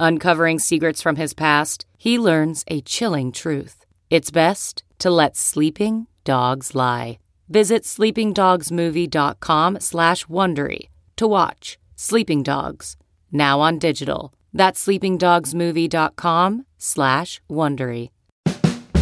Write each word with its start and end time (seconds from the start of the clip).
Uncovering 0.00 0.60
secrets 0.60 1.02
from 1.02 1.16
his 1.16 1.34
past, 1.34 1.84
he 1.98 2.20
learns 2.20 2.64
a 2.68 2.80
chilling 2.82 3.32
truth. 3.32 3.84
It's 4.10 4.30
best 4.30 4.84
to 5.00 5.10
let 5.10 5.36
sleeping 5.36 6.06
dogs 6.22 6.72
lie. 6.74 7.18
Visit 7.48 7.82
sleepingdogsmovie.com 7.82 9.80
slash 9.80 10.24
Wondery 10.26 10.88
to 11.16 11.26
watch 11.26 11.78
Sleeping 11.96 12.44
Dogs, 12.44 12.96
now 13.32 13.58
on 13.58 13.78
digital. 13.80 14.32
That's 14.52 14.86
sleepingdogsmovie.com 14.86 16.66
slash 16.76 17.40
Wondery. 17.50 18.10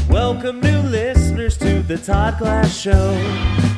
Welcome 0.08 0.60
new 0.60 0.80
listeners 0.80 1.58
to 1.58 1.82
the 1.82 1.98
Todd 1.98 2.38
Glass 2.38 2.74
Show. 2.74 3.12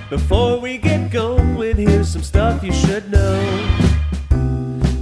Before 0.08 0.60
we 0.60 0.78
get 0.78 1.10
going, 1.10 1.76
here's 1.76 2.10
some 2.10 2.22
stuff 2.22 2.62
you 2.62 2.72
should 2.72 3.10
know 3.10 3.97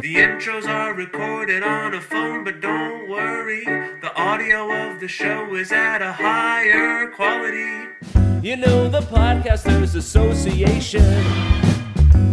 The 0.00 0.14
intros 0.14 0.68
are 0.68 0.94
recorded 0.94 1.64
on 1.64 1.92
a 1.94 2.00
phone, 2.00 2.44
but 2.44 2.60
don't 2.60 3.08
worry. 3.08 3.64
The 3.64 4.12
audio 4.14 4.70
of 4.70 5.00
the 5.00 5.08
show 5.08 5.52
is 5.56 5.72
at 5.72 6.02
a 6.02 6.12
higher 6.12 7.08
quality. 7.08 7.88
You 8.40 8.58
know, 8.58 8.88
the 8.88 9.00
Podcasters 9.00 9.96
Association 9.96 11.24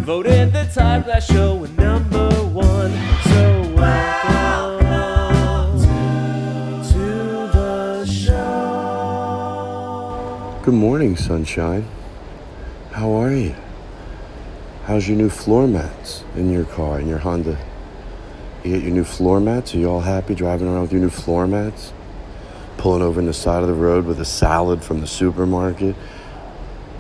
voted 0.04 0.54
the 0.54 0.70
Todd 0.72 1.06
Glass 1.06 1.26
Show 1.26 1.66
number 1.76 2.30
one. 2.54 2.92
So 3.24 3.74
welcome 3.76 4.86
to 6.92 7.50
the 7.52 8.06
show. 8.06 9.42
Good 10.64 10.76
morning, 10.76 11.16
sunshine. 11.16 11.88
How 12.92 13.12
are 13.14 13.34
you? 13.34 13.56
How's 14.86 15.08
your 15.08 15.18
new 15.18 15.32
floor 15.32 15.68
mats 15.68 16.24
in 16.36 16.52
your 16.52 16.66
car, 16.66 17.00
in 17.00 17.08
your 17.08 17.18
Honda? 17.18 17.58
You 18.64 18.76
get 18.76 18.84
your 18.84 18.92
new 18.92 19.04
floor 19.04 19.40
mats? 19.40 19.74
Are 19.74 19.80
you 19.80 19.90
all 19.90 20.02
happy 20.02 20.36
driving 20.36 20.68
around 20.68 20.84
with 20.84 20.92
your 20.92 21.02
new 21.02 21.10
floor 21.10 21.48
mats? 21.48 21.92
Pulling 22.78 23.02
over 23.02 23.20
in 23.20 23.26
the 23.26 23.34
side 23.34 23.64
of 23.64 23.68
the 23.68 23.74
road 23.74 24.06
with 24.06 24.20
a 24.20 24.26
salad 24.26 24.84
from 24.84 25.02
the 25.02 25.08
supermarket? 25.08 25.96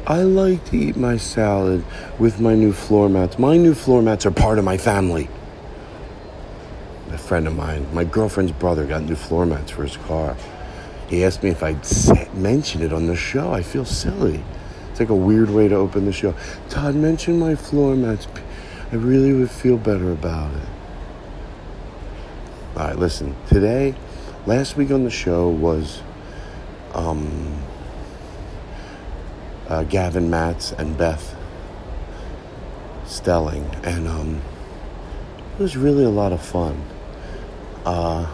I 0.07 0.23
like 0.23 0.65
to 0.71 0.77
eat 0.77 0.97
my 0.97 1.17
salad 1.17 1.85
with 2.17 2.39
my 2.39 2.55
new 2.55 2.73
floor 2.73 3.07
mats. 3.07 3.37
My 3.37 3.55
new 3.55 3.75
floor 3.75 4.01
mats 4.01 4.25
are 4.25 4.31
part 4.31 4.57
of 4.57 4.65
my 4.65 4.77
family. 4.77 5.29
A 7.11 7.19
friend 7.19 7.45
of 7.45 7.55
mine, 7.55 7.93
my 7.93 8.03
girlfriend's 8.03 8.51
brother, 8.51 8.87
got 8.87 9.03
new 9.03 9.15
floor 9.15 9.45
mats 9.45 9.69
for 9.69 9.83
his 9.83 9.97
car. 9.97 10.35
He 11.07 11.23
asked 11.23 11.43
me 11.43 11.51
if 11.51 11.61
I'd 11.61 11.85
mention 12.33 12.81
it 12.81 12.91
on 12.91 13.05
the 13.05 13.15
show. 13.15 13.53
I 13.53 13.61
feel 13.61 13.85
silly. 13.85 14.43
It's 14.95 15.01
like 15.01 15.09
a 15.09 15.13
weird 15.13 15.49
way 15.49 15.67
to 15.67 15.75
open 15.75 16.05
the 16.05 16.13
show. 16.13 16.33
Todd, 16.69 16.95
mention 16.95 17.37
my 17.37 17.55
floor 17.55 17.97
mats. 17.97 18.29
I 18.93 18.95
really 18.95 19.33
would 19.33 19.51
feel 19.51 19.75
better 19.75 20.09
about 20.09 20.55
it. 20.55 20.69
All 22.77 22.87
right, 22.87 22.97
listen. 22.97 23.35
Today, 23.49 23.93
last 24.45 24.77
week 24.77 24.91
on 24.91 25.03
the 25.03 25.09
show 25.09 25.49
was 25.49 26.01
um, 26.93 27.61
uh, 29.67 29.83
Gavin 29.83 30.29
Matts 30.29 30.71
and 30.71 30.97
Beth 30.97 31.35
Stelling, 33.05 33.65
and 33.83 34.07
um, 34.07 34.41
it 35.55 35.59
was 35.59 35.75
really 35.75 36.05
a 36.05 36.09
lot 36.09 36.31
of 36.31 36.41
fun. 36.41 36.81
Uh, 37.83 38.33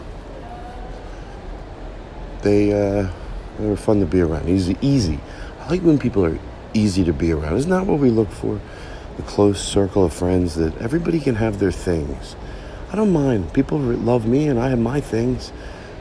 they 2.43 2.71
uh, 2.71 3.09
they 3.57 3.67
were 3.67 3.75
fun 3.75 3.99
to 3.99 4.05
be 4.05 4.21
around. 4.21 4.47
Easy, 4.47 4.77
easy. 4.79 5.19
I 5.61 5.69
like 5.69 5.81
when 5.81 5.97
people 5.97 6.23
are 6.23 6.37
easy 6.73 7.03
to 7.03 7.13
be 7.13 7.31
around. 7.31 7.57
Isn't 7.57 7.71
that 7.71 7.85
what 7.85 7.99
we 7.99 8.09
look 8.09 8.29
for? 8.29 8.59
A 9.17 9.21
close 9.23 9.61
circle 9.61 10.05
of 10.05 10.13
friends 10.13 10.55
that 10.55 10.77
everybody 10.77 11.19
can 11.19 11.35
have 11.35 11.59
their 11.59 11.71
things. 11.71 12.35
I 12.91 12.95
don't 12.95 13.11
mind. 13.11 13.53
People 13.53 13.77
love 13.79 14.27
me 14.27 14.47
and 14.47 14.59
I 14.59 14.69
have 14.69 14.79
my 14.79 15.01
things. 15.01 15.51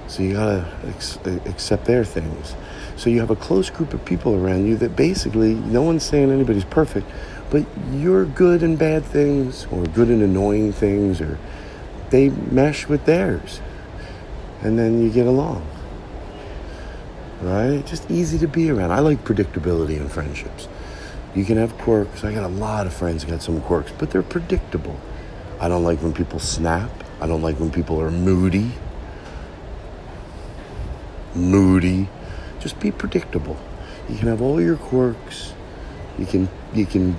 So 0.09 0.23
you 0.23 0.35
gotta 0.35 0.67
ex- 0.89 1.19
accept 1.47 1.85
their 1.85 2.05
things. 2.05 2.55
So 2.97 3.11
you 3.11 3.21
have 3.21 3.31
a 3.31 3.37
close 3.37 3.71
group 3.71 3.95
of 3.95 4.05
people 4.05 4.35
around 4.35 4.67
you 4.67 4.77
that 4.79 4.97
basically, 4.97 5.55
no 5.55 5.83
one's 5.83 6.03
saying 6.03 6.31
anybody's 6.31 6.65
perfect, 6.65 7.07
but 7.49 7.65
your 7.93 8.25
good 8.25 8.63
and 8.63 8.79
bad 8.79 9.05
things, 9.05 9.67
or 9.71 9.85
good 9.85 10.09
and 10.09 10.23
annoying 10.23 10.73
things, 10.73 11.21
or 11.21 11.39
they 12.11 12.29
mesh 12.29 12.89
with 12.89 13.05
theirs. 13.05 13.61
And 14.63 14.79
then 14.79 15.03
you 15.03 15.11
get 15.11 15.27
along 15.27 15.67
right? 17.41 17.85
Just 17.87 18.11
easy 18.11 18.39
to 18.39 18.47
be 18.47 18.71
around. 18.71 18.93
I 18.93 19.01
like 19.01 19.25
predictability 19.25 19.97
in 19.97 20.09
friendships. 20.09 20.69
You 21.35 21.45
can 21.45 21.57
have 21.57 21.77
quirks. 21.79 22.25
I 22.25 22.33
got 22.35 22.45
a 22.45 22.49
lot 22.49 22.87
of 22.87 22.93
friends 22.93 23.25
got 23.25 23.43
some 23.43 23.61
quirks, 23.61 23.93
but 23.99 24.11
they're 24.11 24.23
predictable. 24.23 24.99
I 25.61 25.69
don't 25.69 25.85
like 25.85 26.03
when 26.03 26.13
people 26.13 26.39
snap. 26.39 26.91
I 27.21 27.27
don't 27.27 27.43
like 27.43 27.61
when 27.61 27.71
people 27.71 28.01
are 28.01 28.11
moody. 28.11 28.73
Moody. 31.35 32.09
Just 32.59 32.81
be 32.81 32.91
predictable. 32.91 33.57
You 34.09 34.19
can 34.19 34.29
have 34.29 34.43
all 34.43 34.61
your 34.61 34.77
quirks. 34.77 35.55
You 36.19 36.27
can 36.27 36.49
you 36.75 36.87
can 36.87 37.17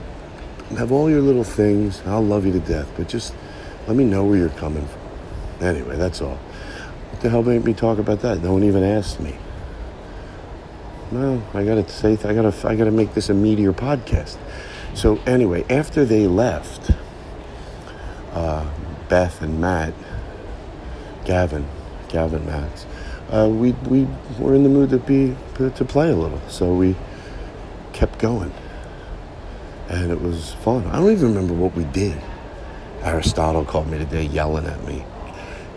have 0.78 0.92
all 0.92 1.10
your 1.10 1.22
little 1.22 1.44
things. 1.44 2.02
I'll 2.06 2.24
love 2.24 2.46
you 2.46 2.52
to 2.54 2.60
death, 2.60 2.90
but 2.98 3.08
just 3.08 3.34
let 3.88 3.96
me 3.96 4.04
know 4.04 4.26
where 4.26 4.38
you're 4.38 4.50
coming 4.50 4.86
from. 4.86 5.66
Anyway, 5.66 5.96
that's 5.96 6.22
all. 6.22 6.36
What 7.12 7.22
the 7.22 7.30
hell 7.30 7.44
made 7.44 7.64
me 7.64 7.74
talk 7.74 8.00
about 8.00 8.20
that? 8.22 8.42
No 8.42 8.54
one 8.54 8.64
even 8.64 8.84
asked 8.84 9.20
me. 9.20 9.36
No, 11.12 11.44
I 11.54 11.66
gotta 11.66 11.88
say, 11.90 12.14
I 12.24 12.34
gotta, 12.34 12.54
I 12.66 12.76
gotta 12.76 12.92
make 12.92 13.14
this 13.14 13.30
a 13.30 13.34
meteor 13.34 13.74
podcast. 13.74 14.38
So 14.94 15.20
anyway, 15.28 15.66
after 15.70 16.06
they 16.06 16.26
left, 16.26 16.92
uh, 18.32 18.66
Beth 19.10 19.42
and 19.42 19.60
Matt, 19.60 19.94
Gavin, 21.26 21.68
Gavin 22.08 22.46
Matts, 22.46 22.86
uh, 23.30 23.50
we 23.50 23.74
we 23.90 24.08
were 24.40 24.56
in 24.56 24.64
the 24.64 24.70
mood 24.70 24.90
to 24.92 25.00
be 25.00 25.36
to 25.56 25.86
play 25.86 26.12
a 26.12 26.16
little, 26.16 26.42
so 26.48 26.74
we 26.74 26.96
kept 27.92 28.18
going, 28.20 28.54
and 29.90 30.12
it 30.12 30.22
was 30.22 30.54
fun. 30.56 30.88
I 30.88 31.00
don't 31.00 31.12
even 31.12 31.34
remember 31.34 31.54
what 31.54 31.76
we 31.76 31.84
did. 31.86 32.22
Aristotle 33.04 33.66
called 33.66 33.88
me 33.90 33.98
today, 33.98 34.24
yelling 34.24 34.66
at 34.66 34.82
me. 34.86 35.04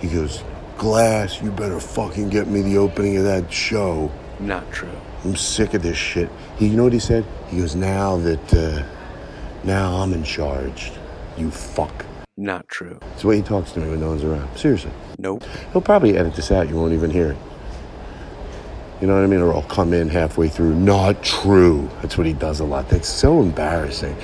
He 0.01 0.09
goes, 0.09 0.45
"Glass, 0.79 1.43
you 1.43 1.51
better 1.51 1.81
fucking 1.81 2.29
get 2.29 2.47
me 2.47 2.63
the 2.63 2.79
opening 2.79 3.17
of 3.17 3.25
that 3.25 3.53
show." 3.53 4.13
Not 4.39 4.71
true. 4.71 4.91
I'm 5.25 5.37
sick 5.37 5.73
of 5.75 5.83
this 5.83 5.97
shit. 5.97 6.31
He, 6.59 6.69
you 6.69 6.77
know 6.77 6.85
what 6.85 6.93
he 6.93 6.99
said? 6.99 7.25
He 7.49 7.59
goes, 7.59 7.75
"Now 7.75 8.17
that 8.19 8.55
uh, 8.55 8.85
now 9.65 9.97
I'm 9.97 10.13
in 10.13 10.23
charge, 10.23 10.93
you 11.39 11.51
fuck." 11.51 12.05
Not 12.37 12.69
true. 12.69 12.99
It's 13.13 13.23
the 13.23 13.29
way 13.29 13.37
he 13.37 13.43
talks 13.43 13.73
to 13.73 13.81
me 13.81 13.89
when 13.89 14.01
no 14.01 14.09
one's 14.09 14.25
around. 14.25 14.57
Seriously. 14.59 14.91
Nope. 15.19 15.45
He'll 15.73 15.81
probably 15.81 16.19
edit 16.19 16.35
this 16.35 16.51
out. 16.51 16.69
You 16.69 16.75
won't 16.75 16.93
even 16.93 17.11
hear 17.11 17.31
it. 17.31 17.37
You 19.01 19.07
know 19.07 19.15
what 19.15 19.23
I 19.23 19.29
mean? 19.29 19.41
Or 19.41 19.55
I'll 19.55 19.63
come 19.63 19.93
in 19.93 20.09
halfway 20.09 20.49
through. 20.49 20.75
Not 20.75 21.23
true. 21.23 21.89
That's 22.03 22.19
what 22.19 22.27
he 22.27 22.33
does 22.33 22.61
a 22.61 22.65
lot. 22.65 22.89
That's 22.89 23.09
so 23.09 23.41
embarrassing. 23.41 24.17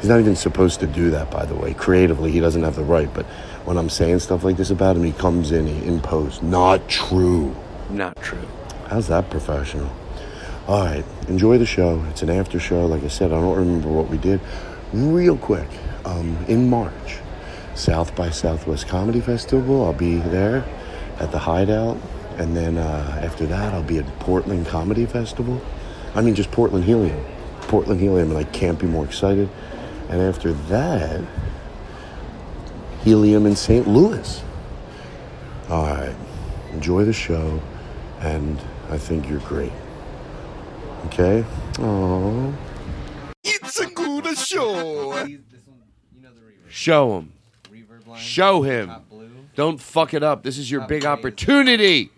He's 0.00 0.08
not 0.08 0.20
even 0.20 0.36
supposed 0.36 0.80
to 0.80 0.86
do 0.86 1.10
that, 1.10 1.30
by 1.30 1.44
the 1.44 1.54
way. 1.54 1.74
Creatively, 1.74 2.30
he 2.30 2.40
doesn't 2.40 2.62
have 2.62 2.76
the 2.76 2.84
right. 2.84 3.12
But 3.12 3.26
when 3.66 3.76
I'm 3.76 3.90
saying 3.90 4.20
stuff 4.20 4.42
like 4.42 4.56
this 4.56 4.70
about 4.70 4.96
him, 4.96 5.04
he 5.04 5.12
comes 5.12 5.52
in, 5.52 5.66
he 5.66 5.84
in 5.86 6.00
post. 6.00 6.42
Not 6.42 6.88
true. 6.88 7.54
Not 7.90 8.16
true. 8.22 8.46
How's 8.86 9.08
that 9.08 9.28
professional? 9.28 9.90
All 10.70 10.84
right, 10.84 11.04
enjoy 11.26 11.58
the 11.58 11.66
show. 11.66 12.00
It's 12.10 12.22
an 12.22 12.30
after 12.30 12.60
show. 12.60 12.86
Like 12.86 13.02
I 13.02 13.08
said, 13.08 13.32
I 13.32 13.40
don't 13.40 13.58
remember 13.58 13.88
what 13.88 14.06
we 14.08 14.18
did. 14.18 14.40
Real 14.92 15.36
quick, 15.36 15.66
um, 16.04 16.36
in 16.46 16.70
March, 16.70 17.18
South 17.74 18.14
by 18.14 18.30
Southwest 18.30 18.86
Comedy 18.86 19.20
Festival. 19.20 19.84
I'll 19.84 19.92
be 19.92 20.18
there 20.18 20.64
at 21.18 21.32
the 21.32 21.40
Hideout, 21.40 21.96
and 22.36 22.56
then 22.56 22.78
uh, 22.78 23.20
after 23.20 23.46
that, 23.46 23.74
I'll 23.74 23.82
be 23.82 23.98
at 23.98 24.06
Portland 24.20 24.64
Comedy 24.64 25.06
Festival. 25.06 25.60
I 26.14 26.20
mean, 26.20 26.36
just 26.36 26.52
Portland 26.52 26.84
Helium. 26.84 27.20
Portland 27.62 28.00
Helium, 28.00 28.30
and 28.30 28.38
I 28.38 28.44
can't 28.44 28.78
be 28.78 28.86
more 28.86 29.04
excited. 29.04 29.48
And 30.08 30.22
after 30.22 30.52
that, 30.52 31.24
Helium 33.02 33.44
in 33.44 33.56
St. 33.56 33.88
Louis. 33.88 34.40
All 35.68 35.82
right, 35.82 36.14
enjoy 36.70 37.04
the 37.06 37.12
show, 37.12 37.60
and 38.20 38.60
I 38.88 38.98
think 38.98 39.28
you're 39.28 39.40
great. 39.40 39.72
Okay? 41.06 41.44
Aww. 41.74 42.54
It's 43.44 43.80
a 43.80 43.86
good 43.86 44.36
show. 44.36 45.26
Show 46.68 47.18
him. 47.18 47.32
Show 48.16 48.62
him. 48.62 48.92
Don't 49.54 49.80
fuck 49.80 50.14
it 50.14 50.22
up. 50.22 50.42
This 50.42 50.58
is 50.58 50.70
your 50.70 50.82
big 50.82 51.04
opportunity. 51.04 52.10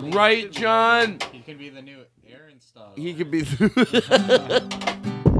Right, 0.00 0.50
John? 0.50 1.18
He 1.32 1.40
can 1.40 1.58
be 1.58 1.68
the 1.68 1.82
new 1.82 1.98
Aaron 2.28 2.60
style. 2.60 2.92
He 2.96 3.14
could 3.14 3.30
be. 3.30 3.44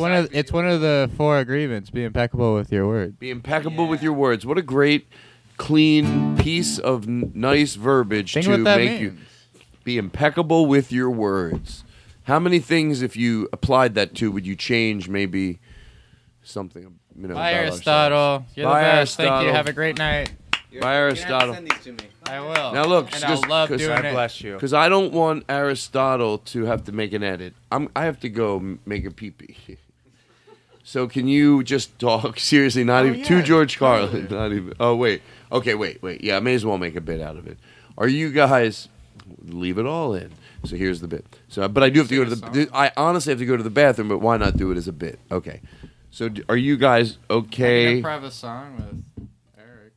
one 0.00 0.12
of 0.12 0.28
it's 0.34 0.52
one 0.52 0.66
of 0.68 0.80
the 0.80 1.10
four 1.16 1.38
agreements. 1.38 1.90
Be 1.90 2.04
impeccable 2.04 2.54
with 2.54 2.72
your 2.72 2.86
word. 2.86 3.18
Be 3.18 3.30
impeccable 3.30 3.86
with 3.88 4.02
your 4.02 4.12
words. 4.12 4.44
What 4.46 4.58
a 4.58 4.62
great, 4.62 5.06
clean 5.56 6.36
piece 6.38 6.78
of 6.78 7.06
n- 7.06 7.30
nice 7.34 7.74
verbiage 7.74 8.32
Think 8.34 8.46
to 8.46 8.52
what 8.52 8.64
that 8.64 8.76
make 8.78 8.90
means. 9.00 9.02
you 9.02 9.16
be 9.84 9.98
impeccable 9.98 10.66
with 10.66 10.90
your 10.92 11.10
words. 11.10 11.84
How 12.24 12.38
many 12.38 12.58
things, 12.60 13.02
if 13.02 13.16
you 13.16 13.48
applied 13.52 13.94
that 13.94 14.14
to, 14.16 14.30
would 14.30 14.46
you 14.46 14.54
change? 14.56 15.08
Maybe 15.08 15.58
something. 16.42 16.98
You 17.18 17.28
know, 17.28 17.34
Bye, 17.34 17.50
about 17.50 17.62
Aristotle. 17.64 18.46
You're 18.54 18.66
Bye, 18.66 18.80
the 18.80 18.84
best. 18.86 19.16
Thank 19.16 19.26
you. 19.28 19.32
Aristotle. 19.32 19.54
Have 19.54 19.66
a 19.68 19.72
great 19.72 19.98
night. 19.98 20.32
Bye, 20.80 20.94
Aristotle. 20.96 21.56
I 22.26 22.38
will. 22.40 22.72
Now 22.72 22.84
look, 22.84 23.06
and 23.12 23.20
just 23.20 23.44
I 23.44 23.48
love 23.48 23.68
'cause 23.68 23.80
doing 23.80 23.90
I 23.90 24.08
it. 24.08 24.12
bless 24.12 24.40
you. 24.40 24.54
Because 24.54 24.72
I 24.72 24.88
don't 24.88 25.12
want 25.12 25.44
Aristotle 25.48 26.38
to 26.38 26.64
have 26.66 26.84
to 26.84 26.92
make 26.92 27.12
an 27.12 27.24
edit. 27.24 27.54
I'm. 27.72 27.88
I 27.96 28.04
have 28.04 28.20
to 28.20 28.28
go 28.28 28.58
m- 28.58 28.78
make 28.86 29.04
a 29.04 29.10
pee 29.10 29.30
pee. 29.30 29.56
So 30.90 31.06
can 31.06 31.28
you 31.28 31.62
just 31.62 32.00
talk 32.00 32.40
seriously? 32.50 32.82
Not 32.82 33.04
oh, 33.04 33.08
even 33.10 33.22
to 33.22 33.42
George 33.44 33.78
Carlin. 33.78 34.26
Not 34.30 34.52
even. 34.52 34.74
Oh 34.80 34.96
wait. 34.96 35.22
Okay. 35.52 35.76
Wait. 35.76 36.02
Wait. 36.02 36.24
Yeah. 36.24 36.38
I 36.38 36.40
may 36.40 36.54
as 36.54 36.66
well 36.66 36.78
make 36.78 36.96
a 36.96 37.00
bit 37.00 37.20
out 37.20 37.36
of 37.36 37.46
it. 37.46 37.58
Are 37.96 38.08
you 38.08 38.32
guys? 38.32 38.88
Leave 39.44 39.78
it 39.78 39.86
all 39.86 40.14
in. 40.14 40.32
So 40.64 40.74
here's 40.74 41.00
the 41.00 41.06
bit. 41.06 41.24
So, 41.48 41.68
but 41.68 41.84
I 41.84 41.90
do 41.90 42.00
have 42.00 42.08
to 42.08 42.16
go 42.16 42.24
to 42.24 42.34
the. 42.34 42.68
I 42.74 42.90
honestly 42.96 43.30
have 43.30 43.38
to 43.38 43.46
go 43.46 43.56
to 43.56 43.62
the 43.62 43.70
bathroom. 43.70 44.08
But 44.08 44.18
why 44.18 44.36
not 44.36 44.56
do 44.56 44.72
it 44.72 44.76
as 44.76 44.88
a 44.88 44.92
bit? 44.92 45.20
Okay. 45.30 45.60
So 46.10 46.28
are 46.48 46.56
you 46.56 46.76
guys 46.76 47.18
I 47.28 47.34
okay? 47.34 48.00
can 48.00 48.02
improv 48.02 48.24
a 48.24 48.30
song 48.32 48.74
with 48.76 49.28
Eric. 49.56 49.92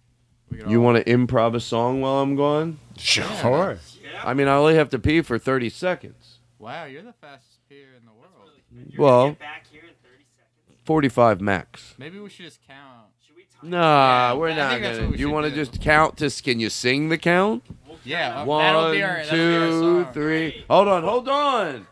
We 0.52 0.72
You 0.72 0.78
all- 0.78 0.84
want 0.84 1.04
to 1.04 1.12
improv 1.12 1.56
a 1.56 1.60
song 1.60 2.02
while 2.02 2.22
I'm 2.22 2.36
gone? 2.36 2.78
Sure. 3.00 3.80
I 4.24 4.36
mean, 4.36 4.48
I 4.48 4.54
only 4.58 4.76
have 4.76 4.90
to 4.92 5.00
pee 5.00 5.22
for 5.24 5.40
30 5.40 5.70
seconds. 5.70 6.38
Wow, 6.60 6.86
you're 6.86 7.02
the 7.02 7.14
fastest 7.14 7.68
peer 7.68 7.88
in 7.98 8.06
the 8.06 8.12
world. 8.12 8.52
Well, 8.96 9.36
45 10.86 11.42
max. 11.42 11.94
Maybe 11.98 12.20
we 12.20 12.30
should 12.30 12.46
just 12.46 12.60
count. 12.68 13.08
Should 13.26 13.36
we 13.36 13.44
time 13.44 13.70
Nah, 13.70 14.32
Yeah, 14.32 14.34
we're 14.38 14.50
I 14.50 14.56
not 14.56 14.70
think 14.72 14.84
that's 14.84 14.98
gonna. 14.98 15.08
what 15.10 15.12
we 15.14 15.20
You 15.20 15.28
should 15.28 15.34
want 15.34 15.44
to 15.46 15.50
do. 15.52 15.56
just 15.66 15.82
count 15.82 16.18
to? 16.18 16.30
Can 16.44 16.60
you 16.60 16.70
sing 16.70 17.10
the 17.10 17.18
count? 17.18 17.64
Yeah, 18.06 18.42
uh, 18.42 18.46
One, 18.46 18.64
that'll 18.64 18.92
be 18.92 19.02
our, 19.04 19.24
that'll 19.24 19.32
be 19.38 19.56
our 19.56 19.70
two, 19.70 20.04
song. 20.04 20.14
three. 20.14 20.66
Hold 20.70 20.88
on, 20.90 21.04
hold 21.04 21.30
on. 21.30 21.88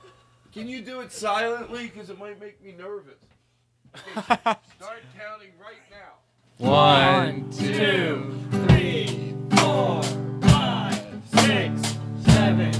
Can 0.53 0.67
you 0.67 0.81
do 0.81 0.99
it 0.99 1.11
silently? 1.13 1.83
Because 1.87 2.09
it 2.09 2.19
might 2.19 2.39
make 2.41 2.61
me 2.63 2.73
nervous. 2.77 3.13
Okay, 3.95 4.11
Start 4.21 5.01
counting 5.17 5.51
right 5.57 5.81
now. 5.89 6.17
One, 6.57 7.49
two, 7.51 8.33
three, 8.67 9.33
four, 9.57 10.03
five, 10.41 11.01
six, 11.33 11.97
seven, 12.25 12.71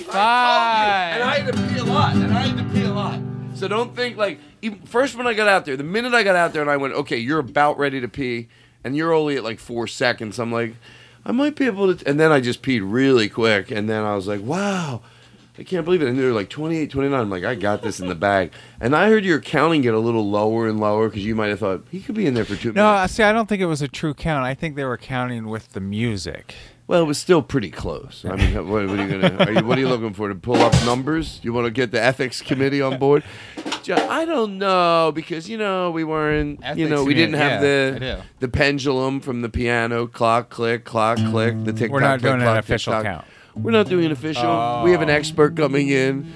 35. 0.00 1.14
And 1.14 1.22
I 1.22 1.38
had 1.38 1.54
to 1.54 1.68
pee 1.68 1.78
a 1.78 1.84
lot. 1.84 2.14
And 2.14 2.32
I 2.32 2.46
had 2.46 2.58
to 2.58 2.64
pee 2.72 2.84
a 2.84 2.92
lot. 2.92 3.20
So 3.54 3.68
don't 3.68 3.96
think 3.96 4.16
like 4.16 4.38
even, 4.62 4.80
first 4.82 5.16
when 5.16 5.26
I 5.26 5.32
got 5.34 5.48
out 5.48 5.64
there, 5.64 5.76
the 5.76 5.84
minute 5.84 6.12
I 6.14 6.22
got 6.22 6.36
out 6.36 6.52
there 6.52 6.62
and 6.62 6.70
I 6.70 6.76
went, 6.76 6.94
okay, 6.94 7.16
you're 7.16 7.38
about 7.38 7.78
ready 7.78 8.00
to 8.00 8.08
pee, 8.08 8.48
and 8.84 8.96
you're 8.96 9.12
only 9.12 9.36
at 9.36 9.44
like 9.44 9.58
four 9.58 9.86
seconds. 9.86 10.38
I'm 10.38 10.52
like, 10.52 10.74
I 11.24 11.32
might 11.32 11.56
be 11.56 11.66
able 11.66 11.94
to. 11.94 12.08
And 12.08 12.20
then 12.20 12.32
I 12.32 12.40
just 12.40 12.62
peed 12.62 12.80
really 12.84 13.28
quick, 13.28 13.70
and 13.70 13.88
then 13.88 14.02
I 14.02 14.14
was 14.14 14.26
like, 14.26 14.42
wow. 14.42 15.02
I 15.58 15.62
can't 15.62 15.86
believe 15.86 16.02
it. 16.02 16.08
And 16.08 16.18
they 16.18 16.24
were 16.24 16.32
like 16.32 16.50
28, 16.50 16.90
29. 16.90 17.18
I'm 17.18 17.30
like, 17.30 17.44
I 17.44 17.54
got 17.54 17.80
this 17.80 17.98
in 17.98 18.08
the 18.08 18.14
bag. 18.14 18.52
And 18.78 18.94
I 18.94 19.08
heard 19.08 19.24
your 19.24 19.40
counting 19.40 19.80
get 19.80 19.94
a 19.94 19.98
little 19.98 20.28
lower 20.28 20.68
and 20.68 20.78
lower 20.78 21.08
because 21.08 21.24
you 21.24 21.34
might 21.34 21.48
have 21.48 21.60
thought 21.60 21.86
he 21.90 22.02
could 22.02 22.14
be 22.14 22.26
in 22.26 22.34
there 22.34 22.44
for 22.44 22.56
two 22.56 22.74
No, 22.74 22.92
minutes. 22.92 23.12
No, 23.14 23.16
see, 23.16 23.22
I 23.22 23.32
don't 23.32 23.48
think 23.48 23.62
it 23.62 23.66
was 23.66 23.80
a 23.80 23.88
true 23.88 24.12
count. 24.12 24.44
I 24.44 24.52
think 24.52 24.76
they 24.76 24.84
were 24.84 24.98
counting 24.98 25.46
with 25.48 25.72
the 25.72 25.80
music. 25.80 26.54
Well, 26.88 27.02
it 27.02 27.06
was 27.06 27.18
still 27.18 27.42
pretty 27.42 27.70
close. 27.70 28.24
I 28.24 28.36
mean, 28.36 28.54
what, 28.54 28.86
what 28.86 28.98
are 29.00 29.06
you 29.06 29.20
gonna? 29.20 29.44
Are 29.44 29.52
you, 29.52 29.64
what 29.66 29.76
are 29.76 29.80
you 29.80 29.88
looking 29.88 30.12
for? 30.14 30.28
To 30.28 30.36
pull 30.36 30.56
up 30.56 30.72
numbers? 30.84 31.40
You 31.42 31.52
want 31.52 31.64
to 31.64 31.72
get 31.72 31.90
the 31.90 32.00
ethics 32.00 32.40
committee 32.40 32.80
on 32.80 32.98
board? 32.98 33.24
I 33.88 34.24
don't 34.24 34.58
know 34.58 35.12
because 35.14 35.48
you 35.48 35.58
know 35.58 35.90
we 35.90 36.04
weren't. 36.04 36.60
you 36.76 36.88
know 36.88 37.04
we 37.04 37.14
didn't 37.14 37.34
have 37.36 37.62
yeah, 37.62 37.98
the 38.00 38.22
the 38.40 38.48
pendulum 38.48 39.20
from 39.20 39.42
the 39.42 39.48
piano 39.48 40.06
clock 40.06 40.48
click 40.48 40.84
clock 40.84 41.18
click 41.18 41.64
the 41.64 41.72
tick. 41.72 41.90
We're 41.90 42.00
not 42.00 42.20
click, 42.20 42.30
doing 42.30 42.40
an 42.40 42.46
clock, 42.46 42.58
official 42.58 42.92
tick-tock. 42.94 43.24
count. 43.24 43.26
We're 43.56 43.70
not 43.72 43.88
doing 43.88 44.06
an 44.06 44.12
official. 44.12 44.82
We 44.84 44.92
have 44.92 45.02
an 45.02 45.10
expert 45.10 45.56
coming 45.56 45.88
in. 45.88 46.32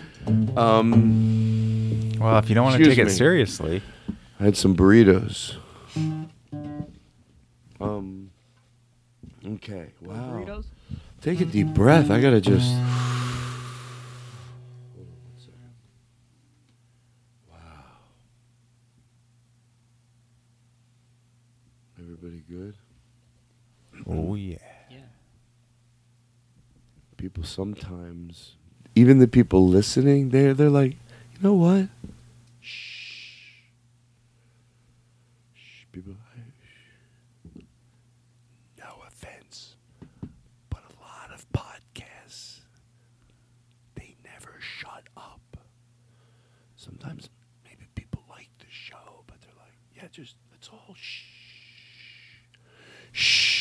Um, 0.56 2.12
Well, 2.18 2.38
if 2.38 2.48
you 2.48 2.54
don't 2.54 2.64
want 2.64 2.76
to 2.82 2.84
take 2.88 2.98
me. 2.98 3.04
it 3.04 3.10
seriously, 3.10 3.82
I 4.38 4.44
had 4.44 4.56
some 4.56 4.76
burritos. 4.76 5.56
Um. 7.80 8.19
Okay. 9.54 9.86
Wow. 10.00 10.62
Take 11.20 11.40
a 11.40 11.44
deep 11.44 11.68
breath. 11.68 12.10
I 12.10 12.20
gotta 12.20 12.40
just. 12.40 12.72
Wow. 17.50 17.56
Everybody 21.98 22.42
good? 22.48 22.74
oh 24.08 24.34
yeah. 24.34 24.56
yeah. 24.90 24.96
People 27.16 27.44
sometimes, 27.44 28.54
even 28.94 29.18
the 29.18 29.28
people 29.28 29.66
listening, 29.68 30.30
they're 30.30 30.54
they're 30.54 30.70
like, 30.70 30.92
you 30.92 31.38
know 31.42 31.54
what? 31.54 31.88
Shh. 32.60 33.44
Shh. 35.54 35.84
Be 35.92 36.00
people. 36.00 36.14
No 38.78 39.02
offense, 39.06 39.74
but 40.70 40.80
a 40.80 40.94
lot 41.02 41.30
of 41.34 41.44
podcasts 41.52 42.60
they 43.96 44.16
never 44.24 44.54
shut 44.60 45.04
up. 45.16 45.40
Sometimes 46.76 47.28
maybe 47.64 47.86
people 47.94 48.22
like 48.30 48.48
the 48.60 48.66
show, 48.70 49.24
but 49.26 49.40
they're 49.42 49.50
like, 49.58 49.74
yeah, 49.94 50.08
just 50.10 50.36
let's 50.52 50.68
all 50.70 50.94
shh, 50.96 51.24
shh. 53.12 53.58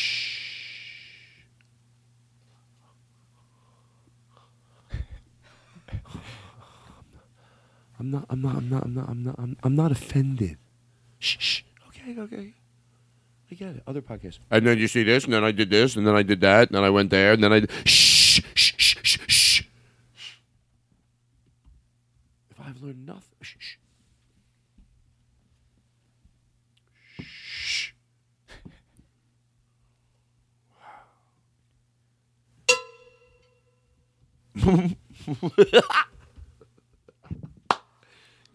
I'm 7.99 8.11
not. 8.11 8.25
I'm 8.29 8.41
not. 8.41 8.55
I'm 8.55 8.69
not. 8.69 8.83
I'm 8.85 8.93
not. 8.93 9.09
I'm 9.09 9.23
not. 9.23 9.35
I'm, 9.37 9.57
I'm 9.61 9.75
not 9.75 9.91
offended. 9.91 10.57
Shh, 11.19 11.37
shh. 11.39 11.61
Okay. 11.89 12.17
Okay. 12.17 12.53
I 13.51 13.55
get 13.55 13.75
it. 13.75 13.83
Other 13.85 14.01
podcasts. 14.01 14.39
And 14.49 14.65
then 14.65 14.77
you 14.77 14.87
see 14.87 15.03
this, 15.03 15.25
and 15.25 15.33
then 15.33 15.43
I 15.43 15.51
did 15.51 15.69
this, 15.69 15.95
and 15.97 16.07
then 16.07 16.15
I 16.15 16.23
did 16.23 16.39
that, 16.41 16.69
and 16.69 16.77
then 16.77 16.83
I 16.83 16.89
went 16.89 17.09
there, 17.09 17.33
and 17.33 17.43
then 17.43 17.51
I. 17.51 17.59
Did, 17.61 17.71
shh, 17.85 18.41
shh, 18.55 18.73
shh, 18.77 18.97
shh, 19.03 19.19
shh. 19.27 19.63
If 22.51 22.59
I've 22.61 22.81
learned 22.81 23.05
nothing, 23.05 23.23
shh, 23.41 23.55
shh. 23.59 23.75
Shh. 35.73 35.81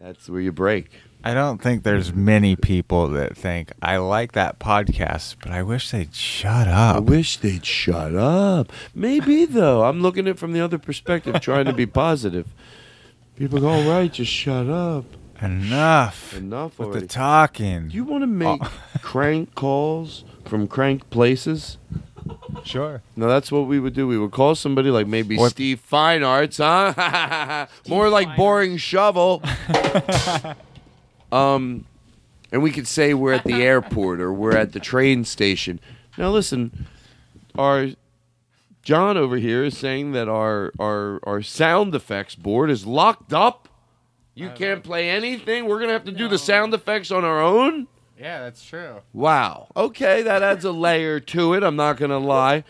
That's 0.05 0.24
where 0.35 0.43
you 0.43 0.53
break. 0.53 0.91
I 1.27 1.33
don't 1.33 1.63
think 1.63 1.85
there's 1.85 2.13
many 2.13 2.55
people 2.55 3.09
that 3.09 3.35
think 3.35 3.73
I 3.81 3.97
like 3.97 4.33
that 4.33 4.59
podcast, 4.59 5.37
but 5.43 5.53
I 5.53 5.63
wish 5.63 5.91
they'd 5.91 6.15
shut 6.15 6.69
up. 6.69 6.97
I 6.97 6.99
wish 6.99 7.39
they'd 7.39 7.65
shut 7.65 8.15
up. 8.15 8.71
Maybe 8.95 9.45
though. 9.47 9.85
I'm 9.85 10.03
looking 10.03 10.27
at 10.27 10.33
it 10.33 10.39
from 10.39 10.53
the 10.53 10.61
other 10.61 10.77
perspective, 10.79 11.41
trying 11.41 11.65
to 11.65 11.73
be 11.73 11.87
positive. 11.87 12.47
People 13.37 13.61
go, 13.61 13.69
all 13.71 13.89
right, 13.89 14.13
just 14.13 14.31
shut 14.31 14.69
up. 14.69 15.07
Enough. 15.41 16.37
Enough 16.37 16.79
with 16.79 16.89
already. 16.89 17.07
the 17.07 17.13
talking. 17.13 17.89
Do 17.89 17.97
you 17.97 18.05
want 18.05 18.23
to 18.23 18.27
oh. 18.27 18.57
make 18.57 18.61
Oh. 18.63 18.73
crank 19.03 19.55
calls 19.55 20.25
from 20.45 20.67
crank 20.67 21.09
places? 21.09 21.79
Sure. 22.65 23.03
No, 23.17 23.29
that's 23.29 23.51
what 23.53 23.67
we 23.67 23.79
would 23.81 23.95
do. 23.95 24.07
We 24.07 24.19
would 24.19 24.31
call 24.33 24.55
somebody 24.55 24.91
like 24.91 25.07
maybe 25.07 25.37
What- 25.37 25.53
Steve 25.53 25.81
Fine 25.81 26.23
Arts, 26.23 26.59
huh? 26.59 27.67
More 27.89 28.09
like 28.09 28.37
boring 28.37 28.77
shovel. 28.77 29.43
um, 31.33 31.85
and 32.53 32.63
we 32.63 32.71
could 32.71 32.87
say 32.87 33.15
we're 33.15 33.33
at 33.33 33.45
the 33.45 33.63
airport 33.63 34.21
or 34.21 34.33
we're 34.33 34.57
at 34.57 34.73
the 34.73 34.81
train 34.81 35.25
station. 35.25 35.81
Now, 36.17 36.31
listen, 36.31 36.87
our 37.57 37.89
John 38.83 39.17
over 39.17 39.37
here 39.39 39.65
is 39.65 39.77
saying 39.77 40.13
that 40.13 40.29
our 40.29 40.71
our 40.79 41.19
our 41.25 41.43
sound 41.43 41.95
effects 41.95 42.35
board 42.35 42.71
is 42.71 42.87
locked 42.87 43.33
up. 43.33 43.69
You 44.35 44.51
can't 44.51 44.83
play 44.83 45.09
anything. 45.11 45.67
We're 45.67 45.81
gonna 45.81 45.93
have 45.93 46.05
to 46.05 46.13
do 46.13 46.29
the 46.29 46.39
sound 46.39 46.75
effects 46.75 47.11
on 47.11 47.25
our 47.25 47.41
own. 47.41 47.87
Yeah, 48.19 48.41
that's 48.41 48.65
true. 48.65 49.01
Wow. 49.13 49.69
Okay, 49.77 50.23
that 50.23 50.43
adds 50.43 50.65
a 50.65 50.73
layer 50.73 51.19
to 51.21 51.55
it. 51.55 51.63
I'm 51.63 51.77
not 51.77 51.97
gonna 51.97 52.19
lie. 52.19 52.65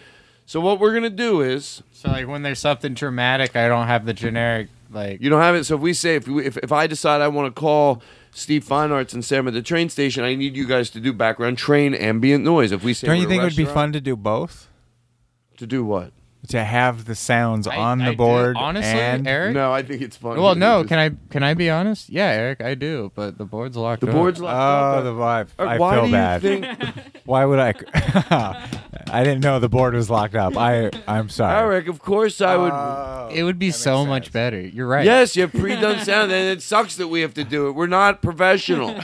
So 0.46 0.60
what 0.60 0.78
we're 0.80 0.94
gonna 0.94 1.10
do 1.10 1.40
is 1.40 1.82
So 1.92 2.10
like 2.10 2.26
when 2.28 2.42
there's 2.42 2.58
something 2.58 2.94
dramatic, 2.94 3.54
I 3.56 3.68
don't 3.68 3.86
have 3.86 4.06
the 4.06 4.14
generic 4.14 4.68
like. 4.90 5.20
you 5.20 5.28
don't 5.30 5.40
have 5.42 5.54
it. 5.54 5.64
So 5.64 5.74
if 5.76 5.80
we 5.80 5.92
say 5.92 6.16
if 6.16 6.26
we, 6.28 6.44
if, 6.46 6.56
if 6.58 6.72
I 6.72 6.86
decide 6.86 7.20
I 7.20 7.28
want 7.28 7.54
to 7.54 7.58
call 7.60 8.02
Steve 8.32 8.64
Fine 8.64 8.90
Arts 8.90 9.12
and 9.14 9.24
Sam 9.24 9.46
at 9.46 9.54
the 9.54 9.62
train 9.62 9.88
station, 9.88 10.24
I 10.24 10.34
need 10.34 10.56
you 10.56 10.66
guys 10.66 10.90
to 10.90 11.00
do 11.00 11.12
background 11.12 11.58
train 11.58 11.94
ambient 11.94 12.42
noise. 12.44 12.72
If 12.72 12.82
we 12.82 12.94
say 12.94 13.06
Don't 13.06 13.16
you 13.16 13.22
we're 13.22 13.26
a 13.26 13.28
think 13.30 13.40
it 13.42 13.44
would 13.44 13.56
be 13.56 13.64
restaurant- 13.64 13.74
fun 13.74 13.92
to 13.92 14.00
do 14.00 14.16
both? 14.16 14.68
to 15.58 15.66
do 15.68 15.84
what? 15.84 16.12
To 16.48 16.62
have 16.62 17.06
the 17.06 17.14
sounds 17.14 17.66
I- 17.66 17.76
on 17.76 18.02
I 18.02 18.06
the 18.06 18.10
do- 18.10 18.16
board 18.18 18.56
honestly, 18.58 18.90
and 19.00 19.26
Eric. 19.26 19.54
No, 19.54 19.72
I 19.72 19.82
think 19.82 20.02
it's 20.02 20.16
fun. 20.16 20.38
Well, 20.38 20.52
to 20.52 20.60
no. 20.60 20.82
just- 20.82 20.88
Can 20.90 20.98
I 20.98 21.10
can 21.30 21.42
I 21.42 21.54
be 21.54 21.70
honest? 21.70 22.10
Yeah, 22.10 22.26
Eric, 22.26 22.60
I 22.60 22.74
do. 22.74 23.10
But 23.14 23.38
the 23.38 23.46
board's 23.46 23.76
locked. 23.78 24.02
The 24.02 24.08
up. 24.08 24.12
board's 24.14 24.40
locked 24.40 24.54
up. 24.54 25.00
Oh, 25.00 25.02
the 25.04 25.12
vibe. 25.12 25.48
Uh, 25.58 25.62
I 25.62 25.78
why 25.78 25.94
feel 25.94 26.06
do 26.06 26.10
you 26.54 26.60
think? 26.60 26.88
Why 27.24 27.46
would 27.46 27.58
I? 27.58 27.72
I 29.10 29.24
didn't 29.24 29.42
know 29.42 29.58
the 29.60 29.68
board 29.68 29.94
was 29.94 30.10
locked 30.10 30.34
up. 30.34 30.56
I 30.58 30.90
I'm 31.08 31.28
sorry. 31.30 31.58
Eric, 31.58 31.88
of 31.88 31.98
course 32.00 32.40
I 32.42 32.56
would. 32.56 32.72
Oh, 32.72 33.30
It 33.32 33.44
would 33.44 33.58
be 33.58 33.70
so 33.70 34.00
makes 34.04 34.08
much 34.08 34.32
better. 34.32 34.60
You're 34.60 34.86
right. 34.86 35.04
Yes, 35.06 35.34
you 35.36 35.42
have 35.42 35.52
pre-done 35.52 36.04
sound, 36.04 36.30
and 36.32 36.50
it 36.50 36.60
sucks 36.62 36.96
that 36.96 37.08
we 37.08 37.22
have 37.22 37.32
to 37.34 37.44
do 37.44 37.68
it. 37.68 37.72
We're 37.72 37.86
not 37.86 38.20
professional. 38.20 38.94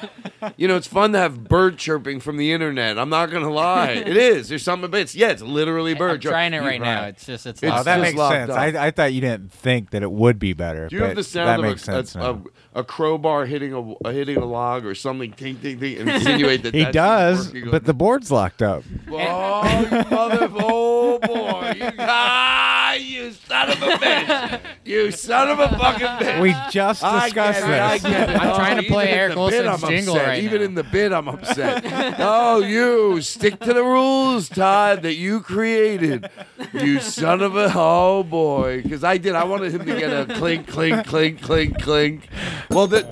you 0.59 0.69
know, 0.69 0.77
it's 0.77 0.87
fun 0.87 1.13
to 1.13 1.19
have 1.19 1.45
bird 1.45 1.79
chirping 1.79 2.21
from 2.21 2.37
the 2.37 2.53
internet. 2.53 2.99
I'm 2.99 3.09
not 3.09 3.31
gonna 3.31 3.51
lie, 3.51 3.91
it 3.93 4.17
is. 4.17 4.49
There's 4.51 4.63
something 4.63 4.85
about 4.87 5.01
it's 5.01 5.15
yeah, 5.15 5.31
it's 5.31 5.43
literally 5.43 5.95
bird. 5.95 6.11
I'm 6.13 6.21
chirp- 6.21 6.33
trying 6.33 6.53
it 6.55 6.61
You- 6.63 6.69
right 6.69 6.81
now. 6.81 7.05
It's 7.07 7.25
just 7.31 7.47
it's. 7.47 7.63
It's 7.63 7.73
Oh, 7.73 7.83
that 7.83 7.97
just 7.97 8.03
makes 8.03 8.17
locked 8.19 8.35
sense. 8.35 8.51
up. 8.51 8.59
I, 8.59 8.87
I 8.87 8.91
thought 8.91 9.13
you 9.13 9.21
didn't 9.21 9.51
think 9.53 9.91
that 9.91 10.03
it 10.03 10.11
would 10.13 10.39
be 10.39 10.53
better. 10.53 10.89
Do 10.89 10.97
you 10.97 11.03
have 11.03 11.11
but 11.13 11.17
the 11.17 11.25
sound 11.25 11.49
that 11.49 11.59
of 11.61 11.65
makes 11.65 11.83
a, 11.83 11.85
sense 11.85 12.15
a, 12.15 12.19
now. 12.19 12.43
a, 12.75 12.81
a 12.81 12.85
crowbar 12.85 13.47
hitting 13.47 13.73
a, 13.73 14.09
a 14.09 14.13
hitting 14.13 14.37
a 14.37 14.45
log 14.45 14.85
or 14.85 14.95
something? 14.95 15.33
Ting 15.33 15.57
ting 15.57 15.81
ting, 15.81 15.99
and 15.99 16.11
insinuate 16.11 16.63
that 16.65 16.75
he 16.75 16.83
that's 16.85 16.95
does, 16.95 17.47
working 17.47 17.65
on- 17.65 17.71
but 17.71 17.85
the 17.85 17.95
board's 17.95 18.31
locked 18.31 18.63
up. 18.63 18.83
Oh, 19.11 19.81
you 19.91 19.91
mother! 20.17 20.49
Oh 20.53 21.19
boy! 21.21 21.73
You, 21.77 21.91
ah, 22.91 22.95
you 22.95 23.33
son 23.33 23.71
of 23.71 23.83
a 23.83 23.87
bitch! 23.87 24.61
You 24.85 25.11
son 25.11 25.49
of 25.51 25.59
a 25.59 25.69
fucking 25.77 26.07
bitch! 26.07 26.41
We 26.41 26.55
just 26.71 27.05
I 27.05 27.27
discussed 27.27 27.61
get 27.61 27.71
it, 27.71 27.81
I 27.81 27.93
this. 27.99 28.03
get 28.03 28.31
it. 28.31 28.37
I'm 28.37 28.55
trying 28.57 28.77
to 28.77 28.83
even 28.83 28.93
play 28.95 29.13
in 29.13 29.19
Eric 29.19 29.31
the 29.31 29.35
bit, 29.37 29.41
Olsen's 29.67 29.83
I'm 29.85 29.91
jingle 29.91 30.15
upset. 30.15 30.29
right 30.29 30.43
Even 30.43 30.59
now. 30.59 30.65
in 30.65 30.75
the 30.75 30.83
bit, 30.85 31.13
I'm 31.13 31.29
upset. 31.29 31.83
oh, 32.19 32.63
you 32.63 33.21
stick 33.23 33.61
to 33.61 33.73
the 33.73 33.83
rules, 33.85 34.49
Todd, 34.49 35.03
that 35.03 35.15
you 35.15 35.41
created. 35.41 36.29
You 36.73 37.01
son 37.01 37.43
of 37.43 37.57
a 37.57 37.71
oh 37.75 38.23
boy! 38.23 38.83
Because 38.83 39.05
I 39.05 39.17
did. 39.19 39.35
I 39.35 39.45
wanted 39.45 39.73
him 39.73 39.87
to 39.87 39.97
get 39.99 40.11
a 40.11 40.33
clink, 40.35 40.67
clink, 40.67 41.07
clink, 41.07 41.41
clink, 41.43 41.81
clink. 41.81 42.29
Well, 42.71 42.87
the, 42.87 43.03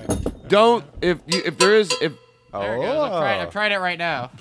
don't 0.47 0.83
if 1.01 1.19
you, 1.27 1.41
if 1.45 1.57
there 1.57 1.75
is 1.75 1.91
if. 2.01 2.13
There 2.51 2.77
it 2.77 2.81
goes. 2.81 3.03
I'm 3.03 3.11
trying, 3.11 3.39
Oh. 3.39 3.43
I'm 3.43 3.51
trying 3.51 3.71
it 3.71 3.79
right 3.79 3.97
now. 3.97 4.31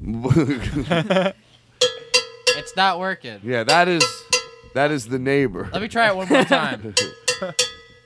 It's 2.56 2.74
not 2.74 2.98
working. 2.98 3.38
yeah, 3.44 3.62
that 3.62 3.86
is 3.86 4.04
that 4.78 4.90
is 4.92 5.08
the 5.08 5.18
neighbor. 5.18 5.68
Let 5.72 5.82
me 5.82 5.88
try 5.88 6.08
it 6.08 6.16
one 6.16 6.28
more 6.28 6.44
time. 6.44 6.94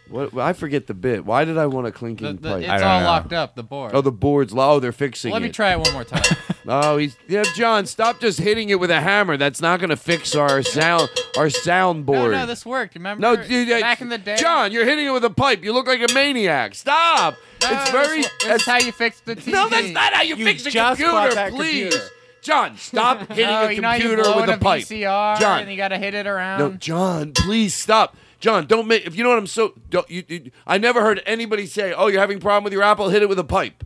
What 0.09 0.37
I 0.37 0.53
forget 0.53 0.89
the 0.89 0.93
bit. 0.95 1.25
Why 1.25 1.47
did 1.47 1.57
I 1.57 1.65
want 1.67 1.87
a 1.87 1.91
The- 1.91 1.97
clinking 1.97 2.37
the- 2.37 2.49
pipe? 2.51 2.63
it's 2.65 2.83
all 2.83 3.01
know. 3.01 3.07
locked 3.07 3.33
up. 3.33 3.55
The 3.55 3.63
board. 3.63 3.93
oh, 3.95 4.03
the 4.03 4.13
board's 4.13 4.53
low. 4.53 4.73
Oh, 4.73 4.79
they're 4.79 4.93
fixing 4.93 5.31
it. 5.31 5.33
Let 5.33 5.41
it. 5.41 5.47
me 5.47 5.51
try 5.53 5.73
it 5.73 5.79
one 5.79 5.93
more 5.93 6.05
time. 6.05 6.23
Oh, 6.65 6.97
he's 6.97 7.17
yeah, 7.27 7.43
John. 7.57 7.87
Stop 7.87 8.21
just 8.21 8.39
hitting 8.39 8.69
it 8.69 8.79
with 8.79 8.89
a 8.93 9.01
hammer. 9.01 9.37
That's 9.37 9.61
not 9.61 9.81
going 9.81 9.91
to 9.91 9.97
fix 9.97 10.37
our 10.37 10.63
sound 10.63 11.09
our 11.37 11.47
no, 11.47 11.51
soundboard. 11.51 12.31
no, 12.31 12.47
this 12.47 12.65
worked. 12.65 12.95
Remember? 12.95 13.21
No, 13.21 13.35
dude, 13.35 13.69
uh, 13.69 13.81
back 13.81 14.01
in 14.01 14.11
the 14.11 14.19
day. 14.19 14.37
John, 14.37 14.71
you're 14.71 14.85
hitting 14.85 15.07
it 15.07 15.11
with 15.11 15.25
a 15.25 15.31
pipe. 15.31 15.65
You 15.65 15.73
look 15.73 15.89
like 15.89 16.09
a 16.09 16.13
maniac. 16.15 16.77
Stop. 16.77 17.35
No, 17.63 17.69
it's 17.73 17.91
this- 17.91 17.91
very. 17.91 18.23
This, 18.23 18.31
that's- 18.43 18.61
is 18.61 18.67
how 18.67 18.79
you 18.79 18.93
fix 18.93 19.19
the 19.23 19.35
TV. 19.35 19.51
no, 19.53 19.69
that's 19.69 19.89
not 19.91 20.13
how 20.13 20.23
you, 20.23 20.37
You 20.37 20.45
fix 20.45 20.65
a 20.67 20.71
just 20.71 20.89
computer. 20.99 21.11
bought 21.11 21.35
that 21.35 21.51
please, 21.53 21.95
computer. 21.95 22.15
John, 22.43 22.77
stop 22.77 23.19
oh, 23.31 23.35
hitting 23.35 23.47
No, 23.47 23.63
a 23.63 23.67
Oh, 23.67 23.69
you 23.71 23.81
know 23.81 23.93
you 23.93 24.01
computer 24.03 24.35
with 24.35 24.45
in 24.45 24.51
a 24.51 24.59
pipe. 24.59 24.83
VCR 24.85 25.39
John. 25.41 25.61
and 25.63 25.71
you 25.71 25.77
gotta 25.77 25.97
hit 25.97 26.13
it 26.15 26.27
around. 26.27 26.59
No, 26.59 26.73
John, 26.73 27.33
please 27.33 27.73
stop. 27.73 28.17
John, 28.41 28.67
don't 28.67 28.89
make. 28.89 29.07
If 29.07 29.15
you 29.17 29.23
know 29.23 29.29
what 29.31 29.39
I'm 29.39 29.47
so. 29.47 29.73
Don't, 29.89 30.11
you, 30.11 30.25
you, 30.27 30.51
I 30.67 30.77
never 30.77 31.01
heard 31.01 31.23
anybody 31.25 31.67
say, 31.67 31.93
"Oh, 31.93 32.09
you're 32.09 32.21
having 32.21 32.39
a 32.39 32.41
problem 32.41 32.65
with 32.65 32.73
your 32.73 32.83
Apple. 32.83 33.09
Hit 33.09 33.23
it 33.23 33.29
with 33.29 33.39
a 33.39 33.45
pipe." 33.45 33.85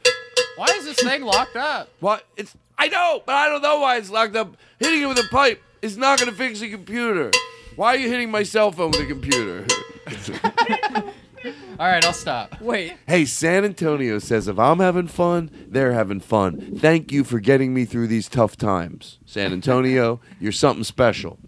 Why 0.56 0.66
is 0.74 0.86
this 0.86 0.96
thing 0.96 1.22
locked 1.22 1.56
up? 1.56 1.90
What? 2.00 2.24
It's. 2.38 2.56
I 2.78 2.88
know, 2.88 3.22
but 3.26 3.34
I 3.34 3.48
don't 3.50 3.60
know 3.60 3.80
why 3.80 3.98
it's 3.98 4.08
locked 4.10 4.34
up. 4.34 4.56
Hitting 4.78 5.02
it 5.02 5.06
with 5.06 5.18
a 5.18 5.28
pipe 5.30 5.62
is 5.82 5.98
not 5.98 6.18
going 6.18 6.30
to 6.30 6.36
fix 6.36 6.60
the 6.60 6.70
computer. 6.70 7.30
Why 7.76 7.94
are 7.94 7.98
you 7.98 8.08
hitting 8.08 8.30
my 8.30 8.42
cell 8.42 8.72
phone 8.72 8.92
with 8.92 9.00
a 9.00 9.06
computer? 9.06 9.66
All 11.78 11.86
right, 11.86 12.04
I'll 12.04 12.12
stop. 12.12 12.60
Wait. 12.60 12.94
hey, 13.06 13.24
San 13.24 13.64
Antonio 13.64 14.18
says 14.18 14.48
if 14.48 14.58
I'm 14.58 14.78
having 14.78 15.06
fun, 15.06 15.50
they're 15.68 15.92
having 15.92 16.20
fun. 16.20 16.76
Thank 16.78 17.12
you 17.12 17.24
for 17.24 17.40
getting 17.40 17.74
me 17.74 17.84
through 17.84 18.08
these 18.08 18.28
tough 18.28 18.56
times, 18.56 19.18
San 19.24 19.52
Antonio. 19.52 20.20
you're 20.40 20.52
something 20.52 20.84
special. 20.84 21.38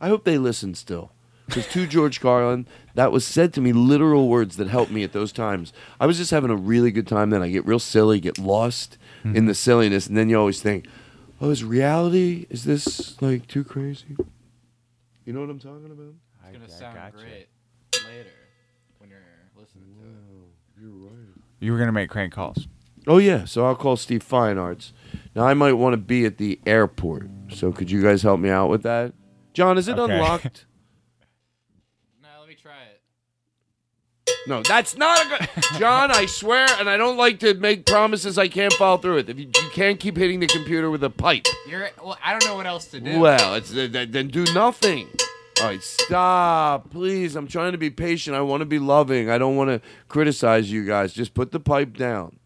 I 0.00 0.08
hope 0.08 0.24
they 0.24 0.38
listen 0.38 0.74
still. 0.74 1.12
Because 1.46 1.66
to 1.68 1.86
George 1.86 2.20
Carlin, 2.20 2.66
that 2.94 3.10
was 3.10 3.26
said 3.26 3.52
to 3.54 3.60
me 3.60 3.72
literal 3.72 4.28
words 4.28 4.56
that 4.56 4.68
helped 4.68 4.92
me 4.92 5.02
at 5.02 5.12
those 5.12 5.32
times. 5.32 5.72
I 5.98 6.06
was 6.06 6.16
just 6.16 6.30
having 6.30 6.50
a 6.50 6.56
really 6.56 6.92
good 6.92 7.08
time. 7.08 7.30
Then 7.30 7.42
I 7.42 7.48
get 7.48 7.66
real 7.66 7.80
silly, 7.80 8.20
get 8.20 8.38
lost 8.38 8.98
hmm. 9.22 9.34
in 9.34 9.46
the 9.46 9.54
silliness, 9.54 10.06
and 10.06 10.16
then 10.16 10.28
you 10.28 10.38
always 10.38 10.62
think, 10.62 10.86
"Oh, 11.40 11.50
is 11.50 11.64
reality? 11.64 12.46
Is 12.50 12.64
this 12.64 13.20
like 13.20 13.48
too 13.48 13.64
crazy?" 13.64 14.16
You 15.24 15.32
know 15.32 15.40
what 15.40 15.50
I'm 15.50 15.58
talking 15.58 15.86
about? 15.86 16.14
It's 16.44 16.56
gonna 16.56 16.68
sound 16.68 17.12
great 17.14 17.48
later 17.92 18.39
You 21.60 21.72
were 21.72 21.78
gonna 21.78 21.92
make 21.92 22.10
crank 22.10 22.32
calls. 22.32 22.66
Oh 23.06 23.18
yeah, 23.18 23.44
so 23.44 23.64
I'll 23.66 23.74
call 23.76 23.96
Steve 23.96 24.22
Fine 24.22 24.58
Arts. 24.58 24.92
Now 25.34 25.44
I 25.44 25.54
might 25.54 25.74
want 25.74 25.92
to 25.92 25.96
be 25.98 26.24
at 26.24 26.36
the 26.38 26.58
airport. 26.66 27.28
So 27.52 27.70
could 27.72 27.90
you 27.90 28.02
guys 28.02 28.22
help 28.22 28.40
me 28.40 28.50
out 28.50 28.68
with 28.70 28.82
that? 28.82 29.12
John, 29.52 29.78
is 29.78 29.88
it 29.88 29.98
Okay. 29.98 30.12
unlocked? 30.14 30.66
No, 32.22 32.28
let 32.40 32.48
me 32.48 32.54
try 32.54 32.72
it. 32.82 33.00
No, 34.46 34.62
that's 34.62 34.96
not 34.96 35.24
a 35.24 35.28
good. 35.28 35.48
John, 35.78 36.10
I 36.10 36.26
swear, 36.26 36.66
and 36.78 36.88
I 36.88 36.96
don't 36.96 37.16
like 37.16 37.40
to 37.40 37.54
make 37.54 37.84
promises 37.86 38.38
I 38.38 38.48
can't 38.48 38.72
follow 38.74 38.96
through 38.98 39.16
with. 39.16 39.30
If 39.30 39.38
you, 39.38 39.46
you 39.46 39.70
can't 39.72 39.98
keep 40.00 40.16
hitting 40.16 40.40
the 40.40 40.46
computer 40.46 40.90
with 40.90 41.02
a 41.04 41.10
pipe, 41.10 41.46
You're. 41.68 41.90
Well, 42.02 42.16
I 42.24 42.30
don't 42.32 42.44
know 42.46 42.56
what 42.56 42.66
else 42.66 42.86
to 42.88 43.00
do. 43.00 43.18
well, 43.20 43.54
it's 43.54 43.70
then 43.70 44.10
then 44.10 44.28
do 44.28 44.44
nothing. 44.54 45.08
All 45.60 45.66
right, 45.66 45.82
stop, 45.82 46.90
please. 46.90 47.36
I'm 47.36 47.46
trying 47.46 47.72
to 47.72 47.78
be 47.78 47.90
patient. 47.90 48.34
I 48.34 48.40
want 48.40 48.62
to 48.62 48.64
be 48.64 48.78
loving. 48.78 49.28
I 49.28 49.36
don't 49.36 49.56
want 49.56 49.68
to 49.68 49.80
criticize 50.08 50.72
you 50.72 50.86
guys. 50.86 51.12
Just 51.12 51.34
put 51.34 51.52
the 51.52 51.60
pipe 51.60 51.96
down. 51.98 52.38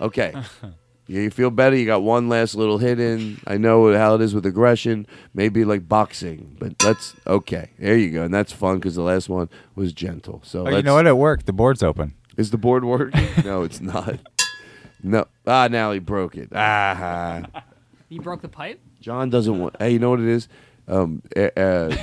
Okay. 0.00 0.32
Yeah, 0.64 0.70
you 1.20 1.30
feel 1.30 1.50
better. 1.50 1.76
You 1.76 1.84
got 1.84 2.02
one 2.02 2.30
last 2.30 2.54
little 2.54 2.78
hit 2.78 2.98
in. 2.98 3.38
I 3.46 3.58
know 3.58 3.94
how 3.94 4.14
it 4.14 4.22
is 4.22 4.34
with 4.34 4.46
aggression. 4.46 5.06
Maybe 5.34 5.66
like 5.66 5.86
boxing, 5.86 6.56
but 6.58 6.78
that's 6.78 7.14
okay. 7.26 7.70
There 7.78 7.96
you 7.96 8.10
go, 8.10 8.22
and 8.22 8.32
that's 8.32 8.52
fun 8.52 8.76
because 8.76 8.94
the 8.94 9.02
last 9.02 9.28
one 9.28 9.50
was 9.74 9.92
gentle. 9.92 10.40
So 10.42 10.60
Oh, 10.60 10.68
you 10.70 10.76
let's- 10.76 10.84
know 10.86 10.94
what? 10.94 11.06
It 11.06 11.16
worked. 11.16 11.44
The 11.44 11.52
board's 11.52 11.82
open. 11.82 12.14
Is 12.38 12.50
the 12.52 12.58
board 12.58 12.84
working? 12.86 13.28
no, 13.44 13.64
it's 13.64 13.82
not. 13.82 14.18
No. 15.02 15.26
Ah, 15.46 15.68
now 15.70 15.92
he 15.92 15.98
broke 15.98 16.36
it. 16.36 16.48
Ah. 16.54 17.44
You 18.08 18.20
broke 18.22 18.40
the 18.40 18.48
pipe? 18.48 18.80
John 19.00 19.28
doesn't 19.28 19.58
want. 19.58 19.76
Hey, 19.78 19.90
you 19.92 19.98
know 19.98 20.10
what 20.10 20.20
it 20.20 20.26
is? 20.28 20.48
Um, 20.88 21.22
uh, 21.36 21.40
uh, 21.56 21.96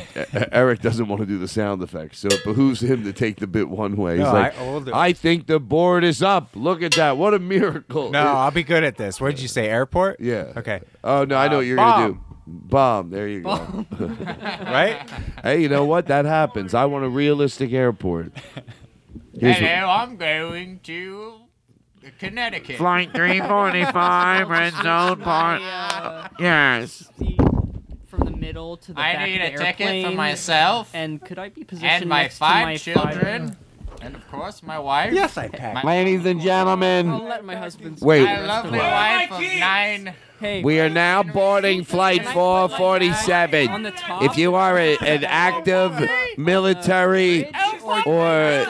Eric 0.51 0.81
doesn't 0.81 1.07
want 1.07 1.21
to 1.21 1.25
do 1.25 1.37
the 1.39 1.47
sound 1.47 1.81
effects, 1.81 2.19
so 2.19 2.27
it 2.27 2.43
behooves 2.43 2.81
him 2.83 3.03
to 3.05 3.13
take 3.13 3.37
the 3.37 3.47
bit 3.47 3.69
one 3.69 3.95
way. 3.95 4.17
He's 4.17 4.25
No, 4.25 4.33
like, 4.33 4.59
I- 4.59 4.63
we'll 4.63 4.81
do 4.81 4.91
it. 4.91 4.95
I 4.95 5.13
think 5.13 5.47
the 5.47 5.59
board 5.59 6.03
is 6.03 6.21
up. 6.21 6.49
Look 6.53 6.81
at 6.83 6.93
that! 6.95 7.17
What 7.17 7.33
a 7.33 7.39
miracle! 7.39 8.11
No, 8.11 8.19
I'll 8.19 8.51
be 8.51 8.63
good 8.63 8.83
at 8.83 8.97
this. 8.97 9.21
What 9.21 9.29
did 9.31 9.41
you 9.41 9.47
say? 9.47 9.67
Airport? 9.69 10.19
Yeah. 10.19 10.51
Okay. 10.57 10.81
Oh 11.03 11.23
no, 11.23 11.37
I 11.37 11.47
know 11.47 11.55
Uh, 11.55 11.57
what 11.59 11.65
you're 11.65 11.77
gonna 11.77 12.07
do. 12.07 12.13
bomb. 12.13 12.25
Bomb. 12.45 13.09
There 13.09 13.27
you 13.29 13.41
go. 13.43 13.85
Right? 14.19 15.09
hey, 15.43 15.61
you 15.61 15.69
know 15.69 15.85
what? 15.85 16.07
That 16.07 16.25
happens. 16.25 16.73
I 16.73 16.83
want 16.85 17.05
a 17.05 17.09
realistic 17.09 17.71
airport. 17.71 18.33
Here's 19.39 19.55
what- 19.61 19.63
Hello, 19.69 19.89
I'm 19.89 20.17
going 20.17 20.79
to 20.83 21.35
Connecticut. 22.19 22.75
Flight 22.75 23.13
345, 23.13 24.49
red 24.49 24.73
zone 24.73 25.21
part. 25.21 25.61
Yes. 26.37 27.09
From 28.43 28.47
the 28.47 28.59
middle 28.59 28.77
to 28.77 28.93
the 28.93 28.99
I 28.99 29.13
back 29.13 29.29
need 29.29 29.41
of 29.41 29.47
a 29.47 29.51
the 29.51 29.63
ticket 29.63 29.77
for 29.77 29.83
airplane. 29.93 30.17
myself 30.17 30.91
And 30.93 31.21
could 31.23 31.39
I 31.39 31.49
be 31.49 31.63
positioned 31.63 31.91
and 31.91 32.09
my 32.09 32.23
next 32.23 32.37
five 32.37 32.59
to 32.61 32.65
my 32.65 32.75
children, 32.77 33.57
and 34.01 34.15
of 34.15 34.27
course 34.29 34.61
my 34.61 34.79
wife. 34.79 35.13
Yes, 35.13 35.37
I 35.37 35.47
can. 35.47 35.75
My, 35.75 35.83
Ladies 35.83 36.25
and 36.25 36.41
gentlemen 36.41 37.07
I'll 37.07 37.19
gentlemen, 37.19 37.29
let 37.29 37.45
my 37.45 37.55
husband. 37.55 37.99
Wait. 38.01 38.25
my 38.25 38.45
lovely 38.45 38.79
wife 38.79 39.31
of 39.31 39.39
nine. 39.39 40.13
Hey, 40.43 40.61
we 40.61 40.81
are 40.81 40.89
now 40.89 41.23
boarding 41.23 41.85
flight 41.85 42.19
Can 42.19 42.27
I 42.27 42.33
put, 42.33 42.39
like, 42.41 42.71
on 42.73 42.77
447. 42.77 43.85
If 44.23 44.37
you 44.37 44.55
are 44.55 44.77
a, 44.77 44.97
an 44.97 45.23
oh, 45.23 45.27
active 45.29 46.09
military 46.37 47.45
or 48.05 48.65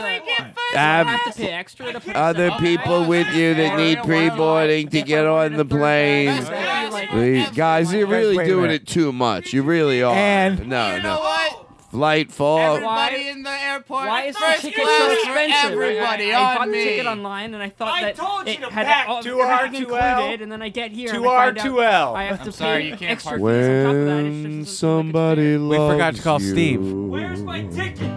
have 0.76 1.08
have 1.08 1.34
to 1.34 1.34
pay 1.36 1.50
extra 1.52 1.92
to 1.92 2.00
put 2.00 2.16
other 2.16 2.52
people 2.60 3.08
with 3.08 3.26
you 3.34 3.56
that 3.56 3.76
need 3.78 4.04
pre-boarding 4.04 4.90
to 4.90 5.02
get 5.02 5.26
on 5.26 5.54
the 5.54 5.66
plane, 5.66 6.44
That'd 6.44 6.90
be 6.90 6.94
like- 6.94 7.10
please- 7.10 7.50
guys, 7.56 7.92
you're 7.92 8.06
really 8.06 8.46
doing 8.46 8.70
it 8.70 8.86
too 8.86 9.12
much. 9.12 9.52
You 9.52 9.64
really 9.64 10.04
are. 10.04 10.14
And- 10.14 10.68
no, 10.68 10.96
You 10.96 11.02
know 11.02 11.16
no. 11.24 11.63
What? 11.94 11.98
Flight 12.00 12.32
four. 12.32 12.60
Everybody 12.62 13.28
in 13.30 13.44
the 13.44 13.50
airport. 13.52 14.08
Why 14.08 14.24
is 14.26 14.36
the 14.36 14.42
first 14.42 14.62
ticket 14.62 14.84
class 14.84 14.98
so 15.00 15.06
for 15.08 15.14
expensive? 15.14 15.72
Everybody 15.72 16.34
I, 16.34 16.40
I 16.40 16.44
on 16.54 16.58
bought 16.58 16.70
me. 16.70 16.78
the 16.80 16.84
ticket 16.90 17.06
online 17.06 17.54
and 17.54 17.62
I 17.64 17.70
thought 17.70 17.94
I 17.94 18.02
that 18.04 18.16
told 18.16 18.48
you 18.48 18.54
it 18.54 18.62
to 18.62 18.70
had 18.72 18.86
pack. 18.86 19.08
all, 19.08 19.24
2R, 19.24 19.58
everything 19.66 19.86
2L. 19.88 20.18
included, 20.20 20.42
and 20.42 20.52
then 20.52 20.62
I 20.62 20.70
get 20.70 20.92
here 20.92 21.14
and 21.14 21.24
2R, 21.24 21.28
I 21.30 21.46
find 21.46 21.58
out 21.60 21.66
2L. 21.66 22.16
I 22.16 22.24
have 22.26 22.40
to 22.40 22.46
I'm 22.46 22.52
sorry, 22.52 22.82
pay 22.84 22.90
you 22.90 22.96
can't 22.98 23.12
extra 23.12 23.40
park. 23.40 23.42
fees 23.42 23.68
on 23.68 23.84
top 23.84 23.96
of 23.96 24.06
that. 24.06 24.26
It 24.26 24.32
just 24.34 24.44
When 24.44 24.60
like 24.60 24.68
somebody 24.68 25.58
loves 25.58 25.70
We 25.70 25.94
forgot 25.94 26.16
to 26.16 26.22
call 26.22 26.42
you, 26.42 26.50
Steve. 26.52 26.82
Where's 26.82 27.42
my 27.44 27.64
ticket? 27.68 28.12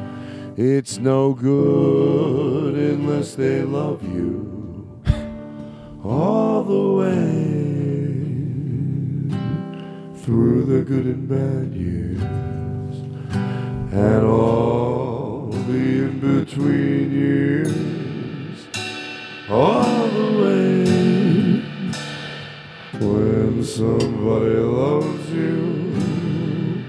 It's 0.59 0.97
no 0.99 1.35
good 1.35 2.75
unless 2.75 3.35
they 3.35 3.63
love 3.63 4.03
you 4.03 4.45
all 6.03 6.63
the 6.63 6.93
way 6.95 7.17
through 10.23 10.65
the 10.65 10.83
good 10.83 11.05
and 11.07 11.29
bad 11.29 11.75
years 11.75 12.23
and 13.97 14.27
all 14.27 15.47
the 15.47 16.05
in 16.05 16.21
between 16.21 17.11
years, 17.11 18.67
all 19.49 20.09
the 20.09 20.33
way 20.43 20.85
when 23.01 23.65
somebody 23.65 24.57
loves 24.57 25.31
you 25.31 26.85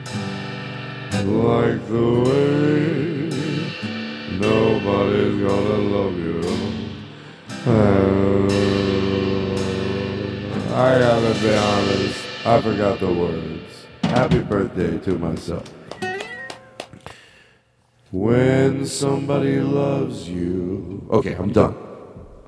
like 1.23 1.87
the 1.87 2.07
way 2.27 3.29
nobody's 4.37 5.37
gonna 5.47 5.79
love 5.95 6.15
you. 6.27 6.41
Uh, 7.67 8.47
I 10.75 10.99
gotta 10.99 11.33
be 11.39 11.55
honest, 11.55 12.19
I 12.45 12.61
forgot 12.61 12.99
the 12.99 13.13
words. 13.13 13.85
Happy 14.03 14.39
birthday 14.39 14.97
to 14.97 15.17
myself. 15.17 15.76
When 18.11 18.85
somebody 18.85 19.59
loves 19.59 20.29
you. 20.29 21.07
Okay, 21.11 21.35
I'm 21.35 21.51
done. 21.51 21.75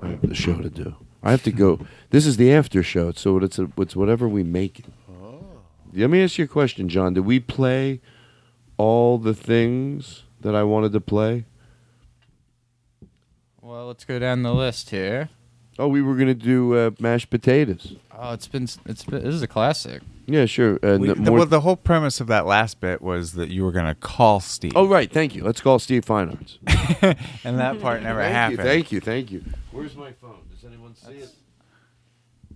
I 0.02 0.10
have 0.10 0.22
the 0.22 0.36
show 0.36 0.58
to 0.62 0.70
do. 0.70 0.96
I 1.22 1.32
have 1.32 1.44
to 1.44 1.52
go. 1.52 1.80
This 2.12 2.26
is 2.26 2.38
the 2.38 2.54
after 2.54 2.82
show, 2.82 3.12
so 3.12 3.38
it's 3.40 3.60
a, 3.60 3.70
it's 3.78 3.96
whatever 3.96 4.28
we 4.28 4.44
make 4.44 4.80
it. 4.80 4.86
Let 5.94 6.10
me 6.10 6.24
ask 6.24 6.38
you 6.38 6.46
a 6.46 6.48
question, 6.48 6.88
John. 6.88 7.16
Did 7.16 7.26
we 7.26 7.40
play 7.40 8.00
all 8.78 9.18
the 9.18 9.34
things 9.34 10.24
that 10.42 10.56
I 10.56 10.64
wanted 10.64 10.94
to 10.94 11.02
play? 11.02 11.46
Well, 13.62 13.88
let's 13.88 14.06
go 14.06 14.20
down 14.20 14.44
the 14.44 14.54
list 14.54 14.92
here. 14.92 15.30
Oh, 15.78 15.88
we 15.88 16.02
were 16.02 16.16
gonna 16.16 16.34
do 16.34 16.76
uh, 16.76 16.92
mashed 17.00 17.30
potatoes. 17.30 17.96
Oh, 18.12 18.34
it's 18.34 18.48
been 18.48 18.68
it's 18.86 19.04
been 19.04 19.24
this 19.24 19.34
is 19.34 19.42
a 19.42 19.48
classic. 19.48 20.02
Yeah, 20.32 20.46
sure. 20.46 20.80
Uh, 20.84 20.98
We, 21.00 21.08
the, 21.10 21.16
more- 21.16 21.40
well, 21.40 21.46
the 21.46 21.62
whole 21.62 21.76
premise 21.76 22.20
of 22.22 22.28
that 22.28 22.46
last 22.46 22.80
bit 22.80 23.02
was 23.02 23.34
that 23.34 23.50
you 23.50 23.64
were 23.66 23.72
going 23.72 23.86
to 23.88 23.96
call 23.96 24.40
Steve. 24.40 24.74
oh, 24.76 24.88
right. 24.88 25.12
Thank 25.12 25.36
you. 25.36 25.44
Let's 25.44 25.60
call 25.62 25.80
Steve 25.80 26.06
Fine 26.06 26.30
Arts. 26.30 26.60
and 27.44 27.58
that 27.60 27.82
part 27.82 28.04
never 28.04 28.22
thank 28.22 28.34
happened. 28.34 28.60
you. 28.60 28.64
Thank 28.66 28.92
you. 28.92 29.00
Thank 29.02 29.32
you. 29.32 29.44
Where's 29.72 29.96
my 29.96 30.12
phone? 30.12 30.38
Does 30.54 30.64
anyone 30.70 30.96
see 30.96 31.14
it? 31.14 31.30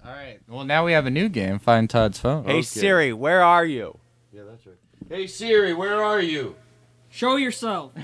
All 0.05 0.11
right. 0.11 0.39
Well, 0.47 0.65
now 0.65 0.85
we 0.85 0.91
have 0.91 1.05
a 1.05 1.11
new 1.11 1.29
game. 1.29 1.57
Find 1.59 1.89
Todd's 1.89 2.19
phone. 2.19 2.43
Hey 2.45 2.51
Okay. 2.53 2.61
Siri, 2.61 3.13
where 3.13 3.41
are 3.41 3.65
you? 3.65 3.97
Yeah, 4.31 4.41
that's 4.49 4.65
right. 4.65 4.75
Hey 5.09 5.27
Siri, 5.27 5.73
where 5.73 6.03
are 6.03 6.19
you? 6.21 6.55
Show 7.09 7.37
yourself. 7.37 7.93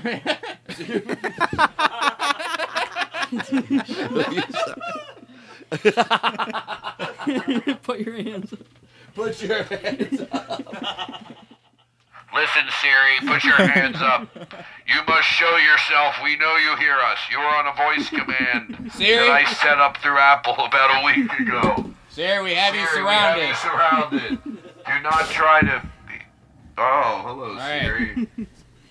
Put 7.82 8.00
your 8.00 8.16
hands. 8.22 8.52
up. 8.52 8.58
Put 9.14 9.42
your 9.42 9.62
hands 9.64 10.20
up. 10.32 11.30
Listen, 12.32 12.62
Siri, 12.80 13.28
put 13.28 13.44
your 13.44 13.56
hands 13.56 13.96
up. 14.00 14.28
You 14.86 15.00
must 15.08 15.26
show 15.26 15.56
yourself. 15.56 16.14
We 16.22 16.36
know 16.36 16.56
you 16.56 16.76
hear 16.76 16.94
us. 16.94 17.18
You're 17.30 17.40
on 17.40 17.66
a 17.66 17.72
voice 17.74 18.08
command 18.08 18.92
Siri? 18.92 19.26
that 19.26 19.30
I 19.30 19.52
set 19.52 19.78
up 19.78 19.96
through 19.98 20.18
Apple 20.18 20.54
about 20.54 21.02
a 21.02 21.06
week 21.06 21.32
ago. 21.40 21.92
Siri, 22.08 22.42
we 22.42 22.54
have 22.54 22.74
you 22.74 22.86
surrounded. 22.88 23.40
we 23.40 23.46
have 23.46 23.56
surrounded. 23.56 24.22
you 24.22 24.36
surrounded. 24.36 24.62
Do 24.86 25.02
not 25.02 25.28
try 25.30 25.60
to. 25.60 25.82
Be... 26.06 26.14
Oh, 26.78 27.22
hello, 27.26 27.54
right. 27.56 27.82
Siri. 27.82 28.28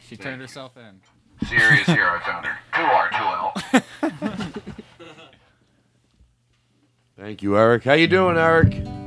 She 0.05 0.17
turned 0.17 0.41
herself 0.41 0.75
in. 0.75 0.99
Siri 1.47 1.79
is 1.79 1.87
here. 1.87 2.07
I 2.07 2.19
found 2.25 2.45
her. 2.45 2.57
2R, 2.73 3.09
2L. 3.11 4.63
Thank 7.17 7.41
you, 7.41 7.57
Eric. 7.57 7.83
How 7.83 7.93
you 7.93 8.07
doing, 8.07 8.37
Eric? 8.37 8.98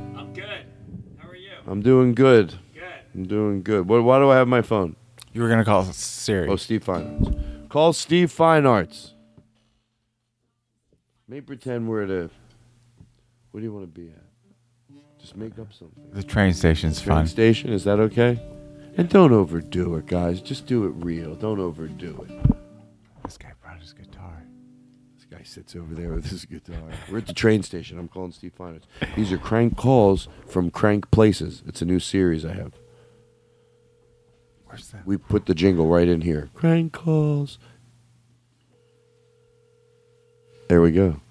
I'm 1.67 1.81
doing 1.81 2.13
good. 2.13 2.55
Good. 2.73 2.83
I'm 3.15 3.25
doing 3.25 3.63
good. 3.63 3.87
What, 3.87 4.03
why 4.03 4.19
do 4.19 4.29
I 4.29 4.35
have 4.37 4.47
my 4.47 4.61
phone? 4.61 4.95
You 5.31 5.41
were 5.41 5.47
going 5.47 5.59
to 5.59 5.65
call 5.65 5.83
Siri. 5.85 6.47
Oh, 6.49 6.55
Steve 6.55 6.83
Fine 6.83 7.23
Arts. 7.25 7.37
Call 7.69 7.93
Steve 7.93 8.31
Fine 8.31 8.65
Arts. 8.65 9.13
May 11.27 11.41
pretend 11.41 11.87
we're 11.87 12.03
at 12.03 12.09
a. 12.09 12.29
What 13.51 13.61
do 13.61 13.65
you 13.65 13.73
want 13.73 13.85
to 13.85 13.99
be 13.99 14.09
at? 14.09 14.99
Just 15.19 15.37
make 15.37 15.57
up 15.57 15.71
something. 15.73 16.03
the 16.11 16.21
train 16.21 16.53
station's 16.53 16.99
Train 17.01 17.17
fun. 17.19 17.27
station. 17.27 17.71
Is 17.71 17.85
that 17.85 17.99
okay? 17.99 18.39
And 18.97 19.09
don't 19.09 19.31
overdo 19.31 19.95
it, 19.95 20.05
guys. 20.05 20.41
Just 20.41 20.67
do 20.67 20.85
it 20.85 20.89
real. 20.89 21.33
Don't 21.35 21.59
overdo 21.59 22.27
it. 22.29 22.55
This 23.23 23.37
guy 23.37 23.53
sits 25.53 25.75
over 25.75 25.93
there 25.93 26.09
with 26.13 26.25
his 26.25 26.45
guitar. 26.45 26.75
We're 27.11 27.19
at 27.19 27.27
the 27.27 27.33
train 27.33 27.61
station. 27.61 27.99
I'm 27.99 28.07
calling 28.07 28.31
Steve 28.31 28.53
Fine 28.57 28.73
Arts. 28.73 28.87
These 29.15 29.31
are 29.31 29.37
crank 29.37 29.77
calls 29.77 30.27
from 30.47 30.71
Crank 30.71 31.11
Places. 31.11 31.61
It's 31.67 31.81
a 31.81 31.85
new 31.85 31.99
series 31.99 32.43
I 32.43 32.53
have. 32.53 32.73
Where's 34.65 34.89
that? 34.89 35.05
We 35.05 35.17
put 35.17 35.45
the 35.45 35.53
jingle 35.53 35.87
right 35.87 36.07
in 36.07 36.21
here. 36.21 36.49
Crank 36.55 36.93
calls. 36.93 37.59
There 40.69 40.81
we 40.81 40.91
go. 40.91 41.21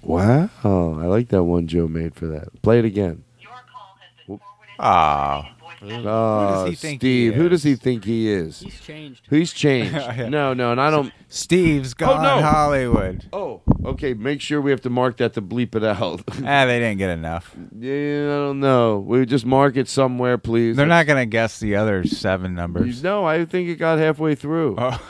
Wow, 0.00 0.48
I 0.64 1.04
like 1.04 1.28
that 1.28 1.44
one 1.44 1.66
Joe 1.66 1.88
made 1.88 2.14
for 2.14 2.26
that. 2.28 2.62
Play 2.62 2.78
it 2.78 2.86
again. 2.86 3.24
Your 3.38 3.50
call 3.50 3.98
has 4.00 4.26
been 4.26 4.38
forwarded. 4.38 4.74
Ah. 4.78 5.54
Oh, 5.82 6.66
he 6.66 6.74
think 6.74 7.00
Steve. 7.00 7.32
he 7.34 7.38
Who 7.38 7.44
is? 7.46 7.50
does 7.50 7.62
he 7.62 7.74
think 7.76 8.04
he 8.04 8.30
is? 8.30 8.60
He's 8.60 8.80
changed. 8.80 9.26
He's 9.30 9.52
changed. 9.52 9.94
No, 10.28 10.52
no, 10.54 10.72
and 10.72 10.80
I 10.80 10.90
don't. 10.90 11.12
Steve's 11.28 11.94
gone 11.94 12.22
no. 12.22 12.40
Hollywood. 12.42 13.28
Oh, 13.32 13.62
okay. 13.84 14.14
Make 14.14 14.40
sure 14.40 14.60
we 14.60 14.70
have 14.70 14.80
to 14.82 14.90
mark 14.90 15.16
that 15.18 15.34
to 15.34 15.42
bleep 15.42 15.74
it 15.74 15.84
out. 15.84 16.22
Ah, 16.44 16.66
they 16.66 16.78
didn't 16.80 16.98
get 16.98 17.10
enough. 17.10 17.54
yeah, 17.78 18.24
I 18.24 18.36
don't 18.46 18.60
know. 18.60 18.98
We 18.98 19.24
just 19.26 19.44
mark 19.46 19.76
it 19.76 19.88
somewhere, 19.88 20.38
please. 20.38 20.76
They're 20.76 20.86
not 20.86 21.06
gonna 21.06 21.26
guess 21.26 21.60
the 21.60 21.76
other 21.76 22.04
seven 22.04 22.54
numbers. 22.54 23.02
No, 23.02 23.24
I 23.24 23.44
think 23.44 23.68
it 23.68 23.76
got 23.76 23.98
halfway 23.98 24.34
through. 24.34 24.76
Oh. 24.78 25.00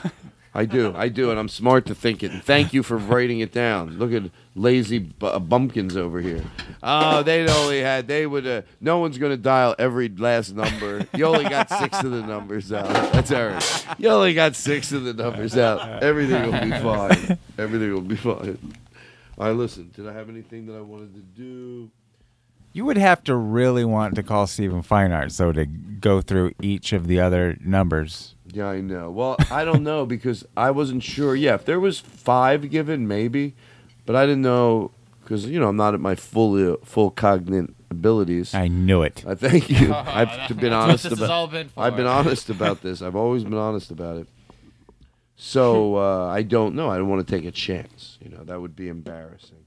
I 0.54 0.64
do, 0.64 0.92
I 0.96 1.09
do, 1.09 1.31
and 1.31 1.38
I'm 1.38 1.48
smart 1.48 1.87
to 1.87 1.94
think 1.94 2.22
it. 2.24 2.33
And 2.33 2.42
thank 2.42 2.72
you 2.72 2.83
for 2.83 2.96
writing 2.96 3.38
it 3.38 3.52
down. 3.52 3.98
Look 3.98 4.12
at 4.12 4.24
lazy 4.59 4.99
bu- 4.99 5.27
uh, 5.27 5.38
bumpkins 5.38 5.97
over 5.97 6.21
here. 6.21 6.42
Oh, 6.83 7.23
they'd 7.23 7.49
only 7.49 7.81
had. 7.81 8.07
They 8.09 8.27
would. 8.27 8.47
Uh, 8.47 8.62
no 8.81 8.99
one's 8.99 9.18
gonna 9.18 9.37
dial 9.37 9.75
every 9.79 10.09
last 10.09 10.55
number. 10.55 11.07
You 11.14 11.27
only 11.27 11.44
got 11.44 11.71
six 11.71 11.99
of 12.03 12.11
the 12.11 12.23
numbers 12.23 12.73
out. 12.73 12.88
That's 13.12 13.31
all 13.33 13.47
right. 13.47 13.87
You 13.99 14.09
only 14.09 14.35
got 14.35 14.55
six 14.57 14.92
of 14.92 15.05
the 15.05 15.14
numbers 15.14 15.57
out. 15.57 16.03
Everything 16.03 16.42
will 16.51 16.61
be 16.61 16.71
fine. 16.71 17.38
Everything 17.59 17.92
will 17.92 18.01
be 18.01 18.16
fine. 18.16 18.59
All 19.38 19.47
right, 19.47 19.57
listen. 19.57 19.90
Did 19.94 20.09
I 20.09 20.12
have 20.12 20.29
anything 20.29 20.66
that 20.66 20.75
I 20.75 20.81
wanted 20.81 21.14
to 21.14 21.21
do? 21.21 21.90
You 22.73 22.85
would 22.85 22.99
have 22.99 23.25
to 23.25 23.35
really 23.35 23.85
want 23.85 24.14
to 24.16 24.23
call 24.23 24.47
Stephen 24.47 24.83
Fine 24.83 25.11
Art 25.11 25.33
so 25.33 25.53
to 25.53 25.64
go 25.64 26.21
through 26.21 26.53
each 26.62 26.92
of 26.92 27.07
the 27.07 27.18
other 27.21 27.57
numbers. 27.64 28.35
Yeah, 28.53 28.66
I 28.66 28.81
know. 28.81 29.11
Well, 29.11 29.37
I 29.51 29.64
don't 29.64 29.83
know 29.83 30.07
because 30.07 30.44
I 30.57 30.71
wasn't 30.71 31.03
sure. 31.03 31.35
Yeah, 31.35 31.55
if 31.55 31.64
there 31.64 31.81
was 31.81 31.99
five 31.99 32.71
given, 32.71 33.09
maybe, 33.09 33.55
but 34.09 34.16
I 34.16 34.25
didn't 34.25 34.40
know 34.40 34.90
because 35.23 35.44
you 35.44 35.61
know 35.61 35.68
I'm 35.68 35.77
not 35.77 35.92
at 35.92 36.01
my 36.01 36.14
full 36.14 36.73
uh, 36.73 36.77
full 36.85 37.11
cognate 37.11 37.68
abilities. 37.90 38.55
I 38.55 38.68
knew 38.68 39.03
it. 39.03 39.23
I 39.27 39.35
thank 39.35 39.68
you. 39.68 39.92
Oh, 39.92 40.03
I've 40.07 40.29
that's 40.29 40.53
been 40.55 40.73
what 40.73 40.81
honest 40.81 41.03
this 41.05 41.11
has 41.11 41.21
about. 41.21 41.31
all 41.31 41.47
been 41.47 41.68
I've 41.77 41.94
been 41.97 42.07
honest 42.07 42.49
about 42.49 42.81
this. 42.81 43.03
I've 43.03 43.16
always 43.16 43.44
been 43.44 43.59
honest 43.59 43.90
about 43.90 44.16
it. 44.16 44.29
So 45.37 45.97
uh, 46.05 46.27
I 46.29 46.40
don't 46.42 46.75
know. 46.75 46.88
I 46.90 46.97
don't 46.97 47.09
want 47.11 47.27
to 47.27 47.31
take 47.37 47.44
a 47.44 47.51
chance. 47.53 48.16
You 48.23 48.31
know 48.31 48.44
that 48.44 48.62
would 48.62 48.75
be 48.75 48.88
embarrassing, 48.88 49.64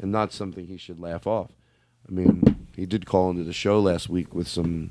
and 0.00 0.10
not 0.10 0.32
something 0.32 0.66
he 0.66 0.76
should 0.76 0.98
laugh 0.98 1.26
off. 1.26 1.52
I 2.08 2.12
mean, 2.12 2.66
he 2.74 2.84
did 2.84 3.06
call 3.06 3.30
into 3.30 3.44
the 3.44 3.52
show 3.54 3.80
last 3.80 4.10
week 4.10 4.34
with 4.34 4.48
some, 4.48 4.90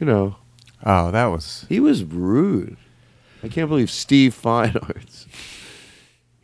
you 0.00 0.06
know, 0.06 0.36
Oh, 0.82 1.10
that 1.10 1.26
was 1.26 1.64
he 1.68 1.80
was 1.80 2.02
rude. 2.04 2.76
I 3.42 3.48
can't 3.48 3.68
believe 3.68 3.90
Steve 3.90 4.34
Fine 4.34 4.76
Arts. 4.82 5.26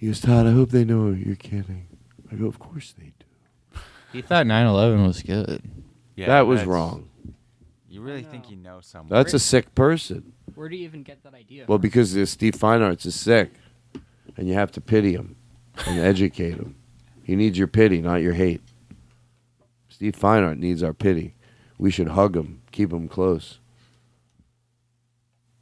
He 0.01 0.07
goes, 0.07 0.19
Todd, 0.19 0.47
I 0.47 0.53
hope 0.53 0.71
they 0.71 0.87
know 0.87 1.11
you're 1.11 1.37
kidding. 1.37 1.87
I 2.33 2.35
go, 2.37 2.47
of 2.47 2.59
course 2.59 2.95
they 2.99 3.13
do. 3.19 3.81
He 4.15 4.23
thought 4.23 4.47
9/11 4.47 5.07
was 5.07 5.23
good. 5.23 5.63
yeah, 6.17 6.27
that 6.27 6.47
was 6.47 6.61
that's- 6.61 6.67
wrong. 6.67 7.11
You 7.87 8.01
really 8.01 8.23
think 8.23 8.51
you 8.51 8.57
know 8.57 8.81
someone? 8.81 9.11
That's 9.11 9.35
a 9.35 9.39
sick 9.39 9.75
person. 9.75 10.33
Where 10.55 10.71
do 10.71 10.77
you 10.77 10.85
even 10.85 11.03
get 11.03 11.23
that 11.25 11.35
idea? 11.35 11.67
Well, 11.69 11.77
because 11.79 12.17
uh, 12.17 12.25
Steve 12.25 12.55
Fine 12.55 12.81
Arts 12.81 13.05
is 13.05 13.15
sick, 13.15 13.53
and 14.39 14.49
you 14.49 14.55
have 14.55 14.73
to 14.73 14.81
pity 14.81 15.13
him 15.13 15.37
and 15.87 15.99
educate 15.99 16.53
him. 16.55 16.77
He 17.23 17.37
needs 17.37 17.59
your 17.59 17.67
pity, 17.67 18.01
not 18.01 18.23
your 18.23 18.33
hate. 18.33 18.63
Steve 19.91 20.17
Fine 20.17 20.45
Art 20.45 20.57
needs 20.59 20.83
our 20.83 20.95
pity. 20.95 21.35
We 21.79 21.91
should 21.91 22.09
hug 22.09 22.37
him, 22.37 22.63
keep 22.73 22.91
him 22.91 23.07
close. 23.07 23.60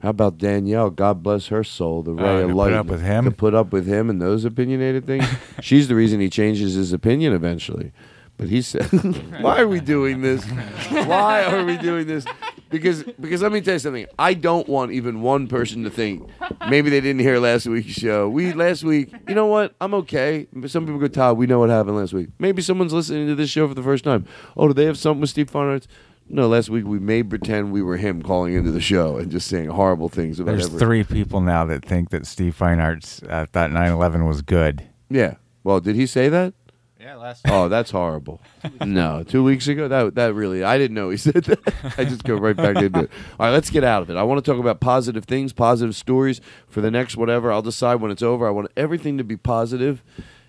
How 0.00 0.10
about 0.10 0.38
Danielle? 0.38 0.90
God 0.90 1.22
bless 1.24 1.48
her 1.48 1.64
soul, 1.64 2.02
the 2.02 2.12
oh, 2.12 2.14
ray 2.14 2.22
Oh, 2.22 2.36
of 2.36 2.40
to 2.42 2.46
put 2.48 2.56
light. 2.56 2.72
up 2.72 2.86
with 2.86 3.02
him? 3.02 3.24
To 3.24 3.30
put 3.32 3.54
up 3.54 3.72
with 3.72 3.86
him 3.86 4.08
and 4.08 4.22
those 4.22 4.44
opinionated 4.44 5.06
things. 5.06 5.24
She's 5.60 5.88
the 5.88 5.94
reason 5.96 6.20
he 6.20 6.30
changes 6.30 6.74
his 6.74 6.92
opinion 6.92 7.32
eventually. 7.32 7.92
But 8.36 8.48
he 8.48 8.62
said, 8.62 8.84
"Why 9.40 9.58
are 9.60 9.66
we 9.66 9.80
doing 9.80 10.20
this? 10.20 10.44
Why 10.90 11.42
are 11.42 11.64
we 11.64 11.76
doing 11.76 12.06
this? 12.06 12.24
Because 12.70 13.02
because 13.20 13.42
let 13.42 13.50
me 13.50 13.60
tell 13.60 13.74
you 13.74 13.78
something. 13.80 14.06
I 14.16 14.34
don't 14.34 14.68
want 14.68 14.92
even 14.92 15.22
one 15.22 15.48
person 15.48 15.82
to 15.82 15.90
think 15.90 16.28
maybe 16.70 16.88
they 16.88 17.00
didn't 17.00 17.20
hear 17.22 17.40
last 17.40 17.66
week's 17.66 17.94
show. 17.94 18.28
We 18.28 18.52
last 18.52 18.84
week, 18.84 19.12
you 19.28 19.34
know 19.34 19.46
what? 19.46 19.74
I'm 19.80 19.92
okay. 19.94 20.46
Some 20.66 20.84
people 20.86 21.00
go, 21.00 21.08
Todd, 21.08 21.36
we 21.36 21.46
know 21.48 21.58
what 21.58 21.68
happened 21.70 21.96
last 21.96 22.12
week. 22.12 22.28
Maybe 22.38 22.62
someone's 22.62 22.92
listening 22.92 23.26
to 23.26 23.34
this 23.34 23.50
show 23.50 23.66
for 23.66 23.74
the 23.74 23.82
first 23.82 24.04
time. 24.04 24.24
Oh, 24.56 24.68
do 24.68 24.74
they 24.74 24.84
have 24.84 24.98
something 24.98 25.20
with 25.22 25.30
Steve 25.30 25.50
Farnarts? 25.50 25.88
No, 26.30 26.46
last 26.48 26.68
week 26.68 26.84
we 26.86 26.98
made 26.98 27.30
pretend 27.30 27.72
we 27.72 27.82
were 27.82 27.96
him 27.96 28.22
calling 28.22 28.54
into 28.54 28.70
the 28.70 28.80
show 28.80 29.16
and 29.16 29.30
just 29.30 29.48
saying 29.48 29.68
horrible 29.70 30.08
things 30.08 30.38
about 30.38 30.52
There's 30.52 30.66
everyone. 30.66 30.80
three 30.80 31.04
people 31.04 31.40
now 31.40 31.64
that 31.66 31.84
think 31.84 32.10
that 32.10 32.26
Steve 32.26 32.54
Fine 32.54 32.80
Arts 32.80 33.22
uh, 33.22 33.46
thought 33.52 33.70
9/11 33.70 34.26
was 34.28 34.42
good. 34.42 34.86
Yeah. 35.08 35.34
Well, 35.64 35.80
did 35.80 35.96
he 35.96 36.06
say 36.06 36.28
that? 36.28 36.54
Yeah, 37.00 37.14
last. 37.14 37.42
Oh, 37.48 37.68
that's 37.68 37.90
horrible. 37.92 38.40
no, 38.84 39.22
two 39.22 39.44
weeks 39.44 39.68
ago. 39.68 39.86
That 39.88 40.16
that 40.16 40.34
really, 40.34 40.64
I 40.64 40.78
didn't 40.78 40.94
know 40.96 41.10
he 41.10 41.16
said 41.28 41.44
that. 41.44 41.94
I 41.96 42.04
just 42.04 42.24
go 42.24 42.34
right 42.34 42.56
back 42.56 42.76
into 42.76 43.04
it. 43.04 43.10
All 43.38 43.46
right, 43.46 43.52
let's 43.52 43.70
get 43.70 43.84
out 43.84 44.02
of 44.02 44.10
it. 44.10 44.16
I 44.16 44.24
want 44.24 44.44
to 44.44 44.50
talk 44.50 44.60
about 44.60 44.80
positive 44.80 45.24
things, 45.24 45.52
positive 45.52 45.94
stories 45.94 46.40
for 46.68 46.80
the 46.80 46.90
next 46.90 47.16
whatever. 47.16 47.52
I'll 47.52 47.62
decide 47.62 47.96
when 47.96 48.10
it's 48.10 48.22
over. 48.22 48.46
I 48.46 48.50
want 48.50 48.70
everything 48.76 49.16
to 49.16 49.24
be 49.24 49.36
positive. 49.36 50.02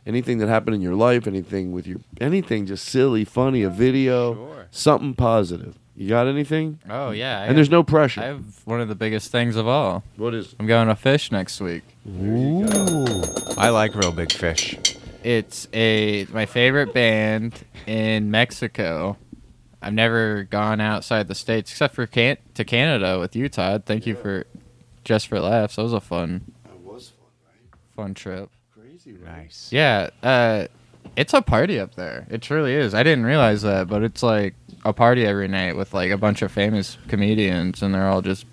Anything 0.09 0.39
that 0.39 0.47
happened 0.49 0.73
in 0.75 0.81
your 0.81 0.95
life, 0.95 1.27
anything 1.27 1.71
with 1.71 1.85
your, 1.85 1.99
anything 2.19 2.65
just 2.65 2.83
silly, 2.85 3.23
funny, 3.23 3.61
a 3.61 3.69
video, 3.69 4.33
Sure. 4.33 4.65
something 4.71 5.13
positive. 5.13 5.77
You 5.95 6.09
got 6.09 6.25
anything? 6.27 6.79
Oh 6.89 7.11
yeah. 7.11 7.41
I 7.41 7.45
and 7.45 7.55
there's 7.55 7.67
have- 7.67 7.71
no 7.73 7.83
pressure. 7.83 8.21
I 8.21 8.25
have 8.25 8.43
one 8.65 8.81
of 8.81 8.87
the 8.87 8.95
biggest 8.95 9.31
things 9.31 9.55
of 9.55 9.67
all. 9.67 10.03
what 10.15 10.33
is? 10.33 10.55
I'm 10.59 10.65
going 10.65 10.87
to 10.87 10.95
fish 10.95 11.31
next 11.31 11.61
week. 11.61 11.83
Ooh, 12.07 12.65
I 13.55 13.69
like 13.69 13.93
real 13.93 14.11
big 14.11 14.31
fish. 14.31 14.75
It's 15.23 15.67
a 15.73 16.25
my 16.31 16.47
favorite 16.47 16.91
band 16.91 17.63
in 17.85 18.31
Mexico. 18.31 19.15
I've 19.81 19.93
never 19.93 20.43
gone 20.49 20.81
outside 20.81 21.27
the 21.27 21.35
states 21.35 21.69
except 21.69 21.93
for 21.93 22.07
can- 22.07 22.37
to 22.55 22.63
Canada 22.65 23.19
with 23.19 23.35
you, 23.35 23.47
Todd. 23.47 23.83
Thank 23.85 24.07
you 24.07 24.15
for 24.15 24.45
just 25.03 25.27
for 25.27 25.39
laughs. 25.39 25.75
That 25.75 25.83
was 25.83 25.93
a 25.93 26.01
fun, 26.01 26.51
That 26.63 26.79
was 26.79 27.09
fun, 27.09 27.27
right? 27.45 27.95
fun 27.95 28.13
trip. 28.15 28.49
Crazy, 29.03 29.17
Nice. 29.23 29.69
Yeah, 29.71 30.09
uh, 30.23 30.65
it's 31.15 31.33
a 31.33 31.41
party 31.41 31.79
up 31.79 31.95
there. 31.95 32.27
It 32.29 32.41
truly 32.41 32.73
is. 32.73 32.93
I 32.93 33.03
didn't 33.03 33.25
realize 33.25 33.61
that, 33.61 33.87
but 33.87 34.03
it's 34.03 34.21
like 34.23 34.55
a 34.85 34.93
party 34.93 35.25
every 35.25 35.47
night 35.47 35.75
with 35.75 35.93
like 35.93 36.11
a 36.11 36.17
bunch 36.17 36.41
of 36.41 36.51
famous 36.51 36.97
comedians, 37.07 37.81
and 37.81 37.93
they're 37.93 38.07
all 38.07 38.21
just. 38.21 38.45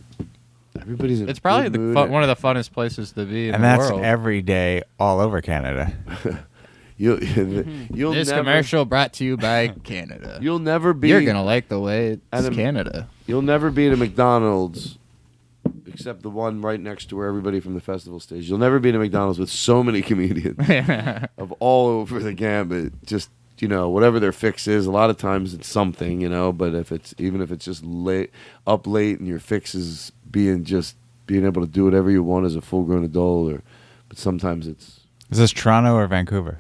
Everybody's. 0.81 1.21
It's 1.21 1.39
probably 1.39 1.69
the 1.71 1.79
mood. 1.79 1.95
fun, 1.95 2.11
one 2.11 2.23
of 2.23 2.29
the 2.29 2.37
funnest 2.37 2.73
places 2.73 3.13
to 3.13 3.25
be 3.25 3.49
in 3.49 3.55
and 3.55 3.65
the 3.65 3.67
that's 3.67 3.91
world. 3.91 4.03
every 4.03 4.43
day 4.43 4.83
all 5.01 5.21
over 5.21 5.41
Canada. 5.41 5.93
You, 6.97 7.17
you'll 7.93 8.13
this 8.15 8.29
never, 8.29 8.41
commercial 8.43 8.85
brought 8.85 9.15
to 9.15 9.25
you 9.25 9.37
by 9.37 9.69
Canada. 9.69 10.39
You'll 10.41 10.59
never 10.61 10.93
be. 10.95 11.09
You're 11.09 11.23
gonna 11.23 11.45
like 11.45 11.69
the 11.69 11.81
way 11.81 12.09
it's 12.09 12.23
Adam- 12.33 12.55
Canada. 12.55 13.09
You'll 13.27 13.43
never 13.43 13.71
be 13.71 13.89
at 13.89 13.93
a 13.93 13.97
McDonald's, 13.97 14.99
except 15.97 16.23
the 16.23 16.31
one 16.31 16.61
right 16.61 16.79
next 16.79 17.07
to 17.07 17.17
where 17.17 17.27
everybody 17.27 17.59
from 17.59 17.73
the 17.75 17.81
festival 17.81 18.21
stays. 18.21 18.49
You'll 18.49 18.59
never 18.59 18.79
be 18.79 18.91
in 18.91 18.95
a 18.95 18.99
McDonald's 18.99 19.39
with 19.39 19.49
so 19.49 19.83
many 19.83 20.03
comedians 20.03 20.59
of 21.39 21.53
all 21.59 21.89
over 21.89 22.21
the 22.21 22.35
gambit. 22.35 22.93
Just 23.07 23.31
you 23.59 23.69
know, 23.69 23.89
whatever 23.89 24.21
their 24.21 24.33
fix 24.33 24.69
is. 24.69 24.85
A 24.85 24.91
lot 24.91 25.09
of 25.09 25.17
times 25.17 25.55
it's 25.55 25.67
something, 25.67 26.21
you 26.21 26.29
know. 26.29 26.53
But 26.53 26.75
if 26.75 26.93
it's 26.93 27.15
even 27.17 27.41
if 27.41 27.51
it's 27.51 27.65
just 27.65 27.83
late, 27.83 28.31
up 28.67 28.87
late, 28.87 29.19
and 29.19 29.27
your 29.27 29.39
fix 29.39 29.75
is 29.75 30.13
being 30.31 30.65
just 30.65 30.97
being 31.27 31.47
able 31.47 31.63
to 31.63 31.69
do 31.69 31.85
whatever 31.85 32.11
you 32.11 32.23
want 32.23 32.45
as 32.45 32.55
a 32.55 32.61
full 32.61 32.85
grown 32.85 33.03
adult, 33.03 33.53
or 33.53 33.63
but 34.09 34.19
sometimes 34.19 34.67
it's 34.67 35.01
Is 35.31 35.39
this 35.39 35.53
Toronto 35.53 35.95
or 35.95 36.07
Vancouver? 36.07 36.59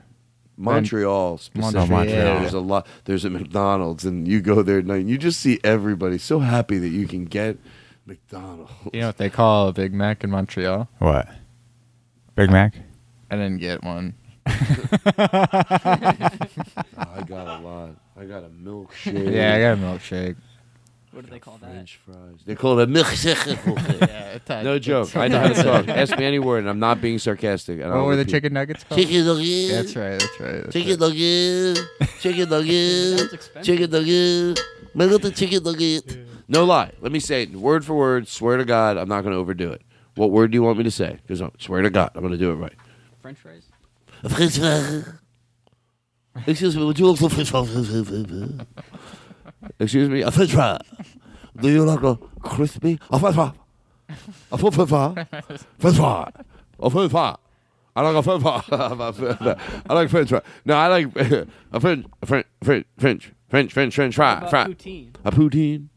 Oh, 0.59 0.63
Montreal 0.63 1.37
specifically. 1.37 1.91
Montreal. 1.91 2.41
There's 2.41 2.55
a 2.55 2.61
lot. 2.61 2.87
There's 3.05 3.27
a 3.27 3.31
McDonald's, 3.31 4.07
and 4.07 4.27
you 4.27 4.41
go 4.41 4.63
there 4.63 4.79
at 4.79 4.87
night. 4.87 5.03
And 5.03 5.11
you 5.11 5.19
just 5.19 5.41
see 5.41 5.61
everybody 5.63 6.17
so 6.17 6.39
happy 6.39 6.79
that 6.79 6.89
you 6.89 7.07
can 7.07 7.27
get 7.27 7.59
McDonald's. 8.07 8.73
You 8.93 9.01
know 9.01 9.07
what 9.09 9.17
they 9.19 9.31
call 9.31 9.69
a 9.69 9.73
Big 9.73 9.93
Mac 9.93 10.25
in 10.25 10.31
Montreal? 10.31 10.89
What? 10.99 11.29
Big 12.35 12.51
Mac? 12.51 12.75
I 13.31 13.37
didn't 13.37 13.59
get 13.59 13.83
one. 13.83 14.15
I 14.47 14.53
got 17.27 17.47
a 17.47 17.59
lot. 17.63 17.91
I 18.19 18.25
got 18.25 18.45
a 18.45 18.49
milkshake. 18.49 19.33
Yeah, 19.35 19.55
I 19.55 19.61
got 19.61 19.73
a 19.73 19.77
milkshake. 19.77 20.37
what 21.11 21.25
do 21.25 21.31
they 21.31 21.39
call 21.39 21.59
that? 21.59 21.71
French 21.71 21.99
fries. 22.05 22.17
They 22.47 22.55
call 22.55 22.79
it 22.79 22.85
a 22.89 22.93
milkshake. 22.93 24.01
yeah, 24.09 24.39
Todd, 24.45 24.65
no 24.65 24.79
joke. 24.79 25.17
I 25.17 25.29
know 25.29 25.41
how 25.41 25.49
to 25.49 25.63
talk. 25.63 25.89
Ask 25.89 26.17
me 26.19 26.25
any 26.25 26.39
word, 26.39 26.61
and 26.61 26.69
I'm 26.69 26.79
not 26.79 27.01
being 27.01 27.19
sarcastic. 27.19 27.81
and 27.81 27.91
What 27.91 27.99
I'll 27.99 28.05
were 28.07 28.15
the 28.17 28.21
repeat. 28.21 28.33
chicken 28.33 28.53
nuggets 28.53 28.85
called? 28.85 29.01
Chicken 29.01 29.27
nuggets. 29.27 29.73
That's 29.73 29.97
right. 29.97 30.21
That's 30.21 30.41
right. 30.41 30.61
That's 30.63 30.73
Chicken 30.73 30.91
right. 30.91 31.01
nuggets. 31.01 31.81
Chicken 32.23 32.49
nuggets. 32.49 33.19
Sounds 33.21 33.33
expensive. 33.33 33.65
Chicken 33.65 33.91
nugget. 33.91 34.61
My 34.95 35.05
little 35.07 35.31
chicken 35.31 35.63
nugget. 35.65 36.19
No 36.49 36.65
lie. 36.65 36.93
Let 37.01 37.13
me 37.13 37.19
say 37.21 37.43
it 37.43 37.53
word 37.53 37.85
for 37.85 37.95
word. 37.95 38.29
Swear 38.29 38.57
to 38.57 38.65
God, 38.65 38.97
I'm 38.97 39.09
not 39.09 39.23
going 39.23 39.33
to 39.33 39.39
overdo 39.39 39.73
it. 39.73 39.83
What 40.15 40.31
word 40.31 40.51
do 40.51 40.57
you 40.57 40.63
want 40.63 40.79
me 40.79 40.85
to 40.85 40.91
say? 40.91 41.19
Because 41.23 41.43
I 41.43 41.51
swear 41.59 41.83
to 41.83 41.91
God, 41.91 42.11
I'm 42.15 42.21
going 42.23 42.33
to 42.33 42.39
do 42.39 42.51
it 42.51 42.55
right. 42.55 42.73
French 43.21 43.39
fries. 43.39 43.65
French 44.29 44.59
fry. 44.59 45.03
Excuse 46.47 46.77
me, 46.77 46.85
would 46.85 46.99
you 46.99 47.11
like 47.11 47.19
some 47.19 47.31
French 47.31 47.51
fries? 47.51 47.89
Excuse 49.81 50.09
me, 50.09 50.23
a 50.23 50.31
French 50.31 50.53
fry. 50.53 50.79
Do 51.61 51.69
you 51.71 51.85
like 51.85 52.03
a 52.03 52.17
crispy? 52.41 52.99
A 53.11 53.19
French 53.19 53.35
fry. 53.35 53.53
A 54.53 54.59
French 54.59 54.89
fry. 54.89 55.27
French 55.79 55.97
fry. 55.97 56.31
A 56.79 56.91
French 56.91 57.11
fry. 57.11 57.37
I 57.97 58.03
like 58.03 58.17
a 58.17 58.23
French 58.23 58.43
fry. 58.43 58.63
I 59.89 59.95
like 59.95 60.11
French 60.11 60.29
fry. 60.29 60.43
No, 60.65 60.75
I 60.77 60.89
like 60.89 61.17
a 61.17 61.81
French, 61.81 62.07
French, 62.25 62.47
French, 62.63 62.87
French, 62.99 63.33
French, 63.49 63.73
French, 63.73 63.95
French 63.95 64.15
fry. 64.15 64.51
Fry. 64.51 64.67
poutine? 64.67 65.09
A 65.25 65.31
poutine. 65.33 65.89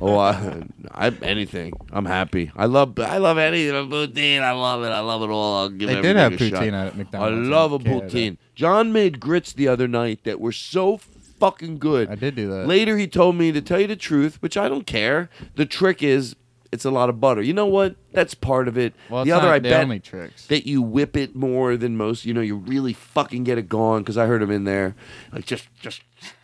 Oh, 0.00 0.18
I, 0.18 0.62
I 0.90 1.08
anything. 1.22 1.72
I'm 1.92 2.04
happy. 2.04 2.50
I 2.56 2.66
love 2.66 2.98
I 2.98 3.18
love 3.18 3.38
anything. 3.38 3.88
Poutine. 3.90 4.40
I 4.40 4.52
love 4.52 4.82
it. 4.82 4.88
I 4.88 5.00
love 5.00 5.22
it 5.22 5.30
all. 5.30 5.58
I'll 5.58 5.68
give 5.68 5.88
They 5.88 6.00
did 6.00 6.16
have 6.16 6.32
a 6.32 6.38
shot. 6.38 6.62
poutine 6.62 6.72
at 6.72 6.96
McDonald's. 6.96 7.48
I 7.48 7.50
love 7.50 7.72
a 7.72 7.78
Canada. 7.78 8.06
poutine. 8.06 8.38
John 8.54 8.92
made 8.92 9.20
grits 9.20 9.52
the 9.52 9.68
other 9.68 9.88
night 9.88 10.24
that 10.24 10.40
were 10.40 10.52
so 10.52 10.98
fucking 10.98 11.78
good. 11.78 12.08
I 12.08 12.14
did 12.14 12.34
do 12.36 12.48
that. 12.50 12.66
Later, 12.66 12.96
he 12.96 13.06
told 13.06 13.36
me 13.36 13.52
to 13.52 13.60
tell 13.60 13.80
you 13.80 13.86
the 13.86 13.96
truth, 13.96 14.40
which 14.40 14.56
I 14.56 14.68
don't 14.68 14.86
care. 14.86 15.28
The 15.54 15.66
trick 15.66 16.02
is 16.02 16.36
it's 16.72 16.86
a 16.86 16.90
lot 16.90 17.10
of 17.10 17.20
butter. 17.20 17.42
You 17.42 17.52
know 17.52 17.66
what? 17.66 17.96
That's 18.12 18.34
part 18.34 18.66
of 18.66 18.78
it. 18.78 18.94
Well, 19.10 19.24
the 19.26 19.32
other, 19.32 19.48
I 19.48 19.58
the 19.58 19.68
bet 19.68 19.84
only 19.84 20.00
tricks. 20.00 20.46
that 20.46 20.66
you 20.66 20.80
whip 20.80 21.16
it 21.16 21.36
more 21.36 21.76
than 21.76 21.96
most. 21.98 22.24
You 22.24 22.32
know, 22.32 22.40
you 22.40 22.56
really 22.56 22.94
fucking 22.94 23.44
get 23.44 23.58
it 23.58 23.68
going 23.68 24.02
because 24.02 24.16
I 24.16 24.26
heard 24.26 24.42
him 24.42 24.50
in 24.50 24.64
there. 24.64 24.96
Like 25.32 25.44
just, 25.44 25.68
just. 25.78 26.00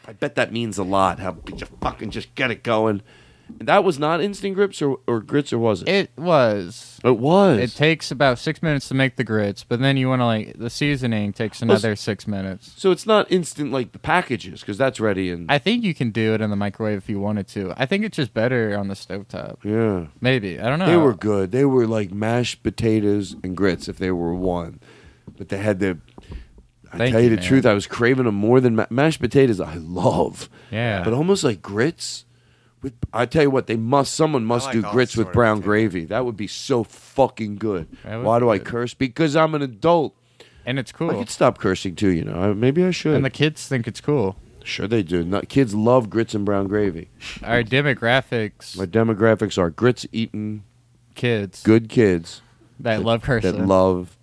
I 0.08 0.12
bet 0.14 0.34
that 0.36 0.52
means 0.52 0.78
a 0.78 0.84
lot. 0.84 1.18
How 1.20 1.36
you 1.46 1.66
fucking 1.82 2.10
just 2.10 2.34
get 2.34 2.50
it 2.50 2.62
going. 2.64 3.02
And 3.60 3.66
that 3.68 3.82
was 3.82 3.98
not 3.98 4.20
instant 4.20 4.54
grips 4.54 4.82
or, 4.82 4.98
or 5.06 5.20
grits 5.20 5.52
or 5.54 5.58
was 5.58 5.80
it? 5.82 5.88
It 5.88 6.10
was. 6.18 7.00
It 7.02 7.18
was. 7.18 7.58
It 7.58 7.74
takes 7.76 8.10
about 8.10 8.38
six 8.38 8.62
minutes 8.62 8.88
to 8.88 8.94
make 8.94 9.16
the 9.16 9.24
grits, 9.24 9.64
but 9.64 9.80
then 9.80 9.96
you 9.96 10.08
want 10.08 10.20
to 10.20 10.26
like 10.26 10.58
the 10.58 10.68
seasoning 10.68 11.32
takes 11.32 11.62
another 11.62 11.96
six 11.96 12.26
minutes. 12.26 12.72
so 12.76 12.90
it's 12.90 13.06
not 13.06 13.30
instant 13.32 13.72
like 13.72 13.92
the 13.92 13.98
packages 13.98 14.60
because 14.60 14.76
that's 14.76 15.00
ready 15.00 15.30
and 15.30 15.50
I 15.50 15.58
think 15.58 15.82
you 15.82 15.94
can 15.94 16.10
do 16.10 16.34
it 16.34 16.42
in 16.42 16.50
the 16.50 16.56
microwave 16.56 16.98
if 16.98 17.08
you 17.08 17.20
wanted 17.20 17.48
to. 17.48 17.72
I 17.76 17.86
think 17.86 18.04
it's 18.04 18.16
just 18.16 18.34
better 18.34 18.76
on 18.76 18.88
the 18.88 18.94
stovetop. 18.94 19.56
yeah. 19.64 20.08
Maybe 20.20 20.58
I 20.60 20.68
don't 20.68 20.78
know. 20.78 20.86
They 20.86 20.96
were 20.96 21.14
good. 21.14 21.50
They 21.50 21.64
were 21.64 21.86
like 21.86 22.10
mashed 22.12 22.62
potatoes 22.62 23.34
and 23.42 23.56
grits 23.56 23.88
if 23.88 23.96
they 23.98 24.10
were 24.10 24.34
one, 24.34 24.80
but 25.38 25.48
they 25.48 25.58
had 25.58 25.80
the. 25.80 25.98
I 26.92 26.96
Thank 26.98 27.12
tell 27.12 27.20
you 27.20 27.24
you, 27.30 27.36
the 27.36 27.40
man. 27.40 27.44
truth, 27.48 27.66
I 27.66 27.74
was 27.74 27.86
craving 27.86 28.24
them 28.24 28.34
more 28.34 28.60
than 28.60 28.76
ma- 28.76 28.86
mashed 28.90 29.20
potatoes. 29.20 29.60
I 29.60 29.74
love, 29.74 30.48
Yeah. 30.70 31.02
but 31.04 31.12
almost 31.12 31.44
like 31.44 31.60
grits. 31.62 32.24
With 32.80 32.94
I 33.12 33.26
tell 33.26 33.42
you 33.42 33.50
what, 33.50 33.66
they 33.66 33.76
must. 33.76 34.14
Someone 34.14 34.44
must 34.44 34.66
like 34.66 34.74
do 34.74 34.84
all 34.84 34.92
grits 34.92 35.16
with 35.16 35.26
of 35.28 35.32
brown 35.32 35.56
potatoes. 35.56 35.66
gravy. 35.66 36.04
That 36.06 36.24
would 36.24 36.36
be 36.36 36.46
so 36.46 36.84
fucking 36.84 37.56
good. 37.56 37.88
That 38.04 38.18
would 38.18 38.24
Why 38.24 38.38
be 38.38 38.44
do 38.44 38.50
I 38.50 38.58
good. 38.58 38.66
curse? 38.66 38.94
Because 38.94 39.34
I'm 39.36 39.54
an 39.54 39.62
adult. 39.62 40.14
and 40.64 40.78
it's 40.78 40.92
cool. 40.92 41.10
I 41.10 41.14
could 41.14 41.30
stop 41.30 41.58
cursing 41.58 41.94
too. 41.96 42.10
You 42.10 42.24
know, 42.24 42.34
I, 42.40 42.52
maybe 42.52 42.84
I 42.84 42.90
should. 42.92 43.14
And 43.16 43.24
the 43.24 43.30
kids 43.30 43.66
think 43.66 43.88
it's 43.88 44.00
cool. 44.00 44.36
sure, 44.64 44.86
they 44.86 45.02
do. 45.02 45.24
Not, 45.24 45.48
kids 45.48 45.74
love 45.74 46.08
grits 46.10 46.34
and 46.34 46.44
brown 46.44 46.68
gravy. 46.68 47.08
Our 47.42 47.62
demographics, 47.64 48.76
My 48.76 48.86
demographics 48.86 49.56
are 49.58 49.70
grits 49.70 50.06
eating 50.12 50.62
kids 51.14 51.62
good 51.64 51.88
kids 51.88 52.42
that 52.78 53.02
love 53.02 53.22
cursing, 53.22 53.56
that 53.56 53.66
love 53.66 54.16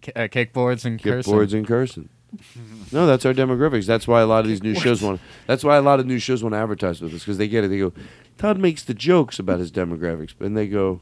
K- 0.00 0.12
uh, 0.16 0.28
kickboards 0.28 0.84
and 0.84 0.98
Get 1.00 1.10
cursing. 1.10 1.32
boards 1.32 1.54
in 1.54 1.64
cursing. 1.66 2.08
no, 2.92 3.06
that's 3.06 3.26
our 3.26 3.34
demographics. 3.34 3.86
That's 3.86 4.06
why 4.06 4.20
a 4.20 4.26
lot 4.26 4.40
of 4.40 4.48
these 4.48 4.62
new 4.62 4.74
shows 4.74 5.02
want. 5.02 5.20
That's 5.46 5.64
why 5.64 5.76
a 5.76 5.82
lot 5.82 5.98
of 6.00 6.06
new 6.06 6.18
shows 6.18 6.42
want 6.42 6.52
to 6.54 6.58
advertise 6.58 7.00
with 7.02 7.12
us 7.12 7.20
because 7.20 7.38
they 7.38 7.48
get 7.48 7.64
it. 7.64 7.68
They 7.68 7.78
go, 7.78 7.92
Todd 8.38 8.58
makes 8.58 8.82
the 8.84 8.94
jokes 8.94 9.38
about 9.38 9.58
his 9.58 9.72
demographics, 9.72 10.34
and 10.40 10.56
they 10.56 10.68
go 10.68 11.00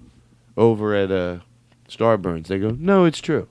over 0.56 0.94
at 0.94 1.10
uh, 1.10 1.38
Starburns. 1.88 2.46
They 2.46 2.58
go, 2.58 2.70
no, 2.70 3.04
it's 3.04 3.20
true. 3.20 3.46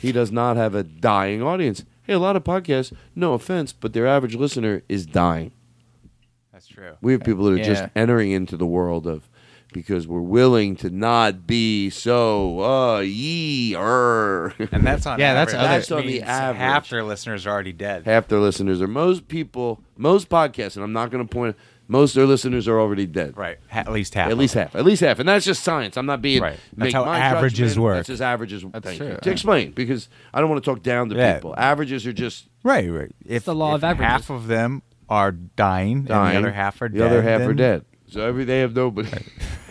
He 0.00 0.12
does 0.12 0.30
not 0.30 0.56
have 0.56 0.74
a 0.74 0.82
dying 0.82 1.42
audience. 1.42 1.84
Hey, 2.02 2.12
a 2.12 2.18
lot 2.18 2.36
of 2.36 2.44
podcasts. 2.44 2.92
No 3.14 3.32
offense, 3.34 3.72
but 3.72 3.92
their 3.92 4.06
average 4.06 4.34
listener 4.34 4.82
is 4.88 5.06
dying. 5.06 5.52
That's 6.52 6.66
true. 6.66 6.92
We 7.00 7.12
have 7.12 7.22
people 7.24 7.44
that 7.44 7.60
are 7.60 7.64
just 7.64 7.82
Yeah. 7.84 7.88
entering 7.96 8.32
into 8.32 8.56
the 8.56 8.66
world 8.66 9.06
of 9.06 9.28
because 9.72 10.06
we're 10.06 10.20
willing 10.20 10.76
to 10.76 10.90
not 10.90 11.46
be 11.46 11.90
so 11.90 12.60
uh 12.62 13.00
yee 13.00 13.74
er. 13.76 14.54
And 14.72 14.86
that's 14.86 15.06
on 15.06 15.18
Yeah, 15.20 15.34
that's 15.34 15.52
average. 15.54 15.64
other- 15.64 15.74
That's 15.78 15.90
on 15.92 16.00
the 16.02 16.06
means 16.06 16.22
average. 16.24 16.58
Half 16.58 16.90
their 16.90 17.04
listeners 17.04 17.46
are 17.46 17.50
already 17.50 17.72
dead. 17.72 18.04
half 18.04 18.28
their 18.28 18.38
listeners 18.40 18.80
are 18.82 18.88
most 18.88 19.28
people 19.28 19.80
most 19.96 20.28
podcasts 20.28 20.76
and 20.76 20.84
i'm 20.84 20.92
not 20.92 21.10
going 21.10 21.26
to 21.26 21.32
point 21.32 21.56
most 21.88 22.12
of 22.12 22.20
their 22.20 22.26
listeners 22.26 22.66
are 22.68 22.80
already 22.80 23.06
dead 23.06 23.36
Right. 23.36 23.58
At 23.70 23.90
least 23.92 24.14
half. 24.14 24.30
at 24.30 24.38
least 24.38 24.54
half 24.54 24.74
at 24.74 24.84
least 24.84 25.02
half 25.02 25.18
and 25.18 25.28
that's 25.28 25.44
just 25.44 25.62
science 25.62 25.96
i'm 25.96 26.06
not 26.06 26.22
being 26.22 26.42
Right. 26.42 26.58
That's 26.76 26.86
make 26.86 26.94
how 26.94 27.04
my 27.04 27.18
averages 27.18 27.58
judgment. 27.70 27.82
work. 27.84 27.96
that's 27.96 28.08
just 28.08 28.22
averages 28.22 28.64
That's 28.72 28.84
thank 28.84 28.98
true. 28.98 29.08
you 29.10 29.16
to 29.20 29.30
explain 29.30 29.72
because 29.72 30.08
i 30.32 30.40
don't 30.40 30.48
want 30.50 30.62
to 30.64 30.70
talk 30.70 30.82
down 30.82 31.08
to 31.10 31.16
Yeah. 31.16 31.34
people 31.34 31.54
averages 31.56 32.06
are 32.06 32.12
just 32.12 32.48
Right, 32.64 32.88
right. 32.90 33.10
If 33.26 33.44
the 33.44 33.54
law 33.54 33.70
if 33.70 33.76
of 33.76 33.84
averages. 33.84 34.06
half 34.10 34.30
of 34.30 34.46
them 34.46 34.82
are 35.08 35.32
dying, 35.32 36.04
dying 36.04 36.36
and 36.36 36.44
the 36.44 36.48
other 36.48 36.54
half 36.54 36.80
are 36.80 36.88
the 36.88 36.98
dead. 36.98 37.06
other 37.06 37.22
half 37.22 37.40
are 37.42 37.52
dead 37.54 37.84
so 38.08 38.26
every 38.26 38.44
they 38.44 38.60
have 38.60 38.74
nobody 38.74 39.08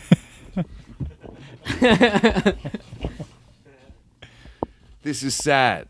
this 5.03 5.23
is 5.23 5.35
sad 5.35 5.87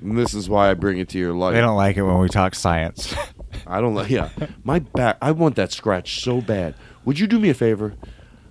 and 0.00 0.16
this 0.18 0.34
is 0.34 0.48
why 0.48 0.70
i 0.70 0.74
bring 0.74 0.98
it 0.98 1.08
to 1.10 1.18
your 1.18 1.32
life 1.32 1.54
They 1.54 1.60
don't 1.60 1.76
like 1.76 1.96
it 1.96 2.02
when 2.02 2.18
we 2.18 2.28
talk 2.28 2.54
science. 2.54 3.14
I 3.66 3.80
don't 3.80 3.94
like. 3.94 4.10
Yeah, 4.10 4.28
my 4.64 4.78
back. 4.80 5.16
I 5.22 5.32
want 5.32 5.56
that 5.56 5.72
scratch 5.72 6.22
so 6.22 6.40
bad. 6.40 6.74
Would 7.04 7.18
you 7.18 7.26
do 7.26 7.38
me 7.38 7.48
a 7.48 7.54
favor? 7.54 7.94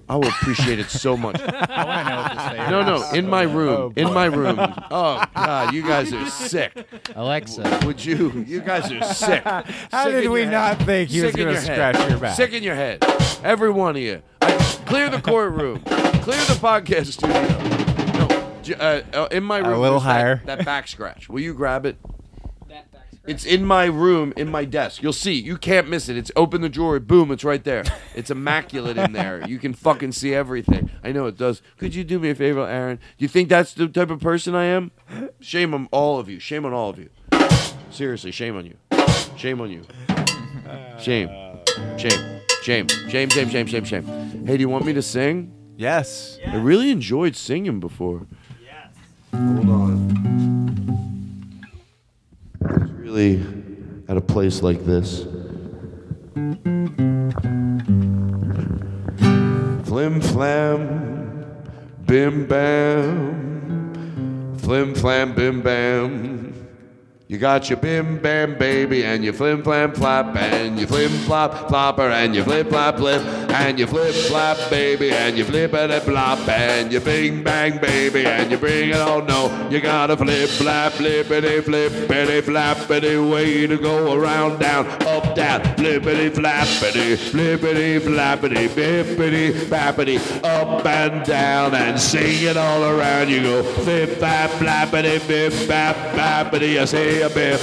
I 0.07 0.15
will 0.17 0.27
appreciate 0.27 0.77
it 0.79 0.89
so 0.89 1.17
much. 1.17 1.41
I 1.41 1.83
want 1.85 2.07
to 2.07 2.13
know 2.13 2.21
what 2.21 2.33
this 2.33 2.47
flavor 2.47 2.71
No, 2.71 2.81
no, 2.83 2.95
is. 3.03 3.13
in 3.13 3.27
my 3.29 3.41
room. 3.43 3.93
in 3.95 4.13
my 4.13 4.25
room. 4.25 4.57
Oh 4.59 5.23
God, 5.35 5.73
you 5.73 5.81
guys 5.81 6.13
are 6.13 6.25
sick. 6.29 6.73
Alexa. 7.15 7.79
Would 7.85 8.03
you? 8.05 8.43
You 8.47 8.61
guys 8.61 8.91
are 8.91 9.01
sick. 9.03 9.43
How 9.43 9.63
Sick 10.03 10.11
did 10.13 10.25
in 10.25 10.31
we 10.31 10.41
your 10.43 10.51
not 10.51 10.77
think 10.83 11.09
he 11.09 11.21
was 11.21 11.31
Sick 11.31 11.39
in 11.39 11.45
gonna 11.47 11.53
your 11.57 11.61
head. 11.61 11.95
scratch 11.95 12.09
your 12.09 12.19
back? 12.19 12.35
Sick 12.35 12.53
in 12.53 12.61
your 12.63 12.75
head. 12.75 13.03
Every 13.43 13.71
one 13.71 13.95
of 13.95 14.01
you. 14.01 14.21
I, 14.41 14.55
clear 14.85 15.09
the 15.09 15.21
courtroom. 15.21 15.79
Clear 15.81 16.37
the 16.45 16.57
podcast 16.61 17.07
studio. 17.07 17.41
No, 18.27 18.59
j- 18.61 18.75
uh, 18.75 19.23
uh, 19.23 19.27
in 19.31 19.43
my 19.43 19.57
room. 19.57 19.73
A 19.73 19.77
little 19.79 19.99
there's 19.99 20.03
that- 20.03 20.21
higher. 20.21 20.41
That, 20.45 20.65
back 20.65 20.87
scratch. 20.87 21.29
Will 21.29 21.41
you 21.41 21.53
grab 21.55 21.85
it? 21.85 21.97
It's 23.27 23.43
in 23.45 23.65
my 23.65 23.85
room, 23.85 24.33
in 24.37 24.49
my 24.49 24.65
desk. 24.65 25.01
You'll 25.01 25.13
see. 25.13 25.33
You 25.33 25.57
can't 25.57 25.89
miss 25.89 26.09
it. 26.09 26.17
It's 26.17 26.31
open 26.35 26.61
the 26.61 26.69
drawer. 26.69 26.99
Boom, 26.99 27.31
it's 27.31 27.43
right 27.43 27.63
there. 27.63 27.83
It's 28.13 28.29
immaculate 28.29 28.97
in 28.97 29.13
there. 29.13 29.45
You 29.47 29.57
can 29.59 29.73
fucking 29.73 30.11
see 30.11 30.33
everything. 30.33 30.89
I 31.03 31.11
know 31.11 31.25
it 31.25 31.37
does. 31.37 31.61
Could 31.77 31.95
you 31.95 32.03
do 32.03 32.19
me 32.19 32.29
a 32.29 32.35
favor, 32.35 32.65
Aaron? 32.67 32.97
Do 32.97 33.25
You 33.25 33.27
think 33.27 33.49
that's 33.49 33.73
the 33.73 33.87
type 33.87 34.09
of 34.11 34.19
person 34.19 34.53
I 34.55 34.65
am? 34.65 34.91
Shame 35.39 35.73
on 35.73 35.87
all 35.91 36.19
of 36.19 36.29
you. 36.29 36.39
Shame 36.39 36.65
on 36.65 36.73
all 36.73 36.89
of 36.91 36.99
you. 36.99 37.09
Seriously, 37.89 38.31
shame 38.31 38.55
on 38.57 38.65
you. 38.65 38.77
Shame 39.37 39.59
on 39.59 39.71
you. 39.71 39.83
Shame. 40.99 41.29
Shame. 41.97 42.41
Shame. 42.61 42.87
Shame, 42.87 43.29
shame, 43.29 43.49
shame, 43.49 43.67
shame, 43.67 43.83
shame. 43.85 44.45
Hey, 44.45 44.57
do 44.57 44.61
you 44.61 44.69
want 44.69 44.85
me 44.85 44.93
to 44.93 45.01
sing? 45.01 45.51
yes. 45.77 46.37
I 46.47 46.55
really 46.55 46.89
enjoyed 46.91 47.35
singing 47.35 47.79
before. 47.79 48.27
Yes. 48.63 48.93
Hold 49.33 49.69
on. 49.69 50.34
At 53.15 54.17
a 54.17 54.21
place 54.21 54.61
like 54.61 54.83
this. 54.83 55.23
Flim 59.87 60.19
flam, 60.19 61.45
bim 62.05 62.45
bam. 62.45 64.57
Flim 64.57 64.93
flam, 64.95 65.33
bim 65.33 65.61
bam. 65.61 66.53
You 67.29 67.37
got 67.37 67.69
your 67.69 67.77
bim 67.77 68.19
bam 68.19 68.57
baby 68.57 69.05
and 69.05 69.23
your 69.23 69.33
flim 69.33 69.63
flam 69.63 69.93
flap 69.93 70.35
and 70.35 70.77
your 70.77 70.89
flim 70.89 71.11
flop 71.25 71.69
flopper 71.69 72.09
and 72.09 72.35
your 72.35 72.43
flip 72.43 72.67
flop 72.67 72.97
flip 72.97 73.21
and 73.49 73.79
your 73.79 73.87
flip 73.87 74.13
flop 74.13 74.57
baby 74.69 75.11
and 75.11 75.37
your 75.37 75.47
flippity 75.47 75.99
flop 76.01 76.34
and 76.47 76.91
you 76.91 76.99
bing 76.99 77.43
bang 77.43 77.77
baby 77.79 78.25
and 78.25 78.51
you 78.51 78.57
bring 78.57 78.89
it 78.89 78.97
on. 78.97 79.25
No 79.25 79.67
you 79.69 79.81
gotta 79.81 80.15
flip 80.17 80.49
flap 80.49 80.93
flippity 80.93 81.61
flippity 81.61 82.41
flappity 82.41 83.31
way 83.31 83.67
to 83.67 83.77
go 83.77 84.13
around 84.13 84.59
down 84.59 84.85
up 85.03 85.35
down. 85.35 85.61
Flippity 85.75 86.29
flappity 86.29 87.17
flippity 87.17 87.99
flappity 87.99 88.67
bippity 88.67 89.51
bappity 89.65 90.43
up 90.43 90.85
and 90.85 91.25
down. 91.25 91.73
And 91.73 91.99
sing 91.99 92.43
it 92.43 92.57
all 92.57 92.83
around. 92.83 93.29
You 93.29 93.41
go 93.41 93.63
flip 93.63 94.17
flap 94.19 94.49
flappity 94.51 95.27
bip 95.27 95.67
bap 95.67 95.95
bappity 96.15 96.79
I 96.79 96.85
say 96.85 97.21
a 97.21 97.29
bip 97.29 97.61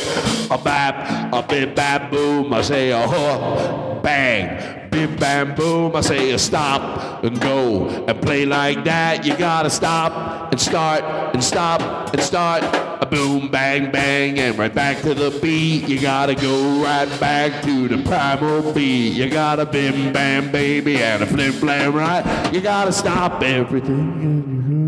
a 0.50 0.58
bap 0.58 1.32
a 1.32 1.42
bip 1.46 1.74
bap 1.74 2.10
boom. 2.10 2.52
I 2.52 2.62
say 2.62 2.90
a 2.90 3.06
huh 3.06 3.91
bang. 4.02 4.90
Bim 4.90 5.16
bam 5.16 5.54
boom. 5.54 5.96
I 5.96 6.00
say 6.00 6.36
stop 6.36 7.24
and 7.24 7.40
go. 7.40 7.88
And 8.06 8.20
play 8.20 8.44
like 8.44 8.84
that 8.84 9.24
you 9.24 9.36
gotta 9.36 9.70
stop 9.70 10.52
and 10.52 10.60
start 10.60 11.02
and 11.34 11.42
stop 11.42 12.12
and 12.12 12.22
start. 12.22 12.62
A 13.00 13.06
boom 13.06 13.48
bang 13.48 13.90
bang 13.90 14.38
and 14.38 14.58
right 14.58 14.74
back 14.74 15.02
to 15.02 15.14
the 15.14 15.30
beat. 15.40 15.88
You 15.88 16.00
gotta 16.00 16.34
go 16.34 16.82
right 16.82 17.08
back 17.18 17.62
to 17.64 17.88
the 17.88 18.02
primal 18.02 18.72
beat. 18.72 19.14
You 19.14 19.30
gotta 19.30 19.66
bim 19.66 20.12
bam 20.12 20.52
baby 20.52 20.96
and 20.98 21.22
a 21.22 21.26
flim 21.26 21.52
flam 21.52 21.94
right? 21.94 22.52
You 22.52 22.60
gotta 22.60 22.92
stop 22.92 23.42
everything 23.42 24.81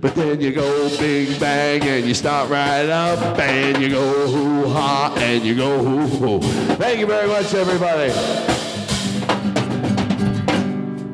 but 0.00 0.14
then 0.14 0.40
you 0.40 0.52
go 0.52 0.88
big 0.98 1.38
bang 1.40 1.82
and 1.82 2.06
you 2.06 2.14
start 2.14 2.48
right 2.50 2.88
up 2.88 3.38
and 3.38 3.82
you 3.82 3.88
go 3.88 4.26
hoo 4.28 4.68
ha 4.68 5.14
and 5.18 5.44
you 5.44 5.54
go 5.54 5.82
hoo 5.82 6.06
hoo 6.06 6.40
thank 6.76 7.00
you 7.00 7.06
very 7.06 7.26
much 7.26 7.52
everybody 7.54 8.12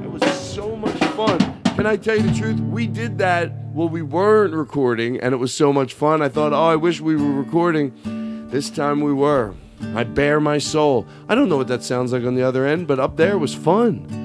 it 0.04 0.10
was 0.10 0.22
so 0.40 0.76
much 0.76 0.98
fun. 1.14 1.38
Can 1.76 1.86
I 1.86 1.96
tell 1.96 2.16
you 2.16 2.22
the 2.22 2.34
truth? 2.38 2.60
We 2.60 2.86
did 2.86 3.18
that 3.18 3.50
while 3.72 3.88
we 3.88 4.00
weren't 4.00 4.54
recording, 4.54 5.18
and 5.20 5.34
it 5.34 5.38
was 5.38 5.52
so 5.52 5.72
much 5.72 5.92
fun. 5.92 6.22
I 6.22 6.28
thought, 6.28 6.52
oh, 6.52 6.66
I 6.66 6.76
wish 6.76 7.00
we 7.00 7.16
were 7.16 7.32
recording. 7.32 8.48
This 8.48 8.70
time 8.70 9.00
we 9.00 9.12
were. 9.12 9.54
I 9.96 10.04
bare 10.04 10.38
my 10.38 10.58
soul. 10.58 11.04
I 11.28 11.34
don't 11.34 11.48
know 11.48 11.56
what 11.56 11.66
that 11.68 11.82
sounds 11.82 12.12
like 12.12 12.24
on 12.24 12.36
the 12.36 12.42
other 12.44 12.64
end, 12.64 12.86
but 12.86 13.00
up 13.00 13.16
there 13.16 13.38
was 13.38 13.54
fun. 13.54 14.23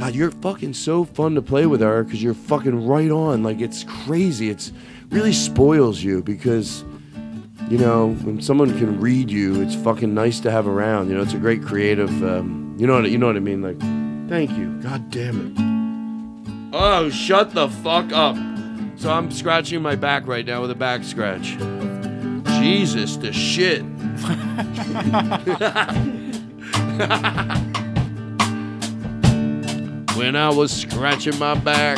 God, 0.00 0.14
you're 0.14 0.30
fucking 0.30 0.72
so 0.72 1.04
fun 1.04 1.34
to 1.34 1.42
play 1.42 1.66
with, 1.66 1.82
Eric, 1.82 2.06
because 2.06 2.22
you're 2.22 2.32
fucking 2.32 2.86
right 2.86 3.10
on. 3.10 3.42
Like 3.42 3.60
it's 3.60 3.84
crazy. 3.84 4.48
It's 4.48 4.72
really 5.10 5.34
spoils 5.34 6.02
you 6.02 6.22
because 6.22 6.86
you 7.68 7.76
know 7.76 8.14
when 8.22 8.40
someone 8.40 8.78
can 8.78 8.98
read 8.98 9.30
you, 9.30 9.60
it's 9.60 9.74
fucking 9.74 10.14
nice 10.14 10.40
to 10.40 10.50
have 10.50 10.66
around. 10.66 11.10
You 11.10 11.16
know, 11.16 11.22
it's 11.22 11.34
a 11.34 11.38
great 11.38 11.62
creative. 11.62 12.08
Um, 12.24 12.74
you 12.78 12.86
know 12.86 12.94
what 12.94 13.10
you 13.10 13.18
know 13.18 13.26
what 13.26 13.36
I 13.36 13.40
mean? 13.40 13.60
Like, 13.60 13.78
thank 14.30 14.52
you. 14.52 14.72
God 14.80 15.10
damn 15.10 15.48
it. 15.48 16.72
Oh, 16.72 17.10
shut 17.10 17.52
the 17.52 17.68
fuck 17.68 18.10
up. 18.10 18.36
So 18.96 19.12
I'm 19.12 19.30
scratching 19.30 19.82
my 19.82 19.96
back 19.96 20.26
right 20.26 20.46
now 20.46 20.62
with 20.62 20.70
a 20.70 20.74
back 20.74 21.04
scratch. 21.04 21.58
Jesus, 22.58 23.18
the 23.18 23.34
shit. 23.34 23.84
when 30.20 30.36
I 30.36 30.50
was 30.50 30.70
scratching 30.70 31.38
my 31.38 31.54
back, 31.54 31.96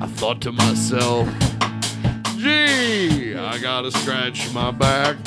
I 0.00 0.06
thought 0.06 0.40
to 0.40 0.52
myself, 0.52 1.28
gee, 2.38 3.34
I 3.34 3.58
gotta 3.58 3.90
scratch 3.90 4.50
my 4.54 4.70
back. 4.70 5.18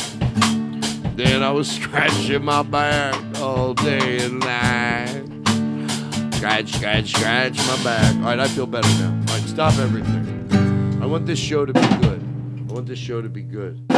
Then 1.15 1.43
I 1.43 1.51
was 1.51 1.69
scratching 1.79 2.43
my 2.43 2.63
back 2.63 3.13
all 3.39 3.75
day 3.75 4.23
and 4.25 4.39
night. 4.39 6.33
Scratch, 6.33 6.73
scratch, 6.73 7.11
scratch 7.11 7.57
my 7.67 7.83
back. 7.83 8.15
All 8.15 8.21
right, 8.23 8.39
I 8.39 8.47
feel 8.47 8.65
better 8.65 8.89
now. 8.97 9.11
All 9.11 9.37
right, 9.37 9.47
stop 9.47 9.77
everything. 9.77 10.97
I 11.03 11.05
want 11.05 11.27
this 11.27 11.37
show 11.37 11.63
to 11.67 11.73
be 11.73 11.87
good. 12.01 12.23
I 12.69 12.73
want 12.73 12.87
this 12.87 12.97
show 12.97 13.21
to 13.21 13.29
be 13.29 13.43
good. 13.43 13.88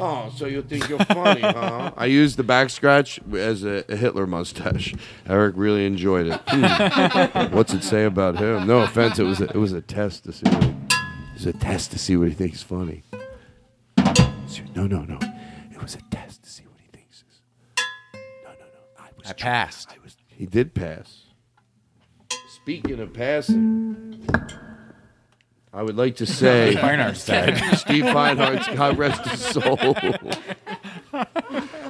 Oh, 0.00 0.32
so 0.36 0.46
you 0.46 0.62
think 0.62 0.88
you're 0.88 0.98
funny, 1.00 1.40
huh? 1.42 1.90
I 1.96 2.06
used 2.06 2.36
the 2.36 2.44
back 2.44 2.70
scratch 2.70 3.20
as 3.32 3.64
a, 3.64 3.84
a 3.88 3.96
Hitler 3.96 4.28
mustache. 4.28 4.94
Eric 5.26 5.54
really 5.56 5.86
enjoyed 5.86 6.28
it. 6.28 6.40
Hmm. 6.46 7.52
What's 7.56 7.74
it 7.74 7.82
say 7.82 8.04
about 8.04 8.38
him? 8.38 8.66
No 8.66 8.80
offense, 8.82 9.18
it 9.18 9.24
was 9.24 9.40
a, 9.40 9.44
it 9.46 9.56
was 9.56 9.72
a 9.72 9.80
test 9.80 10.24
to 10.24 10.32
see. 10.32 10.48
What 10.48 10.64
he, 10.64 10.70
it 10.70 11.34
was 11.34 11.46
a 11.46 11.52
test 11.52 11.90
to 11.92 11.98
see 11.98 12.16
what 12.16 12.28
he 12.28 12.34
thinks 12.34 12.58
is 12.58 12.62
funny. 12.62 13.02
No, 14.74 14.86
no, 14.86 15.02
no. 15.02 15.18
It 15.72 15.82
was 15.82 15.96
a 15.96 16.02
test 16.14 16.44
to 16.44 16.50
see 16.50 16.62
what 16.64 16.80
he 16.80 16.88
thinks 16.96 17.24
is. 17.28 17.40
No, 18.44 18.50
no, 18.50 18.66
no. 18.66 18.80
I 18.98 19.08
was. 19.16 19.28
I 19.28 19.32
passed. 19.32 19.88
I 19.90 19.96
was. 20.04 20.16
He 20.28 20.46
did 20.46 20.74
pass. 20.74 21.24
Speaking 22.48 23.00
of 23.00 23.12
passing, 23.12 24.24
I 25.78 25.82
would 25.82 25.96
like 25.96 26.16
to 26.16 26.26
say 26.26 26.74
Fine 26.80 26.98
Arts 26.98 27.24
died. 27.24 27.56
Steve 27.78 28.02
Feinarts, 28.02 28.74
God 28.74 28.98
rest 28.98 29.24
his 29.28 29.40
soul. 29.40 29.78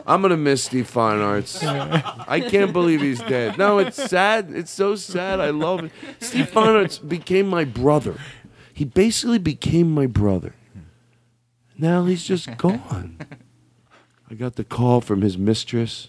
I'm 0.07 0.21
gonna 0.21 0.37
miss 0.37 0.65
Steve 0.65 0.93
Feinarts. 0.93 1.65
I 2.29 2.41
can't 2.41 2.75
believe 2.75 3.01
he's 3.01 3.21
dead. 3.21 3.57
No, 3.57 3.79
it's 3.79 3.97
sad. 3.97 4.51
It's 4.53 4.71
so 4.71 4.95
sad. 4.95 5.41
I 5.41 5.49
love 5.49 5.85
it. 5.85 5.93
Steve 6.21 6.51
Feinarts 6.51 7.09
became 7.09 7.49
my 7.49 7.65
brother. 7.65 8.17
He 8.75 8.85
basically 8.85 9.39
became 9.39 9.91
my 9.91 10.07
brother. 10.07 10.55
Now 11.79 12.05
he's 12.05 12.25
just 12.25 12.59
gone. 12.59 13.17
I 14.31 14.35
got 14.35 14.57
the 14.57 14.65
call 14.65 15.01
from 15.01 15.23
his 15.23 15.39
mistress. 15.39 16.09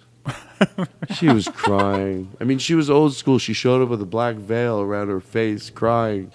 She 1.15 1.30
was 1.30 1.48
crying. 1.48 2.34
I 2.42 2.44
mean, 2.44 2.60
she 2.60 2.76
was 2.76 2.89
old 2.89 3.13
school. 3.13 3.39
She 3.39 3.54
showed 3.54 3.82
up 3.82 3.88
with 3.88 4.02
a 4.02 4.06
black 4.06 4.36
veil 4.36 4.82
around 4.82 5.08
her 5.08 5.22
face, 5.22 5.70
crying, 5.70 6.34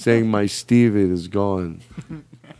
saying, 0.00 0.28
"My 0.30 0.46
Steven 0.46 1.12
is 1.12 1.28
gone." 1.28 1.80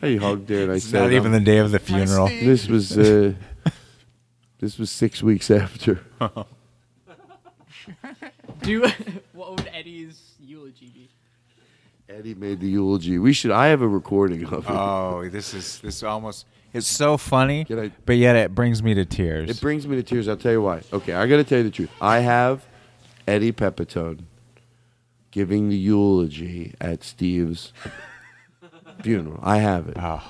I 0.03 0.17
hugged 0.17 0.49
her 0.51 0.63
and 0.63 0.73
I 0.73 0.77
It's 0.77 0.87
said, 0.87 1.01
not 1.03 1.13
even 1.13 1.33
the 1.33 1.41
day 1.41 1.59
of 1.59 1.71
the 1.73 1.79
funeral. 1.79 2.29
This 2.29 2.69
was 2.69 2.97
uh, 2.97 3.35
this 4.59 4.79
was 4.79 4.91
six 4.91 5.23
weeks 5.23 5.51
after. 5.51 6.01
Do 8.63 8.87
what 9.33 9.51
would 9.53 9.71
Eddie's 9.73 10.33
eulogy 10.41 10.91
be? 10.95 11.09
Eddie 12.09 12.35
made 12.35 12.61
the 12.61 12.69
eulogy. 12.69 13.19
We 13.19 13.33
should. 13.33 13.51
I 13.51 13.67
have 13.69 13.83
a 13.83 13.89
recording 13.89 14.45
of 14.45 14.65
it. 14.65 14.71
Oh, 14.71 15.29
this 15.31 15.55
is 15.55 15.81
this 15.81 16.03
almost. 16.03 16.47
It's 16.73 16.87
so 16.87 17.17
funny, 17.17 17.65
Can 17.65 17.79
I- 17.81 17.93
but 18.07 18.17
yet 18.17 18.37
it 18.37 18.55
brings 18.55 18.81
me 18.83 18.95
to 18.95 19.05
tears. 19.05 19.51
It 19.51 19.61
brings 19.61 19.89
me 19.89 19.97
to 19.97 20.03
tears. 20.05 20.29
I'll 20.29 20.37
tell 20.37 20.53
you 20.53 20.63
why. 20.63 20.83
Okay, 20.93 21.15
I 21.15 21.27
got 21.27 21.37
to 21.39 21.45
tell 21.45 21.59
you 21.59 21.65
the 21.65 21.71
truth. 21.71 21.91
I 22.01 22.21
have 22.21 22.65
Eddie 23.27 23.51
Pepitone 23.53 24.21
giving 25.31 25.69
the 25.69 25.77
eulogy 25.77 26.75
at 26.81 27.03
Steve's 27.05 27.73
funeral. 29.03 29.41
I 29.43 29.59
have 29.59 29.89
it. 29.89 29.97
Oh. 29.99 30.23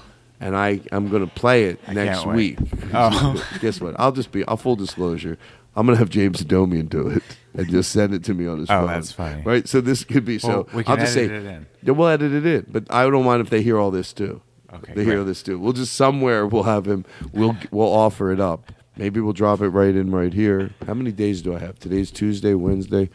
And 0.43 0.57
I, 0.57 0.81
I'm 0.91 1.09
going 1.09 1.27
to 1.27 1.33
play 1.35 1.65
it 1.65 1.81
I 1.87 1.93
next 1.93 2.27
week. 2.27 2.59
Oh. 2.95 3.47
Guess 3.61 3.81
what? 3.81 3.95
I'll 3.99 4.13
just 4.13 4.33
be, 4.33 4.45
I'll 4.47 4.57
full 4.57 4.77
disclosure. 4.77 5.37
I'm 5.77 5.87
going 5.87 5.95
to 5.97 5.99
have 6.01 6.09
James 6.11 6.43
Adomian 6.43 6.89
do 6.89 7.09
it 7.09 7.23
and 7.55 7.69
just 7.71 7.93
send 7.93 8.15
it 8.15 8.25
to 8.25 8.35
me 8.35 8.47
on 8.47 8.59
his 8.59 8.71
Oh, 8.71 8.81
phone. 8.81 8.87
that's 8.87 9.13
funny. 9.13 9.43
Right? 9.43 9.69
So 9.69 9.81
this 9.81 10.03
could 10.05 10.25
be, 10.25 10.39
so 10.39 10.49
Well, 10.49 10.69
we 10.75 10.85
can 10.85 10.93
I'll 10.93 10.97
just 10.99 11.13
say, 11.15 11.27
edit 11.27 11.45
it 11.45 11.49
in. 11.49 11.67
Yeah, 11.83 11.91
we'll 11.93 12.09
edit 12.09 12.33
it 12.33 12.47
in. 12.47 12.67
But 12.69 12.85
I 12.93 13.03
don't 13.09 13.25
mind 13.25 13.43
if 13.43 13.51
they 13.51 13.63
hear 13.63 13.79
all 13.79 13.91
this 13.91 14.13
too. 14.13 14.41
Okay, 14.73 14.95
They 14.95 15.05
hear 15.05 15.17
great. 15.17 15.25
this 15.27 15.43
too. 15.43 15.59
We'll 15.59 15.73
just 15.73 15.95
somewhere 15.95 16.47
we'll 16.47 16.63
have 16.63 16.87
him. 16.87 17.05
We'll 17.33 17.57
we'll 17.73 17.93
offer 17.93 18.31
it 18.31 18.39
up. 18.39 18.71
Maybe 18.97 19.19
we'll 19.21 19.33
drop 19.33 19.61
it 19.63 19.69
right 19.71 19.95
in 19.97 20.13
right 20.13 20.33
here. 20.33 20.71
How 20.87 20.95
many 20.95 21.11
days 21.11 21.43
do 21.43 21.57
I 21.57 21.59
have? 21.59 21.79
Today's 21.81 22.13
Tuesday, 22.13 22.55
Wednesday. 22.55 23.11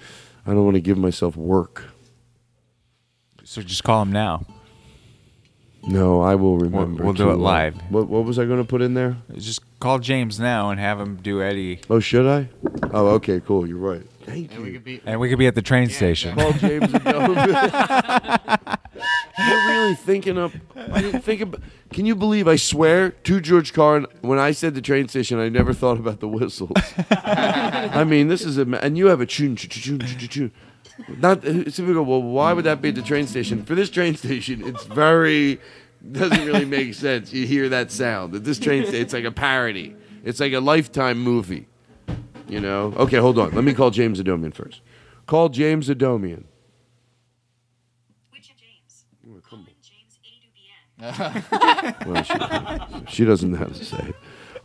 I 0.46 0.52
don't 0.52 0.64
want 0.64 0.76
to 0.76 0.82
give 0.82 0.98
myself 0.98 1.36
work. 1.36 1.84
so 3.44 3.62
just 3.62 3.84
call 3.84 4.02
him 4.04 4.12
now. 4.12 4.46
No, 5.88 6.20
I 6.22 6.34
will 6.34 6.58
remember. 6.58 7.04
we'll 7.04 7.14
do 7.14 7.30
it 7.30 7.36
live. 7.38 7.76
What 7.92 8.08
what 8.08 8.26
was 8.26 8.40
I 8.40 8.46
going 8.46 8.58
to 8.58 8.64
put 8.68 8.82
in 8.82 8.96
there? 8.96 9.18
Just 9.36 9.62
call 9.80 10.00
James 10.00 10.40
now 10.40 10.72
and 10.72 10.80
have 10.80 11.00
him 11.00 11.18
do 11.18 11.44
Eddie, 11.44 11.80
Oh, 11.92 12.00
should 12.00 12.26
I? 12.26 12.50
Oh, 12.92 13.08
okay, 13.10 13.40
cool. 13.40 13.68
You're 13.68 13.78
right. 13.78 14.02
Thank 14.26 14.54
you. 14.58 15.00
and 15.06 15.20
we 15.20 15.30
could 15.30 15.38
be 15.38 15.46
at 15.46 15.54
the 15.54 15.62
train 15.62 15.90
station. 15.90 16.36
Call 16.36 16.54
James 16.54 16.92
and 16.92 17.04
You're 19.38 19.68
really 19.68 19.96
thinking 19.96 20.38
of. 20.38 20.56
I 20.76 21.02
didn't 21.02 21.22
think 21.22 21.42
about. 21.42 21.62
Can 21.92 22.06
you 22.06 22.16
believe? 22.16 22.48
I 22.48 22.56
swear 22.56 23.12
to 23.12 23.42
George 23.42 23.74
Carlin, 23.74 24.08
when 24.22 24.40
I 24.40 24.52
said 24.52 24.76
the 24.76 24.82
train 24.82 25.08
station, 25.08 25.40
I 25.40 25.50
never 25.50 25.74
thought 25.74 26.00
about 26.00 26.20
the 26.20 26.28
whistles. 26.28 26.72
I 27.12 28.04
mean, 28.06 28.28
this 28.28 28.46
is 28.46 28.58
a. 28.58 28.62
And 28.82 28.98
you 28.98 29.08
have 29.08 29.22
a 29.22 29.26
tune, 29.26 29.56
tune, 29.56 30.00
tune, 30.00 30.28
tune. 30.28 30.52
Not. 31.18 31.44
So 31.44 31.84
we 31.86 31.94
go. 31.94 32.04
Well, 32.04 32.22
why 32.22 32.54
would 32.54 32.66
that 32.66 32.82
be 32.82 32.90
at 32.90 32.96
the 32.96 33.02
train 33.02 33.28
station? 33.28 33.66
For 33.66 33.76
this 33.76 33.90
train 33.90 34.16
station, 34.16 34.66
it's 34.66 34.86
very. 34.86 35.60
Doesn't 36.12 36.46
really 36.46 36.66
make 36.66 36.94
sense. 36.94 37.34
You 37.34 37.48
hear 37.48 37.68
that 37.70 37.92
sound. 37.92 38.36
At 38.36 38.44
this 38.44 38.60
train 38.60 38.84
station, 38.84 39.02
it's 39.02 39.14
like 39.14 39.26
a 39.26 39.32
parody. 39.32 39.96
It's 40.24 40.40
like 40.40 40.54
a 40.54 40.60
lifetime 40.60 41.20
movie. 41.20 41.68
You 42.48 42.62
know. 42.62 42.94
Okay, 42.96 43.18
hold 43.18 43.40
on. 43.40 43.52
Let 43.52 43.64
me 43.64 43.74
call 43.74 43.90
James 43.90 44.22
Adomian 44.22 44.54
first. 44.54 44.82
Call 45.26 45.50
James 45.50 45.90
Adomian. 45.90 46.44
Which 49.26 49.44
of 49.52 49.66
James? 49.66 49.66
Come 49.66 49.66
on. 49.66 49.66
Colin 49.66 49.68
James 49.82 50.20
A. 50.24 51.02
Dubian. 51.02 52.06
Well, 52.08 52.24
she, 53.08 53.16
she 53.16 53.26
doesn't 53.26 53.52
know 53.52 53.58
how 53.58 53.66
to 53.66 53.86
say 53.86 53.98
it. 54.10 54.16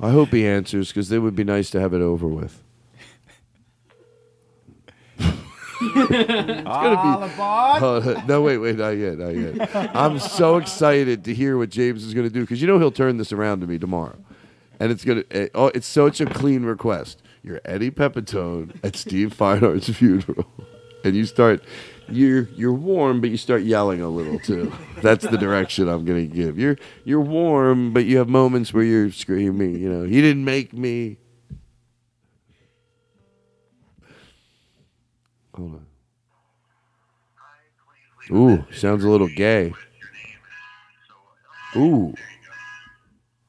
I 0.01 0.11
hope 0.11 0.29
he 0.31 0.47
answers 0.47 0.89
because 0.89 1.11
it 1.13 1.19
would 1.19 1.35
be 1.37 1.45
nice 1.45 1.71
to 1.71 1.81
have 1.81 1.93
it 1.95 2.01
over 2.01 2.27
with. 2.29 2.63
it's 5.19 6.63
gonna 6.63 7.27
be. 7.27 7.35
Oh, 7.39 8.23
no, 8.29 8.43
wait, 8.43 8.59
wait, 8.59 8.77
not 8.77 8.91
yet, 8.91 9.19
not 9.19 9.35
yet. 9.35 9.71
I'm 9.97 10.19
so 10.19 10.57
excited 10.59 11.25
to 11.25 11.35
hear 11.35 11.57
what 11.57 11.71
James 11.71 12.05
is 12.05 12.15
going 12.15 12.27
to 12.29 12.33
do 12.33 12.41
because 12.43 12.61
you 12.61 12.69
know 12.69 12.79
he'll 12.79 12.91
turn 12.91 13.17
this 13.17 13.33
around 13.33 13.61
to 13.61 13.67
me 13.67 13.79
tomorrow, 13.79 14.19
and 14.79 14.93
it's 14.93 15.05
gonna. 15.05 15.25
eh, 15.31 15.49
Oh, 15.55 15.69
it's 15.75 15.87
such 15.87 16.21
a 16.21 16.27
clean 16.27 16.65
request. 16.65 17.23
You're 17.43 17.61
Eddie 17.65 17.91
Pepitone 17.91 18.77
at 18.85 18.95
Steve 18.97 19.35
Feinart's 19.35 19.89
funeral, 19.91 20.47
and 21.05 21.17
you 21.17 21.25
start. 21.25 21.63
You're 22.11 22.49
you're 22.57 22.73
warm, 22.73 23.21
but 23.21 23.31
you 23.31 23.37
start 23.37 23.63
yelling 23.63 24.01
a 24.01 24.09
little 24.09 24.39
too. 24.39 24.73
That's 25.03 25.27
the 25.27 25.39
direction 25.39 25.89
I'm 25.89 26.05
gonna 26.05 26.27
give. 26.27 26.59
You're 26.59 26.77
you're 27.05 27.21
warm, 27.21 27.93
but 27.93 28.05
you 28.05 28.19
have 28.19 28.29
moments 28.29 28.75
where 28.75 28.85
you're 28.85 29.11
screaming. 29.11 29.77
You 29.77 29.93
know, 29.93 30.05
he 30.05 30.21
didn't 30.21 30.45
make 30.45 30.73
me. 30.73 31.19
Hold 35.55 35.75
on. 35.75 35.87
Ooh, 38.33 38.65
sounds 38.73 39.05
a 39.05 39.09
little 39.09 39.29
gay. 39.29 39.73
Ooh. 41.77 42.15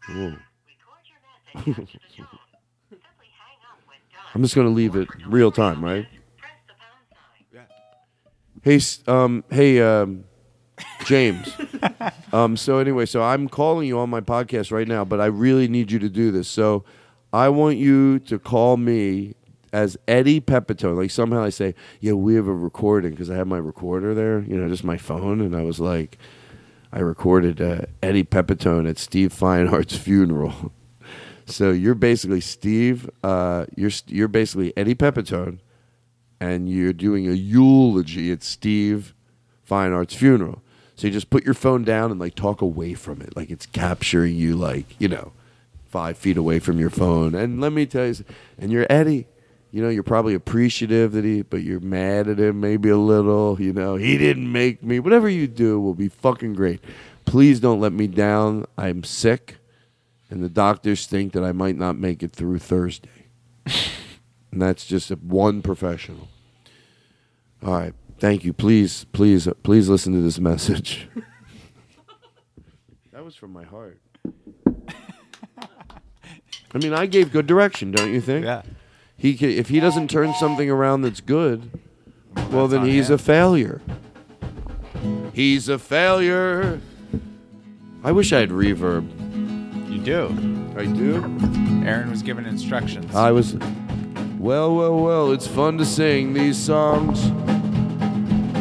Ooh. 0.10 0.36
I'm 4.34 4.42
just 4.42 4.56
gonna 4.56 4.70
leave 4.70 4.96
it 4.96 5.10
real 5.28 5.52
time, 5.52 5.84
right? 5.84 6.08
Press 6.38 6.54
the 6.68 6.74
pound 6.80 7.06
sign. 7.54 7.68
Hey, 8.62 8.76
s- 8.76 9.02
um, 9.08 9.44
hey, 9.50 9.82
um, 9.82 10.24
James. 11.06 11.52
um, 12.34 12.56
so 12.58 12.78
anyway, 12.78 13.06
so 13.06 13.24
I'm 13.24 13.48
calling 13.50 13.88
you 13.88 13.98
on 14.00 14.10
my 14.10 14.22
podcast 14.22 14.72
right 14.72 14.88
now, 14.88 15.04
but 15.04 15.20
I 15.20 15.26
really 15.28 15.68
need 15.68 15.92
you 15.92 16.00
to 16.00 16.10
do 16.10 16.32
this. 16.32 16.48
So 16.48 16.84
I 17.34 17.50
want 17.50 17.78
you 17.78 18.20
to 18.20 18.38
call 18.40 18.78
me 18.78 19.36
as 19.74 19.98
Eddie 20.08 20.42
Pepitone. 20.42 20.96
Like 20.98 21.12
somehow 21.12 21.42
I 21.44 21.50
say, 21.50 21.74
yeah, 22.02 22.14
we 22.14 22.36
have 22.36 22.48
a 22.48 22.54
recording 22.54 23.12
because 23.12 23.30
I 23.32 23.36
have 23.36 23.48
my 23.48 23.58
recorder 23.58 24.14
there, 24.14 24.42
you 24.42 24.58
know, 24.58 24.68
just 24.70 24.84
my 24.84 24.98
phone, 24.98 25.42
and 25.42 25.56
I 25.56 25.64
was 25.64 25.80
like, 25.80 26.18
I 26.94 27.00
recorded 27.00 27.62
uh, 27.62 27.84
Eddie 28.04 28.26
Pepitone 28.26 28.88
at 28.90 28.98
Steve 29.00 29.34
Feinhart's 29.34 29.98
funeral. 29.98 30.72
So 31.48 31.72
you're 31.72 31.96
basically 31.96 32.40
Steve. 32.40 33.10
Uh, 33.24 33.66
you're 33.76 33.92
you're 34.08 34.30
basically 34.30 34.72
Eddie 34.78 34.96
Pepitone, 34.96 35.58
and 36.42 36.68
you're 36.68 36.92
doing 36.92 37.28
a 37.28 37.34
eulogy 37.34 38.32
at 38.32 38.42
Steve 38.42 39.14
Fine 39.64 39.94
Arts 39.94 40.16
funeral. 40.16 40.64
So 40.96 41.08
you 41.08 41.14
just 41.14 41.30
put 41.30 41.46
your 41.46 41.54
phone 41.54 41.84
down 41.84 42.10
and 42.10 42.20
like 42.20 42.36
talk 42.36 42.62
away 42.62 42.96
from 42.96 43.22
it, 43.22 43.38
like 43.38 43.52
it's 43.52 43.68
capturing 43.68 44.36
you, 44.36 44.56
like 44.56 45.00
you 45.00 45.08
know, 45.08 45.32
five 45.88 46.18
feet 46.18 46.38
away 46.38 46.60
from 46.60 46.80
your 46.80 46.90
phone. 46.90 47.36
And 47.36 47.62
let 47.62 47.72
me 47.72 47.86
tell 47.86 48.08
you, 48.08 48.16
and 48.58 48.72
you're 48.72 48.88
Eddie. 48.90 49.28
You 49.72 49.82
know, 49.82 49.88
you're 49.88 50.04
probably 50.04 50.34
appreciative 50.34 51.14
that 51.14 51.24
he, 51.24 51.44
but 51.44 51.62
you're 51.64 51.80
mad 51.80 52.28
at 52.28 52.40
him 52.40 52.60
maybe 52.60 52.90
a 52.90 52.98
little. 52.98 53.62
You 53.62 53.72
know, 53.72 53.96
he 53.96 54.18
didn't 54.18 54.52
make 54.52 54.84
me. 54.84 55.00
Whatever 55.00 55.30
you 55.30 55.48
do 55.48 55.80
will 55.80 55.94
be 55.94 56.10
fucking 56.10 56.56
great. 56.56 56.84
Please 57.24 57.60
don't 57.62 57.80
let 57.80 57.94
me 57.94 58.08
down. 58.08 58.66
I'm 58.78 59.04
sick, 59.04 59.58
and 60.30 60.44
the 60.44 60.50
doctors 60.50 61.06
think 61.06 61.34
that 61.34 61.44
I 61.44 61.52
might 61.52 61.78
not 61.78 61.98
make 61.98 62.22
it 62.22 62.34
through 62.34 62.60
Thursday. 62.60 63.10
and 64.52 64.62
that's 64.62 64.86
just 64.86 65.10
one 65.12 65.62
professional. 65.62 66.28
All 67.64 67.74
right. 67.74 67.94
Thank 68.20 68.44
you. 68.44 68.54
Please, 68.54 69.06
please, 69.12 69.48
please 69.64 69.90
listen 69.90 70.14
to 70.14 70.22
this 70.22 70.40
message. 70.40 71.08
that 73.12 73.24
was 73.24 73.36
from 73.36 73.52
my 73.52 73.64
heart. 73.64 74.00
I 76.74 76.78
mean, 76.78 76.94
I 76.94 77.06
gave 77.06 77.32
good 77.32 77.48
direction, 77.48 77.92
don't 77.92 78.14
you 78.14 78.22
think? 78.22 78.46
Yeah. 78.46 78.62
He 79.18 79.36
ca 79.36 79.56
if 79.56 79.70
he 79.70 79.80
doesn't 79.80 80.10
turn 80.10 80.34
something 80.36 80.70
around 80.70 81.02
that's 81.02 81.22
good, 81.22 81.80
well, 82.52 82.68
then 82.68 82.86
he's 82.86 83.10
him. 83.10 83.16
a 83.16 83.18
failure. 83.18 83.82
He's 85.34 85.70
a 85.70 85.78
failure. 85.78 86.80
I 88.04 88.12
wish 88.12 88.34
I 88.34 88.40
had 88.40 88.50
reverb. 88.50 89.08
You 89.92 90.00
do. 90.00 90.28
I 90.78 90.86
do. 90.86 91.16
Aaron 91.86 92.10
was 92.10 92.24
given 92.24 92.46
instructions. 92.46 93.14
I 93.14 93.32
was. 93.32 93.56
Well, 94.42 94.76
well, 94.76 94.96
well, 94.98 95.32
it's 95.34 95.46
fun 95.46 95.78
to 95.78 95.86
sing 95.86 96.34
these 96.34 96.58
songs. 96.58 97.30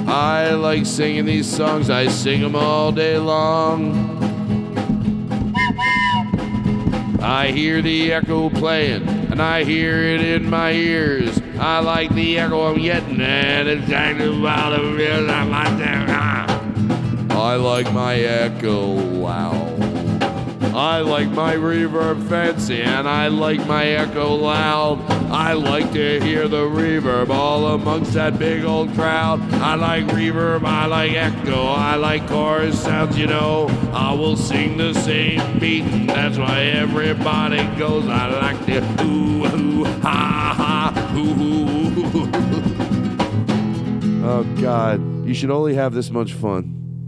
I 0.07 0.51
like 0.51 0.85
singing 0.85 1.25
these 1.25 1.51
songs, 1.51 1.89
I 1.89 2.09
sing 2.09 2.43
them 2.43 2.55
all 2.55 2.93
day 2.93 3.17
long. 3.17 4.19
I 7.23 7.51
hear 7.51 7.81
the 7.81 8.13
echo 8.13 8.51
playing, 8.51 9.09
and 9.09 9.41
I 9.41 9.65
hear 9.65 10.03
it 10.03 10.21
in 10.21 10.51
my 10.51 10.73
ears. 10.73 11.41
I 11.59 11.79
like 11.79 12.15
the 12.15 12.39
echo 12.39 12.71
I'm 12.71 12.83
getting, 12.83 13.23
and 13.23 13.67
it's 13.67 13.87
about 13.87 14.77
the 14.77 14.85
real 14.85 15.31
I 15.31 15.45
like 15.45 15.79
that. 15.79 16.51
I 17.31 17.55
like 17.55 17.91
my 17.95 18.17
echo 18.17 18.85
loud. 18.85 19.70
I 20.75 21.01
like 21.01 21.29
my 21.29 21.55
reverb 21.55 22.29
fancy 22.29 22.81
and 22.81 23.09
I 23.09 23.29
like 23.29 23.67
my 23.67 23.85
echo 23.87 24.35
loud. 24.35 25.01
I 25.31 25.53
like 25.55 25.93
to 25.93 26.21
hear 26.21 26.47
the 26.49 26.65
reverb 26.65 27.31
all 27.31 27.67
amongst 27.75 28.13
that 28.15 28.39
big 28.39 28.65
old 28.65 28.93
crowd. 28.95 29.41
I 29.55 29.75
like 29.75 30.07
reverb, 30.07 30.65
I 30.65 30.87
like 30.87 31.13
echo, 31.13 31.67
I 31.67 31.97
like 31.97 32.29
chorus 32.29 32.81
sounds, 32.81 33.19
you 33.19 33.27
know. 33.27 33.69
I 33.93 34.13
will 34.13 34.37
sing 34.37 34.77
the 34.77 34.95
same 34.95 35.59
beat, 35.59 35.85
and 35.85 36.09
that's 36.09 36.39
why 36.39 36.63
everybody 36.63 37.65
goes. 37.77 38.07
I 38.07 38.29
like 38.29 38.65
to 38.67 38.79
ooh, 39.03 39.47
ooh, 39.47 39.85
ha, 40.03 40.55
ha, 40.57 41.15
ooh. 41.17 41.81
Oh, 44.23 44.45
God. 44.61 45.27
You 45.27 45.35
should 45.35 45.51
only 45.51 45.75
have 45.75 45.93
this 45.93 46.11
much 46.11 46.33
fun. 46.33 47.07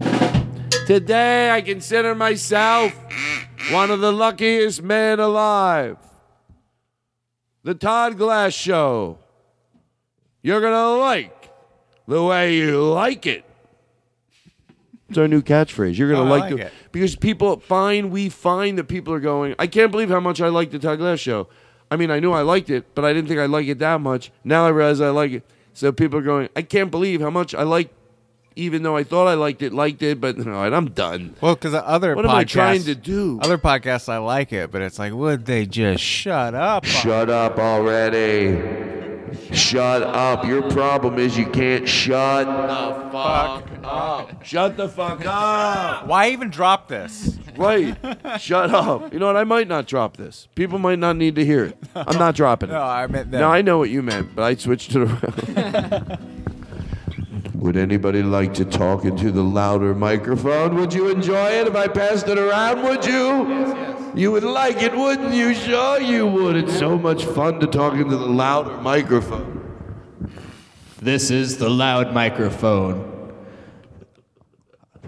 Today, 0.87 1.51
I 1.51 1.61
consider 1.61 2.15
myself 2.15 2.93
one 3.71 3.91
of 3.91 4.01
the 4.01 4.13
luckiest 4.13 4.83
men 4.83 5.21
alive. 5.21 5.97
The 7.63 7.75
Todd 7.75 8.19
Glass 8.19 8.53
Show. 8.53 9.19
You're 10.43 10.61
going 10.61 10.73
to 10.73 11.01
like 11.01 11.51
the 12.09 12.23
way 12.23 12.57
you 12.57 12.83
like 12.83 13.27
it. 13.27 13.45
It's 15.09 15.19
our 15.19 15.29
new 15.29 15.43
catchphrase. 15.43 15.97
You're 15.99 16.09
going 16.11 16.27
to 16.27 16.33
Oh, 16.33 16.35
I 16.35 16.39
like, 16.41 16.51
like 16.51 16.57
the 16.57 16.67
it. 16.67 16.73
because 16.91 17.15
people 17.17 17.61
find 17.61 18.11
we 18.11 18.29
find 18.31 18.79
that 18.79 18.85
people 18.89 19.13
are 19.15 19.21
going. 19.21 19.55
I 19.59 19.67
can't 19.67 19.93
believe 19.93 20.09
how 20.09 20.21
much 20.21 20.41
I 20.41 20.49
like 20.49 20.71
the 20.71 20.79
Todd 20.79 20.99
Glass 20.99 21.21
Show. 21.21 21.49
I 21.91 21.97
mean, 21.97 22.11
I 22.11 22.19
knew 22.19 22.33
I 22.33 22.41
liked 22.43 22.71
it, 22.71 22.95
but 22.95 23.05
I 23.05 23.13
didn't 23.13 23.29
think 23.29 23.39
I 23.39 23.45
liked 23.47 23.69
it 23.69 23.79
that 23.81 24.01
much. 24.01 24.33
Now 24.43 24.65
I 24.67 24.71
realize 24.71 25.01
I 25.01 25.11
like 25.11 25.33
it. 25.33 25.45
So 25.75 25.93
people 25.93 26.19
are 26.19 26.23
going. 26.23 26.49
I 26.57 26.63
can't 26.63 26.91
believe 26.91 27.21
how 27.21 27.31
much 27.31 27.55
I 27.55 27.63
like, 27.63 27.93
even 28.57 28.83
though 28.83 28.97
I 28.97 29.05
thought 29.05 29.27
I 29.27 29.35
liked 29.35 29.63
it, 29.63 29.73
liked 29.73 30.03
it. 30.03 30.21
But 30.21 30.39
no, 30.47 30.61
I'm 30.61 30.91
done. 30.91 31.35
Well, 31.41 31.55
because 31.55 31.75
other 31.75 32.15
What 32.15 32.25
podcasts, 32.25 32.31
am 32.31 32.37
I 32.37 32.45
trying 32.45 32.83
to 32.85 32.95
do? 32.95 33.39
Other 33.43 33.59
podcasts, 33.59 34.09
I 34.09 34.19
like 34.19 34.53
it, 34.53 34.71
but 34.71 34.83
it's 34.83 34.99
like, 34.99 35.13
would 35.13 35.47
they 35.47 35.67
just 35.67 36.03
shut 36.03 36.55
up? 36.55 36.85
Shut 36.85 37.31
up 37.31 37.59
already. 37.59 38.91
Shut 39.53 40.03
up. 40.03 40.45
Your 40.45 40.71
problem 40.71 41.19
is 41.19 41.37
you 41.39 41.47
can't 41.47 41.89
shut 41.89 42.47
the 42.47 43.11
fuck 43.11 43.67
up. 43.83 44.45
Shut 44.45 44.77
the 44.77 44.89
fuck 44.89 45.23
up. 45.27 46.07
Why 46.07 46.31
even 46.31 46.51
drop 46.51 46.89
this? 46.89 47.39
Right. 47.57 47.97
Shut 48.41 48.75
up. 48.75 49.13
You 49.13 49.19
know 49.19 49.27
what? 49.27 49.37
I 49.37 49.45
might 49.45 49.69
not 49.69 49.87
drop 49.87 50.17
this. 50.17 50.49
People 50.55 50.79
might 50.79 50.99
not 50.99 51.17
need 51.17 51.35
to 51.35 51.45
hear 51.45 51.65
it. 51.65 51.79
I'm 51.95 52.19
not 52.19 52.35
dropping 52.35 52.71
it. 52.71 52.73
No, 52.73 52.81
I 52.81 53.07
meant 53.07 53.31
that. 53.31 53.41
No, 53.41 53.49
I 53.49 53.61
know 53.61 53.77
what 53.79 53.91
you 53.91 54.03
meant, 54.03 54.35
but 54.35 54.43
I 54.43 54.55
switched 54.55 54.93
to 54.93 55.03
around. 55.03 56.42
Would 57.63 57.77
anybody 57.77 58.25
like 58.25 58.55
to 58.55 58.65
talk 58.65 59.05
into 59.05 59.31
the 59.31 59.45
louder 59.45 59.95
microphone? 59.95 60.75
Would 60.75 60.93
you 60.93 61.11
enjoy 61.11 61.51
it 61.51 61.69
if 61.69 61.77
I 61.77 61.87
passed 61.87 62.27
it 62.27 62.37
around? 62.37 62.83
Would 62.83 63.07
you? 63.07 63.49
Yes, 63.49 63.73
yes. 63.77 64.13
You 64.17 64.33
would 64.33 64.43
like 64.43 64.83
it, 64.83 64.97
wouldn't 64.97 65.33
you? 65.33 65.55
Sure, 65.55 66.01
you 66.01 66.27
would. 66.27 66.57
It's 66.57 66.77
so 66.77 66.99
much 66.99 67.25
fun 67.25 67.61
to 67.61 67.69
talk 67.69 67.93
into 67.95 68.17
the 68.17 68.27
louder 68.27 68.79
microphone. 68.79 69.61
This 71.01 71.31
is 71.31 71.59
the 71.59 71.71
loud 71.71 72.13
microphone. 72.13 73.33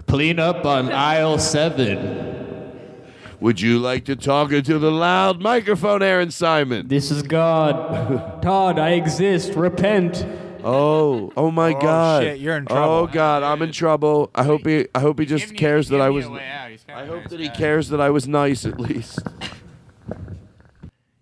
Clean 0.07 0.39
up 0.39 0.65
on 0.65 0.93
aisle 0.93 1.37
seven. 1.37 3.11
Would 3.41 3.59
you 3.59 3.79
like 3.79 4.05
to 4.05 4.15
talk 4.15 4.53
into 4.53 4.79
the 4.79 4.91
loud 4.91 5.41
microphone, 5.41 6.01
Aaron 6.01 6.31
Simon? 6.31 6.87
This 6.87 7.11
is 7.11 7.21
God. 7.21 8.41
Todd, 8.41 8.79
I 8.79 8.91
exist. 8.91 9.55
Repent. 9.55 10.25
Oh, 10.65 11.31
oh 11.37 11.51
my 11.51 11.73
Oh, 11.75 11.79
God! 11.81 12.23
shit, 12.23 12.39
you're 12.39 12.57
in 12.57 12.63
Oh 12.69 12.73
trouble. 12.73 13.07
God, 13.07 13.43
I'm 13.43 13.61
in 13.61 13.71
trouble. 13.71 14.31
I 14.33 14.43
hope 14.43 14.65
he, 14.65 14.87
I 14.95 14.99
hope 14.99 15.19
he 15.19 15.25
just 15.27 15.43
Give 15.45 15.51
me- 15.51 15.57
cares 15.57 15.89
that 15.89 16.01
I 16.01 16.09
me 16.09 16.15
was. 16.15 16.25
a 16.25 16.31
way 16.31 16.47
out. 16.49 16.71
He's 16.71 16.83
kinda 16.83 17.01
I 17.01 17.05
hope 17.05 17.21
nice 17.21 17.29
that 17.29 17.39
he 17.39 17.47
guy. 17.49 17.55
cares 17.55 17.89
that 17.89 18.01
I 18.01 18.09
was 18.09 18.27
nice 18.27 18.65
at 18.65 18.79
least. 18.79 19.19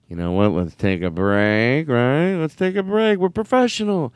You 0.10 0.16
know 0.16 0.32
what? 0.32 0.52
Let's 0.52 0.76
take 0.76 1.02
a 1.02 1.10
break, 1.10 1.88
right? 1.90 2.36
Let's 2.36 2.56
take 2.56 2.76
a 2.76 2.84
break. 2.84 3.18
We're 3.20 3.30
professional. 3.30 4.14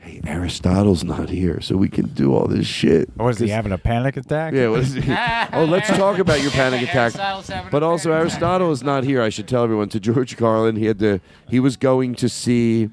Hey, 0.00 0.20
Aristotle's 0.26 1.02
not 1.04 1.30
here, 1.30 1.60
so 1.62 1.76
we 1.76 1.88
can 1.88 2.06
do 2.08 2.34
all 2.34 2.46
this 2.46 2.66
shit. 2.66 3.08
Or 3.18 3.26
was 3.26 3.38
he 3.38 3.46
'Cause- 3.46 3.52
having 3.54 3.72
a 3.72 3.78
panic 3.78 4.16
attack? 4.18 4.52
Yeah, 4.52 4.68
what 4.68 4.80
is 4.80 4.92
he? 4.94 5.00
Oh, 5.54 5.64
let's 5.64 5.88
talk 5.88 6.18
about 6.18 6.42
your 6.42 6.50
panic 6.50 6.82
attack. 6.82 7.14
Aristotle's 7.14 7.46
having 7.48 7.68
a 7.68 7.70
But 7.70 7.82
also, 7.82 8.10
panic 8.10 8.26
attack. 8.26 8.32
Aristotle 8.42 8.72
is 8.72 8.82
not 8.82 9.04
here. 9.04 9.22
I 9.22 9.28
should 9.30 9.48
tell 9.48 9.62
everyone. 9.64 9.88
To 9.90 10.00
George 10.00 10.36
Carlin, 10.36 10.76
he 10.76 10.86
had 10.86 10.98
to. 10.98 11.20
He 11.48 11.60
was 11.60 11.76
going 11.78 12.14
to 12.16 12.28
see. 12.28 12.90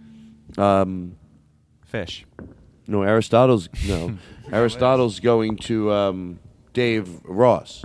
Um, 0.58 1.14
Fish. 1.92 2.26
no, 2.88 3.04
Aristotle's 3.04 3.68
no. 3.88 4.18
Aristotle's 4.52 5.20
going 5.20 5.58
to 5.58 5.92
um, 5.92 6.40
Dave 6.74 7.20
Ross 7.26 7.84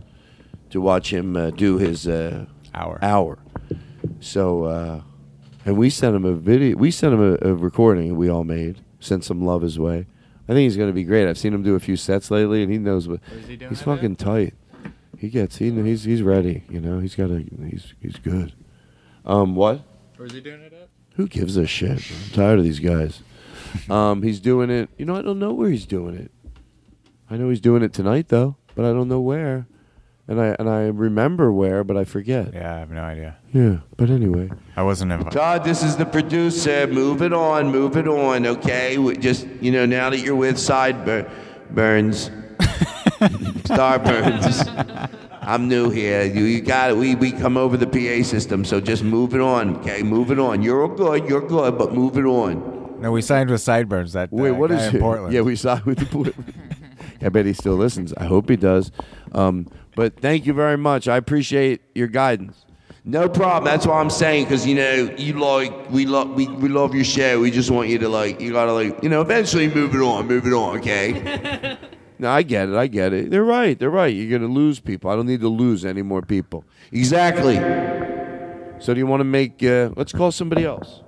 to 0.70 0.80
watch 0.80 1.12
him 1.12 1.36
uh, 1.36 1.50
do 1.50 1.78
his 1.78 2.06
uh, 2.06 2.46
Hour. 2.72 2.98
hour. 3.02 3.38
So, 4.20 4.64
uh, 4.64 5.00
and 5.64 5.76
we 5.76 5.90
sent 5.90 6.14
him 6.14 6.24
a 6.24 6.34
video. 6.34 6.76
We 6.76 6.90
sent 6.92 7.14
him 7.14 7.20
a, 7.20 7.50
a 7.50 7.54
recording 7.54 8.14
we 8.16 8.28
all 8.30 8.44
made. 8.44 8.80
Sent 9.00 9.24
some 9.24 9.44
love 9.44 9.62
his 9.62 9.78
way. 9.78 10.06
I 10.48 10.52
think 10.52 10.60
he's 10.64 10.76
going 10.76 10.88
to 10.88 10.94
be 10.94 11.02
great. 11.04 11.26
I've 11.28 11.36
seen 11.38 11.52
him 11.52 11.64
do 11.64 11.74
a 11.74 11.80
few 11.80 11.96
sets 11.96 12.30
lately, 12.30 12.62
and 12.62 12.70
he 12.70 12.78
knows 12.78 13.08
what. 13.08 13.20
Where's 13.28 13.46
he 13.48 13.56
doing 13.56 13.70
he's 13.70 13.80
it 13.80 13.84
fucking 13.84 14.16
tight. 14.16 14.54
He 15.18 15.28
gets. 15.30 15.56
He 15.56 15.70
he's 15.70 16.04
he's 16.04 16.22
ready. 16.22 16.62
You 16.70 16.80
know. 16.80 17.00
He's 17.00 17.16
got 17.16 17.30
a. 17.30 17.44
He's 17.68 17.94
he's 18.00 18.16
good. 18.18 18.52
Um. 19.24 19.56
What? 19.56 19.80
Where's 20.16 20.32
he 20.32 20.40
doing 20.40 20.60
it 20.60 20.72
at? 20.72 20.88
Who 21.16 21.26
gives 21.26 21.56
a 21.56 21.66
shit? 21.66 21.90
I'm 22.10 22.30
tired 22.32 22.58
of 22.58 22.64
these 22.64 22.78
guys. 22.78 23.22
Um, 23.90 24.22
he's 24.22 24.40
doing 24.40 24.70
it. 24.70 24.88
You 24.96 25.04
know, 25.04 25.16
I 25.16 25.22
don't 25.22 25.38
know 25.38 25.52
where 25.52 25.70
he's 25.70 25.86
doing 25.86 26.16
it. 26.16 26.30
I 27.28 27.36
know 27.36 27.48
he's 27.48 27.60
doing 27.60 27.82
it 27.82 27.92
tonight 27.92 28.28
though, 28.28 28.56
but 28.74 28.84
I 28.84 28.92
don't 28.92 29.08
know 29.08 29.20
where. 29.20 29.66
And 30.28 30.40
I 30.40 30.56
and 30.58 30.68
I 30.68 30.86
remember 30.86 31.52
where, 31.52 31.84
but 31.84 31.96
I 31.96 32.04
forget. 32.04 32.52
Yeah, 32.52 32.74
I 32.74 32.78
have 32.80 32.90
no 32.90 33.02
idea. 33.02 33.36
Yeah, 33.52 33.78
but 33.96 34.10
anyway. 34.10 34.50
I 34.76 34.82
wasn't 34.82 35.12
invited. 35.12 35.36
Todd, 35.36 35.62
this 35.64 35.84
is 35.84 35.96
the 35.96 36.06
producer. 36.06 36.86
Move 36.88 37.22
it 37.22 37.32
on, 37.32 37.70
move 37.70 37.96
it 37.96 38.08
on, 38.08 38.44
okay? 38.46 38.98
We 38.98 39.16
just 39.16 39.46
you 39.60 39.70
know, 39.70 39.86
now 39.86 40.10
that 40.10 40.18
you're 40.18 40.34
with 40.34 40.58
Sideburns, 40.58 42.30
Starburns. 43.68 45.10
I'm 45.42 45.68
new 45.68 45.90
here. 45.90 46.24
You, 46.24 46.42
you 46.42 46.60
got 46.60 46.90
it. 46.90 46.96
We, 46.96 47.14
we 47.14 47.30
come 47.30 47.56
over 47.56 47.76
the 47.76 47.86
PA 47.86 48.24
system, 48.26 48.64
so 48.64 48.80
just 48.80 49.04
move 49.04 49.32
it 49.32 49.40
on, 49.40 49.76
okay? 49.76 50.02
Move 50.02 50.32
it 50.32 50.40
on. 50.40 50.60
You're 50.60 50.88
good, 50.88 51.28
you're 51.28 51.46
good, 51.46 51.78
but 51.78 51.94
move 51.94 52.18
it 52.18 52.24
on. 52.24 52.75
No, 52.98 53.12
we 53.12 53.22
signed 53.22 53.50
with 53.50 53.60
Sideburns. 53.60 54.12
That 54.14 54.32
Wait, 54.32 54.50
uh, 54.50 54.54
what 54.54 54.70
guy 54.70 54.76
is 54.76 54.86
in 54.88 54.96
it? 54.96 55.00
Portland. 55.00 55.34
Yeah, 55.34 55.42
we 55.42 55.56
signed 55.56 55.84
with 55.84 55.98
the 55.98 56.06
Portland. 56.06 56.54
I 57.20 57.28
bet 57.28 57.46
he 57.46 57.52
still 57.52 57.74
listens. 57.76 58.12
I 58.14 58.24
hope 58.24 58.48
he 58.48 58.56
does. 58.56 58.92
Um, 59.32 59.68
but 59.94 60.18
thank 60.20 60.46
you 60.46 60.52
very 60.52 60.76
much. 60.76 61.08
I 61.08 61.16
appreciate 61.16 61.82
your 61.94 62.08
guidance. 62.08 62.64
No 63.04 63.28
problem. 63.28 63.64
That's 63.64 63.86
what 63.86 63.94
I'm 63.94 64.10
saying. 64.10 64.44
Because 64.44 64.66
you 64.66 64.74
know, 64.74 65.14
you 65.16 65.34
like 65.34 65.90
we 65.90 66.06
love 66.06 66.30
we, 66.30 66.48
we 66.48 66.68
love 66.68 66.94
your 66.94 67.04
show. 67.04 67.40
We 67.40 67.50
just 67.50 67.70
want 67.70 67.88
you 67.88 67.98
to 67.98 68.08
like 68.08 68.40
you 68.40 68.52
gotta 68.52 68.72
like 68.72 69.02
you 69.02 69.08
know 69.08 69.20
eventually 69.20 69.68
move 69.68 69.94
it 69.94 70.00
on, 70.00 70.26
move 70.26 70.46
it 70.46 70.52
on. 70.52 70.78
Okay. 70.78 71.78
no, 72.18 72.30
I 72.30 72.42
get 72.42 72.68
it. 72.68 72.74
I 72.74 72.88
get 72.88 73.12
it. 73.12 73.30
They're 73.30 73.44
right. 73.44 73.78
They're 73.78 73.90
right. 73.90 74.12
You're 74.12 74.36
gonna 74.38 74.52
lose 74.52 74.80
people. 74.80 75.10
I 75.10 75.14
don't 75.14 75.26
need 75.26 75.40
to 75.40 75.48
lose 75.48 75.84
any 75.84 76.02
more 76.02 76.20
people. 76.22 76.64
Exactly. 76.90 77.56
So 78.80 78.92
do 78.92 78.98
you 78.98 79.06
want 79.06 79.20
to 79.20 79.24
make? 79.24 79.62
Uh, 79.62 79.90
let's 79.96 80.12
call 80.12 80.32
somebody 80.32 80.64
else. 80.64 81.02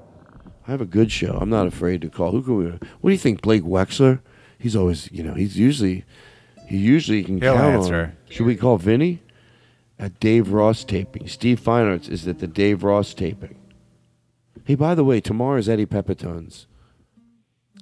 I 0.68 0.72
have 0.72 0.82
a 0.82 0.86
good 0.86 1.10
show. 1.10 1.38
I'm 1.40 1.48
not 1.48 1.66
afraid 1.66 2.02
to 2.02 2.10
call. 2.10 2.32
Who 2.32 2.42
can 2.42 2.56
we? 2.58 2.66
What 2.66 2.80
do 3.04 3.10
you 3.10 3.16
think, 3.18 3.40
Blake 3.40 3.62
Wexler? 3.62 4.20
He's 4.58 4.76
always, 4.76 5.10
you 5.10 5.22
know, 5.22 5.32
he's 5.32 5.58
usually, 5.58 6.04
he 6.66 6.76
usually 6.76 7.24
can 7.24 7.40
He'll 7.40 7.54
count 7.54 7.76
answer. 7.76 8.00
on. 8.02 8.12
Should 8.28 8.44
we 8.44 8.54
call 8.54 8.76
Vinny? 8.76 9.22
At 9.98 10.20
Dave 10.20 10.52
Ross 10.52 10.84
taping. 10.84 11.26
Steve 11.26 11.58
Fine 11.58 11.86
Arts 11.86 12.06
is 12.06 12.28
at 12.28 12.38
the 12.38 12.46
Dave 12.46 12.84
Ross 12.84 13.14
taping. 13.14 13.56
Hey, 14.64 14.74
by 14.76 14.94
the 14.94 15.02
way, 15.02 15.20
tomorrow 15.20 15.58
is 15.58 15.68
Eddie 15.68 15.86
Pepitone's 15.86 16.66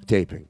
taping, 0.07 0.49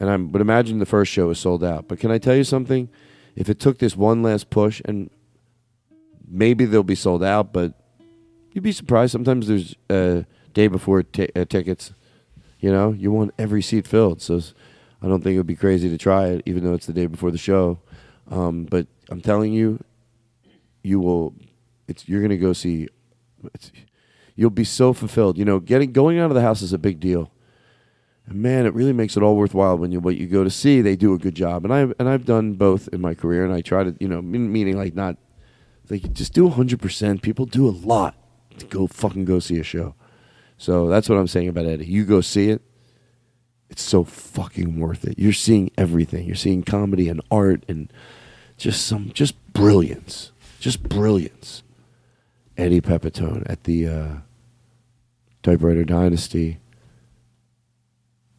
and 0.00 0.10
I'm. 0.10 0.28
But 0.28 0.40
imagine 0.40 0.80
the 0.80 0.86
first 0.86 1.12
show 1.12 1.30
is 1.30 1.38
sold 1.38 1.62
out. 1.62 1.86
But 1.86 2.00
can 2.00 2.10
I 2.10 2.18
tell 2.18 2.34
you 2.34 2.42
something? 2.42 2.88
If 3.36 3.48
it 3.48 3.60
took 3.60 3.78
this 3.78 3.96
one 3.96 4.24
last 4.24 4.50
push, 4.50 4.82
and 4.86 5.08
maybe 6.26 6.64
they'll 6.64 6.82
be 6.82 6.96
sold 6.96 7.22
out, 7.22 7.52
but 7.52 7.74
you'd 8.52 8.64
be 8.64 8.72
surprised. 8.72 9.12
Sometimes 9.12 9.46
there's 9.46 9.76
uh, 9.88 10.22
day 10.52 10.68
before 10.68 11.02
t- 11.02 11.30
uh, 11.34 11.44
tickets. 11.44 11.92
You 12.60 12.72
know, 12.72 12.92
you 12.92 13.12
want 13.12 13.34
every 13.38 13.62
seat 13.62 13.86
filled. 13.86 14.20
So 14.20 14.40
I 15.02 15.06
don't 15.06 15.22
think 15.22 15.34
it 15.34 15.38
would 15.38 15.46
be 15.46 15.56
crazy 15.56 15.88
to 15.88 15.98
try 15.98 16.26
it, 16.26 16.42
even 16.46 16.64
though 16.64 16.74
it's 16.74 16.86
the 16.86 16.92
day 16.92 17.06
before 17.06 17.30
the 17.30 17.38
show. 17.38 17.78
Um, 18.30 18.64
but 18.64 18.86
I'm 19.08 19.20
telling 19.20 19.52
you, 19.52 19.82
you 20.82 21.00
will. 21.00 21.34
It's 21.86 22.08
you're 22.08 22.20
gonna 22.20 22.36
go 22.36 22.52
see. 22.52 22.88
You'll 24.34 24.50
be 24.50 24.64
so 24.64 24.92
fulfilled. 24.92 25.38
You 25.38 25.44
know, 25.44 25.58
getting 25.58 25.92
going 25.92 26.18
out 26.18 26.30
of 26.30 26.34
the 26.34 26.42
house 26.42 26.62
is 26.62 26.72
a 26.72 26.78
big 26.78 27.00
deal. 27.00 27.30
And 28.26 28.42
man, 28.42 28.66
it 28.66 28.74
really 28.74 28.92
makes 28.92 29.16
it 29.16 29.22
all 29.22 29.36
worthwhile 29.36 29.78
when 29.78 29.90
you 29.90 30.00
what 30.00 30.16
you 30.16 30.26
go 30.26 30.44
to 30.44 30.50
see. 30.50 30.82
They 30.82 30.96
do 30.96 31.14
a 31.14 31.18
good 31.18 31.34
job, 31.34 31.64
and 31.64 31.72
I 31.72 31.80
and 31.98 32.08
I've 32.08 32.26
done 32.26 32.54
both 32.54 32.88
in 32.92 33.00
my 33.00 33.14
career, 33.14 33.44
and 33.44 33.54
I 33.54 33.62
try 33.62 33.84
to 33.84 33.94
you 33.98 34.08
know 34.08 34.20
meaning 34.20 34.76
like 34.76 34.94
not 34.94 35.16
like 35.88 36.12
just 36.12 36.34
do 36.34 36.48
hundred 36.48 36.80
percent. 36.80 37.22
People 37.22 37.46
do 37.46 37.66
a 37.68 37.70
lot 37.70 38.14
to 38.58 38.66
go 38.66 38.86
fucking 38.86 39.24
go 39.24 39.38
see 39.38 39.58
a 39.58 39.62
show. 39.62 39.94
So 40.58 40.88
that's 40.88 41.08
what 41.08 41.16
I'm 41.16 41.28
saying 41.28 41.48
about 41.48 41.66
Eddie. 41.66 41.86
You 41.86 42.04
go 42.04 42.20
see 42.20 42.50
it. 42.50 42.60
It's 43.70 43.82
so 43.82 44.02
fucking 44.04 44.80
worth 44.80 45.04
it. 45.04 45.18
You're 45.18 45.32
seeing 45.32 45.70
everything. 45.78 46.26
You're 46.26 46.34
seeing 46.36 46.62
comedy 46.62 47.08
and 47.08 47.20
art 47.30 47.64
and 47.68 47.92
just 48.56 48.86
some 48.86 49.10
just 49.14 49.34
brilliance. 49.52 50.32
Just 50.58 50.82
brilliance. 50.88 51.62
Eddie 52.56 52.80
Pepitone 52.80 53.48
at 53.48 53.64
the 53.64 53.86
uh, 53.86 54.08
Typewriter 55.42 55.84
Dynasty 55.84 56.58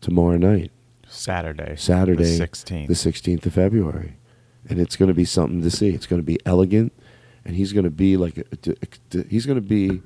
tomorrow 0.02 0.38
night. 0.38 0.72
Saturday. 1.08 1.76
Saturday, 1.76 2.24
The 2.38 2.46
16th. 2.46 2.88
the 2.88 2.94
16th 2.94 3.46
of 3.46 3.54
February, 3.54 4.18
and 4.70 4.80
it's 4.80 4.96
going 4.96 5.08
to 5.08 5.14
be 5.16 5.26
something 5.26 5.62
to 5.62 5.72
see. 5.72 5.90
It's 5.90 6.06
going 6.06 6.22
to 6.22 6.26
be 6.26 6.38
elegant, 6.46 6.94
and 7.46 7.56
he's 7.56 7.74
going 7.74 7.86
to 7.86 7.90
be 7.90 8.16
like 8.18 8.38
a- 8.38 8.76
a- 9.18 9.24
he's 9.28 9.46
going 9.46 9.56
to 9.56 9.62
be 9.68 10.02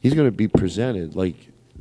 he's 0.00 0.14
going 0.14 0.26
to 0.26 0.32
be 0.32 0.48
presented 0.48 1.14
like 1.14 1.36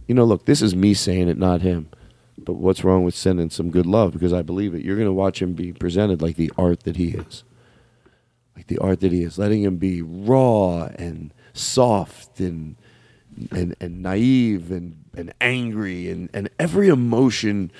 you 0.07 0.15
know. 0.15 0.25
Look, 0.25 0.45
this 0.45 0.61
is 0.61 0.75
me 0.75 0.93
saying 0.93 1.29
it, 1.29 1.37
not 1.37 1.61
him. 1.61 1.89
But 2.37 2.53
what's 2.53 2.83
wrong 2.83 3.03
with 3.03 3.15
sending 3.15 3.49
some 3.49 3.69
good 3.69 3.85
love? 3.85 4.13
Because 4.13 4.31
I 4.31 4.41
believe 4.41 4.73
it. 4.73 4.83
You're 4.83 4.95
going 4.95 5.07
to 5.07 5.13
watch 5.13 5.41
him 5.41 5.53
be 5.53 5.73
presented 5.73 6.21
like 6.21 6.35
the 6.35 6.51
art 6.57 6.83
that 6.83 6.95
he 6.95 7.09
is, 7.09 7.43
like 8.55 8.67
the 8.67 8.77
art 8.77 9.01
that 9.01 9.11
he 9.11 9.23
is, 9.23 9.37
letting 9.37 9.63
him 9.63 9.77
be 9.77 10.01
raw 10.01 10.89
and 10.95 11.33
soft 11.53 12.39
and 12.39 12.75
and, 13.51 13.75
and 13.79 14.01
naive 14.01 14.71
and, 14.71 15.05
and 15.15 15.33
angry 15.39 16.09
and, 16.09 16.29
and 16.33 16.49
every 16.59 16.89
emotion 16.89 17.71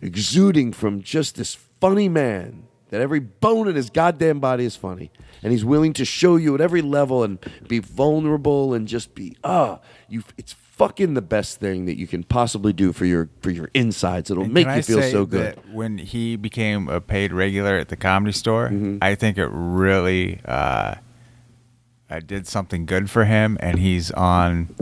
exuding 0.00 0.72
from 0.72 1.02
just 1.02 1.36
this 1.36 1.54
funny 1.80 2.08
man 2.08 2.64
that 2.90 3.00
every 3.00 3.20
bone 3.20 3.68
in 3.68 3.74
his 3.74 3.90
goddamn 3.90 4.40
body 4.40 4.64
is 4.64 4.76
funny 4.76 5.10
and 5.42 5.52
he's 5.52 5.64
willing 5.64 5.92
to 5.94 6.04
show 6.04 6.36
you 6.36 6.54
at 6.54 6.60
every 6.60 6.82
level 6.82 7.22
and 7.24 7.38
be 7.66 7.78
vulnerable 7.78 8.74
and 8.74 8.88
just 8.88 9.14
be 9.14 9.36
ah 9.44 9.78
you 10.08 10.22
it's 10.36 10.52
fucking 10.52 11.14
the 11.14 11.22
best 11.22 11.58
thing 11.58 11.86
that 11.86 11.96
you 11.98 12.06
can 12.06 12.22
possibly 12.22 12.72
do 12.72 12.92
for 12.92 13.04
your 13.04 13.28
for 13.40 13.50
your 13.50 13.68
insides 13.74 14.30
it'll 14.30 14.44
And 14.44 14.52
make 14.54 14.66
you 14.66 14.72
I 14.72 14.82
feel 14.82 15.02
so 15.02 15.26
good 15.26 15.58
when 15.72 15.98
he 15.98 16.36
became 16.36 16.88
a 16.88 17.00
paid 17.00 17.32
regular 17.32 17.76
at 17.76 17.88
the 17.88 17.96
comedy 17.96 18.32
store, 18.32 18.68
Mm-hmm. 18.68 18.98
I 19.02 19.14
think 19.16 19.38
it 19.38 19.48
really 19.50 20.40
uh, 20.44 20.94
uh, 22.10 22.20
did 22.20 22.46
something 22.46 22.86
good 22.86 23.10
for 23.10 23.24
him, 23.24 23.58
and 23.60 23.78
he's 23.78 24.10
on 24.12 24.74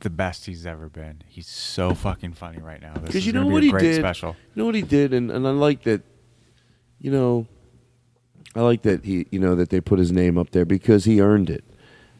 the 0.00 0.10
best 0.10 0.46
he's 0.46 0.66
ever 0.66 0.88
been. 0.88 1.22
He's 1.28 1.46
so 1.46 1.94
fucking 1.94 2.32
funny 2.34 2.58
right 2.58 2.82
now. 2.82 2.94
Because 2.94 3.24
you 3.26 3.32
know 3.32 3.46
be 3.46 3.52
what 3.52 3.62
a 3.62 3.66
he 3.66 3.72
did. 3.72 3.96
Special. 4.00 4.36
You 4.54 4.60
know 4.60 4.66
what 4.66 4.74
he 4.74 4.82
did, 4.82 5.14
and, 5.14 5.30
and 5.30 5.46
I 5.46 5.50
like 5.50 5.84
that. 5.84 6.02
You 6.98 7.10
know, 7.12 7.46
I 8.54 8.60
like 8.62 8.82
that 8.82 9.04
he, 9.04 9.26
you 9.30 9.38
know, 9.38 9.54
that 9.54 9.70
they 9.70 9.80
put 9.80 9.98
his 9.98 10.12
name 10.12 10.36
up 10.36 10.50
there 10.50 10.64
because 10.64 11.04
he 11.04 11.20
earned 11.20 11.48
it, 11.50 11.64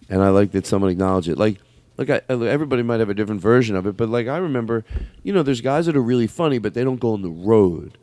and 0.09 0.23
I 0.23 0.31
like 0.31 0.53
that 0.53 0.67
someone 0.67 0.91
acknowledged 0.91 1.29
it. 1.29 1.37
Like, 1.39 1.59
like 1.99 2.09
I, 2.11 2.21
everybody 2.29 2.83
might 2.83 3.01
have 3.01 3.11
a 3.11 3.15
different 3.15 3.41
version 3.41 3.77
of 3.77 3.87
it, 3.87 3.97
but 3.97 4.09
like 4.09 4.29
I 4.29 4.39
remember, 4.39 4.85
you 5.23 5.33
know, 5.33 5.43
there's 5.43 5.61
guys 5.61 5.87
that 5.87 5.97
are 5.97 6.03
really 6.03 6.27
funny, 6.27 6.59
but 6.59 6.75
they 6.75 6.85
don't 6.85 7.01
go 7.01 7.13
on 7.13 7.23
the 7.23 7.31
road. 7.31 7.99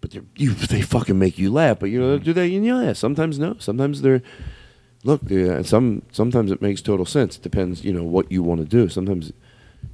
But 0.00 0.14
you 0.36 0.52
they 0.54 0.82
fucking 0.82 1.18
make 1.18 1.38
you 1.38 1.50
laugh. 1.52 1.78
But 1.78 1.90
you 1.90 2.00
know, 2.00 2.18
do 2.18 2.32
they? 2.32 2.48
Yeah, 2.48 2.92
sometimes 2.92 3.38
no. 3.38 3.56
Sometimes 3.58 4.02
they're 4.02 4.22
look. 5.04 5.22
they- 5.22 5.48
uh, 5.48 5.62
some 5.62 6.02
sometimes 6.12 6.50
it 6.50 6.60
makes 6.60 6.82
total 6.82 7.06
sense. 7.06 7.36
It 7.36 7.42
depends, 7.42 7.84
you 7.84 7.92
know, 7.92 8.02
what 8.02 8.30
you 8.30 8.42
want 8.42 8.60
to 8.60 8.66
do. 8.66 8.88
Sometimes 8.88 9.32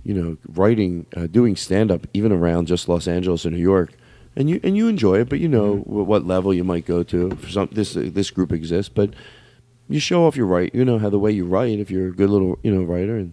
you 0.04 0.14
know, 0.14 0.36
writing, 0.48 1.06
uh, 1.16 1.26
doing 1.26 1.56
stand 1.56 1.90
up, 1.90 2.06
even 2.12 2.32
around 2.32 2.66
just 2.66 2.88
Los 2.88 3.08
Angeles 3.08 3.44
or 3.46 3.50
New 3.50 3.56
York, 3.58 3.92
and 4.38 4.48
you 4.48 4.58
and 4.62 4.76
you 4.76 4.88
enjoy 4.88 5.20
it, 5.20 5.28
but 5.28 5.38
you 5.40 5.48
know 5.48 5.74
Mm-hmm. 5.76 5.90
wh- 5.92 6.08
what 6.08 6.24
level 6.26 6.54
you 6.54 6.64
might 6.64 6.86
go 6.86 7.02
to. 7.02 7.30
For 7.36 7.48
some, 7.50 7.68
this 7.72 7.94
uh, 7.96 8.08
this 8.12 8.30
group 8.30 8.52
exists, 8.52 8.88
but 8.94 9.10
you 9.88 10.00
show 10.00 10.26
off 10.26 10.36
your 10.36 10.46
write. 10.46 10.74
You 10.74 10.84
know 10.84 10.98
how 10.98 11.10
the 11.10 11.18
way 11.18 11.32
you 11.32 11.44
write, 11.44 11.78
if 11.78 11.90
you're 11.90 12.08
a 12.08 12.12
good 12.20 12.30
little 12.30 12.58
you 12.62 12.72
know 12.74 12.82
writer, 12.82 13.16
and 13.16 13.32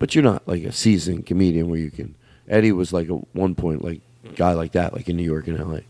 but 0.00 0.14
you're 0.14 0.24
not 0.24 0.42
like 0.48 0.64
a 0.64 0.72
seasoned 0.72 1.26
comedian 1.26 1.68
where 1.70 1.78
you 1.80 1.90
can. 1.90 2.14
Eddie 2.48 2.72
was 2.72 2.92
like 2.92 3.08
a 3.08 3.14
one 3.34 3.54
point 3.54 3.84
like 3.84 4.00
guy 4.34 4.52
like 4.54 4.72
that, 4.72 4.92
like 4.94 5.08
in 5.08 5.16
New 5.16 5.24
York 5.34 5.46
and 5.48 5.58
L.A. 5.58 5.82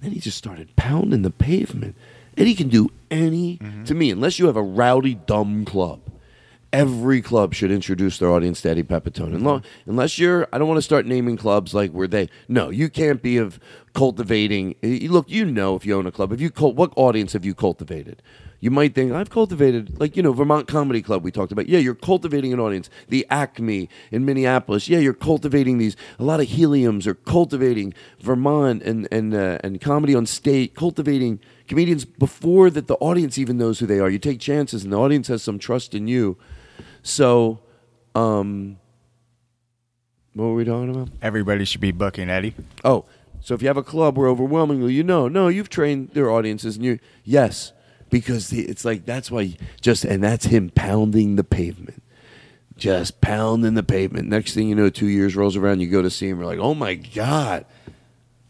Then 0.00 0.12
he 0.12 0.20
just 0.20 0.38
started 0.38 0.74
pounding 0.76 1.22
the 1.22 1.30
pavement. 1.30 1.94
Eddie 2.36 2.54
can 2.54 2.68
do 2.68 2.88
any 3.10 3.56
Mm-hmm. 3.58 3.84
to 3.84 3.94
me, 3.94 4.10
unless 4.10 4.38
you 4.38 4.46
have 4.46 4.56
a 4.56 4.62
rowdy 4.62 5.14
dumb 5.14 5.64
club 5.64 6.00
every 6.72 7.22
club 7.22 7.54
should 7.54 7.70
introduce 7.70 8.18
their 8.18 8.30
audience 8.30 8.60
to 8.62 8.70
Eddie 8.70 8.82
Pepitone. 8.82 9.34
And 9.34 9.44
lo- 9.44 9.62
unless 9.86 10.18
you're, 10.18 10.46
I 10.52 10.58
don't 10.58 10.68
want 10.68 10.78
to 10.78 10.82
start 10.82 11.06
naming 11.06 11.36
clubs 11.36 11.74
like 11.74 11.90
where 11.92 12.08
they, 12.08 12.28
no, 12.48 12.70
you 12.70 12.88
can't 12.88 13.22
be 13.22 13.38
of 13.38 13.58
cultivating. 13.94 14.74
Look, 14.82 15.30
you 15.30 15.44
know 15.44 15.76
if 15.76 15.86
you 15.86 15.96
own 15.96 16.06
a 16.06 16.12
club, 16.12 16.32
if 16.32 16.40
you 16.40 16.50
cult, 16.50 16.76
what 16.76 16.92
audience 16.96 17.32
have 17.32 17.44
you 17.44 17.54
cultivated? 17.54 18.22
You 18.60 18.72
might 18.72 18.92
think 18.94 19.12
I've 19.12 19.30
cultivated, 19.30 20.00
like 20.00 20.16
you 20.16 20.22
know, 20.22 20.32
Vermont 20.32 20.66
Comedy 20.66 21.00
Club. 21.00 21.22
We 21.22 21.30
talked 21.30 21.52
about. 21.52 21.68
Yeah, 21.68 21.78
you're 21.78 21.94
cultivating 21.94 22.52
an 22.52 22.58
audience. 22.58 22.90
The 23.08 23.24
Acme 23.30 23.88
in 24.10 24.24
Minneapolis. 24.24 24.88
Yeah, 24.88 24.98
you're 24.98 25.14
cultivating 25.14 25.78
these. 25.78 25.96
A 26.18 26.24
lot 26.24 26.40
of 26.40 26.48
heliums 26.48 27.06
are 27.06 27.14
cultivating 27.14 27.94
Vermont 28.18 28.82
and 28.82 29.06
and 29.12 29.32
uh, 29.32 29.58
and 29.62 29.80
comedy 29.80 30.12
on 30.12 30.26
state, 30.26 30.74
cultivating 30.74 31.38
comedians 31.68 32.04
before 32.04 32.68
that 32.70 32.88
the 32.88 32.96
audience 32.96 33.38
even 33.38 33.58
knows 33.58 33.78
who 33.78 33.86
they 33.86 34.00
are. 34.00 34.10
You 34.10 34.18
take 34.18 34.40
chances, 34.40 34.82
and 34.82 34.92
the 34.92 34.98
audience 34.98 35.28
has 35.28 35.40
some 35.40 35.60
trust 35.60 35.94
in 35.94 36.08
you. 36.08 36.36
So, 37.02 37.60
um, 38.14 38.78
what 40.34 40.44
were 40.46 40.54
we 40.54 40.64
talking 40.64 40.94
about? 40.94 41.08
Everybody 41.20 41.64
should 41.64 41.80
be 41.80 41.92
booking 41.92 42.30
Eddie. 42.30 42.54
Oh, 42.84 43.04
so 43.40 43.54
if 43.54 43.62
you 43.62 43.68
have 43.68 43.76
a 43.76 43.82
club 43.82 44.16
where 44.16 44.28
overwhelmingly 44.28 44.92
you 44.92 45.02
know, 45.02 45.28
no, 45.28 45.48
you've 45.48 45.68
trained 45.68 46.10
their 46.10 46.30
audiences, 46.30 46.76
and 46.76 46.84
you, 46.84 46.98
yes, 47.24 47.72
because 48.10 48.50
the, 48.50 48.62
it's 48.62 48.84
like 48.84 49.04
that's 49.04 49.30
why 49.30 49.56
just 49.80 50.04
and 50.04 50.22
that's 50.22 50.46
him 50.46 50.70
pounding 50.70 51.36
the 51.36 51.44
pavement, 51.44 52.02
just 52.76 53.20
pounding 53.20 53.74
the 53.74 53.82
pavement. 53.82 54.28
Next 54.28 54.54
thing 54.54 54.68
you 54.68 54.74
know, 54.74 54.90
two 54.90 55.06
years 55.06 55.36
rolls 55.36 55.56
around, 55.56 55.80
you 55.80 55.88
go 55.88 56.02
to 56.02 56.10
see 56.10 56.28
him, 56.28 56.38
you're 56.38 56.46
like, 56.46 56.58
oh 56.58 56.74
my 56.74 56.94
god, 56.94 57.64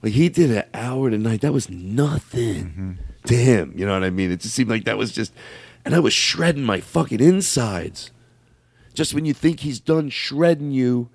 like 0.02 0.12
he 0.12 0.28
did 0.28 0.50
an 0.50 0.64
hour 0.74 1.10
tonight. 1.10 1.40
That 1.42 1.52
was 1.52 1.70
nothing 1.70 2.98
to 3.26 3.34
him. 3.34 3.72
You 3.76 3.86
know 3.86 3.92
what 3.92 4.04
I 4.04 4.10
mean? 4.10 4.30
It 4.30 4.40
just 4.40 4.54
seemed 4.54 4.70
like 4.70 4.84
that 4.84 4.98
was 4.98 5.12
just, 5.12 5.32
and 5.84 5.94
I 5.94 6.00
was 6.00 6.12
shredding 6.12 6.64
my 6.64 6.80
fucking 6.80 7.20
insides. 7.20 8.10
Just 8.98 9.14
when 9.14 9.24
you 9.24 9.32
think 9.32 9.60
he's 9.60 9.78
done 9.78 10.10
shredding 10.10 10.72
you, 10.72 11.08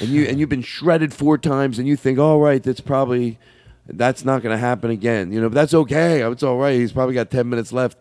and 0.00 0.08
you 0.08 0.24
and 0.24 0.40
you've 0.40 0.48
been 0.48 0.62
shredded 0.62 1.12
four 1.12 1.36
times, 1.36 1.78
and 1.78 1.86
you 1.86 1.94
think, 1.94 2.18
all 2.18 2.40
right, 2.40 2.62
that's 2.62 2.80
probably 2.80 3.38
that's 3.86 4.24
not 4.24 4.42
going 4.42 4.54
to 4.54 4.58
happen 4.58 4.90
again. 4.90 5.30
You 5.30 5.42
know, 5.42 5.50
but 5.50 5.54
that's 5.54 5.74
okay. 5.74 6.22
It's 6.22 6.42
all 6.42 6.56
right. 6.56 6.80
He's 6.80 6.92
probably 6.92 7.14
got 7.14 7.30
ten 7.30 7.50
minutes 7.50 7.74
left. 7.74 7.98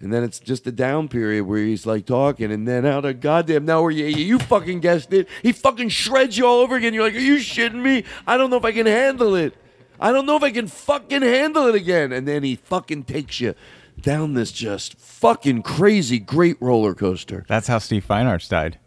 And 0.00 0.12
then 0.12 0.24
it's 0.24 0.40
just 0.40 0.66
a 0.66 0.72
down 0.72 1.06
period 1.06 1.44
where 1.44 1.62
he's 1.62 1.86
like 1.86 2.06
talking, 2.06 2.50
and 2.50 2.66
then 2.66 2.84
out 2.84 3.04
of 3.04 3.20
goddamn 3.20 3.66
nowhere, 3.66 3.92
you, 3.92 4.06
you 4.06 4.40
fucking 4.40 4.80
guessed 4.80 5.12
it. 5.12 5.28
He 5.42 5.52
fucking 5.52 5.90
shreds 5.90 6.36
you 6.36 6.44
all 6.44 6.58
over 6.58 6.74
again. 6.74 6.92
You're 6.92 7.04
like, 7.04 7.14
are 7.14 7.18
you 7.18 7.36
shitting 7.36 7.82
me? 7.82 8.02
I 8.26 8.36
don't 8.36 8.50
know 8.50 8.56
if 8.56 8.64
I 8.64 8.72
can 8.72 8.86
handle 8.86 9.36
it. 9.36 9.54
I 10.00 10.10
don't 10.10 10.26
know 10.26 10.34
if 10.34 10.42
I 10.42 10.50
can 10.50 10.66
fucking 10.66 11.22
handle 11.22 11.68
it 11.68 11.76
again. 11.76 12.10
And 12.10 12.26
then 12.26 12.42
he 12.42 12.56
fucking 12.56 13.04
takes 13.04 13.40
you 13.40 13.54
down 14.00 14.34
this 14.34 14.52
just 14.52 14.98
fucking 14.98 15.62
crazy 15.62 16.18
great 16.18 16.56
roller 16.60 16.94
coaster. 16.94 17.44
That's 17.48 17.68
how 17.68 17.78
Steve 17.78 18.06
Feinarts 18.06 18.48
died. 18.48 18.78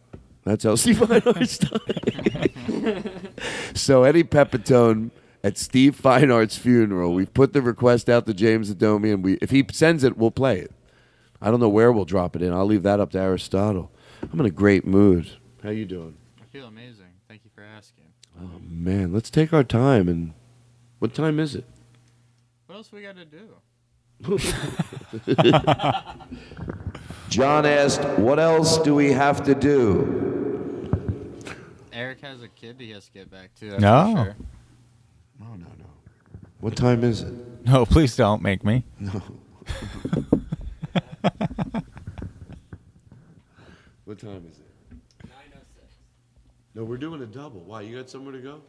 That's 0.44 0.64
how 0.64 0.76
Steve 0.76 0.98
Feinarts 0.98 1.60
died. 1.70 3.32
so 3.78 4.04
Eddie 4.04 4.24
Pepitone 4.24 5.12
at 5.44 5.58
Steve 5.58 6.00
Feinart's 6.00 6.58
funeral, 6.58 7.14
we've 7.14 7.34
put 7.34 7.54
the 7.54 7.62
request 7.62 8.10
out 8.10 8.26
to 8.26 8.34
James 8.34 8.74
Adomi, 8.74 9.14
and 9.14 9.24
we 9.24 9.34
if 9.42 9.52
he 9.52 9.66
sends 9.72 10.04
it, 10.04 10.18
we'll 10.18 10.32
play 10.32 10.60
it. 10.60 10.72
I 11.42 11.50
don't 11.52 11.60
know 11.60 11.70
where 11.70 11.92
we'll 11.92 12.06
drop 12.06 12.36
it 12.36 12.42
in. 12.42 12.52
I'll 12.52 12.66
leave 12.66 12.84
that 12.84 13.00
up 13.00 13.12
to 13.12 13.20
Aristotle. 13.20 13.92
I'm 14.22 14.40
in 14.40 14.46
a 14.46 14.52
great 14.52 14.86
mood. 14.86 15.30
How 15.64 15.70
you 15.70 15.86
doing? 15.86 16.18
I 16.42 16.46
feel 16.46 16.66
amazing. 16.66 17.06
Thank 17.28 17.46
you 17.46 17.52
for 17.54 17.64
asking. 17.64 18.06
Oh 18.42 18.60
man, 18.68 19.14
let's 19.14 19.30
take 19.30 19.54
our 19.54 19.64
time 19.64 20.08
and 20.08 20.34
what 21.00 21.14
time 21.14 21.40
is 21.40 21.56
it? 21.56 21.66
What 22.66 22.76
else 22.76 22.92
we 22.92 23.02
got 23.02 23.16
to 23.16 23.26
do? 23.26 23.56
John 27.30 27.66
asked, 27.66 28.04
"What 28.20 28.40
else 28.40 28.78
do 28.80 28.94
we 28.96 29.12
have 29.12 29.44
to 29.46 29.56
do?" 29.56 31.36
Eric 31.94 32.22
has 32.22 32.42
a 32.44 32.48
kid 32.48 32.76
he 32.80 32.92
has 32.92 33.06
to 33.06 33.12
get 33.12 33.30
back 33.32 33.54
to. 33.56 33.70
that's 33.72 33.82
No. 33.82 34.14
sure. 34.16 34.36
No, 35.40 35.48
no, 35.56 35.66
no. 35.78 35.86
What 36.60 36.76
time 36.76 37.04
is 37.04 37.22
it? 37.22 37.34
No, 37.66 37.86
please 37.86 38.16
don't 38.16 38.42
make 38.42 38.64
me. 38.64 38.84
No. 39.00 39.12
what 44.06 44.18
time 44.20 44.46
is 44.50 44.58
it? 44.60 44.66
9.06. 45.26 45.30
No, 46.76 46.84
we're 46.84 46.98
doing 46.98 47.22
a 47.22 47.26
double. 47.26 47.62
Why? 47.62 47.82
You 47.82 47.98
got 47.98 48.10
somewhere 48.10 48.34
to 48.34 48.40
go? 48.40 48.62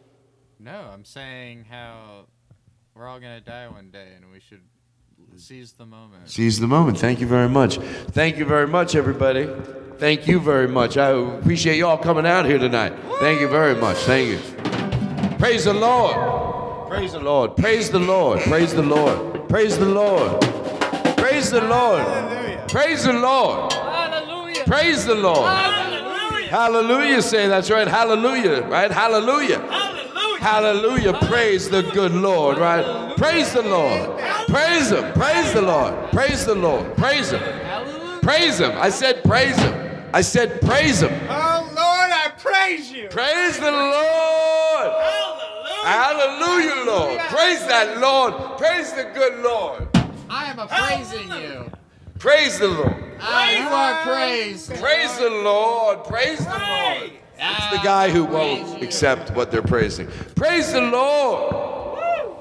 No, 0.58 0.90
I'm 0.92 1.04
saying 1.04 1.64
how 1.70 2.26
we're 2.94 3.06
all 3.08 3.18
gonna 3.20 3.40
die 3.40 3.68
one 3.68 3.90
day, 3.90 4.08
and 4.16 4.30
we 4.30 4.40
should 4.40 4.60
seize 5.36 5.72
the 5.72 5.86
moment. 5.86 6.28
Seize 6.28 6.60
the 6.60 6.66
moment. 6.66 6.98
Thank 6.98 7.20
you 7.20 7.26
very 7.26 7.48
much. 7.48 7.76
Thank 7.76 8.36
you 8.36 8.44
very 8.44 8.66
much, 8.66 8.94
everybody. 8.94 9.48
Thank 9.98 10.26
you 10.26 10.40
very 10.40 10.68
much. 10.68 10.96
I 10.96 11.10
appreciate 11.10 11.76
you 11.76 11.86
all 11.86 11.98
coming 11.98 12.26
out 12.26 12.46
here 12.46 12.58
tonight. 12.58 12.94
Thank 13.20 13.40
you 13.40 13.48
very 13.48 13.74
much. 13.74 13.96
Thank 13.98 14.30
you. 14.30 15.36
Praise 15.38 15.64
the 15.64 15.74
Lord. 15.74 16.88
Praise 16.88 17.12
the 17.12 17.20
Lord. 17.20 17.56
Praise 17.56 17.90
the 17.90 17.98
Lord. 17.98 18.40
Praise 18.40 18.74
the 18.74 18.82
Lord. 18.82 19.48
Praise 19.48 19.78
the 19.78 19.86
Lord. 19.86 20.40
Praise 21.16 21.50
the 21.50 21.60
Lord. 21.60 22.68
Praise 22.68 23.04
the 23.04 23.12
Lord. 23.12 23.72
Hallelujah. 23.72 24.64
Praise 24.64 25.04
the 25.04 25.14
Lord. 25.14 25.50
Hallelujah. 25.50 26.48
Hallelujah. 26.48 27.22
Say 27.22 27.48
that's 27.48 27.70
right. 27.70 27.86
Hallelujah. 27.86 28.62
Right? 28.62 28.90
Hallelujah. 28.90 29.58
Hallelujah. 30.40 31.12
Hallelujah. 31.12 31.28
Praise 31.28 31.68
the 31.68 31.82
good 31.82 32.12
Lord, 32.12 32.56
right? 32.56 33.14
Praise 33.16 33.52
the 33.52 33.62
Lord. 33.62 34.18
Praise 34.48 34.90
Him. 34.90 35.12
Praise 35.12 35.52
the 35.52 35.62
Lord. 35.62 36.10
Praise 36.10 36.46
the 36.46 36.54
Lord. 36.54 36.96
Praise 36.96 37.30
Him. 37.30 37.42
Praise 38.22 38.58
Him. 38.58 38.72
I 38.76 38.88
said 38.88 39.22
praise 39.22 39.56
Him. 39.58 40.08
I 40.14 40.22
said 40.22 40.60
praise 40.62 41.02
Him. 41.02 41.12
Oh 41.28 41.62
Lord, 41.66 42.10
I 42.10 42.32
praise 42.38 42.90
you. 42.90 43.08
Praise 43.08 43.58
the 43.58 43.70
Lord. 43.70 44.92
Hallelujah, 45.84 46.84
Lord. 46.86 47.18
Praise 47.20 47.66
that 47.66 47.98
Lord. 47.98 48.58
Praise 48.58 48.92
the 48.92 49.04
good 49.14 49.42
Lord. 49.42 49.88
I 50.30 50.50
am 50.50 50.58
a 50.58 50.66
praising 50.66 51.30
you. 51.32 51.70
Praise 52.18 52.58
the 52.58 52.68
Lord. 52.68 53.04
Ah, 53.20 53.50
you 53.50 53.68
are 53.68 54.02
praised. 54.04 54.74
Praise 54.74 55.18
the 55.18 55.30
Lord. 55.30 56.04
Praise 56.04 56.38
the 56.38 56.50
Lord. 56.50 57.10
It's 57.42 57.70
the 57.70 57.82
guy 57.82 58.10
who 58.10 58.24
won't 58.24 58.82
accept 58.82 59.30
what 59.30 59.50
they're 59.50 59.62
praising. 59.62 60.08
Praise 60.34 60.72
the 60.72 60.82
Lord. 60.82 62.36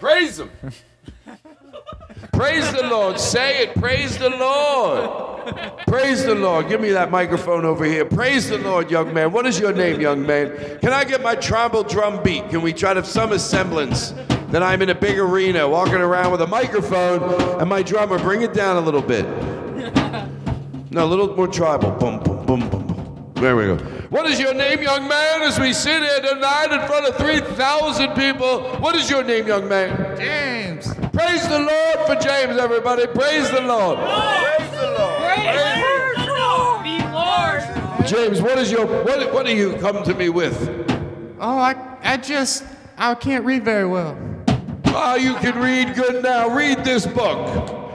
Praise 0.00 0.40
Him. 0.40 0.50
Praise 2.32 2.72
the 2.72 2.82
Lord. 2.82 3.20
Say 3.20 3.62
it. 3.62 3.74
Praise 3.76 4.18
the 4.18 4.30
Lord. 4.30 5.78
Praise 5.86 6.24
the 6.24 6.34
Lord. 6.34 6.68
Give 6.68 6.80
me 6.80 6.90
that 6.90 7.10
microphone 7.12 7.64
over 7.64 7.84
here. 7.84 8.04
Praise 8.04 8.48
the 8.48 8.58
Lord, 8.58 8.90
young 8.90 9.14
man. 9.14 9.30
What 9.30 9.46
is 9.46 9.60
your 9.60 9.72
name, 9.72 10.00
young 10.00 10.26
man? 10.26 10.80
Can 10.80 10.92
I 10.92 11.04
get 11.04 11.22
my 11.22 11.36
tribal 11.36 11.84
drum 11.84 12.20
beat? 12.22 12.48
Can 12.50 12.60
we 12.62 12.72
try 12.72 12.92
to 12.92 13.00
have 13.00 13.08
some 13.08 13.36
semblance 13.38 14.10
that 14.50 14.62
I'm 14.62 14.82
in 14.82 14.90
a 14.90 14.94
big 14.94 15.18
arena 15.18 15.68
walking 15.68 15.94
around 15.94 16.32
with 16.32 16.42
a 16.42 16.46
microphone 16.46 17.22
and 17.60 17.70
my 17.70 17.82
drummer? 17.82 18.18
Bring 18.18 18.42
it 18.42 18.52
down 18.52 18.78
a 18.78 18.80
little 18.80 19.02
bit. 19.02 19.24
No, 20.90 21.04
a 21.04 21.06
little 21.06 21.34
more 21.36 21.48
tribal. 21.48 21.92
Boom, 21.92 22.20
boom, 22.20 22.46
boom, 22.46 22.68
boom. 22.68 23.32
There 23.34 23.56
we 23.56 23.64
go. 23.64 24.03
What 24.10 24.26
is 24.26 24.38
your 24.38 24.52
name, 24.52 24.82
young 24.82 25.08
man, 25.08 25.42
as 25.42 25.58
we 25.58 25.72
sit 25.72 26.02
here 26.02 26.20
tonight 26.20 26.68
in 26.70 26.86
front 26.86 27.06
of 27.06 27.16
3,000 27.16 28.12
people? 28.14 28.62
What 28.78 28.94
is 28.96 29.08
your 29.08 29.24
name, 29.24 29.46
young 29.46 29.66
man? 29.66 30.16
James. 30.18 30.92
Praise 31.12 31.48
the 31.48 31.58
Lord 31.58 32.06
for 32.06 32.14
James, 32.16 32.58
everybody. 32.58 33.06
Praise 33.06 33.50
the 33.50 33.62
Lord. 33.62 33.98
Praise 33.98 34.70
the 34.72 34.94
Lord. 34.98 35.22
Praise 35.22 36.26
the 36.26 36.32
Lord. 36.34 36.82
Be 36.84 36.98
Lord. 37.12 38.06
James, 38.06 38.42
what 38.42 38.58
is 38.58 38.70
your 38.70 38.86
what 38.86 39.32
what 39.32 39.46
do 39.46 39.56
you 39.56 39.76
come 39.78 40.02
to 40.02 40.14
me 40.14 40.28
with? 40.28 40.54
Oh, 41.40 41.58
I, 41.58 41.74
I 42.02 42.18
just, 42.18 42.64
I 42.98 43.14
can't 43.14 43.44
read 43.44 43.64
very 43.64 43.86
well. 43.86 44.18
Oh, 44.86 45.16
you 45.16 45.34
can 45.36 45.58
read 45.58 45.94
good 45.94 46.22
now. 46.22 46.54
Read 46.54 46.84
this 46.84 47.06
book. 47.06 47.48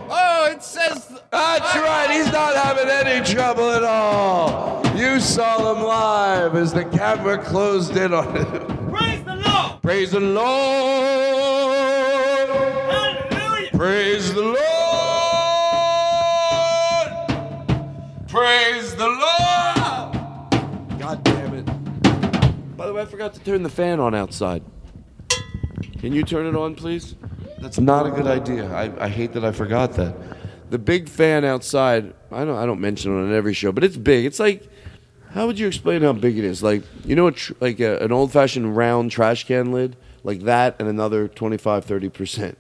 Oh, 0.10 0.50
it 0.52 0.64
says. 0.64 1.19
That's 1.32 1.76
right. 1.76 2.10
He's 2.12 2.32
not 2.32 2.56
having 2.56 2.90
any 2.90 3.26
trouble 3.26 3.72
at 3.72 3.84
all. 3.84 4.82
You 4.96 5.20
saw 5.20 5.74
him 5.74 5.84
live 5.84 6.56
as 6.56 6.74
the 6.74 6.86
camera 6.86 7.38
closed 7.38 7.96
in 7.96 8.14
on 8.14 8.36
him. 8.36 8.90
Praise 8.90 9.24
the 9.24 9.36
Lord. 9.36 9.82
Praise 9.82 10.12
the 10.12 10.20
Lord. 10.20 10.50
Hallelujah. 12.90 13.70
Praise 13.74 14.34
the 14.34 14.42
Lord. 14.42 14.58
Praise 18.28 18.96
the 18.96 19.08
Lord. 19.08 21.00
God 21.00 21.24
damn 21.24 21.54
it. 21.54 21.66
By 22.76 22.88
the 22.88 22.94
way, 22.94 23.04
I 23.04 23.06
forgot 23.06 23.34
to 23.36 23.40
turn 23.42 23.62
the 23.64 23.70
fan 23.70 24.00
on 24.00 24.16
outside. 24.16 24.64
Can 26.00 26.14
you 26.14 26.24
turn 26.24 26.48
it 26.48 26.56
on, 26.56 26.76
please? 26.76 27.16
That's 27.60 27.80
not 27.80 28.08
a 28.08 28.12
good 28.12 28.28
idea. 28.28 28.72
I, 28.72 29.06
I 29.06 29.10
hate 29.10 29.34
that 29.34 29.44
I 29.46 29.52
forgot 29.52 29.94
that. 29.94 30.16
The 30.70 30.80
big 30.80 31.10
fan 31.10 31.46
outside, 31.46 32.14
I 32.32 32.46
don't 32.46 32.58
I 32.58 32.66
don't 32.66 32.80
mention 32.80 33.12
it 33.12 33.24
on 33.24 33.34
every 33.34 33.54
show, 33.54 33.72
but 33.72 33.84
it's 33.84 33.98
big. 33.98 34.26
It's 34.26 34.40
like 34.40 34.70
how 35.32 35.46
would 35.46 35.60
you 35.60 35.68
explain 35.68 36.02
how 36.02 36.14
big 36.14 36.38
it 36.38 36.44
is? 36.44 36.64
Like, 36.64 36.84
you 37.06 37.16
know, 37.16 37.28
a 37.28 37.32
tr- 37.32 37.54
like 37.60 37.80
a, 37.80 38.00
an 38.00 38.12
old 38.12 38.32
fashioned 38.32 38.76
round 38.76 39.12
trash 39.12 39.46
can 39.46 39.72
lid, 39.72 39.96
like 40.24 40.42
that, 40.42 40.76
and 40.80 40.88
another 40.88 41.28
25, 41.28 41.86
30%. 41.86 42.56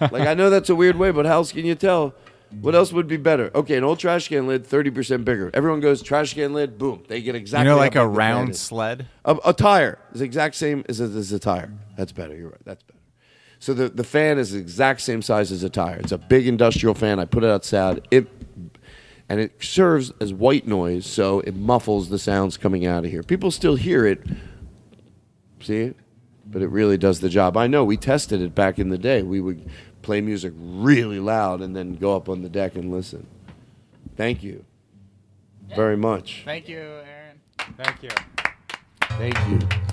like, 0.00 0.26
I 0.26 0.34
know 0.34 0.48
that's 0.48 0.70
a 0.70 0.74
weird 0.74 0.96
way, 0.96 1.10
but 1.10 1.26
how 1.26 1.34
else 1.34 1.52
can 1.52 1.66
you 1.66 1.74
tell? 1.74 2.14
What 2.60 2.76
else 2.76 2.92
would 2.92 3.08
be 3.08 3.16
better? 3.16 3.50
Okay, 3.54 3.76
an 3.76 3.82
old 3.82 3.98
trash 3.98 4.28
can 4.28 4.46
lid, 4.46 4.64
30% 4.64 5.24
bigger. 5.24 5.50
Everyone 5.52 5.80
goes, 5.80 6.00
trash 6.02 6.34
can 6.34 6.54
lid, 6.54 6.78
boom. 6.78 7.02
They 7.08 7.20
get 7.20 7.34
exactly 7.34 7.68
you 7.68 7.74
know, 7.74 7.76
like 7.76 7.96
a 7.96 8.04
big 8.06 8.10
the 8.12 8.16
fan 8.16 8.16
round 8.16 8.56
sled. 8.56 9.06
A, 9.24 9.36
a 9.46 9.52
tire 9.52 9.98
is 10.12 10.20
the 10.20 10.24
exact 10.24 10.54
same 10.54 10.84
as 10.88 11.00
a, 11.00 11.04
as 11.04 11.32
a 11.32 11.40
tire. 11.40 11.72
That's 11.96 12.12
better. 12.12 12.36
You're 12.36 12.50
right. 12.50 12.64
That's 12.64 12.82
better. 12.84 12.95
So 13.58 13.74
the, 13.74 13.88
the 13.88 14.04
fan 14.04 14.38
is 14.38 14.52
the 14.52 14.58
exact 14.58 15.00
same 15.00 15.22
size 15.22 15.50
as 15.50 15.62
a 15.62 15.70
tire. 15.70 15.96
It's 15.96 16.12
a 16.12 16.18
big 16.18 16.46
industrial 16.46 16.94
fan. 16.94 17.18
I 17.18 17.24
put 17.24 17.42
it 17.42 17.50
outside. 17.50 18.06
It 18.10 18.28
and 19.28 19.40
it 19.40 19.62
serves 19.62 20.12
as 20.20 20.32
white 20.32 20.66
noise, 20.66 21.04
so 21.04 21.40
it 21.40 21.56
muffles 21.56 22.08
the 22.10 22.18
sounds 22.18 22.56
coming 22.56 22.86
out 22.86 23.04
of 23.04 23.10
here. 23.10 23.22
People 23.22 23.50
still 23.50 23.74
hear 23.74 24.06
it. 24.06 24.22
See 25.60 25.78
it? 25.78 25.96
But 26.46 26.62
it 26.62 26.68
really 26.68 26.96
does 26.96 27.18
the 27.18 27.28
job. 27.28 27.56
I 27.56 27.66
know 27.66 27.84
we 27.84 27.96
tested 27.96 28.40
it 28.40 28.54
back 28.54 28.78
in 28.78 28.88
the 28.88 28.98
day. 28.98 29.22
We 29.22 29.40
would 29.40 29.68
play 30.02 30.20
music 30.20 30.52
really 30.56 31.18
loud 31.18 31.60
and 31.60 31.74
then 31.74 31.96
go 31.96 32.14
up 32.14 32.28
on 32.28 32.42
the 32.42 32.48
deck 32.48 32.76
and 32.76 32.92
listen. 32.92 33.26
Thank 34.16 34.44
you 34.44 34.64
very 35.74 35.96
much. 35.96 36.42
Thank 36.44 36.68
you, 36.68 36.78
Aaron. 36.78 37.40
Thank 37.76 38.02
you. 38.04 38.10
Thank 39.18 39.48
you. 39.48 39.85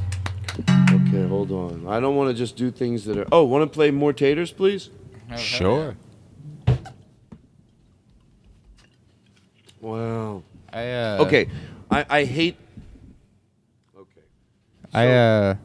Okay, 1.16 1.28
hold 1.28 1.52
on. 1.52 1.86
I 1.88 2.00
don't 2.00 2.16
want 2.16 2.30
to 2.30 2.34
just 2.34 2.56
do 2.56 2.72
things 2.72 3.06
that 3.06 3.18
are. 3.18 3.28
Oh, 3.32 3.44
want 3.44 3.64
to 3.64 3.74
play 3.74 3.92
more 3.92 4.14
taters, 4.14 4.52
please? 4.52 4.90
Sure. 5.38 5.96
Wow. 9.82 10.44
I 10.72 10.92
uh, 10.92 11.18
Okay, 11.28 11.48
I, 11.92 12.06
I 12.10 12.24
hate. 12.24 12.58
Okay. 13.96 14.22
I 14.94 15.08
uh, 15.08 15.56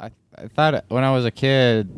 I 0.00 0.10
I 0.36 0.48
thought 0.48 0.84
when 0.88 1.02
I 1.02 1.10
was 1.12 1.24
a 1.24 1.30
kid, 1.30 1.88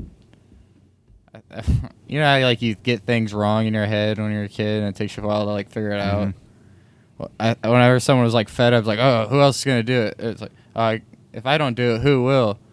I- 1.50 1.62
you 2.08 2.18
know, 2.20 2.24
how, 2.26 2.40
like 2.44 2.62
you 2.62 2.74
get 2.76 3.02
things 3.02 3.34
wrong 3.34 3.66
in 3.66 3.74
your 3.74 3.86
head 3.86 4.18
when 4.18 4.30
you're 4.32 4.44
a 4.44 4.48
kid, 4.48 4.82
and 4.82 4.88
it 4.88 4.96
takes 4.96 5.16
you 5.16 5.22
a 5.22 5.26
while 5.26 5.44
to 5.44 5.50
like 5.50 5.68
figure 5.70 5.90
it 5.90 6.00
out. 6.00 6.34
Well, 7.18 7.30
I, 7.38 7.54
whenever 7.68 8.00
someone 8.00 8.24
was 8.24 8.32
like 8.34 8.48
fed 8.48 8.72
up, 8.72 8.86
like, 8.86 8.98
oh, 8.98 9.26
who 9.28 9.40
else 9.40 9.58
is 9.58 9.64
gonna 9.64 9.82
do 9.82 10.02
it? 10.02 10.14
It's 10.18 10.40
like, 10.40 10.52
uh, 10.74 10.98
if 11.32 11.46
I 11.46 11.58
don't 11.58 11.74
do 11.74 11.96
it, 11.96 12.02
who 12.02 12.22
will? 12.22 12.58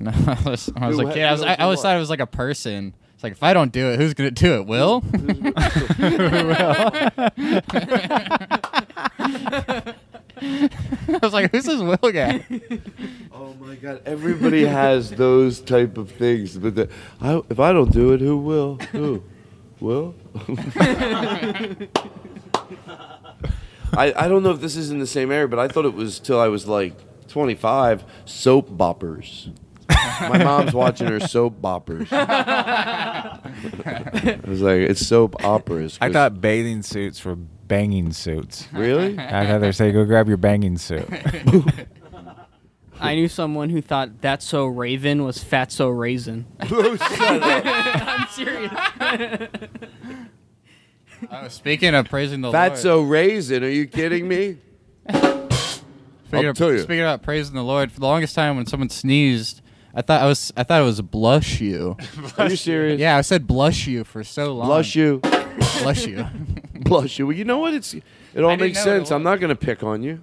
No, 0.00 0.10
I 0.12 0.38
was, 0.44 0.70
I 0.76 0.86
was 0.86 0.96
Who 0.96 1.02
a 1.02 1.06
ha- 1.08 1.12
kid. 1.14 1.24
I, 1.24 1.32
was, 1.32 1.42
I, 1.42 1.54
I 1.54 1.64
always 1.64 1.80
thought 1.80 1.96
it 1.96 1.98
was 1.98 2.10
like 2.10 2.20
a 2.20 2.26
person. 2.26 2.94
It's 3.14 3.24
like 3.24 3.32
if 3.32 3.42
I 3.42 3.52
don't 3.52 3.72
do 3.72 3.90
it, 3.90 3.98
who's 3.98 4.14
gonna 4.14 4.30
do 4.30 4.54
it? 4.56 4.66
Will? 4.66 5.02
I 10.40 11.18
was 11.20 11.32
like, 11.32 11.50
who's 11.50 11.64
this 11.64 11.80
Will 11.80 12.12
guy? 12.12 12.44
Oh 13.32 13.54
my 13.54 13.74
God! 13.76 14.02
Everybody 14.06 14.64
has 14.66 15.10
those 15.10 15.60
type 15.60 15.98
of 15.98 16.12
things, 16.12 16.56
but 16.56 16.76
the, 16.76 16.88
I, 17.20 17.42
if 17.48 17.58
I 17.58 17.72
don't 17.72 17.92
do 17.92 18.12
it, 18.12 18.20
who 18.20 18.38
will? 18.38 18.76
Who? 18.92 19.22
Will? 19.80 20.14
I, 23.94 24.12
I 24.14 24.28
don't 24.28 24.42
know 24.42 24.50
if 24.50 24.60
this 24.60 24.76
is 24.76 24.90
in 24.90 24.98
the 24.98 25.06
same 25.06 25.32
area, 25.32 25.48
but 25.48 25.58
I 25.58 25.66
thought 25.66 25.86
it 25.86 25.94
was 25.94 26.20
till 26.20 26.38
I 26.38 26.48
was 26.48 26.68
like 26.68 26.94
25. 27.38 28.04
Soap 28.24 28.68
boppers. 28.70 29.54
My 29.88 30.42
mom's 30.42 30.74
watching 30.74 31.06
her 31.06 31.20
soap 31.20 31.60
boppers. 31.62 32.08
I 32.12 33.38
was 34.44 34.60
like, 34.60 34.80
it's 34.80 35.06
soap 35.06 35.44
operas. 35.44 35.96
I 36.00 36.06
'cause- 36.08 36.14
thought 36.14 36.40
bathing 36.40 36.82
suits 36.82 37.24
were 37.24 37.36
banging 37.36 38.10
suits. 38.12 38.66
Really? 38.72 39.16
I 39.20 39.46
thought 39.46 39.60
they 39.60 39.70
say 39.70 39.92
go 39.92 40.04
grab 40.04 40.26
your 40.26 40.36
banging 40.36 40.78
suit. 40.78 41.08
I 42.98 43.14
knew 43.14 43.28
someone 43.28 43.70
who 43.70 43.80
thought 43.80 44.22
that 44.22 44.42
so 44.42 44.66
Raven 44.66 45.22
was 45.22 45.38
fat 45.40 45.70
so 45.70 45.88
raisin. 45.90 46.44
I'm 46.58 48.26
serious. 48.32 48.72
Oh, 51.30 51.46
speaking 51.48 51.94
of 51.94 52.08
praising 52.08 52.40
the 52.40 52.50
That's 52.50 52.82
Lord. 52.84 53.02
so 53.04 53.08
raisin. 53.08 53.62
Are 53.62 53.68
you 53.68 53.86
kidding 53.86 54.26
me? 54.26 54.56
Speaking 56.28 56.44
I'll 56.44 56.50
of, 56.50 56.56
tell 56.56 56.72
you. 56.72 56.78
speaking 56.80 57.00
about 57.00 57.22
praising 57.22 57.54
the 57.54 57.62
Lord, 57.64 57.90
for 57.90 58.00
the 58.00 58.06
longest 58.06 58.34
time 58.34 58.56
when 58.56 58.66
someone 58.66 58.90
sneezed, 58.90 59.62
I 59.94 60.02
thought 60.02 60.22
I 60.22 60.26
was 60.26 60.52
I 60.56 60.62
thought 60.62 60.80
it 60.82 60.84
was 60.84 61.00
blush 61.00 61.60
you. 61.60 61.96
Are 62.38 62.50
you 62.50 62.56
serious? 62.56 63.00
Yeah, 63.00 63.16
I 63.16 63.22
said 63.22 63.46
blush 63.46 63.86
you 63.86 64.04
for 64.04 64.22
so 64.22 64.54
long. 64.54 64.66
Blush 64.68 64.94
you. 64.94 65.20
Blush 65.82 66.06
you. 66.06 66.24
Blush 66.74 67.18
you. 67.18 67.26
Well, 67.26 67.36
you 67.36 67.44
know 67.44 67.58
what? 67.58 67.74
It's 67.74 67.94
it 67.94 68.02
all 68.36 68.50
didn't 68.50 68.60
makes 68.60 68.84
know 68.84 68.92
what 68.92 68.96
it 68.96 69.00
sense. 69.00 69.10
I'm 69.10 69.22
not 69.22 69.40
going 69.40 69.48
to 69.50 69.56
pick 69.56 69.82
on 69.82 70.02
you. 70.02 70.20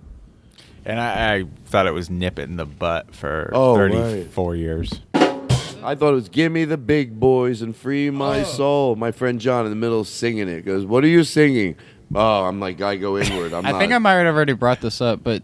And 0.86 1.00
I, 1.00 1.36
I 1.38 1.46
thought 1.66 1.88
it 1.88 1.92
was 1.94 2.10
nip 2.12 2.38
it 2.38 2.44
in 2.44 2.58
the 2.58 2.66
butt 2.66 3.14
for 3.16 3.50
Oh, 3.54 3.76
34 3.76 4.56
years. 4.56 5.02
I 5.16 5.96
thought 5.96 6.12
it 6.12 6.16
was 6.16 6.30
"Give 6.30 6.52
me 6.52 6.64
the 6.66 6.78
big 6.78 7.20
boys 7.20 7.62
and 7.64 7.76
free 7.76 8.10
my 8.12 8.42
Oh. 8.42 8.44
soul." 8.44 8.96
My 8.96 9.12
friend 9.12 9.40
John 9.42 9.66
in 9.66 9.72
the 9.72 9.76
middle 9.76 10.04
singing 10.04 10.48
it 10.48 10.64
goes, 10.66 10.86
"What 10.86 11.04
are 11.04 11.08
you 11.08 11.24
singing?" 11.24 11.76
Oh, 12.14 12.46
I'm 12.46 12.60
like, 12.60 12.82
I 12.82 12.96
go 12.98 13.18
inward. 13.18 13.52
I'm 13.54 13.66
I 13.66 13.72
not. 13.72 13.80
think 13.80 13.92
I 13.94 13.98
might 13.98 14.14
have 14.14 14.36
already 14.36 14.54
brought 14.54 14.80
this 14.82 15.02
up, 15.02 15.24
but 15.24 15.42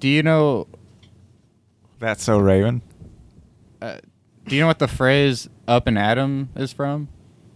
do 0.00 0.08
you 0.08 0.22
know 0.22 0.66
That's 1.98 2.22
so 2.24 2.38
Raven. 2.38 2.82
uh, 3.80 3.98
do 4.46 4.54
you 4.54 4.60
know 4.60 4.66
what 4.68 4.78
the 4.78 4.88
phrase 4.88 5.48
"up 5.66 5.86
and 5.86 5.98
Adam" 5.98 6.50
is 6.56 6.72
from? 6.72 7.08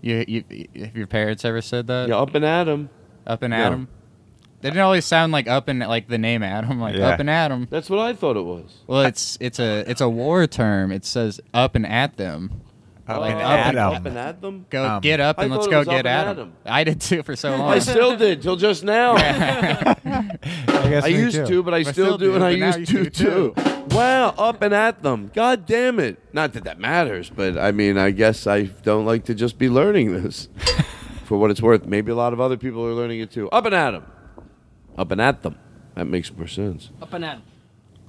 You, 0.03 0.25
you, 0.27 0.45
if 0.49 0.97
your 0.97 1.07
parents 1.07 1.45
ever 1.45 1.61
said 1.61 1.87
that? 1.89 2.09
yeah, 2.09 2.17
up 2.17 2.35
and 2.35 2.45
at 2.45 2.69
'em. 2.69 2.89
Up 3.27 3.43
and 3.43 3.51
No. 3.53 3.57
Adam. 3.57 3.89
They 4.63 4.69
didn't 4.71 4.83
always 4.83 5.05
sound 5.07 5.33
like 5.33 5.47
up 5.49 5.69
and 5.69 5.79
like 5.81 6.09
the 6.09 6.19
name 6.19 6.43
Adam, 6.43 6.81
like 6.81 6.95
Yeah. 6.97 7.09
up 7.09 7.21
and 7.21 7.31
Adam. 7.31 7.67
That's 7.71 7.89
what 7.89 7.99
I 8.01 8.13
thought 8.15 8.37
it 8.37 8.45
was. 8.45 8.79
Well, 8.87 9.03
it's 9.03 9.39
it's 9.41 9.59
a 9.59 9.89
it's 9.91 10.01
a 10.01 10.09
war 10.09 10.47
term. 10.47 10.91
It 10.93 11.05
says 11.05 11.41
up 11.55 11.75
and 11.75 11.87
at 11.87 12.17
them. 12.17 12.61
Up 13.17 13.23
and 13.25 13.35
up 13.41 13.51
at 13.51 13.67
and- 13.69 13.79
'em. 13.79 13.93
Up 13.93 14.07
and 14.07 14.19
at 14.19 14.41
them. 14.41 14.67
Go 14.71 14.85
Um, 14.87 15.01
get 15.01 15.21
up 15.21 15.39
I 15.39 15.45
and 15.45 15.53
let's 15.53 15.67
go 15.67 15.85
get 15.85 16.07
and 16.07 16.07
at 16.09 16.27
at 16.29 16.39
'em. 16.39 16.39
'em. 16.39 16.53
I 16.67 16.85
did 16.85 17.01
too 17.01 17.23
for 17.23 17.35
so 17.37 17.51
long. 17.57 17.71
I 17.71 17.79
still 17.79 18.17
did 18.17 18.43
till 18.43 18.57
just 18.57 18.85
now. 18.85 19.15
I, 19.17 19.97
guess 20.89 21.05
I 21.05 21.09
used 21.09 21.37
too. 21.37 21.47
to, 21.47 21.63
but 21.63 21.75
I 21.75 21.83
But 21.85 21.93
still, 21.93 22.07
still 22.07 22.19
do, 22.19 22.27
do, 22.31 22.35
and 22.37 22.45
I 22.45 22.51
used 22.51 22.87
to 22.91 23.05
do, 23.05 23.11
too. 23.11 23.55
Wow, 23.91 24.35
up 24.39 24.63
and 24.63 24.73
at 24.75 25.03
them. 25.03 25.31
God 25.35 25.67
damn 25.67 25.99
it. 25.99 26.19
Not 26.33 26.53
that 26.53 26.65
that 26.65 26.79
matters, 26.79 27.31
but 27.35 27.59
I 27.59 27.73
mean, 27.73 27.99
I 27.99 28.11
guess 28.13 28.47
I 28.47 28.63
don't 28.65 29.05
like 29.05 29.25
to 29.25 29.35
just 29.35 29.59
be 29.59 29.69
learning 29.69 30.23
this. 30.23 30.49
For 31.25 31.39
what 31.39 31.51
it's 31.53 31.63
worth, 31.63 31.87
maybe 31.87 32.11
a 32.11 32.15
lot 32.17 32.33
of 32.33 32.41
other 32.41 32.57
people 32.57 32.85
are 32.85 32.93
learning 32.93 33.21
it 33.21 33.31
too. 33.31 33.49
Up 33.51 33.65
and 33.67 33.75
at 33.75 33.93
them. 33.93 34.05
Up 34.99 35.11
and 35.13 35.21
at 35.21 35.43
them. 35.43 35.57
That 35.95 36.07
makes 36.07 36.33
more 36.33 36.47
sense. 36.49 36.91
Up 37.01 37.13
and 37.13 37.25
at 37.25 37.37
'em. 37.37 37.43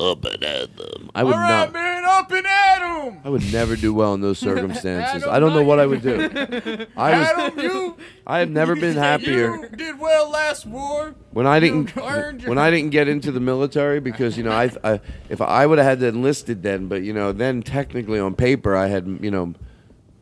Up 0.01 0.25
and 0.25 0.43
at 0.43 0.75
them. 0.77 1.11
I 1.13 1.23
would 1.23 1.31
not. 1.31 1.71
man, 1.73 2.03
up 2.05 2.31
and 2.31 2.45
at 2.47 2.81
'em. 2.81 3.19
I 3.23 3.29
would 3.29 3.53
never 3.53 3.75
do 3.75 3.93
well 3.93 4.13
in 4.15 4.21
those 4.21 4.39
circumstances. 4.49 5.21
Adam, 5.23 5.35
I 5.35 5.39
don't 5.39 5.53
know 5.53 5.63
what 5.63 5.79
I 5.79 5.85
would 5.85 6.01
do. 6.01 6.87
I 6.97 7.17
was. 7.19 7.27
Adam, 7.27 7.59
you 7.59 7.97
I 8.27 8.39
have 8.39 8.49
never 8.49 8.75
been 8.75 8.95
happier. 9.09 9.55
you 9.55 9.69
did 9.69 9.99
well 9.99 10.29
last 10.29 10.65
war. 10.65 11.13
when 11.31 11.45
I 11.45 11.59
didn't 11.59 11.95
You 11.95 12.01
earned 12.03 12.41
your- 12.41 12.49
when 12.49 12.57
I 12.57 12.71
didn't 12.71 12.89
get 12.91 13.07
into 13.07 13.31
the 13.31 13.39
military 13.39 13.99
because 13.99 14.37
you 14.37 14.43
know 14.43 14.51
I, 14.51 14.71
I 14.83 14.99
if 15.29 15.39
I 15.41 15.65
would 15.67 15.77
have 15.77 15.85
had 15.87 15.99
to 15.99 16.07
enlisted 16.07 16.63
then 16.63 16.87
but 16.87 17.03
you 17.03 17.13
know 17.13 17.31
then 17.31 17.61
technically 17.61 18.19
on 18.19 18.33
paper 18.35 18.75
I 18.75 18.87
had 18.87 19.19
you 19.21 19.29
know 19.31 19.53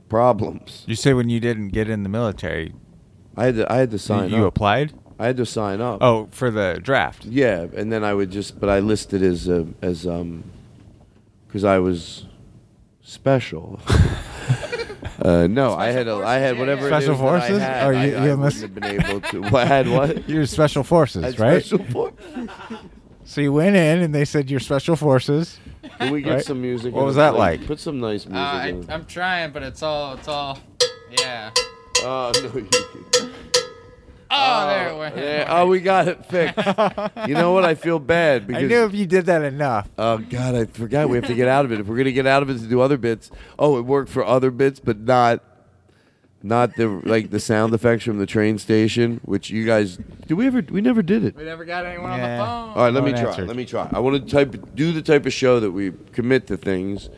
problems 0.10 0.84
You 0.88 0.96
say 0.96 1.14
when 1.14 1.30
you 1.30 1.40
didn't 1.40 1.70
get 1.70 1.90
in 1.90 2.04
the 2.04 2.10
military, 2.10 2.74
I 3.38 3.46
had 3.46 3.56
to 3.56 3.72
I 3.72 3.78
had 3.78 3.90
to 3.92 3.96
you, 3.96 4.00
sign 4.00 4.30
you 4.32 4.42
up 4.46 4.50
applied? 4.56 4.94
I 5.20 5.26
had 5.28 5.38
to 5.38 5.46
sign 5.46 5.82
up 5.82 6.00
Oh, 6.02 6.28
for 6.32 6.50
the 6.50 6.80
draft. 6.82 7.26
yeah 7.26 7.66
and 7.76 7.92
then 7.92 8.04
I 8.04 8.14
would 8.14 8.32
just 8.32 8.60
but 8.60 8.70
I 8.70 8.80
listed 8.80 9.22
as 9.22 9.48
uh, 9.50 9.66
as 9.82 10.08
um 10.08 10.44
because 11.48 11.64
I 11.66 11.80
was 11.80 12.26
special 13.02 13.80
uh, 15.22 15.48
no 15.48 15.74
I 15.76 15.88
had 15.88 16.08
a, 16.08 16.16
I 16.16 16.36
had 16.36 16.58
whatever 16.58 16.86
it 16.88 16.90
Special 16.90 17.14
is 17.16 17.20
that 17.20 17.26
I 17.26 17.40
forces? 17.40 17.62
had, 17.62 17.88
Or 17.88 17.94
you- 17.94 18.00
I, 18.00 18.04
you 18.06 18.32
I 18.32 18.36
wouldn't 18.36 18.62
have 18.62 18.76
been 18.76 18.84
able 18.86 19.22
to 19.22 19.44
I 19.58 19.66
had 19.66 19.90
what 19.90 20.30
You're 20.30 20.46
special 20.46 20.84
forces, 20.84 21.24
I 21.24 21.28
had 21.28 21.40
right? 21.40 21.64
special 21.66 21.86
for- 21.86 22.14
So 23.26 23.42
you 23.42 23.54
went 23.54 23.76
in 23.76 24.00
and 24.02 24.14
they 24.16 24.26
said 24.26 24.50
you're 24.50 24.60
special 24.60 24.96
forces. 24.96 25.60
Can 26.00 26.12
we 26.12 26.22
get 26.22 26.34
Right. 26.36 26.46
some 26.46 26.62
music 26.62 26.94
What 26.96 27.06
was 27.06 27.16
that 27.16 27.32
play? 27.32 27.58
like? 27.58 27.68
put 27.68 27.80
some 27.80 28.00
nice 28.00 28.26
Uh, 28.26 28.30
music 28.30 28.40
I, 28.40 28.68
in 28.70 28.90
I'm 28.90 29.06
trying, 29.06 29.52
but 29.52 29.62
it's 29.64 29.84
all 29.84 30.14
it's 30.16 30.28
all. 30.28 30.58
Yeah. 31.12 31.52
Oh 32.02 32.32
no! 32.36 32.50
You 32.58 33.29
Oh, 34.32 34.68
there 34.68 34.90
it 34.90 34.98
went. 34.98 35.18
yeah, 35.18 35.46
oh, 35.50 35.66
we 35.66 35.80
got 35.80 36.08
it 36.08 36.24
fixed. 36.26 36.58
you 37.28 37.34
know 37.34 37.52
what? 37.52 37.66
I 37.66 37.74
feel 37.76 37.98
bad 38.00 38.46
because 38.48 38.64
I 38.64 38.68
knew 38.68 38.86
if 38.86 38.94
you 38.94 39.06
did 39.08 39.26
that 39.26 39.42
enough. 39.42 39.90
oh 39.98 40.18
god, 40.20 40.56
I 40.56 40.66
forgot 40.66 41.10
we 41.10 41.18
have 41.18 41.26
to 41.28 41.34
get 41.36 41.48
out 41.48 41.66
of 41.66 41.72
it. 41.72 41.80
If 41.80 41.88
we're 41.88 41.98
gonna 41.98 42.12
get 42.12 42.28
out 42.28 42.44
of 42.44 42.50
it 42.50 42.60
to 42.60 42.68
do 42.68 42.80
other 42.82 42.98
bits, 42.98 43.32
oh, 43.58 43.78
it 43.78 43.82
worked 43.82 44.12
for 44.12 44.24
other 44.24 44.52
bits, 44.52 44.80
but 44.80 45.00
not 45.00 45.44
not 46.44 46.76
the 46.76 46.88
like 47.06 47.32
the 47.32 47.40
sound 47.40 47.74
effects 47.74 48.04
from 48.06 48.18
the 48.20 48.26
train 48.26 48.58
station, 48.60 49.20
which 49.26 49.50
you 49.50 49.66
guys 49.66 49.98
did. 50.28 50.38
We 50.38 50.48
ever? 50.48 50.62
We 50.70 50.82
never 50.82 51.02
did 51.02 51.24
it. 51.26 51.36
We 51.36 51.44
never 51.44 51.66
got 51.66 51.86
anyone 51.86 52.12
Yeah. 52.12 52.24
on 52.24 52.30
the 52.38 52.46
phone. 52.46 52.70
All 52.70 52.76
right, 52.86 52.94
let 52.94 53.04
No 53.04 53.06
me 53.08 53.12
try. 53.12 53.30
answered. 53.32 53.48
Let 53.48 53.58
me 53.58 53.66
try. 53.66 53.90
I 53.92 54.00
want 54.00 54.24
to 54.26 54.32
type 54.32 54.76
do 54.76 54.92
the 54.92 55.02
type 55.02 55.26
of 55.26 55.34
show 55.34 55.60
that 55.60 55.72
we 55.72 55.92
commit 56.14 56.48
to 56.48 56.56
things, 56.58 57.10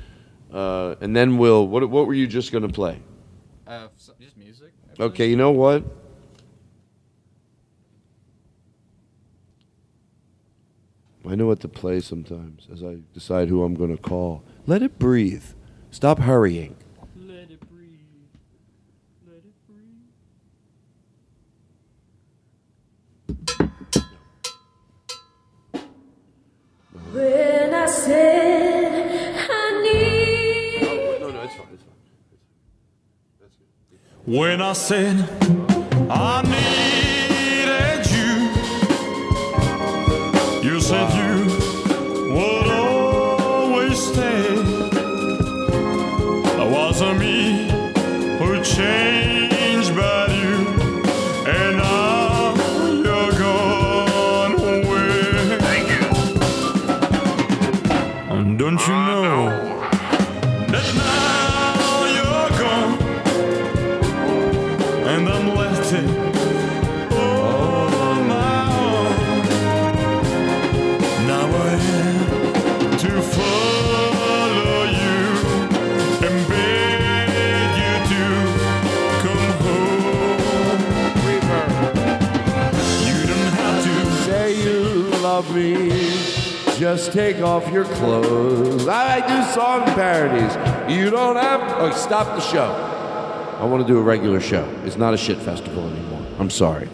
uh, 0.54 0.96
and 1.02 1.16
then 1.16 1.38
we'll. 1.38 1.68
What 1.68 1.88
What 1.90 2.08
were 2.08 2.14
you 2.14 2.26
just 2.26 2.52
gonna 2.54 2.70
play? 2.70 3.00
Uh, 3.68 3.88
so- 3.98 4.14
just 4.20 4.38
music. 4.38 4.72
Okay, 5.00 5.30
you 5.30 5.36
know 5.36 5.52
what? 5.52 5.84
I 11.28 11.36
know 11.36 11.46
what 11.48 11.60
to 11.62 11.68
play 11.68 12.00
sometimes 12.02 12.68
as 12.74 12.84
I 12.84 12.98
decide 13.14 13.48
who 13.48 13.64
I'm 13.64 13.76
going 13.76 13.96
to 13.96 14.02
call. 14.02 14.44
Let 14.66 14.82
it 14.82 14.98
breathe. 14.98 15.44
Stop 15.92 16.20
hurrying. 16.20 16.76
Let 17.16 17.52
it 17.52 17.60
breathe. 17.70 18.00
Let 19.28 19.44
it 19.46 19.54
breathe. 19.68 20.02
When 27.14 27.74
I 27.74 27.86
said 27.86 29.38
I 29.50 29.82
need 29.84 31.20
No, 31.22 31.30
no, 31.30 31.42
it's 31.42 31.56
fine. 31.56 31.68
It's 31.74 31.84
fine. 31.84 31.94
When 34.26 34.62
I 34.62 34.74
said 34.74 35.30
I 36.10 36.42
needed 36.42 37.11
said 40.92 41.14
you 41.14 41.21
take 87.12 87.42
off 87.42 87.72
your 87.72 87.86
clothes. 87.86 88.88
I 88.88 89.20
do 89.28 89.52
song 89.52 89.84
parodies. 89.96 90.56
You 90.96 91.10
don't 91.10 91.36
have. 91.36 91.62
Oh, 91.80 91.92
stop 91.92 92.28
the 92.28 92.42
show. 92.42 92.72
I 93.60 93.66
want 93.66 93.86
to 93.86 93.88
do 93.88 94.00
a 94.00 94.02
regular 94.02 94.40
show. 94.40 94.68
It's 94.86 94.98
not 94.98 95.14
a 95.14 95.18
shit 95.18 95.38
festival 95.38 95.88
anymore. 95.88 96.26
I'm 96.40 96.50
sorry. 96.50 96.90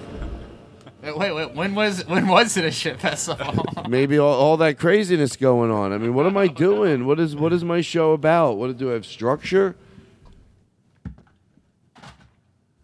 Wait, 1.04 1.32
wait. 1.32 1.56
When 1.56 1.74
was 1.76 2.06
when 2.08 2.28
was 2.28 2.58
it 2.58 2.66
a 2.66 2.72
shit 2.72 3.00
festival? 3.00 3.66
Maybe 3.88 4.18
all, 4.18 4.34
all 4.34 4.58
that 4.58 4.78
craziness 4.78 5.38
going 5.38 5.72
on. 5.72 5.94
I 5.94 5.98
mean, 5.98 6.14
what 6.14 6.26
am 6.26 6.36
I 6.36 6.48
doing? 6.48 7.06
What 7.06 7.20
is 7.20 7.36
what 7.36 7.54
is 7.54 7.64
my 7.64 7.82
show 7.82 8.12
about? 8.12 8.58
What 8.58 8.76
do 8.76 8.90
I 8.90 8.94
have 8.94 9.06
structure? 9.06 9.76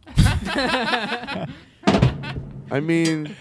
I 2.65 2.79
mean, 2.81 3.35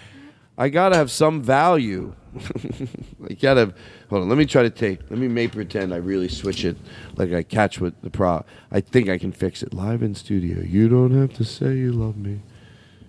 I 0.57 0.69
gotta 0.69 0.97
have 0.97 1.11
some 1.11 1.43
value. 1.43 2.15
I 3.29 3.35
gotta 3.35 3.75
hold 4.09 4.23
on. 4.23 4.29
Let 4.29 4.39
me 4.39 4.47
try 4.47 4.63
to 4.63 4.71
take. 4.71 5.01
Let 5.11 5.19
me 5.19 5.29
make 5.29 5.53
pretend 5.53 5.93
I 5.95 5.97
really 5.97 6.29
switch 6.29 6.65
it, 6.65 6.77
like 7.17 7.33
I 7.33 7.43
catch 7.43 7.81
with 7.81 8.01
the 8.03 8.11
pro. 8.11 8.45
I 8.71 8.81
think 8.81 9.09
I 9.09 9.19
can 9.19 9.33
fix 9.33 9.63
it 9.63 9.73
live 9.73 10.03
in 10.03 10.15
studio. 10.15 10.63
You 10.63 10.89
don't 10.89 11.13
have 11.13 11.33
to 11.35 11.45
say 11.45 11.77
you 11.77 11.93
love 11.93 12.17
me. 12.17 12.41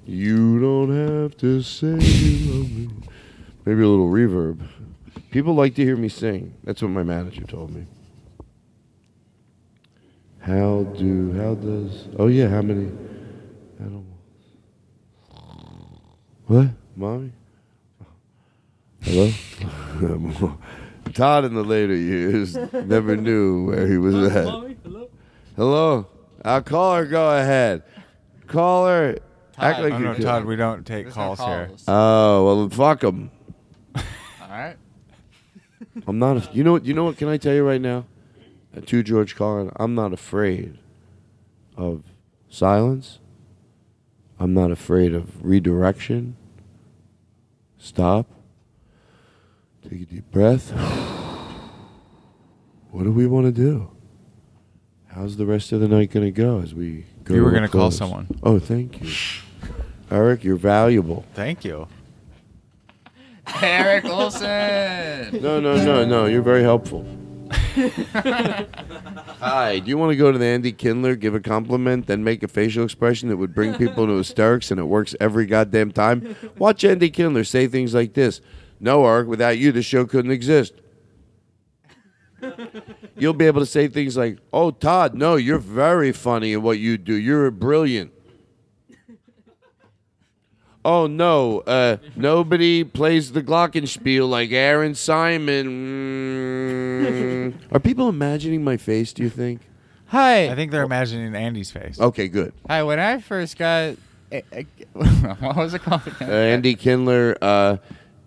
You 0.06 0.60
don't 0.60 0.96
have 0.96 1.38
to 1.38 1.62
say 1.62 1.98
you 2.00 2.54
love 2.54 2.72
me. 2.72 2.90
Maybe 3.66 3.82
a 3.82 3.88
little 3.88 4.10
reverb. 4.10 4.62
People 5.32 5.54
like 5.54 5.76
to 5.76 5.84
hear 5.84 5.96
me 5.96 6.10
sing. 6.10 6.54
That's 6.64 6.82
what 6.82 6.92
my 6.92 7.04
manager 7.04 7.44
told 7.44 7.74
me. 7.74 7.86
How 10.40 10.84
do 10.98 11.34
how 11.34 11.56
does 11.56 12.08
oh 12.20 12.28
yeah 12.28 12.50
how 12.50 12.62
many 12.62 12.92
animals? 13.80 14.06
What 16.48 16.68
mommy? 16.96 17.32
Hello. 19.02 19.32
Todd 21.14 21.46
in 21.46 21.54
the 21.54 21.64
later 21.64 21.96
years 21.96 22.56
never 22.74 23.16
knew 23.16 23.68
where 23.68 23.88
he 23.88 23.98
was 23.98 24.16
at. 24.16 24.46
Mommy? 24.46 24.78
hello. 24.84 25.10
Hello. 25.56 26.08
I'll 26.44 26.62
call 26.62 26.96
her. 26.96 27.06
Go 27.06 27.38
ahead. 27.38 27.84
Call 28.48 28.88
her. 28.88 29.18
Act 29.58 29.82
like 29.82 29.94
oh, 29.94 29.98
you 29.98 30.04
no, 30.06 30.14
could. 30.16 30.24
Todd, 30.24 30.46
we 30.46 30.56
don't 30.56 30.86
take 30.86 31.10
calls 31.12 31.40
here. 31.40 31.70
Oh 31.88 32.46
well, 32.46 32.70
fuck 32.70 33.02
them. 33.02 33.32
All 33.96 34.04
right. 34.50 34.76
I'm 36.08 36.18
not. 36.18 36.38
A, 36.38 36.50
you 36.54 36.64
know 36.64 36.74
what? 36.74 36.86
You 36.86 36.94
know 36.94 37.04
what? 37.04 37.18
Can 37.18 37.28
I 37.28 37.38
tell 37.38 37.54
you 37.54 37.66
right 37.66 37.82
now? 37.82 38.06
Uh, 38.76 38.82
to 38.82 39.04
George 39.04 39.36
Carlin, 39.36 39.72
I'm 39.76 39.94
not 39.94 40.12
afraid 40.12 40.80
of 41.78 42.04
silence. 42.50 43.20
I'm 44.40 44.54
not 44.54 44.72
afraid 44.72 45.14
of 45.14 45.46
redirection. 45.46 46.36
Stop. 47.84 48.28
Take 49.84 50.04
a 50.04 50.06
deep 50.06 50.32
breath. 50.32 50.72
What 52.92 53.04
do 53.04 53.12
we 53.12 53.28
want 53.28 53.46
to 53.46 53.52
do? 53.52 53.92
How's 55.08 55.36
the 55.36 55.46
rest 55.46 55.74
of 55.74 55.82
the 55.82 55.90
night 55.90 56.10
going 56.10 56.26
to 56.26 56.32
go 56.32 56.62
as 56.62 56.74
we 56.74 57.06
go? 57.26 57.34
You 57.34 57.44
were 57.44 57.52
gonna 57.52 57.68
call 57.68 57.92
someone. 57.92 58.28
Oh, 58.42 58.58
thank 58.58 59.02
you, 59.02 59.12
Eric. 60.10 60.46
You're 60.46 60.56
valuable. 60.56 61.26
Thank 61.34 61.66
you. 61.66 61.90
Eric 63.62 64.06
Olson. 64.06 65.42
No, 65.42 65.60
no, 65.60 65.76
no, 65.84 66.06
no. 66.06 66.26
You're 66.26 66.42
very 66.42 66.64
helpful. 66.64 67.06
Hi. 69.40 69.80
Do 69.80 69.90
you 69.90 69.98
want 69.98 70.12
to 70.12 70.16
go 70.16 70.32
to 70.32 70.38
the 70.38 70.46
Andy 70.46 70.72
Kindler, 70.72 71.16
give 71.16 71.36
a 71.36 71.40
compliment, 71.40 72.08
then 72.08 72.24
make 72.24 72.44
a 72.44 72.48
facial 72.48 72.84
expression 72.84 73.30
that 73.30 73.38
would 73.38 73.54
bring 73.54 73.74
people 73.76 74.08
to 74.08 74.18
hysterics, 74.18 74.72
and 74.72 74.80
it 74.80 74.86
works 74.86 75.16
every 75.20 75.46
goddamn 75.46 75.92
time? 75.92 76.36
Watch 76.58 76.84
Andy 76.84 77.10
Kindler 77.10 77.44
say 77.44 77.68
things 77.68 77.94
like 77.94 78.14
this: 78.14 78.42
"No, 78.80 79.06
Eric, 79.06 79.28
without 79.28 79.58
you, 79.58 79.72
the 79.72 79.82
show 79.82 80.06
couldn't 80.06 80.32
exist." 80.32 80.74
You'll 83.18 83.34
be 83.34 83.46
able 83.46 83.62
to 83.62 83.66
say 83.66 83.88
things 83.88 84.18
like, 84.18 84.40
"Oh, 84.52 84.72
Todd, 84.72 85.14
no, 85.16 85.36
you're 85.36 85.60
very 85.60 86.12
funny 86.12 86.54
in 86.54 86.62
what 86.62 86.80
you 86.80 86.98
do. 86.98 87.14
You're 87.14 87.52
brilliant." 87.52 88.12
Oh 90.86 91.08
no! 91.08 91.60
Uh, 91.62 91.98
nobody 92.16 92.84
plays 92.84 93.32
the 93.32 93.42
glockenspiel 93.42 94.30
like 94.30 94.52
Aaron 94.52 94.96
Simon. 94.96 95.68
Mm. 97.06 97.54
Are 97.72 97.80
people 97.80 98.10
imagining 98.10 98.64
my 98.64 98.78
face? 98.78 99.14
Do 99.14 99.24
you 99.24 99.30
think? 99.30 99.62
Hi. 100.08 100.50
I 100.50 100.56
think 100.56 100.72
they're 100.72 100.84
imagining 100.84 101.34
Andy's 101.36 101.72
face. 101.72 102.00
Okay, 102.00 102.28
good. 102.28 102.54
Hi. 102.68 102.84
When 102.84 103.00
I 103.00 103.20
first 103.20 103.58
got, 103.58 103.96
eh, 104.32 104.42
eh, 104.52 104.64
what 104.94 105.56
was 105.56 105.74
it 105.74 105.82
called? 105.82 106.02
Uh, 106.22 106.26
Andy 106.26 106.76
Kindler. 106.76 107.38
Uh, 107.42 107.78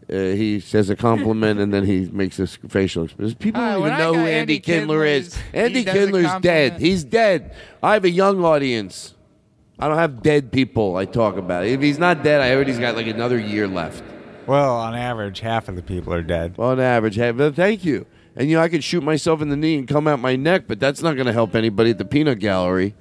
uh, 0.08 0.14
he 0.14 0.60
says 0.60 0.88
a 0.88 0.94
compliment 0.94 1.58
and 1.58 1.74
then 1.74 1.84
he 1.84 2.08
makes 2.12 2.36
this 2.36 2.56
facial 2.68 3.04
expression. 3.04 3.34
People 3.36 3.60
don't 3.60 3.82
when 3.82 3.92
even 3.92 3.98
know 3.98 4.14
who 4.14 4.20
Andy, 4.20 4.32
Andy 4.34 4.60
Kindler 4.60 5.04
is. 5.04 5.36
Andy 5.52 5.82
does 5.82 5.94
a 5.94 5.98
Kindler's 5.98 6.40
dead. 6.40 6.80
He's 6.80 7.02
dead. 7.02 7.54
I 7.82 7.94
have 7.94 8.04
a 8.04 8.10
young 8.10 8.44
audience. 8.44 9.15
I 9.78 9.88
don't 9.88 9.98
have 9.98 10.22
dead 10.22 10.52
people 10.52 10.96
I 10.96 11.04
talk 11.04 11.36
about. 11.36 11.66
If 11.66 11.80
he's 11.82 11.98
not 11.98 12.22
dead, 12.22 12.40
I 12.40 12.48
heard 12.50 12.66
he's 12.66 12.78
got 12.78 12.96
like 12.96 13.06
another 13.06 13.38
year 13.38 13.68
left. 13.68 14.02
Well, 14.46 14.76
on 14.76 14.94
average, 14.94 15.40
half 15.40 15.68
of 15.68 15.76
the 15.76 15.82
people 15.82 16.12
are 16.14 16.22
dead. 16.22 16.54
On 16.58 16.80
average, 16.80 17.18
but 17.18 17.54
thank 17.54 17.84
you. 17.84 18.06
And 18.36 18.48
you 18.48 18.56
know, 18.56 18.62
I 18.62 18.68
could 18.68 18.84
shoot 18.84 19.02
myself 19.02 19.42
in 19.42 19.48
the 19.48 19.56
knee 19.56 19.76
and 19.76 19.88
come 19.88 20.06
out 20.06 20.20
my 20.20 20.36
neck, 20.36 20.64
but 20.66 20.78
that's 20.78 21.02
not 21.02 21.14
going 21.14 21.26
to 21.26 21.32
help 21.32 21.54
anybody 21.54 21.90
at 21.90 21.98
the 21.98 22.04
peanut 22.04 22.38
gallery. 22.38 22.94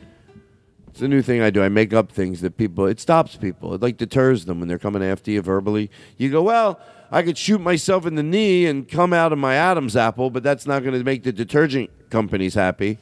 It's 0.88 1.02
a 1.02 1.08
new 1.08 1.22
thing 1.22 1.42
I 1.42 1.50
do. 1.50 1.62
I 1.62 1.70
make 1.70 1.94
up 1.94 2.12
things 2.12 2.42
that 2.42 2.58
people. 2.58 2.86
It 2.86 3.00
stops 3.00 3.36
people. 3.36 3.74
It 3.74 3.82
like 3.82 3.98
deters 3.98 4.46
them 4.46 4.60
when 4.60 4.70
they're 4.70 4.80
coming 4.80 5.04
after 5.04 5.30
you 5.30 5.42
verbally. 5.42 5.92
You 6.18 6.32
go, 6.32 6.42
well, 6.42 6.80
I 7.12 7.22
could 7.22 7.38
shoot 7.38 7.60
myself 7.60 8.06
in 8.06 8.16
the 8.16 8.24
knee 8.24 8.66
and 8.66 8.88
come 8.88 9.12
out 9.12 9.34
of 9.34 9.38
my 9.38 9.56
Adam's 9.56 9.98
apple, 9.98 10.30
but 10.30 10.42
that's 10.42 10.66
not 10.66 10.84
going 10.84 10.98
to 10.98 11.04
make 11.04 11.24
the 11.24 11.34
detergent 11.34 11.90
companies 12.10 12.54
happy. 12.54 12.98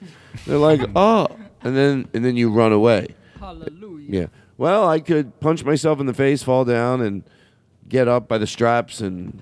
They're 0.46 0.58
like, 0.58 0.82
oh, 0.96 1.28
and 1.62 1.78
then 1.78 2.08
and 2.14 2.26
then 2.26 2.36
you 2.36 2.52
run 2.52 2.74
away. 2.74 3.16
Hallelujah. 3.44 4.22
Yeah. 4.22 4.26
Well, 4.58 4.88
I 4.88 5.00
could 5.00 5.40
punch 5.40 5.64
myself 5.66 6.00
in 6.00 6.06
the 6.06 6.14
face, 6.14 6.44
fall 6.44 6.64
down, 6.64 7.02
and 7.02 7.24
get 7.90 8.08
up 8.08 8.28
by 8.28 8.38
the 8.38 8.48
straps 8.48 9.02
and 9.02 9.42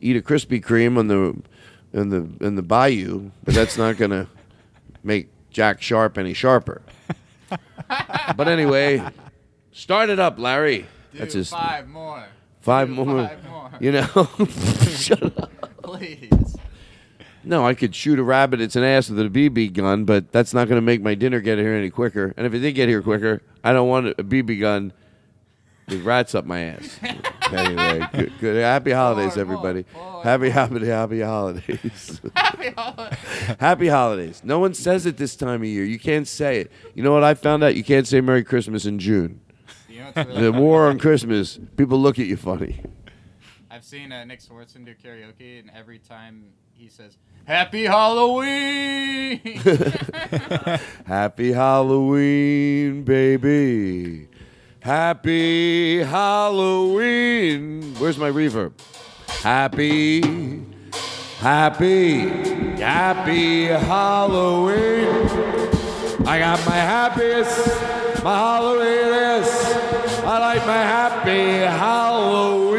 eat 0.00 0.16
a 0.16 0.22
Krispy 0.22 0.62
Kreme 0.62 0.96
on 0.98 1.08
the 1.08 1.36
in 1.92 2.08
the 2.08 2.44
in 2.44 2.54
the 2.54 2.62
bayou, 2.62 3.30
but 3.44 3.54
that's 3.54 3.76
not 3.76 3.98
gonna 3.98 4.26
make 5.02 5.28
Jack 5.50 5.82
Sharp 5.82 6.16
any 6.16 6.32
sharper. 6.32 6.80
but 8.36 8.48
anyway, 8.48 9.02
start 9.72 10.08
it 10.08 10.18
up, 10.18 10.38
Larry. 10.38 10.86
that's 11.12 11.34
his 11.34 11.50
five 11.50 11.86
more. 11.88 12.24
five 12.60 12.88
Do 12.88 12.94
more. 13.04 13.28
five 13.28 13.44
more. 13.44 13.70
You 13.80 13.92
know, 13.92 14.06
shut 14.88 15.22
up. 15.38 15.52
Please. 15.82 16.56
No, 17.44 17.66
I 17.66 17.74
could 17.74 17.94
shoot 17.94 18.18
a 18.18 18.22
rabbit. 18.22 18.60
It's 18.60 18.76
an 18.76 18.84
ass 18.84 19.10
with 19.10 19.18
a 19.20 19.28
BB 19.28 19.72
gun, 19.72 20.04
but 20.04 20.30
that's 20.30 20.54
not 20.54 20.68
going 20.68 20.76
to 20.76 20.84
make 20.84 21.02
my 21.02 21.14
dinner 21.14 21.40
get 21.40 21.58
here 21.58 21.74
any 21.74 21.90
quicker. 21.90 22.32
And 22.36 22.46
if 22.46 22.54
it 22.54 22.60
did 22.60 22.72
get 22.72 22.88
here 22.88 23.02
quicker, 23.02 23.42
I 23.64 23.72
don't 23.72 23.88
want 23.88 24.08
a 24.18 24.24
BB 24.24 24.60
gun 24.60 24.92
with 25.88 26.04
rats 26.04 26.34
up 26.34 26.44
my 26.44 26.60
ass. 26.60 26.98
anyway, 27.52 28.06
good, 28.12 28.32
good. 28.38 28.62
Happy 28.62 28.92
holidays, 28.92 29.36
everybody. 29.36 29.84
happy, 30.22 30.50
happy, 30.50 30.86
happy 30.86 31.20
holidays. 31.20 32.20
happy 32.36 32.70
holidays. 32.70 33.18
happy 33.58 33.88
holidays. 33.88 34.42
No 34.44 34.58
one 34.58 34.74
says 34.74 35.06
it 35.06 35.16
this 35.16 35.34
time 35.34 35.62
of 35.62 35.68
year. 35.68 35.84
You 35.84 35.98
can't 35.98 36.28
say 36.28 36.60
it. 36.60 36.72
You 36.94 37.02
know 37.02 37.12
what 37.12 37.24
I 37.24 37.34
found 37.34 37.64
out? 37.64 37.74
You 37.74 37.84
can't 37.84 38.06
say 38.06 38.20
Merry 38.20 38.44
Christmas 38.44 38.86
in 38.86 38.98
June. 38.98 39.40
You 39.88 40.00
know 40.00 40.12
really 40.16 40.42
The 40.42 40.52
war 40.52 40.88
on 40.88 40.98
Christmas. 40.98 41.58
People 41.76 41.98
look 41.98 42.18
at 42.18 42.26
you 42.26 42.36
funny. 42.36 42.82
I've 43.70 43.84
seen 43.84 44.12
uh, 44.12 44.24
Nick 44.24 44.40
Swardson 44.40 44.84
do 44.84 44.94
karaoke, 44.94 45.58
and 45.58 45.70
every 45.74 45.98
time 45.98 46.44
he 46.82 46.88
says 46.88 47.16
"Happy 47.44 47.84
Halloween," 47.84 49.38
Happy 51.06 51.52
Halloween, 51.52 53.04
baby. 53.04 54.26
Happy 54.80 55.98
Halloween. 55.98 57.94
Where's 57.98 58.18
my 58.18 58.32
reverb? 58.32 58.72
Happy, 59.28 60.22
happy, 61.38 62.28
happy 62.80 63.66
Halloween. 63.66 65.06
I 66.26 66.40
got 66.40 66.66
my 66.66 66.74
happiest, 66.74 67.64
my 68.24 68.34
Halloween 68.34 69.14
is. 69.38 69.48
I 70.24 70.38
like 70.40 70.66
my 70.66 70.82
happy 70.82 71.60
Halloween. 71.78 72.72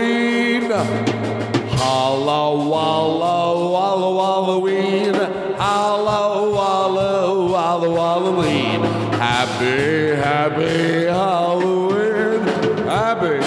Hallow, 2.14 2.70
wallow, 2.70 3.72
wallow, 3.72 4.14
Halloween. 4.22 5.16
Hallow, 5.57 6.53
wallow, 6.53 7.51
wallow, 7.51 7.95
Halloween. 7.95 8.82
Happy, 9.18 10.14
happy 10.22 11.05
Halloween. 11.05 12.41
Happy, 12.86 13.38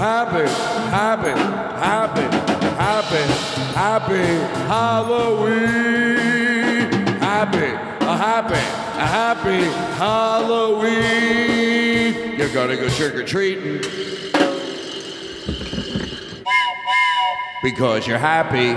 happy, 0.00 0.48
happy, 0.88 1.34
happy, 1.84 2.26
happy, 2.80 3.24
happy 3.74 4.24
Halloween. 4.72 6.08
Happy, 7.20 7.70
a 8.06 8.16
happy, 8.16 8.64
a 9.04 9.06
happy 9.06 9.64
Halloween. 9.98 11.04
You're 12.38 12.54
gonna 12.54 12.76
go 12.76 12.88
trick 12.88 13.16
or 13.16 13.22
treating. 13.22 13.82
Because 17.64 18.06
you're 18.06 18.18
happy. 18.18 18.72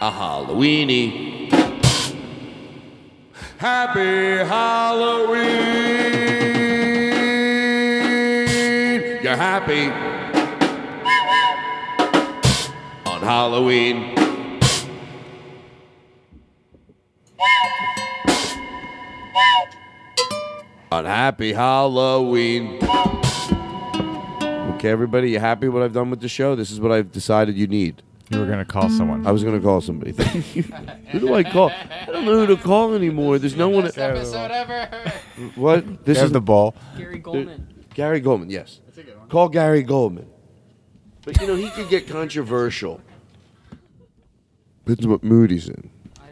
A 0.00 0.10
Halloweeny. 0.10 1.52
Happy 3.58 4.38
Halloween. 4.38 5.44
You're 9.22 9.36
happy 9.36 9.90
on 13.04 13.20
Halloween. 13.20 14.14
Unhappy 20.90 21.52
Halloween. 21.52 22.78
Okay, 24.86 24.92
everybody, 24.92 25.32
you 25.32 25.40
happy 25.40 25.68
what 25.68 25.82
I've 25.82 25.92
done 25.92 26.10
with 26.10 26.20
the 26.20 26.28
show? 26.28 26.54
This 26.54 26.70
is 26.70 26.78
what 26.78 26.92
I've 26.92 27.10
decided 27.10 27.56
you 27.58 27.66
need. 27.66 28.04
You 28.30 28.38
were 28.38 28.46
gonna 28.46 28.64
call 28.64 28.88
someone. 28.88 29.26
I 29.26 29.32
was 29.32 29.42
gonna 29.42 29.58
call 29.58 29.80
somebody. 29.80 30.12
Thank 30.12 30.54
you. 30.54 30.62
who 31.10 31.18
do 31.18 31.34
I 31.34 31.42
call? 31.42 31.70
I 31.70 32.06
don't 32.06 32.24
know 32.24 32.46
who 32.46 32.54
to 32.54 32.56
call 32.56 32.94
anymore. 32.94 33.40
There's 33.40 33.56
no 33.56 33.68
one. 33.68 33.86
episode 33.86 34.52
ever. 34.52 35.12
What? 35.56 36.04
This 36.04 36.22
is 36.22 36.30
the 36.30 36.40
ball. 36.40 36.76
Gary 36.96 37.18
Goldman. 37.18 37.84
Gary 37.94 38.20
Goldman. 38.20 38.48
Yes. 38.48 38.78
that's 38.86 38.98
a 38.98 39.02
good 39.02 39.16
Call 39.28 39.48
Gary 39.48 39.82
Goldman. 39.82 40.28
But 41.24 41.40
you 41.40 41.48
know 41.48 41.56
he 41.56 41.68
could 41.70 41.88
get 41.88 42.06
controversial. 42.06 43.00
Depends 44.84 45.04
what 45.08 45.24
mood 45.24 45.50
he's 45.50 45.68
in. 45.68 45.90
I 46.20 46.30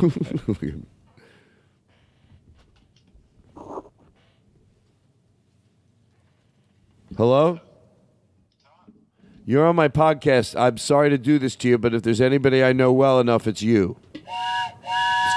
don't 0.00 0.64
know. 0.64 0.82
Hello? 7.20 7.60
You're 9.44 9.66
on 9.66 9.76
my 9.76 9.88
podcast. 9.88 10.58
I'm 10.58 10.78
sorry 10.78 11.10
to 11.10 11.18
do 11.18 11.38
this 11.38 11.54
to 11.56 11.68
you, 11.68 11.76
but 11.76 11.92
if 11.92 12.02
there's 12.02 12.18
anybody 12.18 12.64
I 12.64 12.72
know 12.72 12.94
well 12.94 13.20
enough, 13.20 13.46
it's 13.46 13.60
you. 13.60 13.98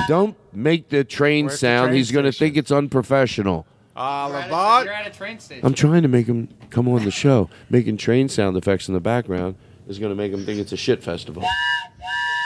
Don't 0.07 0.37
make 0.53 0.87
the 0.87 1.03
train 1.03 1.47
We're 1.47 1.49
at 1.49 1.51
the 1.51 1.57
sound. 1.57 1.87
train 1.87 1.97
He's 1.97 2.09
going 2.09 2.23
to 2.23 2.31
think 2.31 2.55
it's 2.55 2.71
unprofessional. 2.71 3.67
You're 3.97 4.01
at 4.01 5.07
a 5.07 5.09
train 5.09 5.39
station. 5.39 5.65
I'm 5.65 5.73
trying 5.73 6.03
to 6.03 6.07
make 6.07 6.27
him 6.27 6.47
come 6.69 6.87
on 6.87 7.03
the 7.03 7.11
show. 7.11 7.49
Making 7.69 7.97
train 7.97 8.29
sound 8.29 8.55
effects 8.55 8.87
in 8.87 8.93
the 8.93 9.01
background 9.01 9.55
is 9.85 9.99
going 9.99 10.09
to 10.11 10.15
make 10.15 10.31
him 10.31 10.45
think 10.45 10.61
it's 10.61 10.71
a 10.71 10.77
shit 10.77 11.03
festival. 11.03 11.43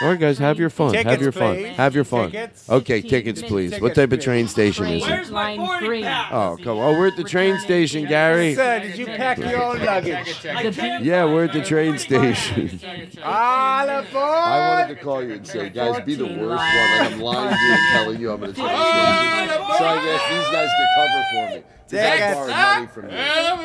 All 0.00 0.08
right, 0.10 0.20
guys, 0.20 0.38
have 0.38 0.60
your 0.60 0.70
fun. 0.70 0.94
have 0.94 1.20
your 1.20 1.32
fun. 1.32 1.56
please. 1.56 1.76
Have 1.76 1.94
your 1.94 2.04
fun. 2.04 2.30
Tickets. 2.30 2.70
Okay, 2.70 3.02
tickets, 3.02 3.42
please. 3.42 3.80
what 3.80 3.96
type 3.96 4.12
of 4.12 4.20
train 4.20 4.46
station 4.46 4.86
is 4.86 5.02
it? 5.02 5.06
Train 5.06 5.32
line 5.32 5.78
three. 5.80 6.04
Oh, 6.06 6.56
come 6.62 6.78
on. 6.78 6.94
Oh, 6.94 6.98
we're 6.98 7.08
at 7.08 7.16
the 7.16 7.24
train 7.24 7.58
station, 7.58 8.06
Gary. 8.06 8.54
Sir, 8.54 8.78
did 8.80 8.96
you 8.96 9.06
pack 9.06 9.38
your 9.38 9.60
own 9.60 9.84
luggage? 9.84 10.36
Yeah, 10.44 11.24
we're 11.24 11.46
at 11.46 11.52
the 11.52 11.62
train 11.64 11.98
station. 11.98 12.78
All 13.24 13.88
aboard! 13.88 14.14
I 14.14 14.68
wanted 14.82 14.94
to 14.98 15.02
call 15.02 15.22
you 15.24 15.32
and 15.34 15.46
say, 15.46 15.68
guys, 15.70 16.00
be 16.04 16.14
the 16.14 16.26
worst 16.26 16.38
one. 16.38 16.56
Like 16.58 17.12
I'm 17.12 17.20
lying 17.20 17.50
to 17.56 17.60
you 17.64 17.72
and 17.72 17.92
telling 17.92 18.20
you 18.20 18.32
I'm 18.32 18.44
at 18.44 18.50
a 18.50 18.52
train 18.52 18.66
station. 18.68 19.76
So 19.78 19.84
I 19.84 20.04
guess 20.04 20.22
these 20.30 20.48
guys 20.52 20.70
could 20.78 20.88
cover 20.96 21.24
for 21.32 21.56
me. 21.56 21.62
'Cause 21.88 21.98
I 22.00 22.02
Tickets. 22.18 22.34
borrowed 22.34 22.50
money 22.50 22.86
from 22.88 23.04
you. 23.04 23.16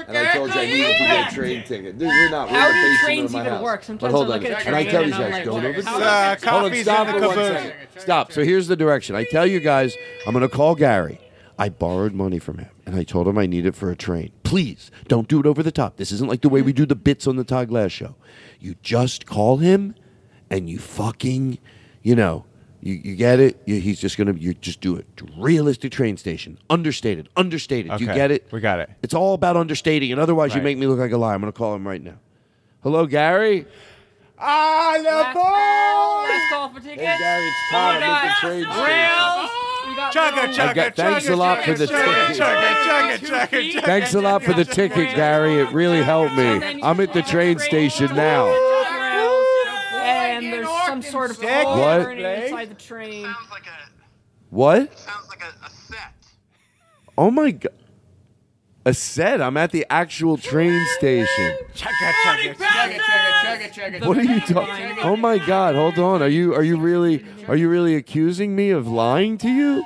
And 0.07 0.17
I 0.17 0.33
told 0.33 0.55
you 0.55 0.61
I 0.61 0.65
needed 0.65 0.93
to 0.97 1.03
get 1.03 1.31
a 1.33 1.35
train 1.35 1.63
ticket. 1.65 1.99
Dude, 1.99 2.07
we're 2.07 2.29
not. 2.29 2.49
We're 2.49 2.57
How 2.57 2.69
in 2.69 2.73
the 2.73 2.79
do 2.79 2.87
basement 2.87 3.03
trains 3.03 3.25
of 3.25 3.31
my 3.33 3.39
even 3.41 3.51
house. 3.53 3.63
work? 3.63 3.79
But 3.81 3.85
Sometimes 3.85 4.13
hold 4.13 4.23
I 4.23 4.33
on. 4.35 4.39
look 4.39 4.49
at 4.49 4.63
a 4.63 4.67
And 4.67 4.75
I 4.77 4.83
train 4.83 4.91
tell 4.93 5.03
and 5.03 5.11
these 5.11 5.19
I'm 5.19 5.21
guys, 5.23 5.31
like, 5.33 5.43
don't 5.43 5.53
what? 5.55 5.65
over. 5.65 5.81
Uh, 6.23 6.49
Hold 6.49 6.71
on, 6.71 6.77
stop 6.83 7.07
in 7.07 7.13
for 7.13 7.19
the 7.19 7.27
caboose. 7.27 8.01
Stop. 8.03 8.31
So 8.31 8.43
here's 8.43 8.67
the 8.67 8.75
direction. 8.75 9.15
I 9.15 9.23
tell 9.25 9.45
you 9.45 9.59
guys, 9.59 9.95
I'm 10.25 10.33
going 10.33 10.47
to 10.47 10.53
call 10.53 10.75
Gary. 10.75 11.19
I 11.59 11.69
borrowed 11.69 12.13
money 12.13 12.39
from 12.39 12.57
him, 12.57 12.69
and 12.85 12.95
I 12.95 13.03
told 13.03 13.27
him 13.27 13.37
I 13.37 13.45
need 13.45 13.65
it 13.65 13.75
for 13.75 13.91
a 13.91 13.95
train. 13.95 14.31
Please, 14.43 14.89
don't 15.07 15.27
do 15.27 15.39
it 15.39 15.45
over 15.45 15.61
the 15.61 15.71
top. 15.71 15.97
This 15.97 16.11
isn't 16.11 16.27
like 16.27 16.41
the 16.41 16.49
way 16.49 16.61
we 16.63 16.73
do 16.73 16.85
the 16.85 16.95
bits 16.95 17.27
on 17.27 17.35
the 17.35 17.43
Todd 17.43 17.67
Glass 17.69 17.91
show. 17.91 18.15
You 18.59 18.75
just 18.81 19.27
call 19.27 19.57
him, 19.57 19.93
and 20.49 20.67
you 20.69 20.79
fucking, 20.79 21.59
you 22.01 22.15
know, 22.15 22.45
you, 22.81 22.95
you 22.95 23.15
get 23.15 23.39
it. 23.39 23.61
You, 23.65 23.79
he's 23.79 23.99
just 24.01 24.17
gonna, 24.17 24.33
you 24.33 24.55
just 24.55 24.81
do 24.81 24.95
it. 24.95 25.05
Realistic 25.37 25.91
train 25.91 26.17
station, 26.17 26.57
understated, 26.71 27.29
understated. 27.37 27.99
You 27.99 28.07
get 28.07 28.31
it? 28.31 28.47
we 28.51 28.59
got 28.59 28.79
it. 28.79 28.89
It's 29.03 29.13
all 29.13 29.35
about 29.35 29.55
understating, 29.55 30.11
and 30.11 30.19
otherwise 30.19 30.55
you 30.55 30.61
make 30.61 30.77
me 30.79 30.87
look 30.87 30.99
like 30.99 31.11
a 31.11 31.17
liar. 31.17 31.35
I'm 31.35 31.39
gonna 31.41 31.51
call 31.51 31.75
him 31.75 31.87
right 31.87 32.01
now. 32.01 32.17
Hello, 32.81 33.05
Gary. 33.05 33.65
All 34.39 34.99
aboard! 34.99 35.05
Last 35.05 35.35
call 36.63 36.73
for 36.73 36.79
tickets. 36.79 37.01
Hey, 37.01 37.17
Gary, 37.19 37.47
it's 37.47 37.71
Todd. 37.71 38.03
I'm 38.03 38.03
at 38.03 38.41
the 38.41 38.47
train 38.47 38.63
station. 38.63 38.83
Rails. 38.83 39.49
We 39.87 39.95
got 39.95 40.13
Chugga, 40.13 40.43
rails. 40.43 40.57
chugga, 40.57 40.75
got- 40.75 40.95
thanks 40.95 41.27
a 41.29 41.35
lot 41.35 41.63
for 41.63 41.73
the 41.73 41.85
chugga, 41.85 42.27
ticket. 42.27 42.41
chugga, 42.41 42.73
chugga, 42.73 43.17
chugga, 43.17 43.71
chugga. 43.73 43.83
Thanks 43.85 44.13
a 44.13 44.21
lot 44.21 44.43
for 44.43 44.53
the 44.53 44.65
ticket, 44.65 45.15
Gary. 45.15 45.55
It 45.59 45.69
really 45.71 46.01
helped 46.01 46.35
me. 46.35 46.81
I'm 46.81 46.99
at 47.01 47.13
the 47.13 47.21
train 47.21 47.59
station 47.59 48.15
now. 48.15 48.47
And 50.01 50.51
there's 50.51 50.67
some 50.85 51.01
sort 51.01 51.31
of 51.31 51.37
What? 51.41 52.17
inside 52.17 52.69
the 52.69 52.75
train. 52.75 53.23
Sounds 53.25 53.51
like 53.51 53.65
a 53.67 53.89
What? 54.49 54.97
sounds 54.99 55.29
like 55.29 55.41
a, 55.43 55.65
a 55.65 55.69
set. 55.69 56.13
Oh 57.17 57.29
my 57.31 57.51
god. 57.51 57.71
A 58.85 58.93
set. 58.93 59.41
I'm 59.41 59.55
at 59.55 59.71
the 59.71 59.85
actual 59.89 60.37
train 60.37 60.85
station. 60.97 61.55
What 64.01 64.17
are 64.17 64.23
you 64.23 64.41
talking? 64.41 64.97
Oh 65.01 65.15
my 65.15 65.37
god. 65.37 65.75
Hold 65.75 65.97
on. 65.99 66.21
Are 66.21 66.27
you 66.27 66.53
are 66.53 66.63
you 66.63 66.75
really 66.77 67.23
are 67.47 67.55
you 67.55 67.69
really 67.69 67.95
accusing 67.95 68.55
me 68.55 68.71
of 68.71 68.87
lying 68.87 69.37
to 69.37 69.49
you? 69.49 69.85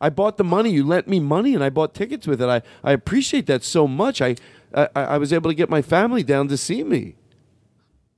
I 0.00 0.08
bought 0.10 0.36
the 0.36 0.44
money. 0.44 0.70
You 0.70 0.84
lent 0.84 1.08
me 1.08 1.20
money, 1.20 1.54
and 1.54 1.62
I 1.64 1.70
bought 1.70 1.94
tickets 1.94 2.26
with 2.26 2.40
it. 2.40 2.48
I, 2.48 2.62
I 2.84 2.92
appreciate 2.92 3.46
that 3.46 3.62
so 3.62 3.86
much. 3.86 4.20
I, 4.22 4.36
I 4.74 4.88
I 4.94 5.18
was 5.18 5.32
able 5.32 5.50
to 5.50 5.54
get 5.54 5.68
my 5.70 5.82
family 5.82 6.22
down 6.22 6.48
to 6.48 6.56
see 6.56 6.82
me. 6.82 7.16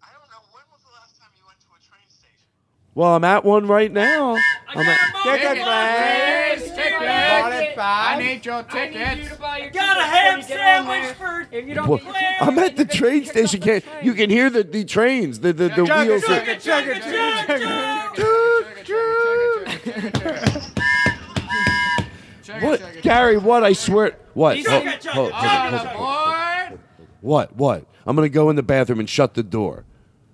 I 0.02 0.08
don't 0.12 0.28
know 0.30 0.42
when 0.52 0.64
was 0.72 0.82
the 0.82 0.92
last 0.92 1.20
time 1.20 1.30
you 1.36 1.44
went 1.46 1.60
to 1.60 1.66
a 1.66 1.80
train 1.88 2.08
station. 2.08 2.46
Well, 2.98 3.14
I'm 3.14 3.22
at 3.22 3.44
one 3.44 3.68
right 3.68 3.92
now. 3.92 4.36
I'm 4.66 4.78
at, 4.84 4.98
Ticket, 5.22 5.62
please. 5.62 6.68
Bought 6.72 7.52
it 7.52 7.70
I 7.70 7.72
five. 7.76 8.18
need 8.18 8.44
your 8.44 8.64
tickets. 8.64 9.38
Got 9.38 9.98
a 9.98 10.02
ham 10.02 10.42
sandwich 10.42 11.14
for. 11.16 11.46
If 11.52 11.68
you 11.68 11.74
don't 11.74 11.86
Well, 11.86 11.98
get 11.98 12.42
I'm 12.42 12.58
at 12.58 12.74
the 12.76 12.84
train 12.84 13.24
station. 13.24 13.60
Can 13.60 13.82
you 14.02 14.14
can 14.14 14.30
hear 14.30 14.50
the, 14.50 14.64
the 14.64 14.84
trains, 14.84 15.38
the 15.38 15.52
the, 15.52 15.68
the 15.68 15.74
Chugga, 15.82 16.06
wheels. 16.08 16.24
chugga, 16.24 16.56
chugga, 16.56 17.00
chugga, 17.46 18.14
chugga. 22.44 22.62
What, 22.62 22.82
Gary? 23.02 23.36
What? 23.36 23.62
I 23.62 23.74
swear. 23.74 24.16
What? 24.34 24.56
He's 24.56 24.66
Hold- 24.68 24.82
chugga, 24.82 25.06
hold- 25.10 25.32
chugga, 25.32 25.70
hold- 25.70 25.70
All 25.70 25.70
hold- 25.70 26.66
aboard. 26.66 26.80
What? 27.20 27.54
What? 27.54 27.84
I'm 28.04 28.16
gonna 28.16 28.28
go 28.28 28.50
in 28.50 28.56
the 28.56 28.64
bathroom 28.64 28.98
and 28.98 29.08
shut 29.08 29.34
the 29.34 29.44
door. 29.44 29.84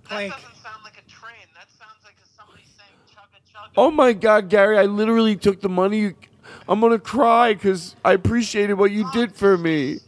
That 0.08 0.30
doesn't 0.30 0.40
sound 0.62 0.82
like 0.84 0.94
a 0.96 1.02
train. 1.10 1.46
That 1.54 1.66
sounds 1.78 2.00
like 2.04 2.14
somebody 2.36 2.62
saying 2.64 2.96
chugga 3.10 3.40
chugga. 3.52 3.63
Oh 3.76 3.90
my 3.90 4.12
God, 4.12 4.48
Gary! 4.48 4.78
I 4.78 4.84
literally 4.84 5.34
took 5.36 5.60
the 5.60 5.68
money. 5.68 6.14
I'm 6.68 6.80
gonna 6.80 6.98
cry 6.98 7.54
because 7.54 7.96
I 8.04 8.12
appreciated 8.12 8.74
what 8.74 8.92
you 8.92 9.10
did 9.12 9.34
for 9.34 9.58
me. 9.58 9.98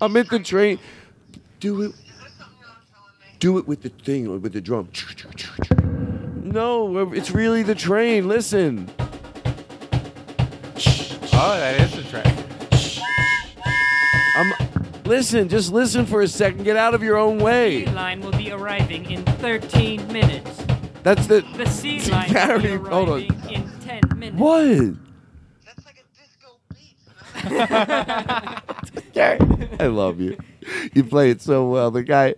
I'm 0.00 0.16
at 0.16 0.28
the 0.28 0.38
train. 0.38 0.78
Do 1.58 1.80
it. 1.82 1.86
Is 1.86 1.94
there 1.94 2.28
something 2.38 2.58
you're 2.58 2.68
not 2.68 2.82
telling 2.92 3.12
me? 3.20 3.36
Do 3.38 3.58
it 3.58 3.66
with 3.66 3.82
the 3.82 3.88
thing 3.88 4.42
with 4.42 4.52
the 4.52 4.60
drum. 4.60 4.90
No, 6.42 7.10
it's 7.12 7.30
really 7.30 7.62
the 7.62 7.74
train. 7.74 8.28
Listen. 8.28 8.90
Oh, 11.38 11.56
that 11.58 11.80
is 11.80 11.96
the 11.96 12.02
train. 12.04 12.34
I'm. 14.36 14.52
Listen, 15.06 15.48
just 15.48 15.72
listen 15.72 16.04
for 16.04 16.20
a 16.22 16.28
second. 16.28 16.64
Get 16.64 16.76
out 16.76 16.92
of 16.92 17.02
your 17.02 17.16
own 17.16 17.38
way. 17.38 17.84
The 17.84 17.92
line 17.92 18.20
will 18.20 18.32
be 18.32 18.50
arriving 18.50 19.10
in 19.10 19.24
13 19.24 20.06
minutes. 20.08 20.66
That's 21.06 21.26
the. 21.28 21.42
The 21.56 21.70
C 21.70 22.00
line 22.10 22.26
will 22.26 22.34
Gary, 22.34 22.76
hold 22.78 23.08
on. 23.10 23.22
in 23.48 23.70
10 23.78 24.00
minutes. 24.18 24.36
What? 24.36 24.96
That's 25.64 25.86
like 25.86 26.02
a 26.02 26.06
disco 26.18 26.58
beat. 26.74 26.98
Gary, 29.12 29.38
I 29.78 29.86
love 29.86 30.18
you. 30.18 30.36
You 30.94 31.04
play 31.04 31.30
it 31.30 31.40
so 31.40 31.68
well. 31.68 31.92
The 31.92 32.02
guy, 32.02 32.34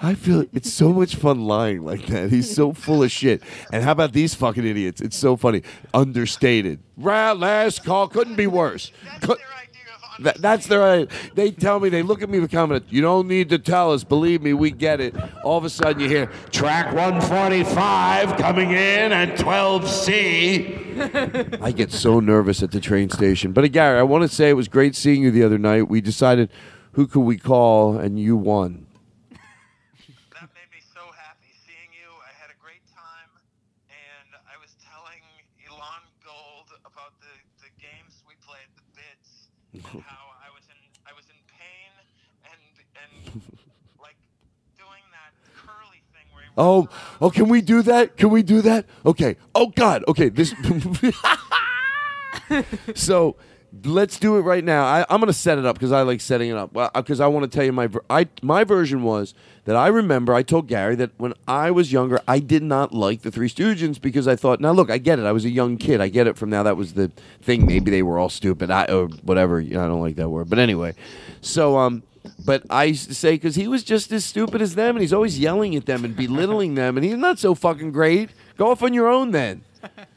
I 0.00 0.14
feel 0.14 0.44
it's 0.52 0.72
so 0.72 0.92
much 0.92 1.16
fun 1.16 1.46
lying 1.46 1.84
like 1.84 2.06
that. 2.06 2.30
He's 2.30 2.54
so 2.54 2.72
full 2.72 3.02
of 3.02 3.10
shit. 3.10 3.42
And 3.72 3.82
how 3.82 3.90
about 3.90 4.12
these 4.12 4.36
fucking 4.36 4.64
idiots? 4.64 5.00
It's 5.00 5.16
so 5.16 5.36
funny. 5.36 5.64
Understated. 5.92 6.78
Right, 6.96 7.32
last 7.32 7.84
call 7.84 8.06
couldn't 8.06 8.36
be 8.36 8.46
worse. 8.46 8.92
Cou- 9.22 9.34
That, 10.22 10.38
that's 10.38 10.66
their. 10.66 11.06
They 11.34 11.50
tell 11.50 11.80
me 11.80 11.88
they 11.88 12.02
look 12.02 12.22
at 12.22 12.28
me 12.28 12.40
with 12.40 12.50
comment. 12.50 12.84
You 12.88 13.02
don't 13.02 13.28
need 13.28 13.48
to 13.50 13.58
tell 13.58 13.92
us. 13.92 14.04
Believe 14.04 14.42
me, 14.42 14.52
we 14.52 14.70
get 14.70 15.00
it. 15.00 15.14
All 15.44 15.58
of 15.58 15.64
a 15.64 15.70
sudden, 15.70 16.00
you 16.00 16.08
hear 16.08 16.26
track 16.50 16.86
145 16.94 18.36
coming 18.36 18.70
in 18.70 19.12
at 19.12 19.38
12C. 19.38 20.92
I 21.62 21.72
get 21.72 21.92
so 21.92 22.20
nervous 22.20 22.62
at 22.62 22.70
the 22.70 22.80
train 22.80 23.10
station. 23.10 23.52
But 23.52 23.64
uh, 23.64 23.68
Gary, 23.68 23.98
I 23.98 24.02
want 24.02 24.22
to 24.22 24.28
say 24.28 24.50
it 24.50 24.54
was 24.54 24.68
great 24.68 24.94
seeing 24.94 25.22
you 25.22 25.30
the 25.30 25.42
other 25.42 25.58
night. 25.58 25.88
We 25.88 26.00
decided 26.00 26.50
who 26.92 27.06
could 27.06 27.20
we 27.20 27.38
call, 27.38 27.98
and 27.98 28.18
you 28.18 28.36
won. 28.36 28.86
And 39.72 39.82
how 39.84 40.32
I 40.40 40.50
was 40.54 40.64
in 40.68 40.78
I 41.06 41.12
was 41.12 41.24
in 41.26 41.38
pain 41.48 41.92
and 42.44 42.60
and 43.02 43.42
like 44.00 44.16
doing 44.76 45.04
that 45.12 45.32
curly 45.54 46.02
thing 46.12 46.26
where 46.32 46.42
he 46.44 46.50
Oh, 46.56 46.88
oh, 47.20 47.30
can 47.30 47.48
we 47.48 47.60
do 47.60 47.82
that? 47.82 48.16
Can 48.16 48.30
we 48.30 48.42
do 48.42 48.62
that? 48.62 48.86
Okay. 49.06 49.36
Oh 49.54 49.68
God. 49.68 50.04
Okay. 50.08 50.28
This. 50.28 50.54
so 52.94 53.36
Let's 53.84 54.18
do 54.18 54.36
it 54.36 54.40
right 54.40 54.62
now. 54.62 54.84
I, 54.84 55.06
I'm 55.08 55.18
going 55.20 55.28
to 55.28 55.32
set 55.32 55.58
it 55.58 55.64
up 55.64 55.76
because 55.76 55.92
I 55.92 56.02
like 56.02 56.20
setting 56.20 56.50
it 56.50 56.56
up. 56.56 56.72
Because 56.94 57.20
I 57.20 57.26
want 57.26 57.50
to 57.50 57.56
tell 57.56 57.64
you 57.64 57.72
my 57.72 57.86
ver- 57.86 58.04
I 58.10 58.28
my 58.42 58.64
version 58.64 59.02
was 59.02 59.34
that 59.64 59.76
I 59.76 59.86
remember 59.88 60.34
I 60.34 60.42
told 60.42 60.68
Gary 60.68 60.94
that 60.96 61.12
when 61.16 61.32
I 61.48 61.70
was 61.70 61.90
younger 61.90 62.20
I 62.28 62.38
did 62.38 62.62
not 62.62 62.92
like 62.92 63.22
the 63.22 63.30
Three 63.30 63.48
Stooges 63.48 64.00
because 64.00 64.28
I 64.28 64.36
thought 64.36 64.60
now 64.60 64.72
look 64.72 64.90
I 64.90 64.98
get 64.98 65.18
it. 65.18 65.24
I 65.24 65.32
was 65.32 65.46
a 65.46 65.50
young 65.50 65.78
kid. 65.78 66.02
I 66.02 66.08
get 66.08 66.26
it 66.26 66.36
from 66.36 66.50
now. 66.50 66.62
That 66.62 66.76
was 66.76 66.92
the 66.94 67.10
thing. 67.40 67.66
Maybe 67.66 67.90
they 67.90 68.02
were 68.02 68.18
all 68.18 68.28
stupid. 68.28 68.70
I 68.70 68.84
or 68.86 69.06
whatever. 69.22 69.58
You 69.60 69.74
know, 69.74 69.84
I 69.84 69.88
don't 69.88 70.02
like 70.02 70.16
that 70.16 70.28
word. 70.28 70.50
But 70.50 70.58
anyway 70.58 70.94
so 71.42 71.76
um 71.76 72.02
but 72.44 72.62
I 72.70 72.84
used 72.84 73.08
to 73.08 73.14
say 73.14 73.32
because 73.32 73.56
he 73.56 73.66
was 73.66 73.82
just 73.82 74.12
as 74.12 74.24
stupid 74.24 74.62
as 74.62 74.74
them 74.76 74.96
and 74.96 75.00
he's 75.00 75.12
always 75.12 75.38
yelling 75.38 75.74
at 75.74 75.86
them 75.86 76.04
and 76.04 76.16
belittling 76.16 76.76
them 76.76 76.96
and 76.96 77.04
he's 77.04 77.16
not 77.16 77.38
so 77.38 77.54
fucking 77.54 77.92
great. 77.92 78.30
Go 78.56 78.70
off 78.70 78.82
on 78.82 78.94
your 78.94 79.08
own 79.08 79.32
then. 79.32 79.64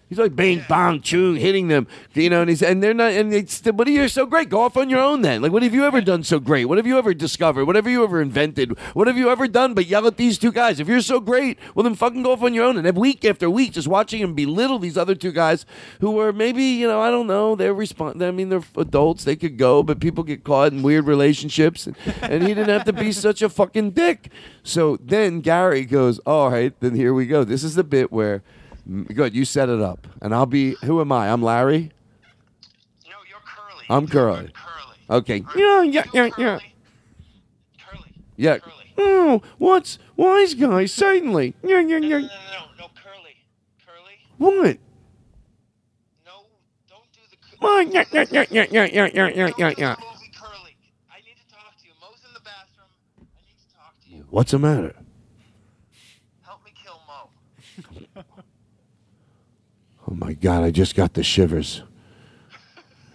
He's 0.08 0.20
like 0.20 0.36
bang 0.36 0.64
bang 0.70 1.02
chung 1.02 1.36
hitting 1.36 1.68
them, 1.68 1.88
you 2.14 2.30
know, 2.30 2.42
and 2.42 2.50
he's 2.50 2.62
and 2.62 2.84
they're 2.84 2.94
not 2.94 3.12
and 3.14 3.34
it's 3.34 3.62
what 3.66 3.88
are 3.88 3.92
you 3.92 4.08
so 4.08 4.28
great? 4.28 4.50
Go 4.50 4.62
off 4.62 4.78
on 4.78 4.88
your 4.88 5.00
own 5.00 5.24
then. 5.24 5.42
Like 5.42 5.52
what 5.52 5.64
have 5.64 5.74
you 5.74 5.84
ever 5.84 6.00
done 6.00 6.24
so 6.24 6.40
great? 6.40 6.66
What 6.66 6.78
have 6.78 6.86
you 6.86 7.00
ever 7.00 7.16
discovered? 7.16 7.66
What 7.66 7.76
have 7.76 7.88
you 7.88 8.04
ever 8.04 8.22
invented? 8.22 8.78
What 8.94 9.08
have 9.08 9.18
you 9.18 9.32
ever 9.32 9.48
done 9.48 9.74
but 9.74 9.88
yell 9.88 10.06
at 10.06 10.18
these 10.18 10.38
two 10.38 10.52
guys? 10.52 10.80
If 10.80 10.88
you're 10.88 11.02
so 11.02 11.20
great, 11.20 11.58
well 11.74 11.84
then 11.84 11.96
fucking 11.96 12.22
go 12.22 12.34
off 12.34 12.44
on 12.44 12.54
your 12.54 12.66
own. 12.66 12.78
And 12.78 12.86
then 12.86 12.94
week 12.94 13.26
after 13.26 13.50
week, 13.50 13.72
just 13.72 13.88
watching 13.88 14.22
him 14.22 14.36
belittle 14.36 14.78
these 14.78 14.96
other 14.96 15.16
two 15.16 15.32
guys 15.32 15.66
who 16.02 16.12
were 16.12 16.32
maybe 16.32 16.64
you 16.64 16.88
know 16.88 17.02
I 17.02 17.10
don't 17.10 17.28
know 17.28 17.56
they're 17.56 17.74
respond. 17.74 18.24
I 18.24 18.30
mean 18.30 18.50
they're 18.50 18.64
adults, 18.78 19.24
they 19.24 19.36
could 19.36 19.58
go, 19.58 19.82
but 19.82 20.00
people 20.00 20.24
get 20.24 20.44
caught 20.44 20.72
in 20.72 20.84
weird 20.84 21.08
relationships, 21.08 21.88
and, 21.88 21.98
and 22.22 22.44
he 22.44 22.50
didn't 22.50 22.70
have 22.70 22.86
to 22.86 22.94
be 22.94 23.12
such 23.12 23.42
a 23.42 23.50
fucking 23.50 23.92
dick. 23.92 24.30
So 24.62 24.98
then 25.02 25.42
Gary 25.42 25.84
goes, 25.84 26.20
all 26.20 26.52
right, 26.52 26.80
then 26.80 26.94
here 26.94 27.14
we 27.14 27.26
go. 27.26 27.44
This 27.44 27.64
is 27.64 27.74
the 27.74 27.84
bit 27.84 28.12
where. 28.12 28.44
Good, 28.88 29.36
you 29.36 29.46
set 29.46 29.68
it 29.70 29.82
up, 29.82 30.08
and 30.22 30.34
I'll 30.34 30.46
be. 30.46 30.76
Who 30.84 31.02
am 31.02 31.12
I? 31.12 31.32
I'm 31.32 31.42
Larry. 31.42 31.92
No, 33.06 33.16
you're 33.28 33.40
Curly. 33.40 33.86
I'm 33.90 34.08
Curly. 34.08 34.52
curly. 34.54 35.20
Okay. 35.22 35.44
Yeah, 35.56 35.82
yeah, 35.82 36.04
yeah, 36.14 36.30
yeah. 36.38 36.60
Curly. 37.80 38.14
Yeah. 38.36 38.58
Oh, 38.98 39.42
what's 39.58 39.98
wise 40.16 40.54
guy? 40.54 40.86
Certainly. 40.86 41.56
Yeah, 41.64 41.80
yeah, 41.80 41.98
yeah. 41.98 42.00
No, 42.00 42.18
no, 42.18 42.20
no, 42.20 42.28
no, 42.78 42.88
Curly. 43.04 43.36
Curly. 43.84 44.20
What? 44.38 44.78
No, 46.24 46.46
don't 46.88 47.12
do 47.12 47.22
the. 47.32 47.58
What? 47.58 47.70
Oh, 47.70 47.80
yeah, 47.80 48.04
yeah, 48.12 48.26
yeah, 48.30 48.46
yeah, 48.52 48.66
yeah, 48.70 48.86
yeah, 48.86 49.10
yeah, 49.14 49.30
yeah, 49.30 49.52
yeah, 49.58 49.74
yeah. 49.78 49.96
What's 54.30 54.52
the 54.52 54.60
matter? 54.60 54.94
Oh 60.08 60.14
my 60.14 60.34
God, 60.34 60.64
I 60.64 60.72
just 60.72 60.96
got 60.96 61.14
the 61.14 61.24
shivers. 61.24 61.84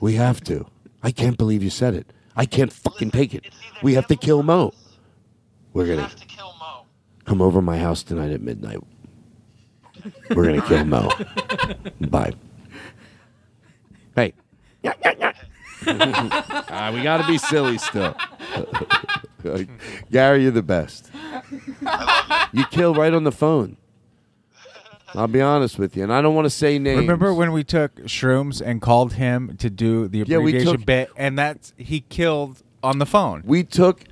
We 0.01 0.15
have 0.15 0.43
to. 0.45 0.67
I 1.03 1.11
can't 1.13 1.37
believe 1.39 1.63
you 1.63 1.71
said 1.71 1.95
it. 1.95 2.13
I 2.37 2.47
can't 2.47 2.73
fucking 2.73 3.11
take 3.11 3.35
it. 3.35 3.47
We 3.83 3.95
have 3.95 4.07
to 4.09 4.17
kill 4.17 4.43
Moe. 4.43 4.73
We're 5.73 5.87
gonna 5.87 6.11
come 7.25 7.41
over 7.41 7.63
my 7.63 7.79
house 7.79 8.03
tonight 8.03 8.31
at 8.31 8.41
midnight. 8.41 8.79
We're 10.31 10.47
gonna 10.47 10.67
kill 10.67 10.85
Moe. 10.85 11.11
Bye. 12.01 12.33
Hey. 14.15 14.35
Ah, 15.87 16.91
we 16.95 17.03
got 17.03 17.23
to 17.23 17.27
be 17.27 17.39
silly 17.39 17.79
still. 17.79 18.15
Gary, 20.11 20.43
you're 20.43 20.51
the 20.51 20.63
best. 20.63 21.11
You 22.53 22.67
kill 22.67 22.95
right 22.95 23.15
on 23.15 23.25
the 23.25 23.33
phone. 23.33 23.79
I'll 25.15 25.27
be 25.29 25.41
honest 25.41 25.79
with 25.79 25.97
you, 25.97 26.03
and 26.03 26.13
I 26.13 26.21
don't 26.23 26.35
want 26.35 26.47
to 26.47 26.51
say 26.51 26.79
names. 26.79 27.01
Remember 27.01 27.35
when 27.35 27.53
we 27.53 27.65
took 27.65 27.97
shrooms 28.05 28.61
and 28.65 28.81
called 28.81 29.15
him 29.15 29.57
to 29.59 29.71
do 29.71 30.09
the 30.09 30.19
Yeah, 30.19 30.39
we 30.39 30.51
abbreviation 30.53 30.77
took- 30.79 30.87
bit, 30.87 31.11
and 31.17 31.39
that's 31.39 31.73
he 31.77 32.01
killed 32.01 32.63
on 32.83 32.99
the 32.99 33.07
phone. 33.07 33.43
We 33.45 33.65
took 33.65 34.05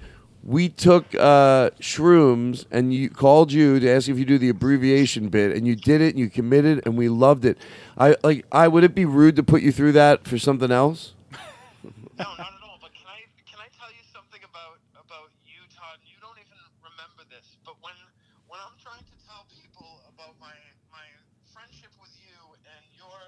we 0.45 0.69
took 0.69 1.15
uh, 1.15 1.71
shrooms 1.81 2.65
and 2.71 2.95
you 2.95 3.11
called 3.11 3.53
you 3.53 3.79
to 3.81 3.91
ask 3.91 4.09
if 4.09 4.19
you 4.19 4.25
do 4.25 4.39
the 4.39 4.49
abbreviation 4.49 5.29
bit, 5.29 5.55
and 5.57 5.67
you 5.67 5.77
did 5.77 6.01
it, 6.01 6.11
and 6.15 6.19
you 6.19 6.31
committed, 6.31 6.83
and 6.87 6.97
we 6.97 7.09
loved 7.09 7.45
it. 7.45 7.59
I 7.97 8.17
like. 8.23 8.47
I 8.53 8.69
would 8.69 8.85
it 8.85 8.95
be 8.95 9.05
rude 9.05 9.37
to 9.37 9.43
put 9.43 9.63
you 9.63 9.73
through 9.73 9.93
that 9.93 10.27
for 10.27 10.39
something 10.39 10.71
else? 10.71 11.15
when 18.49 18.57
I'm 18.65 18.81
trying 18.81 19.05
to 19.05 19.17
tell 19.29 19.45
people 19.53 20.01
about 20.09 20.33
my 20.41 20.57
my 20.89 21.05
friendship 21.53 21.93
with 22.01 22.13
you 22.17 22.37
and 22.65 22.85
your 22.97 23.21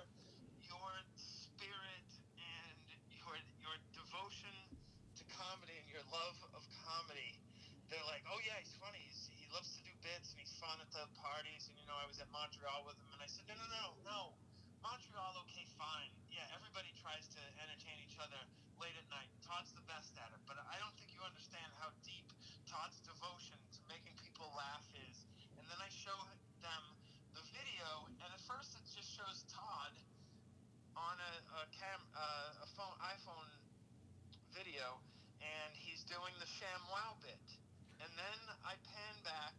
your 0.65 0.93
spirit 1.13 2.09
and 2.41 2.77
your 3.13 3.37
your 3.61 3.77
devotion 3.93 4.57
to 5.21 5.23
comedy 5.29 5.77
and 5.77 5.89
your 5.93 6.05
love 6.09 6.41
of 6.57 6.65
comedy, 6.89 7.37
they're 7.93 8.09
like, 8.09 8.25
"Oh 8.33 8.41
yeah, 8.49 8.57
he's 8.65 8.73
funny. 8.81 9.05
He's, 9.05 9.29
he 9.37 9.45
loves 9.53 9.69
to 9.77 9.85
do 9.85 9.93
bits 10.01 10.33
and 10.33 10.41
he's 10.41 10.57
fun 10.57 10.81
at 10.81 10.89
the 10.97 11.05
parties." 11.21 11.69
And 11.69 11.77
you 11.77 11.85
know, 11.85 12.01
I 12.01 12.09
was 12.09 12.17
at 12.17 12.29
Montreal 12.33 12.89
with 12.89 12.97
him, 12.97 13.13
and 13.13 13.21
I 13.21 13.29
said, 13.29 13.45
"No, 13.45 13.61
no, 13.61 13.69
no, 13.69 13.87
no." 14.09 14.21
Montreal, 14.81 15.37
okay, 15.45 15.69
fine. 15.77 16.09
Yeah, 16.33 16.49
everybody 16.57 16.89
tries 16.97 17.29
to 17.37 17.43
entertain 17.61 18.01
each 18.01 18.17
other 18.17 18.41
late 18.81 18.97
at 18.97 19.05
night. 19.13 19.29
Todd's 19.45 19.77
the 19.77 19.85
best 19.85 20.17
at 20.17 20.33
it, 20.33 20.41
but 20.49 20.57
I 20.57 20.81
don't 20.81 20.97
think 20.97 21.13
you 21.13 21.21
understand 21.21 21.69
how 21.77 21.93
deep 22.01 22.25
Todd's 22.65 22.97
devotion 23.05 23.61
to 23.77 23.81
making 23.93 24.17
people 24.25 24.49
laugh 24.57 24.80
then 25.71 25.79
I 25.79 25.91
show 25.95 26.19
them 26.67 26.83
the 27.31 27.47
video, 27.55 27.87
and 28.19 28.29
at 28.35 28.43
first 28.51 28.75
it 28.75 28.83
just 28.91 29.07
shows 29.07 29.47
Todd 29.47 29.95
on 30.99 31.15
a, 31.15 31.33
a 31.63 31.71
cam, 31.71 32.03
uh, 32.11 32.67
a 32.67 32.69
phone, 32.75 32.99
iPhone 32.99 33.47
video, 34.51 34.99
and 35.39 35.71
he's 35.79 36.03
doing 36.11 36.35
the 36.43 36.51
sham 36.59 36.83
wow 36.91 37.15
bit. 37.23 37.47
And 38.03 38.11
then 38.19 38.41
I 38.67 38.75
pan 38.83 39.15
back, 39.23 39.55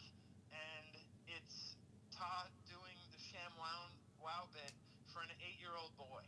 and 0.52 1.00
it's 1.32 1.80
Todd 2.12 2.52
doing 2.68 3.00
the 3.16 3.22
sham 3.32 3.56
wow, 3.56 3.88
wow 4.20 4.52
bit 4.52 4.76
for 5.16 5.24
an 5.24 5.32
eight-year-old 5.40 5.96
boy. 5.96 6.24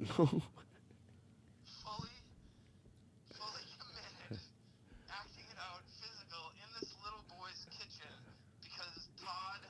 fully, 1.84 2.16
fully 3.36 3.68
committed, 3.84 4.40
acting 5.12 5.44
it 5.52 5.60
out, 5.60 5.84
physical, 6.00 6.56
in 6.56 6.68
this 6.80 6.88
little 7.04 7.24
boy's 7.28 7.68
kitchen 7.76 8.16
because 8.76 9.08
Todd, 9.16 9.64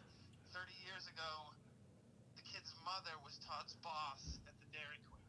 30 0.50 0.66
years 0.82 1.06
ago, 1.06 1.54
the 2.34 2.42
mother 2.96 3.16
was 3.22 3.38
Todd's 3.46 3.76
boss 3.82 4.38
at 4.46 4.54
the 4.58 4.64
Dairy 4.72 4.96
Queen. 5.10 5.20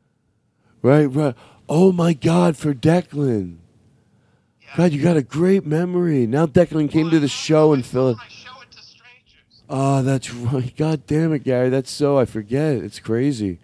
Right, 0.81 1.05
right. 1.05 1.35
Oh 1.67 1.91
my 1.91 2.13
God, 2.13 2.55
for 2.55 2.73
Declan. 2.73 3.57
God, 4.77 4.93
you 4.93 5.01
got 5.01 5.17
a 5.17 5.21
great 5.21 5.65
memory. 5.65 6.25
Now 6.27 6.45
Declan 6.45 6.89
came 6.89 7.09
to 7.09 7.19
the 7.19 7.27
show 7.27 7.73
in 7.73 7.83
Philly. 7.83 8.15
Oh, 9.69 10.01
that's 10.01 10.33
right. 10.33 10.73
God 10.77 11.05
damn 11.07 11.33
it, 11.33 11.43
Gary. 11.43 11.69
That's 11.69 11.91
so 11.91 12.17
I 12.17 12.23
forget. 12.23 12.77
It's 12.77 12.99
crazy. 12.99 13.59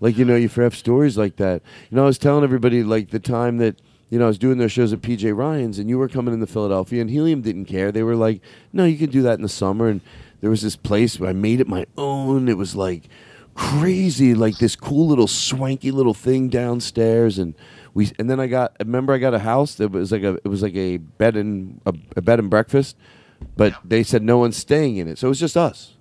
Like 0.00 0.18
you 0.18 0.24
know, 0.24 0.34
you 0.34 0.48
have 0.48 0.74
stories 0.74 1.16
like 1.16 1.36
that. 1.36 1.62
You 1.90 1.96
know, 1.96 2.02
I 2.02 2.06
was 2.06 2.18
telling 2.18 2.42
everybody 2.42 2.82
like 2.82 3.10
the 3.10 3.20
time 3.20 3.58
that 3.58 3.80
you 4.10 4.18
know 4.18 4.24
I 4.24 4.28
was 4.28 4.38
doing 4.38 4.58
those 4.58 4.72
shows 4.72 4.92
at 4.92 5.00
PJ 5.00 5.36
Ryan's, 5.36 5.78
and 5.78 5.88
you 5.88 5.98
were 5.98 6.08
coming 6.08 6.34
into 6.34 6.46
Philadelphia, 6.48 7.00
and 7.00 7.10
Helium 7.10 7.42
didn't 7.42 7.66
care. 7.66 7.92
They 7.92 8.02
were 8.02 8.16
like, 8.16 8.40
"No, 8.72 8.84
you 8.84 8.98
can 8.98 9.10
do 9.10 9.22
that 9.22 9.34
in 9.34 9.42
the 9.42 9.48
summer." 9.48 9.86
And 9.86 10.00
there 10.40 10.50
was 10.50 10.62
this 10.62 10.76
place 10.76 11.20
where 11.20 11.30
I 11.30 11.34
made 11.34 11.60
it 11.60 11.68
my 11.68 11.86
own. 11.96 12.48
It 12.48 12.56
was 12.56 12.74
like 12.74 13.08
crazy, 13.58 14.34
like 14.34 14.58
this 14.58 14.76
cool 14.76 15.08
little 15.08 15.26
swanky 15.26 15.90
little 15.90 16.14
thing 16.14 16.48
downstairs, 16.48 17.38
and 17.38 17.54
we. 17.94 18.10
And 18.18 18.30
then 18.30 18.38
I 18.40 18.46
got. 18.46 18.76
Remember, 18.80 19.12
I 19.12 19.18
got 19.18 19.34
a 19.34 19.38
house 19.40 19.74
that 19.76 19.90
was 19.90 20.12
like 20.12 20.22
a. 20.22 20.34
It 20.44 20.48
was 20.48 20.62
like 20.62 20.74
a 20.76 20.96
bed 20.98 21.36
and 21.36 21.80
a, 21.84 21.92
a 22.16 22.22
bed 22.22 22.38
and 22.38 22.48
breakfast, 22.48 22.96
but 23.56 23.74
they 23.84 24.02
said 24.02 24.22
no 24.22 24.38
one's 24.38 24.56
staying 24.56 24.96
in 24.98 25.08
it, 25.08 25.18
so 25.18 25.26
it 25.26 25.30
was 25.30 25.40
just 25.40 25.56
us. 25.56 25.94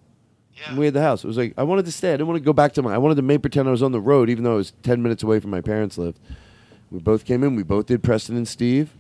And 0.70 0.78
we 0.78 0.86
had 0.86 0.94
the 0.96 1.02
house. 1.02 1.24
It 1.24 1.28
was 1.28 1.38
like 1.38 1.54
I 1.58 1.64
wanted 1.64 1.86
to 1.86 1.92
stay. 1.92 2.10
I 2.10 2.14
didn't 2.14 2.28
want 2.28 2.38
to 2.40 2.44
go 2.46 2.54
back 2.54 2.74
to 2.74 2.82
my. 2.82 2.94
I 2.94 2.98
wanted 2.98 3.16
to 3.16 3.22
make 3.22 3.42
pretend 3.42 3.68
I 3.68 3.72
was 3.72 3.84
on 3.84 3.92
the 3.92 4.02
road, 4.02 4.30
even 4.30 4.44
though 4.44 4.54
I 4.54 4.58
was 4.58 4.74
ten 4.84 5.02
minutes 5.04 5.24
away 5.24 5.40
from 5.40 5.52
my 5.52 5.62
parents' 5.62 5.98
lived. 5.98 6.20
We 6.92 7.00
both 7.00 7.26
came 7.26 7.44
in. 7.44 7.56
We 7.56 7.64
both 7.64 7.86
did 7.88 8.02
Preston 8.04 8.38
and 8.38 8.48
Steve, 8.48 8.98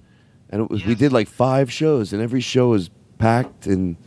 and 0.49 0.61
it 0.61 0.69
was 0.69 0.85
we 0.85 0.93
did 0.95 1.11
like 1.13 1.27
five 1.27 1.71
shows, 1.71 2.11
and 2.13 2.21
every 2.21 2.41
show 2.41 2.69
was 2.69 2.89
packed. 3.17 3.65
And 3.65 3.97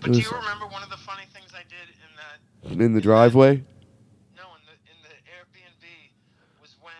But 0.00 0.12
do 0.12 0.18
you 0.18 0.30
remember 0.30 0.66
one 0.66 0.82
of 0.82 0.88
the 0.90 0.96
funny 0.96 1.24
things 1.34 1.52
I 1.52 1.64
did 1.68 1.88
in 1.92 2.10
that 2.16 2.82
in 2.84 2.94
the 2.94 3.00
driveway? 3.02 3.60
No, 4.38 4.46
in 4.56 4.62
the 4.64 4.76
in 4.88 4.96
the 5.04 5.12
Airbnb 5.28 5.84
was 6.62 6.72
when 6.80 6.94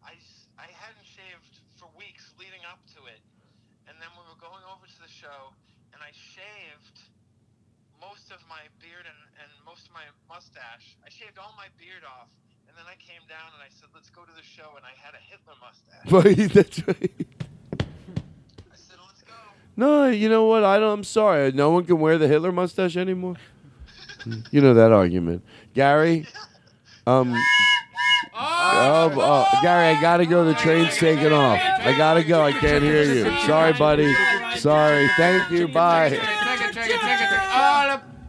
I 0.00 0.14
s- 0.16 0.48
I 0.56 0.70
hadn't 0.72 1.04
shaved 1.04 1.60
for 1.76 1.90
weeks 1.98 2.32
leading 2.40 2.64
up 2.72 2.80
to 2.96 3.04
it, 3.10 3.20
and 3.84 3.98
then 4.00 4.08
we 4.16 4.24
were 4.32 4.40
going 4.40 4.64
over 4.72 4.86
to 4.88 4.98
the 5.02 5.12
show, 5.12 5.52
and 5.92 6.00
I 6.00 6.08
shaved 6.14 7.04
most 8.00 8.30
of 8.30 8.38
my 8.46 8.62
beard 8.78 9.02
and, 9.08 9.18
and 9.42 9.50
most 9.66 9.88
of 9.90 9.92
my 9.96 10.06
mustache. 10.30 10.94
I 11.02 11.10
shaved 11.10 11.42
all 11.42 11.50
my 11.58 11.66
beard 11.74 12.06
off, 12.06 12.30
and 12.70 12.76
then 12.78 12.86
I 12.86 12.94
came 13.02 13.24
down 13.26 13.50
and 13.56 13.58
I 13.64 13.72
said, 13.74 13.90
"Let's 13.96 14.14
go 14.14 14.22
to 14.22 14.34
the 14.36 14.46
show," 14.46 14.78
and 14.78 14.86
I 14.86 14.94
had 14.94 15.18
a 15.18 15.22
Hitler 16.06 16.22
mustache. 16.22 16.38
Right, 16.38 16.52
that's 16.52 16.86
right. 16.86 17.26
No, 19.76 20.08
you 20.08 20.28
know 20.28 20.46
what? 20.46 20.64
I 20.64 20.78
don't. 20.78 20.90
I'm 20.90 21.04
sorry. 21.04 21.52
No 21.52 21.70
one 21.70 21.84
can 21.84 21.98
wear 22.00 22.16
the 22.16 22.26
Hitler 22.26 22.50
mustache 22.50 22.96
anymore. 22.96 23.36
you 24.50 24.60
know 24.60 24.74
that 24.74 24.92
argument, 24.92 25.44
Gary. 25.74 26.26
Um. 27.06 27.34
Oh, 28.38 29.12
oh, 29.14 29.46
Gary, 29.62 29.96
I 29.96 30.00
gotta 30.00 30.26
go. 30.26 30.44
The 30.44 30.54
train's 30.54 30.96
taking 30.96 31.32
off. 31.32 31.58
I 31.60 31.96
gotta 31.96 32.24
go. 32.24 32.42
I 32.42 32.52
can't 32.52 32.82
hear 32.82 33.02
you. 33.02 33.24
Sorry, 33.46 33.72
buddy. 33.72 34.14
Sorry. 34.56 35.08
Thank 35.16 35.50
you. 35.50 35.68
Bye. 35.68 36.18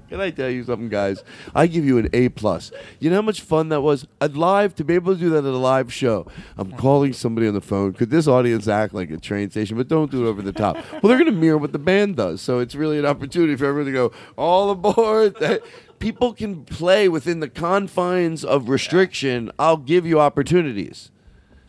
Can 0.09 0.21
I 0.21 0.29
tell 0.31 0.49
you 0.49 0.63
something, 0.63 0.87
guys? 0.87 1.23
I 1.53 1.67
give 1.67 1.83
you 1.83 1.97
an 1.97 2.09
A 2.13 2.29
plus. 2.29 2.71
You 2.99 3.09
know 3.09 3.17
how 3.17 3.21
much 3.21 3.41
fun 3.41 3.69
that 3.69 3.81
was? 3.81 4.07
At 4.21 4.35
live 4.37 4.73
to 4.75 4.85
be 4.85 4.93
able 4.95 5.13
to 5.13 5.19
do 5.19 5.29
that 5.31 5.39
at 5.39 5.43
a 5.45 5.57
live 5.57 5.91
show. 5.91 6.25
I'm 6.57 6.71
calling 6.71 7.11
somebody 7.11 7.47
on 7.47 7.53
the 7.53 7.61
phone. 7.61 7.91
Could 7.93 8.09
this 8.09 8.27
audience 8.27 8.67
act 8.69 8.93
like 8.93 9.11
a 9.11 9.17
train 9.17 9.49
station? 9.49 9.75
But 9.75 9.89
don't 9.89 10.09
do 10.09 10.25
it 10.25 10.29
over 10.29 10.41
the 10.41 10.53
top. 10.53 10.75
well, 10.91 11.01
they're 11.03 11.17
going 11.17 11.25
to 11.25 11.31
mirror 11.33 11.57
what 11.57 11.73
the 11.73 11.79
band 11.79 12.15
does, 12.15 12.41
so 12.41 12.59
it's 12.59 12.73
really 12.73 12.97
an 12.97 13.05
opportunity 13.05 13.55
for 13.57 13.65
everyone 13.65 13.91
to 13.91 13.97
go 13.97 14.11
all 14.37 14.69
aboard. 14.71 15.35
That- 15.39 15.61
People 15.99 16.33
can 16.35 16.63
play 16.63 17.09
within 17.09 17.39
the 17.39 17.49
confines 17.49 18.45
of 18.45 18.69
restriction. 18.69 19.51
I'll 19.57 19.77
give 19.77 20.05
you 20.05 20.19
opportunities. 20.19 21.09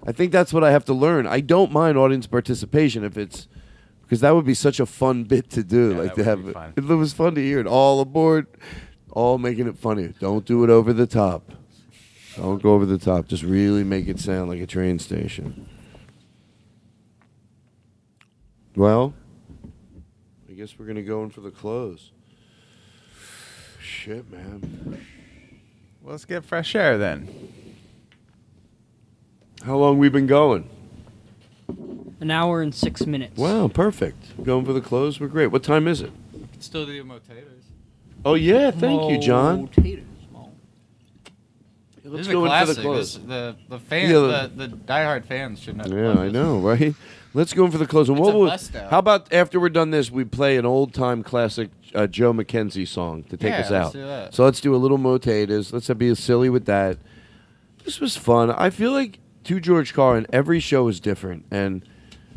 I 0.07 0.13
think 0.13 0.33
that's 0.33 0.53
what 0.53 0.63
I 0.63 0.71
have 0.71 0.85
to 0.85 0.93
learn. 0.93 1.27
I 1.27 1.41
don't 1.41 1.73
mind 1.73 1.97
audience 1.97 2.27
participation 2.27 3.05
if 3.05 3.17
it's 3.17 3.49
because 4.09 4.21
that 4.23 4.35
would 4.35 4.47
be 4.47 4.55
such 4.55 4.81
a 4.81 4.87
fun 4.87 5.25
bit 5.25 5.51
to 5.51 5.63
do. 5.63 5.93
like 5.93 6.15
to 6.15 6.25
have 6.25 6.49
it. 6.49 6.57
It 6.77 6.85
was 6.85 7.13
fun 7.13 7.35
to 7.35 7.43
hear 7.43 7.61
it 7.61 7.67
all 7.67 8.01
aboard, 8.01 8.47
all 9.11 9.37
making 9.37 9.69
it 9.69 9.77
funny. 9.77 10.15
Don't 10.19 10.47
do 10.47 10.65
it 10.65 10.71
over 10.71 10.95
the 10.95 11.07
top. 11.07 11.53
Don't 12.35 12.63
go 12.63 12.73
over 12.73 12.87
the 12.87 12.97
top. 12.97 13.29
Just 13.29 13.43
really 13.43 13.85
make 13.85 14.09
it 14.09 14.19
sound 14.19 14.49
like 14.49 14.63
a 14.63 14.67
train 14.67 14.99
station. 14.99 15.69
Well, 18.75 19.13
I 20.49 20.55
guess 20.55 20.79
we're 20.79 20.87
gonna 20.87 21.03
go 21.03 21.23
in 21.23 21.29
for 21.29 21.43
the 21.43 21.51
close. 21.51 22.11
Shit, 23.79 24.31
man. 24.31 25.03
Well, 26.01 26.13
Let's 26.13 26.25
get 26.25 26.47
fresh 26.47 26.75
air 26.75 26.97
then. 26.97 27.29
How 29.65 29.77
long 29.77 29.99
we 29.99 30.09
been 30.09 30.27
going? 30.27 30.71
An 32.21 32.31
hour 32.31 32.61
and 32.63 32.75
six 32.75 33.07
minutes. 33.07 33.37
Wow, 33.39 33.69
perfect. 33.69 34.43
Going 34.45 34.65
for 34.65 34.73
the 34.73 34.81
close. 34.81 35.21
We're 35.21 35.29
great. 35.29 35.49
What 35.49 35.63
time 35.63 35.87
is 35.87 36.01
it? 36.01 36.11
Still 36.59 36.85
do 36.87 37.05
motators. 37.05 37.63
Oh 38.25 38.35
yeah, 38.35 38.71
thank 38.73 39.11
you, 39.11 39.19
John. 39.21 39.71
This 42.05 42.23
is 42.23 42.29
go 42.29 42.47
a 42.47 42.61
in 42.61 42.67
for 42.67 42.73
the 42.75 42.81
close. 42.81 43.15
This- 43.19 43.25
the 43.27 43.57
the 43.69 43.79
fan, 43.79 44.11
Yeah, 44.11 44.49
the, 44.55 44.67
the 44.67 44.77
diehard 44.77 45.25
fans 45.27 45.61
should 45.61 45.77
know. 45.77 45.85
Yeah, 45.87 46.19
I 46.21 46.29
know, 46.29 46.59
right? 46.59 46.95
Let's 47.35 47.53
go 47.53 47.67
in 47.67 47.71
for 47.71 47.79
the 47.79 47.87
close. 47.87 48.09
And 48.09 48.19
It's 48.19 48.25
what 48.27 48.35
a 48.35 48.39
will- 48.39 48.47
bust 48.47 48.75
out. 48.75 48.91
how 48.91 48.99
about 48.99 49.33
after 49.33 49.61
we're 49.61 49.69
done 49.69 49.91
this, 49.91 50.11
we 50.11 50.25
play 50.25 50.57
an 50.57 50.65
old 50.65 50.95
time 50.95 51.23
classic 51.23 51.69
uh, 51.95 52.07
Joe 52.07 52.33
McKenzie 52.33 52.89
song 52.89 53.25
to 53.25 53.37
take 53.37 53.51
Yeah, 53.51 53.61
us 53.61 53.71
let's 53.71 53.87
out. 53.89 53.93
do 53.93 54.07
that. 54.07 54.35
So 54.35 54.45
let's 54.45 54.61
do 54.61 54.75
a 54.75 54.79
little 54.79 54.99
motatas. 54.99 55.73
Let's 55.73 55.89
be 55.91 56.15
silly 56.15 56.49
with 56.49 56.65
that. 56.65 56.97
This 57.85 58.01
was 58.01 58.17
fun. 58.17 58.51
I 58.53 58.71
feel 58.71 58.93
like 58.93 59.19
to 59.45 59.61
George 59.61 59.93
Carlin, 59.95 60.27
every 60.33 60.61
show 60.61 60.89
is 60.89 61.01
different, 61.01 61.45
and 61.51 61.83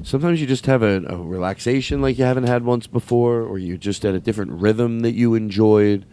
sometimes 0.04 0.42
you 0.42 0.48
just 0.48 0.66
have 0.66 0.84
a, 0.84 1.04
a 1.08 1.18
relaxation 1.18 2.02
like 2.02 2.18
you 2.18 2.26
haven't 2.26 2.48
had 2.48 2.64
once 2.64 2.88
before, 2.88 3.42
or 3.42 3.58
you're 3.58 3.78
just 3.78 4.06
at 4.06 4.16
a 4.16 4.20
different 4.20 4.52
rhythm 4.52 5.00
that 5.02 5.14
you 5.14 5.36
enjoyed. 5.36 6.06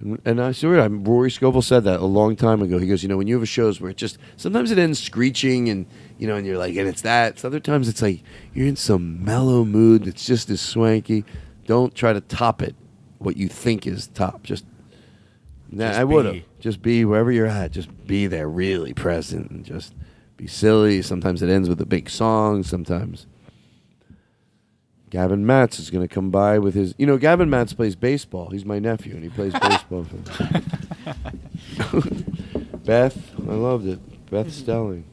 And, 0.00 0.20
and 0.24 0.40
I 0.42 0.52
swear, 0.52 0.80
I'm, 0.80 1.04
Rory 1.04 1.30
Scovel 1.30 1.62
said 1.62 1.84
that 1.84 2.00
a 2.00 2.04
long 2.04 2.36
time 2.36 2.60
ago. 2.62 2.78
He 2.78 2.86
goes, 2.86 3.02
you 3.02 3.08
know, 3.08 3.16
when 3.16 3.26
you 3.26 3.34
have 3.34 3.42
a 3.42 3.46
shows 3.46 3.80
where 3.80 3.90
it 3.90 3.96
just 3.96 4.18
sometimes 4.36 4.70
it 4.70 4.78
ends 4.78 5.02
screeching, 5.02 5.68
and 5.68 5.86
you 6.18 6.26
know, 6.26 6.36
and 6.36 6.46
you're 6.46 6.58
like, 6.58 6.76
and 6.76 6.88
it's 6.88 7.02
that. 7.02 7.38
So 7.38 7.48
other 7.48 7.60
times 7.60 7.88
it's 7.88 8.02
like 8.02 8.22
you're 8.52 8.66
in 8.66 8.76
some 8.76 9.24
mellow 9.24 9.64
mood 9.64 10.04
that's 10.04 10.26
just 10.26 10.50
as 10.50 10.60
swanky. 10.60 11.24
Don't 11.66 11.94
try 11.94 12.12
to 12.12 12.20
top 12.20 12.62
it. 12.62 12.74
What 13.18 13.36
you 13.36 13.48
think 13.48 13.86
is 13.86 14.08
top, 14.08 14.42
just. 14.42 14.64
Nah, 15.68 15.88
Just 15.88 15.98
I 15.98 16.04
would 16.04 16.26
have 16.26 16.44
just 16.60 16.80
be 16.80 17.04
wherever 17.04 17.32
you're 17.32 17.46
at. 17.46 17.72
Just 17.72 18.06
be 18.06 18.28
there, 18.28 18.48
really 18.48 18.94
present, 18.94 19.50
and 19.50 19.64
just 19.64 19.94
be 20.36 20.46
silly. 20.46 21.02
Sometimes 21.02 21.42
it 21.42 21.48
ends 21.48 21.68
with 21.68 21.80
a 21.80 21.86
big 21.86 22.10
song. 22.10 22.62
Sometimes. 22.62 23.26
Gavin 25.10 25.46
Matts 25.46 25.78
is 25.78 25.90
going 25.90 26.06
to 26.06 26.12
come 26.12 26.30
by 26.30 26.58
with 26.58 26.74
his. 26.74 26.94
You 26.98 27.06
know, 27.06 27.16
Gavin 27.16 27.48
Matts 27.48 27.72
plays 27.72 27.94
baseball. 27.94 28.50
He's 28.50 28.64
my 28.64 28.78
nephew, 28.78 29.14
and 29.14 29.22
he 29.22 29.30
plays 29.30 29.52
baseball. 29.60 30.04
For 30.04 30.16
Beth, 32.84 33.30
I 33.48 33.54
loved 33.54 33.86
it. 33.86 34.30
Beth 34.30 34.46
mm-hmm. 34.46 34.50
Stelling. 34.50 35.04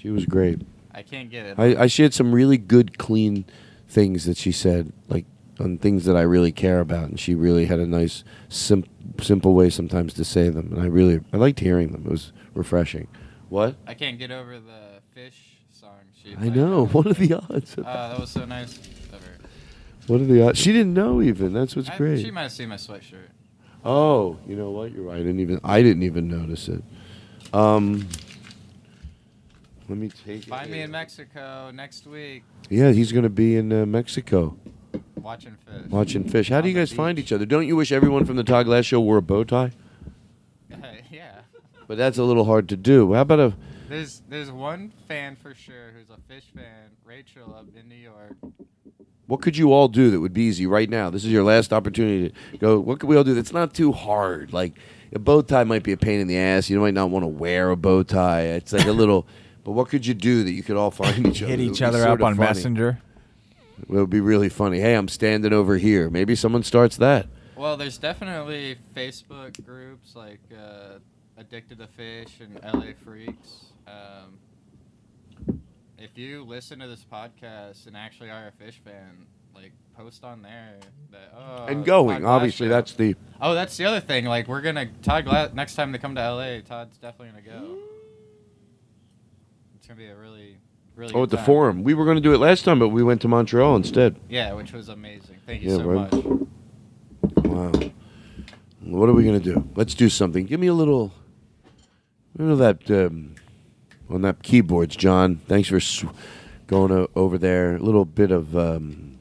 She 0.00 0.10
was 0.10 0.26
great. 0.26 0.62
I 0.94 1.02
can't 1.02 1.30
get 1.30 1.46
it. 1.46 1.58
I, 1.58 1.82
I 1.82 1.86
she 1.86 2.02
had 2.02 2.14
some 2.14 2.32
really 2.32 2.58
good, 2.58 2.98
clean 2.98 3.44
things 3.88 4.24
that 4.24 4.36
she 4.36 4.52
said, 4.52 4.92
like 5.08 5.26
on 5.60 5.78
things 5.78 6.04
that 6.06 6.16
I 6.16 6.22
really 6.22 6.52
care 6.52 6.80
about, 6.80 7.08
and 7.08 7.20
she 7.20 7.34
really 7.34 7.66
had 7.66 7.80
a 7.80 7.86
nice, 7.86 8.24
sim- 8.48 8.84
simple 9.20 9.54
way 9.54 9.70
sometimes 9.70 10.14
to 10.14 10.24
say 10.24 10.48
them, 10.48 10.72
and 10.72 10.82
I 10.82 10.86
really 10.86 11.20
I 11.32 11.36
liked 11.36 11.60
hearing 11.60 11.92
them. 11.92 12.06
It 12.06 12.10
was 12.10 12.32
refreshing. 12.54 13.08
What? 13.48 13.76
I 13.86 13.94
can't 13.94 14.18
get 14.18 14.30
over 14.30 14.58
the 14.58 15.00
Phish 15.16 15.32
song. 15.72 15.90
She 16.22 16.32
I 16.32 16.36
played. 16.36 16.56
know. 16.56 16.86
What 16.86 17.06
are 17.06 17.14
the 17.14 17.34
odds? 17.34 17.74
Oh, 17.78 17.82
that 17.82 18.20
was 18.20 18.30
so 18.30 18.44
nice 18.44 18.76
of 19.12 19.22
her. 19.24 19.36
What 20.06 20.20
are 20.20 20.24
the 20.24 20.46
odds? 20.48 20.58
She 20.58 20.72
didn't 20.72 20.94
know 20.94 21.22
even. 21.22 21.52
That's 21.52 21.74
what's 21.76 21.88
I- 21.90 21.96
great. 21.96 22.20
She 22.24 22.30
might 22.30 22.42
have 22.42 22.52
seen 22.52 22.68
my 22.68 22.76
sweatshirt. 22.76 23.28
Oh, 23.84 24.36
you 24.46 24.56
know 24.56 24.70
what? 24.70 24.92
You're 24.92 25.04
right. 25.04 25.14
I 25.16 25.18
didn't 25.18 25.40
even. 25.40 25.60
I 25.64 25.82
didn't 25.82 26.02
even 26.02 26.28
notice 26.28 26.68
it. 26.68 26.82
Um, 27.54 28.06
let 29.88 29.96
me 29.98 30.08
take 30.26 30.42
it. 30.42 30.48
Find 30.48 30.70
me 30.70 30.82
in 30.82 30.90
Mexico 30.90 31.70
next 31.72 32.06
week. 32.06 32.42
Yeah, 32.68 32.90
he's 32.90 33.12
going 33.12 33.22
to 33.22 33.30
be 33.30 33.56
in 33.56 33.72
uh, 33.72 33.86
Mexico 33.86 34.56
Watching 35.16 35.56
Phish. 35.66 35.88
watching 35.88 36.24
Phish. 36.24 36.48
How 36.50 36.60
do 36.60 36.68
you 36.68 36.74
guys 36.74 36.92
find 36.92 37.18
each 37.18 37.32
other? 37.32 37.46
Don't 37.46 37.66
you 37.66 37.76
wish 37.76 37.90
everyone 37.92 38.24
from 38.26 38.36
the 38.36 38.44
Todd 38.44 38.66
Glass 38.66 38.84
show 38.84 39.00
wore 39.00 39.16
a 39.16 39.22
bow 39.22 39.44
tie? 39.44 39.72
Yeah. 41.88 41.94
But 41.94 41.98
that's 41.98 42.18
a 42.18 42.24
little 42.24 42.44
hard 42.44 42.68
to 42.68 42.76
do. 42.76 43.14
How 43.14 43.22
about 43.22 43.40
a? 43.40 43.54
There's 43.88 44.22
there's 44.28 44.50
one 44.50 44.92
fan 45.06 45.36
for 45.36 45.54
sure 45.54 45.92
who's 45.96 46.10
a 46.10 46.20
Phish 46.32 46.54
fan, 46.54 46.90
Rachel 47.04 47.54
up 47.58 47.66
in 47.74 47.88
New 47.88 47.94
York. 47.94 48.36
What 49.26 49.42
could 49.42 49.56
you 49.56 49.72
all 49.72 49.88
do 49.88 50.10
that 50.10 50.20
would 50.20 50.32
be 50.32 50.42
easy 50.42 50.66
right 50.66 50.88
now? 50.88 51.10
This 51.10 51.24
is 51.24 51.32
your 51.32 51.44
last 51.44 51.72
opportunity 51.72 52.34
to 52.52 52.58
go. 52.58 52.78
What 52.78 53.00
could 53.00 53.08
we 53.08 53.16
all 53.16 53.24
do 53.24 53.34
that's 53.34 53.52
not 53.52 53.74
too 53.74 53.92
hard? 53.92 54.52
Like 54.52 54.74
a 55.14 55.18
bow 55.18 55.42
tie 55.42 55.64
might 55.64 55.82
be 55.82 55.92
a 55.92 55.96
pain 55.96 56.20
in 56.20 56.26
the 56.26 56.36
ass. 56.38 56.68
You 56.68 56.78
might 56.80 56.94
not 56.94 57.10
want 57.10 57.22
to 57.24 57.28
wear 57.28 57.70
a 57.70 57.76
bow 57.76 58.02
tie. 58.02 58.42
It's 58.42 58.72
like 58.72 58.86
a 58.86 58.92
little. 59.02 59.26
But 59.64 59.72
what 59.72 59.88
could 59.88 60.06
you 60.06 60.14
do 60.14 60.44
that 60.44 60.52
you 60.52 60.62
could 60.62 60.76
all 60.76 60.90
find 60.90 61.26
each 61.26 61.42
other? 61.42 61.50
Hit 61.50 61.60
each 61.60 61.82
other 61.82 62.06
up 62.06 62.22
on 62.22 62.36
funny? 62.36 62.48
Messenger. 62.48 63.00
It 63.82 63.88
would 63.88 64.10
be 64.10 64.20
really 64.20 64.48
funny. 64.48 64.80
Hey, 64.80 64.94
I'm 64.94 65.08
standing 65.08 65.52
over 65.52 65.76
here. 65.76 66.10
Maybe 66.10 66.34
someone 66.34 66.62
starts 66.62 66.96
that. 66.96 67.26
Well, 67.56 67.76
there's 67.76 67.98
definitely 67.98 68.76
Facebook 68.94 69.64
groups 69.64 70.14
like 70.14 70.40
uh, 70.56 70.98
Addicted 71.38 71.78
to 71.78 71.86
Phish 71.86 72.40
and 72.40 72.58
LA 72.64 72.92
Freaks. 73.04 73.66
Um, 73.86 74.38
if 75.96 76.18
you 76.18 76.42
listen 76.44 76.80
to 76.80 76.88
this 76.88 77.04
podcast 77.10 77.86
and 77.86 77.96
actually 77.96 78.28
are 78.30 78.48
a 78.48 78.62
Phish 78.62 78.74
fan, 78.84 79.26
like 79.54 79.70
post 79.96 80.24
on 80.24 80.42
there 80.42 80.74
that 81.12 81.32
oh 81.36 81.66
And 81.66 81.84
going, 81.84 82.22
Todd 82.22 82.28
obviously, 82.28 82.66
that's 82.66 82.92
the- 82.92 83.14
oh 83.40 83.54
that's 83.54 83.76
the 83.76 83.84
other 83.84 84.00
thing. 84.00 84.24
Like 84.24 84.48
we're 84.48 84.60
gonna 84.60 84.86
Todd 85.02 85.24
Glass 85.26 85.52
next 85.54 85.76
time 85.76 85.92
they 85.92 85.98
come 85.98 86.16
to 86.16 86.20
LA, 86.20 86.60
Todd's 86.60 86.98
definitely 86.98 87.28
gonna 87.40 87.60
go. 87.60 87.78
It's 89.76 89.86
gonna 89.86 89.98
be 89.98 90.06
a 90.06 90.16
really 90.16 90.58
really. 90.96 91.14
Oh, 91.14 91.22
at 91.22 91.30
the 91.30 91.36
time. 91.36 91.46
forum. 91.46 91.82
We 91.84 91.94
were 91.94 92.04
going 92.04 92.16
to 92.16 92.20
do 92.20 92.34
it 92.34 92.38
last 92.38 92.64
time, 92.64 92.80
but 92.80 92.88
we 92.88 93.04
went 93.04 93.20
to 93.22 93.28
Montreal 93.28 93.76
instead. 93.76 94.16
Yeah, 94.28 94.52
which 94.54 94.72
was 94.72 94.88
amazing. 94.88 95.36
Thank 95.46 95.62
you 95.62 95.70
Yeah, 95.70 95.76
so 95.76 95.84
right. 95.84 96.12
much. 96.12 97.44
Wow. 97.44 97.90
What 98.80 99.08
are 99.08 99.12
we 99.12 99.22
going 99.24 99.40
to 99.40 99.54
do? 99.54 99.68
Let's 99.76 99.94
do 99.94 100.08
something. 100.08 100.44
Give 100.46 100.58
me 100.58 100.66
a 100.66 100.74
little. 100.74 101.12
You 102.38 102.44
know 102.44 102.56
that 102.56 102.88
um, 102.90 103.34
on 104.08 104.22
that 104.22 104.42
keyboards, 104.42 104.94
John. 104.96 105.40
Thanks 105.48 105.68
for 105.68 105.80
sw- 105.80 106.04
going 106.68 106.92
o- 106.92 107.08
over 107.16 107.36
there. 107.36 107.76
A 107.76 107.78
little 107.80 108.04
bit 108.04 108.30
of. 108.30 108.56
Um, 108.56 109.18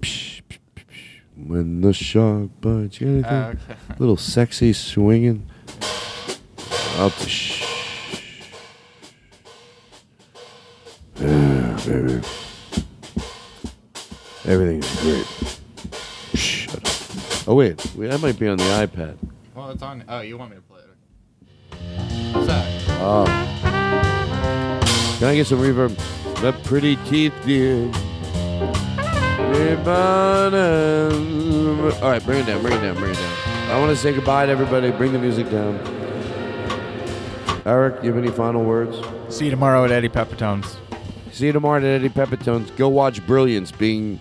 psh, 0.00 0.42
psh, 0.48 0.58
psh, 0.76 0.84
psh, 0.88 1.46
when 1.48 1.80
the 1.80 1.92
shark 1.92 2.50
bites. 2.60 3.00
You 3.00 3.22
got 3.22 3.32
anything? 3.32 3.60
Okay. 3.70 3.80
Little 3.98 4.16
sexy 4.16 4.72
swinging. 4.72 5.48
Up 6.98 7.12
to 7.16 7.28
shh. 7.28 7.66
Yeah, 11.16 11.80
baby. 11.86 12.20
Everything's 14.44 15.00
great. 15.02 15.26
Shut 16.34 16.76
up. 16.76 17.48
Oh 17.48 17.54
wait, 17.54 17.84
wait, 17.96 18.08
that 18.10 18.20
might 18.20 18.38
be 18.38 18.48
on 18.48 18.56
the 18.58 18.64
iPad. 18.64 19.16
Well, 19.54 19.70
it's 19.70 19.82
on. 19.82 20.04
Oh, 20.08 20.20
you 20.20 20.36
want 20.38 20.50
me 20.50 20.56
to 20.56 20.62
play 20.62 20.71
Oh. 23.04 23.24
Can 25.18 25.28
I 25.28 25.34
get 25.34 25.46
some 25.46 25.58
reverb? 25.58 25.96
The 26.40 26.52
pretty 26.64 26.96
teeth, 26.96 27.34
dear. 27.44 27.90
All 32.02 32.10
right, 32.10 32.24
bring 32.24 32.40
it 32.40 32.46
down, 32.46 32.62
bring 32.62 32.74
it 32.74 32.80
down, 32.80 32.96
bring 32.96 33.10
it 33.10 33.16
down. 33.16 33.70
I 33.70 33.78
want 33.78 33.90
to 33.90 33.96
say 33.96 34.12
goodbye 34.12 34.46
to 34.46 34.52
everybody. 34.52 34.90
Bring 34.90 35.12
the 35.12 35.18
music 35.18 35.50
down. 35.50 35.78
Eric, 37.64 38.02
you 38.02 38.12
have 38.12 38.22
any 38.22 38.32
final 38.32 38.64
words? 38.64 38.96
See 39.28 39.44
you 39.44 39.50
tomorrow 39.50 39.84
at 39.84 39.90
Eddie 39.92 40.08
Pepitone's. 40.08 40.76
See 41.30 41.46
you 41.46 41.52
tomorrow 41.52 41.78
at 41.78 41.84
Eddie 41.84 42.08
Pepitone's. 42.08 42.70
Go 42.72 42.88
watch 42.88 43.24
Brilliance 43.26 43.70
being 43.70 44.18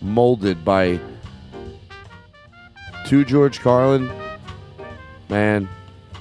molded 0.00 0.64
by 0.64 0.98
two 3.06 3.24
George 3.24 3.60
Carlin. 3.60 4.10
Man, 5.28 5.68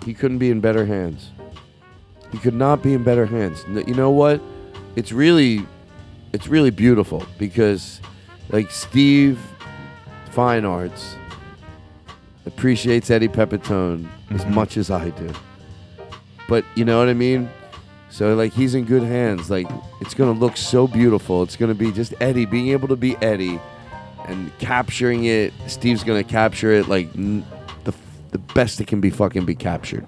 He 0.05 0.13
couldn't 0.13 0.39
be 0.39 0.49
in 0.49 0.59
better 0.59 0.85
hands. 0.85 1.31
He 2.31 2.37
could 2.37 2.55
not 2.55 2.81
be 2.81 2.93
in 2.93 3.03
better 3.03 3.25
hands. 3.25 3.63
You 3.69 3.93
know 3.93 4.11
what? 4.11 4.41
It's 4.95 5.11
really, 5.11 5.65
it's 6.33 6.47
really 6.47 6.71
beautiful 6.71 7.25
because, 7.37 8.01
like 8.49 8.71
Steve, 8.71 9.39
Fine 10.31 10.65
Arts 10.65 11.15
appreciates 12.45 13.09
Eddie 13.09 13.27
Pepitone 13.27 14.07
as 14.31 14.41
mm-hmm. 14.41 14.53
much 14.53 14.77
as 14.77 14.89
I 14.89 15.09
do. 15.11 15.31
But 16.47 16.65
you 16.75 16.85
know 16.85 16.99
what 16.99 17.07
I 17.07 17.13
mean? 17.13 17.49
So 18.09 18.35
like 18.35 18.53
he's 18.53 18.75
in 18.75 18.85
good 18.85 19.03
hands. 19.03 19.49
Like 19.49 19.67
it's 20.01 20.13
gonna 20.13 20.37
look 20.37 20.57
so 20.57 20.87
beautiful. 20.87 21.43
It's 21.43 21.55
gonna 21.55 21.73
be 21.73 21.91
just 21.91 22.13
Eddie 22.19 22.45
being 22.45 22.69
able 22.69 22.87
to 22.89 22.95
be 22.95 23.15
Eddie 23.17 23.59
and 24.27 24.55
capturing 24.59 25.25
it. 25.25 25.53
Steve's 25.67 26.03
gonna 26.03 26.23
capture 26.23 26.71
it 26.71 26.87
like 26.87 27.07
n- 27.15 27.45
the 28.33 28.39
best 28.39 28.81
it 28.81 28.87
can 28.87 28.99
be 28.99 29.09
fucking 29.09 29.45
be 29.45 29.55
captured. 29.55 30.05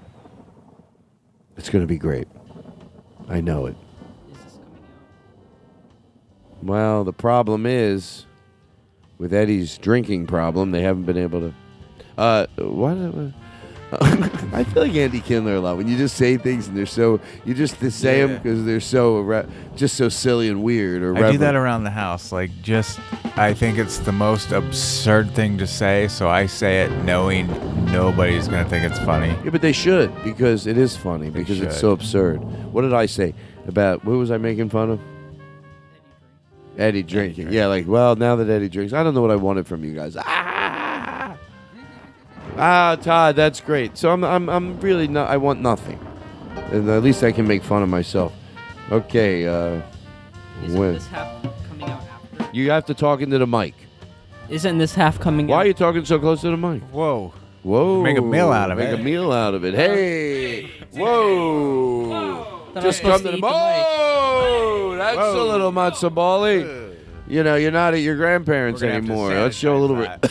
It's 1.56 1.70
gonna 1.70 1.86
be 1.86 1.96
great. 1.96 2.28
I 3.28 3.40
know 3.40 3.66
it. 3.66 3.76
Well, 6.62 7.04
the 7.04 7.12
problem 7.12 7.64
is 7.64 8.26
with 9.18 9.32
Eddie's 9.32 9.78
drinking 9.78 10.26
problem, 10.26 10.72
they 10.72 10.82
haven't 10.82 11.04
been 11.04 11.16
able 11.16 11.40
to. 11.40 11.54
Uh, 12.18 12.46
what? 12.58 13.32
I 14.52 14.64
feel 14.64 14.82
like 14.82 14.94
Andy 14.94 15.20
Kindler 15.20 15.54
a 15.54 15.60
lot. 15.60 15.76
When 15.76 15.86
you 15.86 15.96
just 15.96 16.16
say 16.16 16.36
things 16.36 16.66
and 16.66 16.76
they're 16.76 16.86
so, 16.86 17.20
you 17.44 17.54
just 17.54 17.78
say 17.92 18.20
them 18.20 18.36
because 18.36 18.64
they're 18.64 18.80
so 18.80 19.22
irre- 19.22 19.48
just 19.76 19.96
so 19.96 20.08
silly 20.08 20.48
and 20.48 20.62
weird. 20.62 21.02
Or 21.02 21.16
I 21.16 21.30
do 21.30 21.38
that 21.38 21.54
around 21.54 21.84
the 21.84 21.90
house. 21.90 22.32
Like, 22.32 22.50
just, 22.62 22.98
I 23.36 23.54
think 23.54 23.78
it's 23.78 23.98
the 23.98 24.10
most 24.12 24.50
absurd 24.50 25.30
thing 25.30 25.56
to 25.58 25.68
say, 25.68 26.08
so 26.08 26.28
I 26.28 26.46
say 26.46 26.82
it 26.82 26.90
knowing 27.04 27.46
nobody's 27.92 28.48
going 28.48 28.64
to 28.64 28.68
think 28.68 28.84
it's 28.84 28.98
funny. 29.00 29.28
Yeah, 29.44 29.50
but 29.50 29.62
they 29.62 29.72
should 29.72 30.12
because 30.24 30.66
it 30.66 30.76
is 30.76 30.96
funny 30.96 31.30
because 31.30 31.60
it's 31.60 31.78
so 31.78 31.92
absurd. 31.92 32.38
What 32.72 32.82
did 32.82 32.92
I 32.92 33.06
say 33.06 33.34
about 33.68 34.04
what 34.04 34.16
was 34.16 34.32
I 34.32 34.38
making 34.38 34.70
fun 34.70 34.90
of? 34.90 35.00
Eddie 36.78 37.02
drinking. 37.02 37.52
Yeah, 37.52 37.68
like 37.68 37.86
well, 37.86 38.16
now 38.16 38.36
that 38.36 38.50
Eddie 38.50 38.68
drinks, 38.68 38.92
I 38.92 39.02
don't 39.02 39.14
know 39.14 39.22
what 39.22 39.30
I 39.30 39.36
wanted 39.36 39.66
from 39.66 39.82
you 39.84 39.94
guys. 39.94 40.16
Ah, 40.18 40.55
ah, 42.58 42.96
Todd, 43.00 43.36
that's 43.36 43.60
great. 43.60 43.96
So 43.96 44.10
I'm, 44.10 44.24
I'm, 44.24 44.48
I'm 44.48 44.80
really 44.80 45.08
not. 45.08 45.30
I 45.30 45.36
want 45.36 45.60
nothing, 45.60 45.98
and 46.72 46.88
at 46.88 47.02
least 47.02 47.22
I 47.22 47.32
can 47.32 47.46
make 47.46 47.62
fun 47.62 47.82
of 47.82 47.88
myself. 47.88 48.32
Okay. 48.90 49.46
Uh, 49.46 49.80
Isn't 50.64 50.78
when 50.78 50.94
this 50.94 51.06
half 51.08 51.42
coming 51.68 51.88
out 51.90 52.02
after? 52.38 52.56
you 52.56 52.70
have 52.70 52.84
to 52.86 52.94
talk 52.94 53.20
into 53.20 53.38
the 53.38 53.46
mic. 53.46 53.74
Isn't 54.48 54.78
this 54.78 54.94
half 54.94 55.18
coming 55.18 55.48
Why 55.48 55.56
out? 55.56 55.64
are 55.64 55.66
you 55.66 55.74
talking 55.74 56.04
so 56.04 56.18
close 56.18 56.40
to 56.42 56.50
the 56.50 56.56
mic? 56.56 56.82
Whoa. 56.84 57.32
Whoa. 57.64 58.00
Make 58.02 58.16
a 58.16 58.22
meal 58.22 58.52
out 58.52 58.70
of 58.70 58.78
it. 58.78 58.90
Make 58.92 59.00
a 59.00 59.02
meal 59.02 59.32
out 59.32 59.54
of 59.54 59.64
it. 59.64 59.74
Hey. 59.74 60.70
Whoa. 60.92 62.08
Thought 62.08 62.70
I 62.70 62.74
was 62.74 62.84
Just 62.84 62.98
supposed 62.98 63.24
come 63.24 63.24
to 63.24 63.24
to 63.24 63.30
the 63.32 63.36
eat 63.38 63.40
the 63.40 63.48
Oh, 63.48 64.94
that's 64.96 65.18
a 65.18 65.42
little 65.42 65.72
matzo 65.72 66.14
bally. 66.14 66.64
You 67.26 67.42
know, 67.42 67.56
you're 67.56 67.72
not 67.72 67.92
at 67.94 68.00
your 68.02 68.14
grandparents 68.14 68.80
We're 68.82 68.88
gonna 68.88 69.00
have 69.00 69.06
to 69.06 69.10
anymore. 69.12 69.30
Let's 69.34 69.56
show 69.56 69.76
a 69.76 69.78
little 69.78 69.96
bit. 69.96 70.30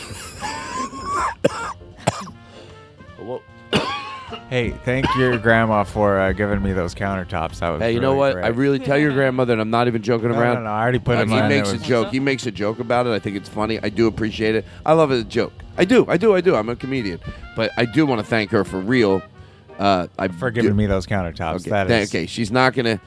Hey, 4.48 4.70
thank 4.70 5.06
your 5.16 5.36
grandma 5.38 5.82
for 5.82 6.20
uh, 6.20 6.32
giving 6.32 6.62
me 6.62 6.72
those 6.72 6.94
countertops. 6.94 7.58
That 7.58 7.70
was 7.70 7.82
Hey, 7.82 7.92
you 7.92 7.98
know 8.00 8.10
really 8.10 8.18
what? 8.18 8.32
great. 8.34 8.44
I 8.44 8.48
really 8.48 8.78
tell 8.78 8.96
your 8.96 9.12
grandmother, 9.12 9.52
and 9.52 9.60
I'm 9.60 9.70
not 9.70 9.88
even 9.88 10.02
joking 10.02 10.30
No, 10.30 10.38
around. 10.38 10.54
no, 10.56 10.60
no, 10.62 10.70
I 10.70 10.82
already 10.82 11.00
put 11.00 11.18
Uh, 11.18 11.22
in 11.22 11.28
He 11.30 11.40
makes 11.42 11.72
a 11.72 11.78
joke. 11.78 12.08
He 12.12 12.20
makes 12.20 12.46
a 12.46 12.52
joke 12.52 12.78
about 12.78 13.08
it. 13.08 13.10
I 13.10 13.18
think 13.18 13.34
it's 13.36 13.48
funny. 13.48 13.80
I 13.82 13.88
do 13.88 14.06
appreciate 14.06 14.54
it. 14.54 14.64
I 14.84 14.92
love 14.92 15.10
it 15.10 15.14
as 15.16 15.20
a 15.22 15.24
joke. 15.24 15.52
I 15.76 15.84
do. 15.84 16.06
I 16.08 16.16
do. 16.16 16.32
I 16.36 16.40
do. 16.40 16.54
I'm 16.54 16.68
a 16.68 16.76
comedian, 16.76 17.18
but 17.56 17.72
I 17.76 17.86
do 17.86 18.06
want 18.06 18.20
to 18.20 18.26
thank 18.26 18.50
her 18.52 18.62
for 18.64 18.78
real. 18.78 19.20
Uh, 19.80 20.06
I 20.16 20.28
for 20.28 20.52
giving 20.52 20.76
me 20.76 20.86
those 20.86 21.06
countertops. 21.06 21.62
Okay, 21.62 21.70
That 21.70 21.88
thank- 21.88 22.04
is 22.04 22.10
okay. 22.14 22.26
She's 22.26 22.52
not 22.52 22.72
gonna. 22.72 23.00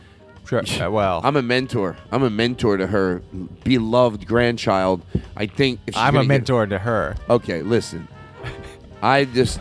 Sure, 0.46 0.64
uh, 0.82 0.90
well, 0.90 1.22
I'm 1.24 1.38
a 1.38 1.42
mentor. 1.42 1.96
I'm 2.12 2.24
a 2.24 2.30
mentor 2.30 2.76
to 2.78 2.88
her 2.88 3.22
beloved 3.64 4.28
grandchild. 4.28 5.04
I 5.38 5.46
think 5.46 5.80
if 5.88 5.94
she's 5.94 6.02
I'm 6.04 6.16
a 6.16 6.18
gonna 6.20 6.28
mentor 6.28 6.66
to 6.68 6.80
her, 6.80 7.16
Okay, 7.30 7.62
listen. 7.62 8.08
I 9.02 9.24
just 9.26 9.60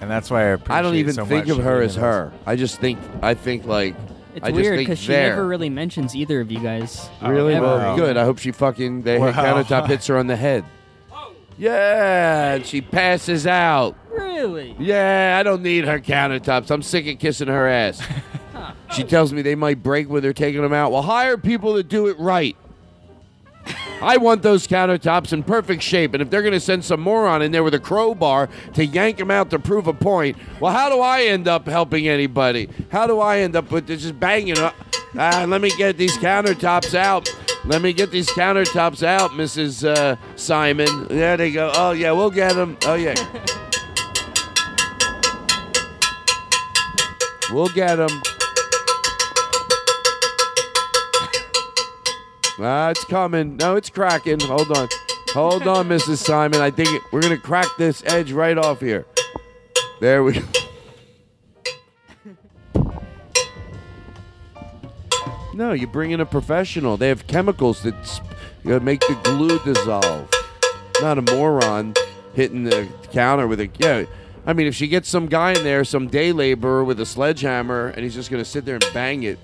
and 0.00 0.10
that's 0.10 0.30
why 0.30 0.40
I 0.40 0.44
appreciate 0.46 0.76
I 0.78 0.82
don't 0.82 0.94
even 0.96 1.14
so 1.14 1.24
think 1.24 1.48
of 1.48 1.58
her 1.58 1.82
as 1.82 1.94
her. 1.96 2.32
I 2.46 2.56
just 2.56 2.80
think 2.80 2.98
I 3.22 3.34
think 3.34 3.64
like 3.66 3.94
It's 4.34 4.44
I 4.44 4.50
just 4.50 4.60
weird 4.60 4.76
think 4.76 4.88
because 4.88 4.98
she 4.98 5.08
there. 5.08 5.30
never 5.30 5.46
really 5.46 5.70
mentions 5.70 6.14
either 6.14 6.40
of 6.40 6.50
you 6.52 6.60
guys. 6.60 7.08
Oh, 7.22 7.30
really? 7.30 7.54
Ever. 7.54 7.66
Well, 7.66 7.96
good. 7.96 8.16
I 8.16 8.24
hope 8.24 8.38
she 8.38 8.52
fucking 8.52 9.02
the 9.02 9.18
Wow. 9.18 9.32
countertop 9.32 9.86
hits 9.88 10.06
her 10.06 10.16
on 10.18 10.26
the 10.26 10.36
head. 10.36 10.64
Yeah, 11.60 12.54
and 12.54 12.64
she 12.66 12.80
passes 12.80 13.44
out. 13.46 13.96
Really? 14.10 14.76
Yeah, 14.78 15.36
I 15.40 15.42
don't 15.42 15.62
need 15.62 15.86
her 15.86 15.98
countertops. 15.98 16.70
I'm 16.70 16.82
sick 16.82 17.08
of 17.08 17.18
kissing 17.18 17.48
her 17.48 17.66
ass. 17.66 18.00
she 18.94 19.02
tells 19.02 19.32
me 19.32 19.42
they 19.42 19.56
might 19.56 19.82
break 19.82 20.08
when 20.08 20.22
they're 20.22 20.32
taking 20.32 20.62
them 20.62 20.72
out. 20.72 20.92
Well, 20.92 21.02
hire 21.02 21.36
people 21.36 21.74
to 21.74 21.82
do 21.82 22.06
it 22.06 22.16
right. 22.20 22.56
I 24.00 24.16
want 24.16 24.42
those 24.42 24.66
countertops 24.66 25.32
in 25.32 25.42
perfect 25.42 25.82
shape, 25.82 26.14
and 26.14 26.22
if 26.22 26.30
they're 26.30 26.42
going 26.42 26.52
to 26.52 26.60
send 26.60 26.84
some 26.84 27.00
moron 27.00 27.42
in 27.42 27.50
there 27.52 27.64
with 27.64 27.74
a 27.74 27.80
crowbar 27.80 28.48
to 28.74 28.86
yank 28.86 29.18
them 29.18 29.30
out 29.30 29.50
to 29.50 29.58
prove 29.58 29.86
a 29.86 29.92
point, 29.92 30.36
well, 30.60 30.72
how 30.72 30.88
do 30.88 31.00
I 31.00 31.22
end 31.22 31.48
up 31.48 31.66
helping 31.66 32.06
anybody? 32.06 32.68
How 32.90 33.06
do 33.06 33.20
I 33.20 33.38
end 33.40 33.56
up 33.56 33.70
with 33.70 33.86
this 33.86 34.02
just 34.02 34.20
banging 34.20 34.58
up? 34.58 34.74
Ah, 35.16 35.44
let 35.48 35.60
me 35.60 35.70
get 35.70 35.96
these 35.96 36.16
countertops 36.18 36.94
out. 36.94 37.34
Let 37.64 37.82
me 37.82 37.92
get 37.92 38.10
these 38.10 38.28
countertops 38.30 39.02
out, 39.02 39.32
Mrs. 39.32 39.86
Uh, 39.86 40.16
Simon. 40.36 41.08
There 41.08 41.36
they 41.36 41.50
go. 41.50 41.72
Oh 41.74 41.90
yeah, 41.92 42.12
we'll 42.12 42.30
get 42.30 42.54
them. 42.54 42.76
Oh 42.84 42.94
yeah. 42.94 43.14
We'll 47.50 47.68
get 47.68 47.96
them. 47.96 48.10
Ah, 52.60 52.90
it's 52.90 53.04
coming. 53.04 53.56
No, 53.56 53.76
it's 53.76 53.90
cracking. 53.90 54.40
Hold 54.40 54.76
on. 54.76 54.88
Hold 55.28 55.66
on, 55.68 55.88
Mrs. 55.88 56.18
Simon. 56.18 56.60
I 56.60 56.70
think 56.70 56.88
we're 57.12 57.20
going 57.20 57.36
to 57.36 57.40
crack 57.40 57.68
this 57.78 58.02
edge 58.06 58.32
right 58.32 58.58
off 58.58 58.80
here. 58.80 59.06
There 60.00 60.24
we 60.24 60.34
go. 60.34 60.42
No, 65.54 65.72
you 65.72 65.88
bring 65.88 66.12
in 66.12 66.20
a 66.20 66.26
professional. 66.26 66.96
They 66.96 67.08
have 67.08 67.26
chemicals 67.26 67.82
that 67.82 68.20
you 68.62 68.70
know, 68.70 68.80
make 68.80 69.00
the 69.00 69.18
glue 69.24 69.58
dissolve. 69.60 70.28
Not 71.00 71.18
a 71.18 71.22
moron 71.22 71.94
hitting 72.34 72.62
the 72.62 72.88
counter 73.12 73.48
with 73.48 73.60
a 73.60 73.68
yeah. 73.78 74.04
I 74.46 74.52
mean, 74.52 74.68
if 74.68 74.74
she 74.74 74.86
gets 74.86 75.08
some 75.08 75.26
guy 75.26 75.52
in 75.52 75.64
there, 75.64 75.84
some 75.84 76.06
day 76.06 76.32
laborer 76.32 76.84
with 76.84 77.00
a 77.00 77.06
sledgehammer, 77.06 77.88
and 77.88 78.04
he's 78.04 78.14
just 78.14 78.30
to 78.30 78.44
sit 78.44 78.64
there 78.64 78.76
and 78.76 78.86
bang 78.94 79.24
it. 79.24 79.38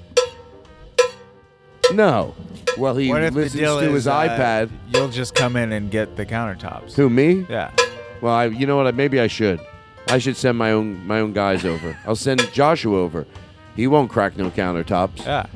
No. 1.93 2.35
Well, 2.77 2.97
he 2.97 3.09
What 3.09 3.23
if 3.23 3.35
the 3.35 3.41
listens 3.41 3.61
deal 3.61 3.79
to 3.79 3.87
is, 3.87 3.93
his 3.93 4.07
uh, 4.07 4.21
iPad. 4.21 4.71
You'll 4.89 5.09
just 5.09 5.35
come 5.35 5.57
in 5.57 5.73
and 5.73 5.91
get 5.91 6.17
the 6.17 6.27
countertops. 6.27 6.95
Who 6.95 7.09
me? 7.09 7.47
Yeah. 7.49 7.71
Well, 8.21 8.35
I, 8.35 8.47
you 8.47 8.67
know 8.67 8.77
what? 8.77 8.95
Maybe 8.95 9.21
I 9.21 9.27
should. 9.27 9.61
I 10.09 10.19
should 10.19 10.37
send 10.37 10.59
my 10.59 10.73
own 10.73 11.07
my 11.07 11.21
own 11.21 11.33
guys 11.33 11.65
over. 11.65 11.97
I'll 12.07 12.17
send 12.17 12.41
Joshua 12.53 12.99
over. 12.99 13.27
He 13.77 13.87
won't 13.87 14.11
crack 14.11 14.37
no 14.37 14.51
countertops. 14.51 15.25
Yeah. 15.25 15.47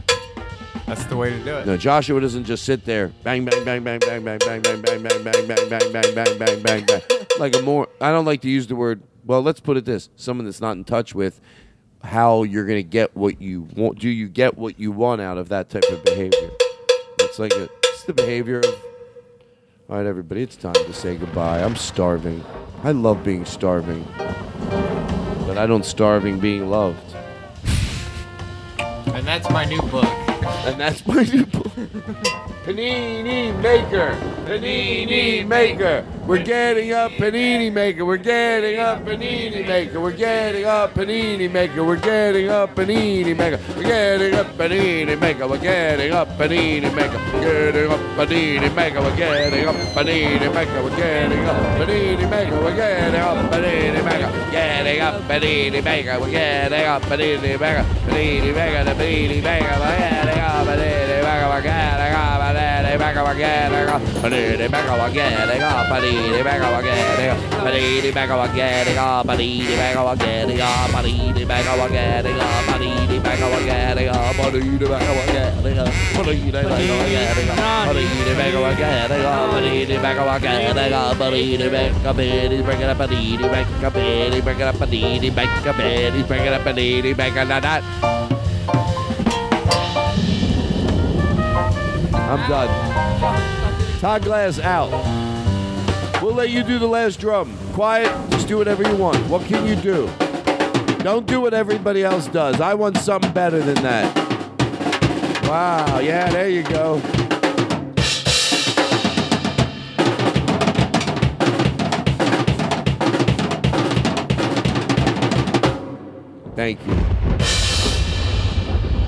That's 0.86 1.04
the 1.04 1.16
way 1.16 1.30
to 1.30 1.44
do 1.44 1.56
it. 1.56 1.66
No, 1.66 1.76
Joshua 1.76 2.18
doesn't 2.18 2.44
just 2.44 2.64
sit 2.64 2.86
there, 2.86 3.08
bang, 3.22 3.44
bang, 3.44 3.62
bang, 3.62 3.82
bang, 3.82 4.00
bang, 4.00 4.24
bang, 4.24 4.38
bang, 4.38 4.62
bang, 4.62 4.80
bang, 4.80 5.02
bang, 5.02 5.22
bang, 5.22 5.46
bang, 5.46 5.68
bang, 5.68 5.92
bang, 5.92 6.14
bang, 6.14 6.38
bang, 6.38 6.62
bang, 6.62 6.86
bang. 6.86 7.02
Like 7.38 7.54
a 7.56 7.60
more. 7.60 7.88
I 8.00 8.10
don't 8.10 8.24
like 8.24 8.40
to 8.42 8.48
use 8.48 8.66
the 8.66 8.76
word. 8.76 9.02
Well, 9.24 9.42
let's 9.42 9.60
put 9.60 9.76
it 9.76 9.84
this: 9.84 10.08
someone 10.16 10.46
that's 10.46 10.62
not 10.62 10.76
in 10.76 10.84
touch 10.84 11.14
with 11.14 11.42
how 12.02 12.42
you're 12.42 12.64
going 12.64 12.78
to 12.78 12.88
get 12.88 13.16
what 13.16 13.40
you 13.40 13.62
want. 13.74 13.98
Do 13.98 14.08
you 14.08 14.28
get 14.28 14.56
what 14.56 14.78
you 14.78 14.92
want 14.92 15.20
out 15.20 15.38
of 15.38 15.48
that 15.48 15.70
type 15.70 15.88
of 15.90 16.04
behavior? 16.04 16.50
It's 17.20 17.38
like 17.38 17.52
a. 17.52 17.68
It's 17.84 18.04
the 18.04 18.12
behavior 18.12 18.60
of. 18.60 18.82
All 19.90 19.96
right, 19.96 20.06
everybody, 20.06 20.42
it's 20.42 20.56
time 20.56 20.74
to 20.74 20.92
say 20.92 21.16
goodbye. 21.16 21.62
I'm 21.62 21.76
starving. 21.76 22.44
I 22.84 22.92
love 22.92 23.24
being 23.24 23.44
starving, 23.44 24.06
but 25.46 25.56
I 25.56 25.66
don't 25.66 25.84
starving 25.84 26.38
being 26.38 26.68
loved. 26.68 27.14
And 28.78 29.26
that's 29.26 29.48
my 29.50 29.64
new 29.64 29.80
book. 29.82 30.04
And 30.04 30.78
that's 30.78 31.06
my 31.06 31.22
new 31.22 31.46
book. 31.46 31.72
Panini 32.68 33.58
Maker. 33.62 34.14
Panini 34.44 35.46
Maker. 35.48 36.04
We're 36.26 36.44
getting 36.44 36.92
up 36.92 37.12
Panini 37.12 37.72
Maker. 37.72 38.04
We're 38.04 38.18
getting 38.18 38.78
up 38.78 39.06
Panini 39.06 39.66
Maker. 39.66 39.98
We're 39.98 40.12
getting 40.12 40.66
up 40.66 40.92
Panini 40.92 41.50
Maker. 41.50 41.82
We're 41.82 41.96
getting 41.96 42.50
up 42.50 42.74
Panini 42.74 43.34
Maker. 43.34 43.58
We're 43.74 43.80
getting 43.80 44.44
up 44.44 44.50
Panini 44.58 45.18
Maker. 45.18 45.48
We're 45.48 45.56
getting 45.56 46.12
up 46.12 46.28
Panini 46.36 46.94
Maker. 46.94 47.18
We're 47.32 47.40
Getting 47.48 47.88
up 47.88 47.98
Panini 48.18 48.74
Maker. 48.76 49.00
We're 49.00 49.16
getting 49.16 49.66
up 49.66 49.76
Panini 49.94 50.52
Maker. 50.52 50.82
We're 50.82 50.96
getting 50.96 51.46
up 51.46 51.56
Panini 51.80 52.30
Maker. 52.30 52.60
We're 52.60 52.76
getting 52.76 53.20
up 53.22 53.50
Panini 53.50 54.04
Maker. 54.04 54.50
Getting 54.52 55.00
up 55.00 55.22
Panini 55.22 55.82
Maker. 55.82 56.20
We're 56.20 56.30
getting 56.30 56.84
up 56.84 57.02
Panini 57.02 57.58
Maker. 57.58 57.84
Panini 58.04 58.54
Maker. 58.54 58.90
Panini 58.92 59.42
Maker. 59.42 59.80
We're 59.80 59.98
getting 59.98 60.38
up 60.38 60.66
Panini 60.66 60.82
maker. 60.82 61.07
Maker. 61.48 63.24
We're 63.24 63.34
getting 63.34 63.62
up 63.62 64.08
Panini 64.20 64.68
Maker. 64.68 64.68
Panini 64.68 64.70
back 64.70 64.86
up 64.86 65.10
again. 65.10 65.48
Panini 65.48 66.44
back 66.44 66.60
up 66.60 66.80
again. 66.80 67.06
Panini 67.64 68.14
back 68.14 68.30
up 68.30 68.50
again. 68.50 68.86
Panini 69.26 69.78
back 69.78 69.96
up 69.96 70.10
again. 70.10 70.46
Panini 70.98 71.48
back 71.48 71.66
up 71.66 71.90
again. 71.90 72.24
Panini 72.66 73.22
back 73.22 73.40
up 73.40 73.60
again. 73.60 73.96
Panini 73.96 74.38
back 74.38 74.96
up 74.96 75.20
again. 75.22 75.28
Panini 75.28 75.28
back 75.28 75.30
up 75.30 75.32
again. 75.38 75.54
Panini 75.98 76.42
back 76.42 76.96
up 76.98 77.54
again. 77.98 78.34
Panini 78.38 78.42
back 78.42 78.54
up 78.54 78.72
again. 78.72 79.10
Panini 79.10 80.02
back 80.02 80.18
up 80.18 80.36
again. 80.36 80.74
Panini 81.16 81.72
back 81.72 82.04
up 82.04 82.16
Panini 82.16 82.64
bring 82.64 82.80
it 82.80 82.88
up 82.88 82.98
Panini 82.98 83.50
back 83.50 83.84
up 83.84 83.92
Panini 83.94 84.44
bring 84.44 84.60
it 84.60 84.62
up 84.62 84.76
Panini 84.76 85.34
back 85.34 85.66
up 85.66 85.76
Panini 85.76 86.26
bring 86.28 86.44
it 86.44 86.52
up 86.52 86.62
Panini 86.62 87.16
back 87.16 87.36
up 87.36 87.48
that. 87.48 88.27
I'm 92.28 92.46
done. 92.46 94.00
Todd 94.00 94.22
Glass 94.22 94.58
out. 94.58 94.90
We'll 96.22 96.34
let 96.34 96.50
you 96.50 96.62
do 96.62 96.78
the 96.78 96.86
last 96.86 97.20
drum. 97.20 97.56
Quiet, 97.72 98.12
just 98.30 98.46
do 98.46 98.58
whatever 98.58 98.86
you 98.86 98.96
want. 98.96 99.16
What 99.30 99.46
can 99.46 99.66
you 99.66 99.74
do? 99.74 100.10
Don't 100.98 101.26
do 101.26 101.40
what 101.40 101.54
everybody 101.54 102.04
else 102.04 102.26
does. 102.26 102.60
I 102.60 102.74
want 102.74 102.98
something 102.98 103.32
better 103.32 103.60
than 103.60 103.76
that. 103.76 104.14
Wow, 105.44 106.00
yeah, 106.00 106.28
there 106.28 106.50
you 106.50 106.64
go. 106.64 107.00
Thank 116.54 116.86
you. 116.86 116.94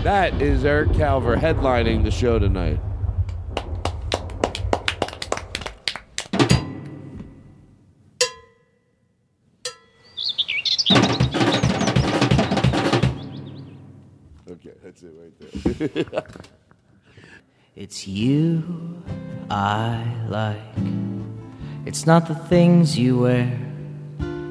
That 0.04 0.40
is 0.40 0.64
Eric 0.64 0.88
Calver 0.92 1.36
headlining 1.38 2.04
the 2.04 2.10
show 2.10 2.38
tonight. 2.38 2.80
It's 17.76 18.06
you 18.06 19.02
I 19.48 20.04
like. 20.28 20.60
It's 21.86 22.04
not 22.04 22.28
the 22.28 22.34
things 22.34 22.98
you 22.98 23.20
wear, 23.20 23.58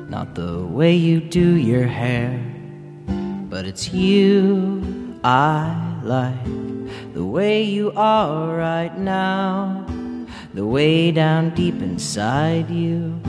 not 0.09 0.33
the 0.33 0.65
way 0.65 0.95
you 0.95 1.19
do 1.19 1.55
your 1.55 1.85
hair, 1.85 2.43
but 3.49 3.65
it's 3.65 3.93
you 3.93 5.19
I 5.23 5.99
like. 6.03 6.43
The 7.13 7.23
way 7.23 7.61
you 7.61 7.91
are 7.95 8.57
right 8.57 8.97
now, 8.97 9.85
the 10.55 10.65
way 10.65 11.11
down 11.11 11.53
deep 11.53 11.83
inside 11.83 12.71
you. 12.71 13.21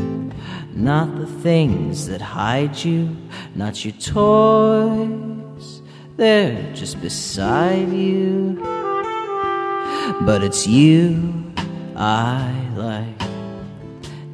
Not 0.72 1.14
the 1.18 1.26
things 1.26 2.06
that 2.06 2.22
hide 2.22 2.82
you, 2.82 3.14
not 3.54 3.84
your 3.84 3.92
toys, 3.94 5.39
they're 6.20 6.70
just 6.74 7.00
beside 7.00 7.90
you. 7.94 8.58
But 10.20 10.44
it's 10.44 10.66
you 10.66 11.50
I 11.96 12.52
like. 12.76 13.22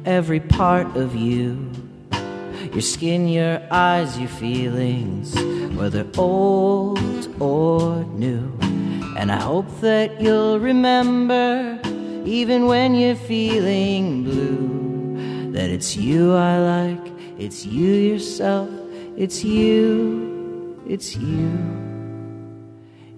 Every 0.05 0.41
part 0.41 0.97
of 0.97 1.15
you. 1.15 1.71
Your 2.73 2.81
skin, 2.81 3.29
your 3.29 3.61
eyes, 3.71 4.19
your 4.19 4.27
feelings, 4.27 5.33
whether 5.77 6.05
old 6.17 7.41
or 7.41 8.03
new. 8.03 8.51
And 9.17 9.31
I 9.31 9.41
hope 9.41 9.69
that 9.79 10.19
you'll 10.19 10.59
remember, 10.59 11.79
even 12.25 12.65
when 12.65 12.95
you're 12.95 13.15
feeling 13.15 14.25
blue, 14.25 15.51
that 15.53 15.69
it's 15.69 15.95
you 15.95 16.33
I 16.33 16.57
like, 16.59 17.13
it's 17.39 17.65
you 17.65 17.93
yourself, 17.93 18.69
it's 19.15 19.41
you, 19.41 20.26
it's 20.89 21.17
you, 21.17 21.51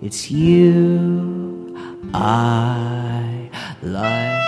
it's 0.02 0.32
you 0.32 1.76
I 2.14 3.50
like. 3.84 4.39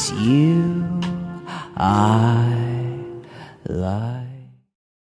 It's 0.00 0.12
you 0.12 1.00
I 1.76 2.57